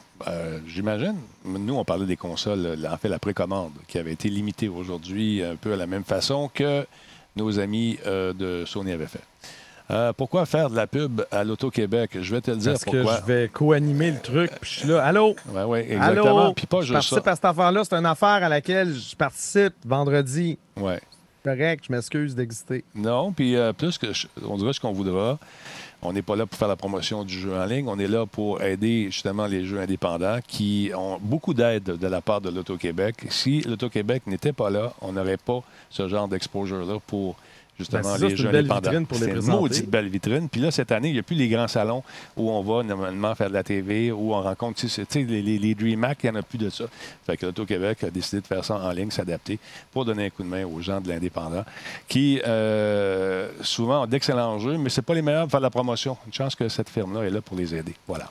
J'imagine. 0.66 1.18
Nous, 1.46 1.76
on 1.76 1.84
parlait 1.84 2.06
des 2.06 2.16
consoles, 2.16 2.80
en 2.90 2.98
fait, 2.98 3.10
la 3.10 3.20
précommande, 3.20 3.74
qui 3.88 4.00
avait 4.00 4.14
été 4.14 4.30
limitée 4.30 4.70
aujourd'hui 4.70 5.44
un 5.44 5.58
peu 5.58 5.74
à 5.74 5.76
la 5.76 5.86
même 5.86 6.06
façon 6.06 6.50
que 6.52 6.88
nos 7.36 7.60
amis 7.60 7.98
euh, 8.06 8.34
de 8.34 8.64
Sony 8.66 8.92
avaient 8.92 9.08
fait. 9.08 9.22
Euh, 9.92 10.14
pourquoi 10.14 10.46
faire 10.46 10.70
de 10.70 10.76
la 10.78 10.88
pub 10.88 11.24
à 11.30 11.44
l'Auto-Québec? 11.44 12.12
Je 12.22 12.34
vais 12.36 12.42
te 12.42 12.52
le 12.52 12.58
dire 12.58 12.72
Parce 12.72 12.86
que 12.86 13.04
je 13.04 13.26
vais 13.26 13.50
co-animer 13.50 14.12
le 14.12 14.20
truc, 14.20 14.50
puis 14.62 14.72
je 14.72 14.80
suis 14.80 14.88
là. 14.88 15.04
Allô? 15.04 15.36
Oui, 15.50 15.62
oui, 15.68 15.80
exactement. 15.80 16.44
Allô? 16.46 16.54
Puis 16.54 16.66
pas 16.66 16.82
Je 16.82 16.94
juste 16.94 17.10
ça. 17.10 17.16
participe 17.18 17.28
à 17.28 17.36
cette 17.36 17.46
affaire-là. 17.46 17.84
C'est 17.84 17.96
une 17.96 18.06
affaire 18.06 18.30
à 18.44 18.50
laquelle 18.50 18.94
je 18.96 19.16
participe 19.16 19.74
vendredi. 19.86 20.58
Ouais. 20.78 21.02
Correct, 21.44 21.84
je 21.88 21.92
m'excuse 21.94 22.34
d'exister. 22.34 22.86
Non, 22.96 23.34
puis 23.34 23.58
euh, 23.58 23.74
plus 23.74 23.98
que 23.98 24.14
je- 24.14 24.28
on 24.48 24.56
dira 24.58 24.72
ce 24.72 24.80
qu'on 24.80 24.94
voudra. 24.94 25.38
On 26.06 26.12
n'est 26.12 26.22
pas 26.22 26.36
là 26.36 26.46
pour 26.46 26.60
faire 26.60 26.68
la 26.68 26.76
promotion 26.76 27.24
du 27.24 27.34
jeu 27.34 27.56
en 27.56 27.66
ligne. 27.66 27.88
On 27.88 27.98
est 27.98 28.08
là 28.08 28.26
pour 28.26 28.62
aider 28.62 29.06
justement 29.06 29.46
les 29.46 29.64
jeux 29.64 29.80
indépendants 29.80 30.40
qui 30.46 30.92
ont 30.96 31.18
beaucoup 31.22 31.54
d'aide 31.54 31.84
de 31.84 32.08
la 32.08 32.20
part 32.20 32.42
de 32.42 32.50
l'Auto-Québec. 32.50 33.28
Si 33.30 33.62
l'Auto-Québec 33.62 34.24
n'était 34.28 34.52
pas 34.52 34.70
là, 34.70 34.94
on 35.02 35.14
n'aurait 35.14 35.38
pas 35.38 35.64
ce 35.90 36.10
genre 36.10 36.28
d'exposure-là 36.28 37.00
pour 37.08 37.38
justement 37.78 38.02
Ben, 38.04 38.18
ça, 38.18 38.28
les 38.28 38.36
belle 38.36 38.56
indépendants. 38.56 38.82
vitrine 38.82 39.06
pour 39.08 39.18
les 39.20 39.26
C'est 39.26 39.32
une 39.40 39.46
maudite 39.46 39.90
belle 39.90 40.08
vitrine. 40.08 40.50
Puis 40.50 40.62
là, 40.62 40.72
cette 40.72 40.92
année, 40.92 41.10
il 41.10 41.14
n'y 41.14 41.20
a 41.20 41.24
plus 41.24 41.36
les 41.36 41.50
grands 41.50 41.68
salons 41.68 42.04
où 42.38 42.50
on 42.50 42.62
va 42.62 42.84
normalement 42.84 43.34
faire 43.36 43.50
de 43.50 43.54
la 43.54 43.64
TV, 43.64 44.12
où 44.12 44.34
on 44.34 44.42
rencontre, 44.42 44.80
tu 44.80 44.90
sais, 44.90 45.06
les, 45.16 45.42
les, 45.42 45.58
les 45.58 45.76
DreamHack, 45.76 46.20
il 46.24 46.30
n'y 46.32 46.38
en 46.38 46.40
a 46.40 46.44
plus 46.44 46.58
de 46.58 46.70
ça. 46.70 46.86
Fait 47.26 47.38
que 47.38 47.46
l'Auto-Québec 47.46 48.04
a 48.04 48.10
décidé 48.10 48.42
de 48.42 48.48
faire 48.48 48.64
ça 48.64 48.76
en 48.76 48.92
ligne, 48.92 49.12
s'adapter 49.12 49.60
pour 49.92 50.06
donner 50.06 50.26
un 50.26 50.30
coup 50.30 50.44
de 50.44 50.48
main 50.48 50.66
aux 50.66 50.82
gens 50.82 51.02
de 51.02 51.10
l'indépendant 51.10 51.64
qui, 52.08 52.42
euh, 52.46 53.50
souvent, 53.62 54.04
ont 54.04 54.08
d'excellents 54.08 54.60
jeux, 54.60 54.78
mais 54.78 54.90
c'est 54.90 55.02
pas 55.02 55.14
les 55.14 55.22
meilleurs 55.22 55.44
pour 55.44 55.52
faire 55.52 55.60
de 55.60 55.66
la 55.66 55.70
promotion. 55.70 56.18
Une 56.26 56.34
chance 56.34 56.56
que 56.56 56.68
cette 56.70 56.90
firme-là 56.90 57.24
est 57.24 57.30
là 57.30 57.42
pour 57.42 57.58
les 57.58 57.74
aider. 57.76 57.94
Voilà. 58.08 58.30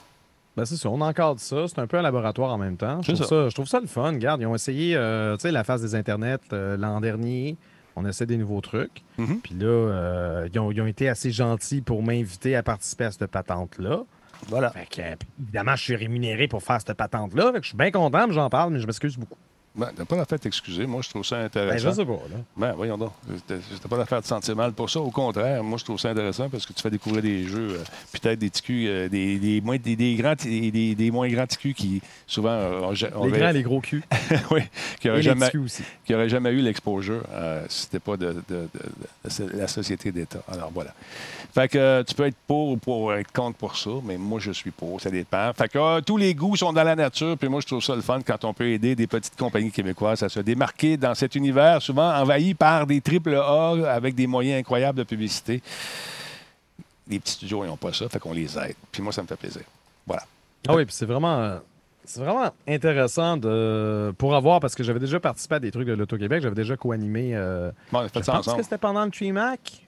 Ben 0.57 0.67
c'est 0.67 0.77
ça, 0.77 0.91
on 0.91 1.01
encadre 1.01 1.41
ça. 1.41 1.67
C'est 1.67 1.79
un 1.79 1.87
peu 1.87 1.97
un 1.99 2.03
laboratoire 2.03 2.51
en 2.53 2.59
même 2.59 2.77
temps. 2.77 3.01
Je 3.01 3.13
trouve 3.13 3.25
ça. 3.25 3.29
ça. 3.29 3.49
je 3.49 3.55
trouve 3.55 3.67
ça 3.69 3.81
le 3.81 3.87
fun. 3.87 4.11
Regarde, 4.13 4.43
ils 4.43 4.47
ont 4.47 4.55
essayé 4.55 4.95
euh, 4.97 5.37
la 5.45 5.65
phase 5.65 5.81
des 5.81 5.95
internets 5.95 6.37
euh, 6.53 6.77
l'an 6.77 7.01
dernier. 7.01 7.57
On 7.97 8.07
essaie 8.07 8.27
des 8.27 8.37
nouveaux 8.37 8.61
trucs. 8.61 9.03
Mhm. 9.19 9.41
Puis 9.41 9.55
là, 9.55 9.67
euh, 9.67 10.49
ils, 10.53 10.59
ont, 10.59 10.71
ils 10.71 10.81
ont 10.81 10.87
été 10.87 11.09
assez 11.09 11.31
gentils 11.31 11.83
pour 11.83 12.03
m'inviter 12.03 12.57
à 12.57 12.63
participer 12.63 13.05
à 13.05 13.11
cette 13.11 13.27
patente-là. 13.27 14.03
Voilà. 14.49 14.71
Fait 14.71 14.87
que, 14.87 15.01
euh, 15.03 15.15
évidemment, 15.41 15.77
je 15.77 15.83
suis 15.83 15.97
rémunéré 15.97 16.49
pour 16.49 16.63
faire 16.63 16.81
cette 16.81 16.97
patente-là. 16.97 17.53
Je 17.61 17.69
suis 17.69 17.77
bien 17.77 17.91
content, 17.91 18.27
mais 18.27 18.35
j'en 18.35 18.51
parle, 18.51 18.73
mais 18.73 18.81
je 18.81 18.87
m'excuse 18.87 19.17
beaucoup. 19.17 19.39
Ben, 19.75 19.89
t'as 19.97 20.05
pas 20.05 20.17
la 20.17 20.27
fait 20.27 20.39
t'excuser. 20.39 20.87
Moi, 20.87 21.01
je 21.03 21.09
trouve 21.09 21.25
ça 21.25 21.37
Ben, 21.39 21.45
intéressant. 21.47 21.91
je 21.91 21.95
sais 21.97 22.05
pas, 22.05 22.13
là. 22.13 22.37
Ben, 22.57 22.73
voyons 22.73 22.99
donc. 22.99 23.13
T'as 23.47 23.89
pas 23.89 23.97
l'affaire 23.97 24.19
de 24.19 24.23
te 24.25 24.29
sentir 24.29 24.55
mal 24.55 24.73
pour 24.73 24.91
ça. 24.91 25.01
Au 25.01 25.11
contraire, 25.11 25.65
moi, 25.65 25.79
je 25.79 25.85
trouve 25.85 25.99
ça 25.99 26.11
intéressant 26.11 26.51
parce 26.51 26.67
que 26.67 26.75
tu 26.75 26.83
fais 26.83 26.91
découvrir 26.91 27.23
des 27.23 27.45
jeux, 27.45 27.79
euh, 27.79 27.85
peut-être 28.13 28.39
des 28.39 28.51
ticus, 28.51 28.87
euh, 28.91 29.09
des, 29.09 29.39
des, 29.39 29.63
moins, 29.63 29.79
des, 29.79 29.97
des 29.97 30.15
grands, 30.15 30.35
des, 30.35 31.11
moins 31.11 31.27
grands 31.29 31.47
ticus 31.47 31.75
qui, 31.75 32.03
souvent, 32.27 32.51
euh, 32.51 32.81
ont 32.83 32.95
ja- 32.95 33.09
Les 33.25 33.31
grands, 33.31 33.51
les 33.51 33.63
gros 33.63 33.81
culs. 33.81 34.03
oui, 34.51 34.61
qui 35.01 35.09
n'auraient 35.09 35.23
jamais, 35.23 35.51
qui 36.05 36.15
auraient 36.15 36.29
jamais 36.29 36.51
eu 36.51 36.61
l'exposure 36.61 37.23
euh, 37.33 37.65
si 37.71 37.83
c'était 37.85 37.99
pas 38.01 38.19
de, 38.19 38.35
de- 38.49 38.69
de- 38.75 39.45
de 39.53 39.57
la 39.59 39.69
société 39.69 40.13
d'État. 40.13 40.43
Alors, 40.53 40.71
voilà. 40.75 40.93
Fait 41.55 41.69
que 41.69 41.77
euh, 41.77 42.03
tu 42.03 42.15
peux 42.15 42.25
être 42.27 42.37
pour 42.47 42.71
ou 42.71 42.77
pour 42.79 43.13
être 43.13 43.31
contre 43.31 43.59
pour 43.59 43.77
ça, 43.77 43.91
mais 44.05 44.17
moi, 44.17 44.41
je 44.41 44.53
suis 44.53 44.71
pour. 44.71 45.01
Ça 45.03 45.11
dépend. 45.11 45.53
Fait 45.53 45.69
que 45.69 45.79
euh, 45.79 46.01
tous 46.01 46.17
les 46.17 46.35
goûts 46.35 46.57
sont 46.57 46.73
dans 46.73 46.83
la 46.83 46.97
nature, 46.97 47.37
puis 47.37 47.49
moi, 47.49 47.61
je 47.61 47.67
trouve 47.67 47.83
ça 47.83 47.95
le 47.95 48.01
fun 48.01 48.21
quand 48.27 48.45
on 48.47 48.55
peut 48.55 48.71
aider 48.71 48.95
des 48.97 49.07
petites 49.07 49.37
compagnies 49.37 49.71
québécoises 49.71 50.23
à 50.23 50.31
se 50.31 50.41
démarquer 50.41 50.97
dans 50.97 51.15
cet 51.15 51.35
univers 51.35 51.83
souvent 51.83 52.11
envahi 52.15 52.55
par 52.55 52.87
des 52.87 53.03
triple 53.03 53.35
A 53.35 53.75
avec 53.93 54.15
des 54.15 54.27
moyens 54.27 54.61
incroyables 54.61 54.97
de 54.99 55.05
publicité. 55.05 55.61
Les 57.09 57.19
petits 57.19 57.33
studios, 57.33 57.65
ils 57.65 57.69
n'ont 57.69 57.77
pas 57.77 57.93
ça, 57.93 58.09
fait 58.09 58.19
qu'on 58.19 58.33
les 58.33 58.57
aide. 58.59 58.77
Puis 58.91 59.03
moi, 59.03 59.13
ça 59.13 59.21
me 59.23 59.27
fait 59.27 59.37
plaisir. 59.37 59.63
Voilà. 60.07 60.23
Ah 60.67 60.75
oui, 60.75 60.85
puis 60.87 60.95
c'est 60.95 61.05
vraiment, 61.05 61.39
euh, 61.39 61.59
c'est 62.05 62.21
vraiment 62.21 62.51
intéressant 62.67 63.37
de, 63.37 64.15
pour 64.17 64.35
avoir, 64.35 64.61
parce 64.61 64.75
que 64.75 64.83
j'avais 64.85 65.01
déjà 65.01 65.21
participé 65.21 65.57
à 65.57 65.61
des 65.61 65.71
trucs 65.73 65.87
de 65.89 65.93
l'Auto-Québec, 65.93 66.43
j'avais 66.43 66.55
déjà 66.55 66.77
co-animé. 66.77 67.33
euh, 67.35 67.71
Bon, 67.91 67.99
on 67.99 68.03
a 68.03 68.07
je 68.07 68.13
ça 68.13 68.21
pense 68.21 68.29
ensemble. 68.47 68.57
que 68.59 68.63
c'était 68.63 68.79
pendant 68.79 69.05
le 69.05 69.11
TreeMac. 69.11 69.83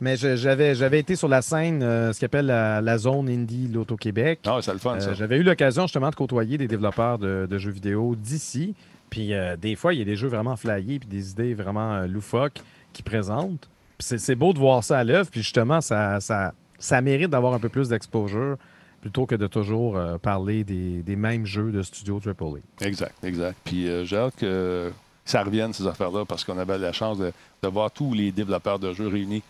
Mais 0.00 0.16
j'avais, 0.16 0.74
j'avais 0.74 0.98
été 0.98 1.14
sur 1.14 1.28
la 1.28 1.42
scène, 1.42 1.82
euh, 1.82 2.12
ce 2.12 2.20
qu'on 2.20 2.26
appelle 2.26 2.46
la, 2.46 2.80
la 2.80 2.96
zone 2.98 3.28
indie 3.28 3.68
l'Auto-Québec. 3.68 4.40
Ah, 4.46 4.58
c'est 4.62 4.72
le 4.72 4.78
fun, 4.78 4.98
ça. 4.98 5.10
Euh, 5.10 5.14
j'avais 5.14 5.36
eu 5.36 5.42
l'occasion 5.42 5.82
justement 5.82 6.08
de 6.08 6.14
côtoyer 6.14 6.56
des 6.56 6.68
développeurs 6.68 7.18
de, 7.18 7.46
de 7.48 7.58
jeux 7.58 7.70
vidéo 7.70 8.14
d'ici. 8.16 8.74
Puis 9.10 9.34
euh, 9.34 9.56
des 9.56 9.76
fois, 9.76 9.92
il 9.92 9.98
y 9.98 10.02
a 10.02 10.06
des 10.06 10.16
jeux 10.16 10.28
vraiment 10.28 10.56
flyés 10.56 11.00
puis 11.00 11.08
des 11.08 11.30
idées 11.32 11.52
vraiment 11.52 12.00
loufoques 12.06 12.62
qui 12.94 13.02
présentent. 13.02 13.68
Puis 13.98 14.06
c'est, 14.06 14.18
c'est 14.18 14.34
beau 14.34 14.54
de 14.54 14.58
voir 14.58 14.82
ça 14.82 14.98
à 14.98 15.04
l'œuvre. 15.04 15.28
Puis 15.30 15.42
justement, 15.42 15.82
ça, 15.82 16.18
ça, 16.20 16.54
ça 16.78 17.00
mérite 17.02 17.28
d'avoir 17.28 17.52
un 17.52 17.58
peu 17.58 17.68
plus 17.68 17.88
d'exposure 17.90 18.56
plutôt 19.02 19.26
que 19.26 19.34
de 19.34 19.46
toujours 19.46 19.98
parler 20.20 20.62
des, 20.62 21.02
des 21.02 21.16
mêmes 21.16 21.46
jeux 21.46 21.72
de 21.72 21.82
studio 21.82 22.20
AAA. 22.24 22.86
Exact, 22.86 23.14
exact. 23.22 23.56
Puis 23.64 23.86
j'ai 24.04 24.16
hâte 24.16 24.36
que 24.36 24.92
ça 25.24 25.42
revienne, 25.42 25.72
ces 25.72 25.86
affaires-là, 25.86 26.24
parce 26.26 26.44
qu'on 26.44 26.58
avait 26.58 26.76
la 26.76 26.92
chance 26.92 27.16
de, 27.18 27.32
de 27.62 27.68
voir 27.68 27.90
tous 27.90 28.12
les 28.12 28.30
développeurs 28.30 28.78
de 28.78 28.92
jeux 28.92 29.08
réunis. 29.08 29.42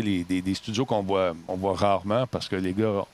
Les- 0.00 0.24
des, 0.24 0.40
des 0.40 0.54
studios 0.54 0.84
qu'on 0.86 1.02
voit, 1.02 1.34
on 1.48 1.56
voit 1.56 1.74
rarement 1.74 2.26
parce 2.26 2.48
que 2.48 2.56
les 2.56 2.72
gars 2.72 3.04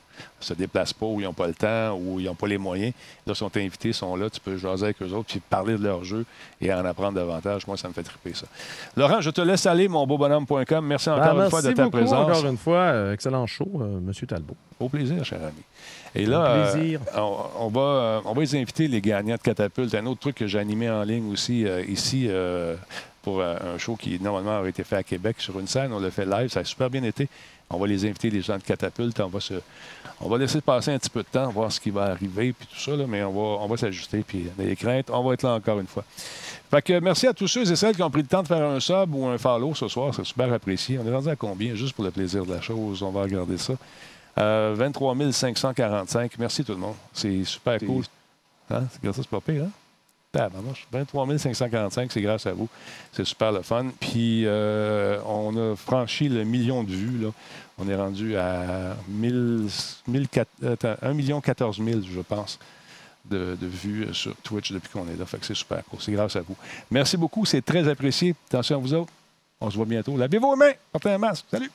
se 0.41 0.55
déplacent 0.55 0.93
pas 0.93 1.07
ou 1.07 1.21
ils 1.21 1.25
n'ont 1.25 1.33
pas 1.33 1.47
le 1.47 1.55
temps 1.55 1.97
ou 1.99 2.21
ils 2.21 2.27
n'ont 2.27 2.35
pas 2.35 2.47
les 2.47 2.59
moyens. 2.59 2.93
Là, 3.27 3.33
ils 3.33 3.37
sont 3.37 3.57
invités, 3.57 3.89
ils 3.89 3.95
sont 3.95 4.15
là, 4.17 4.31
tu 4.31 4.41
peux 4.41 4.57
jaser 4.57 4.85
avec 4.85 5.03
eux 5.03 5.13
autres, 5.13 5.29
puis 5.29 5.41
parler 5.41 5.77
de 5.77 5.83
leur 5.83 6.05
jeu 6.05 6.25
et 6.61 6.73
en 6.73 6.85
apprendre 6.85 7.15
davantage. 7.15 7.67
Moi, 7.67 7.77
ça 7.77 7.89
me 7.89 7.93
fait 7.93 8.03
triper 8.03 8.33
ça. 8.35 8.47
Laurent, 8.97 9.21
je 9.21 9.31
te 9.31 9.41
laisse 9.41 9.67
aller, 9.67 9.89
mon 9.89 10.07
beau 10.07 10.19
bonhomme.com. 10.19 10.87
Merci 10.87 11.11
encore 11.11 11.35
Ben, 11.35 11.45
une 11.45 11.51
fois 11.51 11.63
de 11.63 11.73
ta 11.73 11.85
beaucoup 11.85 11.97
présence. 11.99 12.13
encore 12.31 12.47
une 12.47 12.57
fois. 12.59 12.79
Euh, 12.79 13.13
excellent 13.15 13.47
show, 13.47 13.69
euh, 13.81 14.01
Monsieur 14.01 14.27
Talbot. 14.27 14.57
Au 14.81 14.89
plaisir, 14.89 15.25
cher 15.25 15.41
ami. 15.43 15.63
Et 16.15 16.25
là, 16.25 16.47
euh, 16.77 16.99
on, 17.17 17.37
on 17.59 17.69
va, 17.69 17.81
euh, 17.81 18.21
on 18.25 18.33
va 18.33 18.41
les 18.41 18.55
inviter, 18.57 18.89
les 18.89 19.01
gagnants 19.01 19.35
de 19.37 19.41
Catapulte. 19.41 19.95
Un 19.95 20.07
autre 20.07 20.21
truc 20.21 20.37
que 20.37 20.47
j'ai 20.47 20.59
animé 20.59 20.89
en 20.89 21.03
ligne 21.03 21.31
aussi 21.33 21.67
ici 21.89 22.29
pour 23.23 23.43
un 23.43 23.77
show 23.77 23.97
qui 23.97 24.19
normalement 24.21 24.59
aurait 24.61 24.71
été 24.71 24.85
fait 24.85 24.97
à 24.97 25.03
Québec 25.03 25.37
sur 25.39 25.59
une 25.59 25.67
scène. 25.67 25.93
On 25.93 25.99
l'a 26.01 26.11
fait 26.11 26.25
live, 26.25 26.49
ça 26.49 26.61
a 26.61 26.65
super 26.65 26.89
bien 26.89 27.03
été. 27.03 27.29
On 27.71 27.79
va 27.79 27.87
les 27.87 28.05
inviter, 28.07 28.31
les 28.31 28.41
gens 28.41 28.57
de 28.57 28.63
Catapulte. 28.63 29.21
On 29.21 29.29
va, 29.29 29.41
se, 29.41 29.55
on 30.21 30.29
va 30.29 30.39
laisser 30.39 30.61
passer 30.61 30.93
un 30.93 30.99
petit 30.99 31.11
peu 31.11 31.23
de 31.23 31.29
temps, 31.29 31.51
voir 31.51 31.71
ce 31.71 31.81
qui 31.81 31.91
va 31.91 32.05
arriver, 32.05 32.53
puis 32.53 32.67
tout 32.67 32.81
ça, 32.81 32.97
là, 32.97 33.05
mais 33.07 33.23
on 33.23 33.33
va, 33.33 33.63
on 33.63 33.67
va 33.67 33.77
s'ajuster. 33.77 34.25
Puis 34.27 34.47
les 34.59 34.75
craintes, 34.77 35.11
on 35.11 35.23
va 35.23 35.35
être 35.35 35.43
là 35.43 35.55
encore 35.55 35.79
une 35.79 35.87
fois. 35.87 36.05
Fait 36.71 36.83
que 36.83 36.99
merci 37.01 37.27
à 37.27 37.33
tous 37.33 37.49
ceux 37.49 37.71
et 37.71 37.77
celles 37.77 37.97
qui 37.97 38.03
ont 38.03 38.11
pris 38.11 38.23
le 38.23 38.29
temps 38.29 38.43
de 38.43 38.49
faire 38.49 38.65
un 38.65 38.81
sub 38.81 39.15
ou 39.15 39.27
un 39.27 39.39
follow 39.39 39.75
ce 39.75 39.89
soir. 39.89 40.15
C'est 40.15 40.25
super 40.25 40.53
apprécié. 40.53 40.99
On 40.99 41.07
est 41.07 41.15
rendu 41.15 41.29
à 41.29 41.37
combien? 41.37 41.75
Juste 41.75 41.95
pour 41.95 42.05
le 42.05 42.11
plaisir 42.11 42.45
de 42.45 42.53
la 42.55 42.61
chose? 42.61 43.03
On 43.03 43.11
va 43.11 43.23
regarder 43.23 43.59
ça. 43.59 43.75
Euh, 44.39 44.75
23 44.77 45.15
545. 45.33 46.33
Merci 46.39 46.65
tout 46.65 46.73
le 46.73 46.79
monde. 46.79 46.97
C'est 47.13 47.45
super 47.45 47.79
cool. 47.81 48.05
Hein? 48.71 48.85
Regarde 49.01 49.17
ça, 49.17 49.23
c'est 49.23 49.31
pas 49.31 49.41
pire, 49.41 49.65
hein? 49.65 49.71
Tabarnouche. 50.33 50.87
23 50.93 51.39
545, 51.39 52.13
c'est 52.13 52.21
grâce 52.21 52.47
à 52.47 52.53
vous. 52.53 52.69
C'est 53.13 53.25
super 53.25 53.53
le 53.53 53.63
fun. 53.63 53.87
Puis, 53.99 54.45
euh, 54.45 55.19
on 55.27 55.57
a 55.57 55.77
franchi 55.77 56.29
le 56.29 56.45
million 56.45 56.85
de 56.85 56.93
vues. 56.93 57.19
Là. 57.19 57.31
On 57.79 57.89
est 57.89 57.95
rendu 57.95 58.37
à 58.37 58.97
1000, 59.09 59.69
1004 60.07 60.49
attends, 60.67 60.97
1 61.01 61.15
million 61.15 61.41
14 61.41 61.83
000, 61.83 62.01
je 62.03 62.21
pense, 62.21 62.59
de, 63.25 63.57
vues 63.61 64.09
sur 64.13 64.35
Twitch 64.37 64.73
depuis 64.73 64.91
qu'on 64.91 65.09
est 65.09 65.17
là. 65.17 65.25
Fait 65.25 65.39
que 65.39 65.47
c'est 65.47 65.55
super 65.55 65.83
cool. 65.85 66.01
C'est 66.03 66.13
grâce 66.13 66.37
à 66.37 66.41
vous. 66.41 66.57
Merci 66.91 67.17
beaucoup. 67.17 67.47
C'est 67.47 67.65
très 67.65 67.89
apprécié. 67.89 68.35
Attention 68.49 68.77
à 68.77 68.81
vous 68.81 68.95
autres. 68.95 69.13
On 69.61 69.71
se 69.71 69.77
voit 69.77 69.87
bientôt. 69.87 70.17
Lavez 70.17 70.39
vos 70.39 70.55
mains. 70.57 70.73
Portez 70.93 71.11
un 71.11 71.19
masque. 71.19 71.47
Salut! 71.51 71.71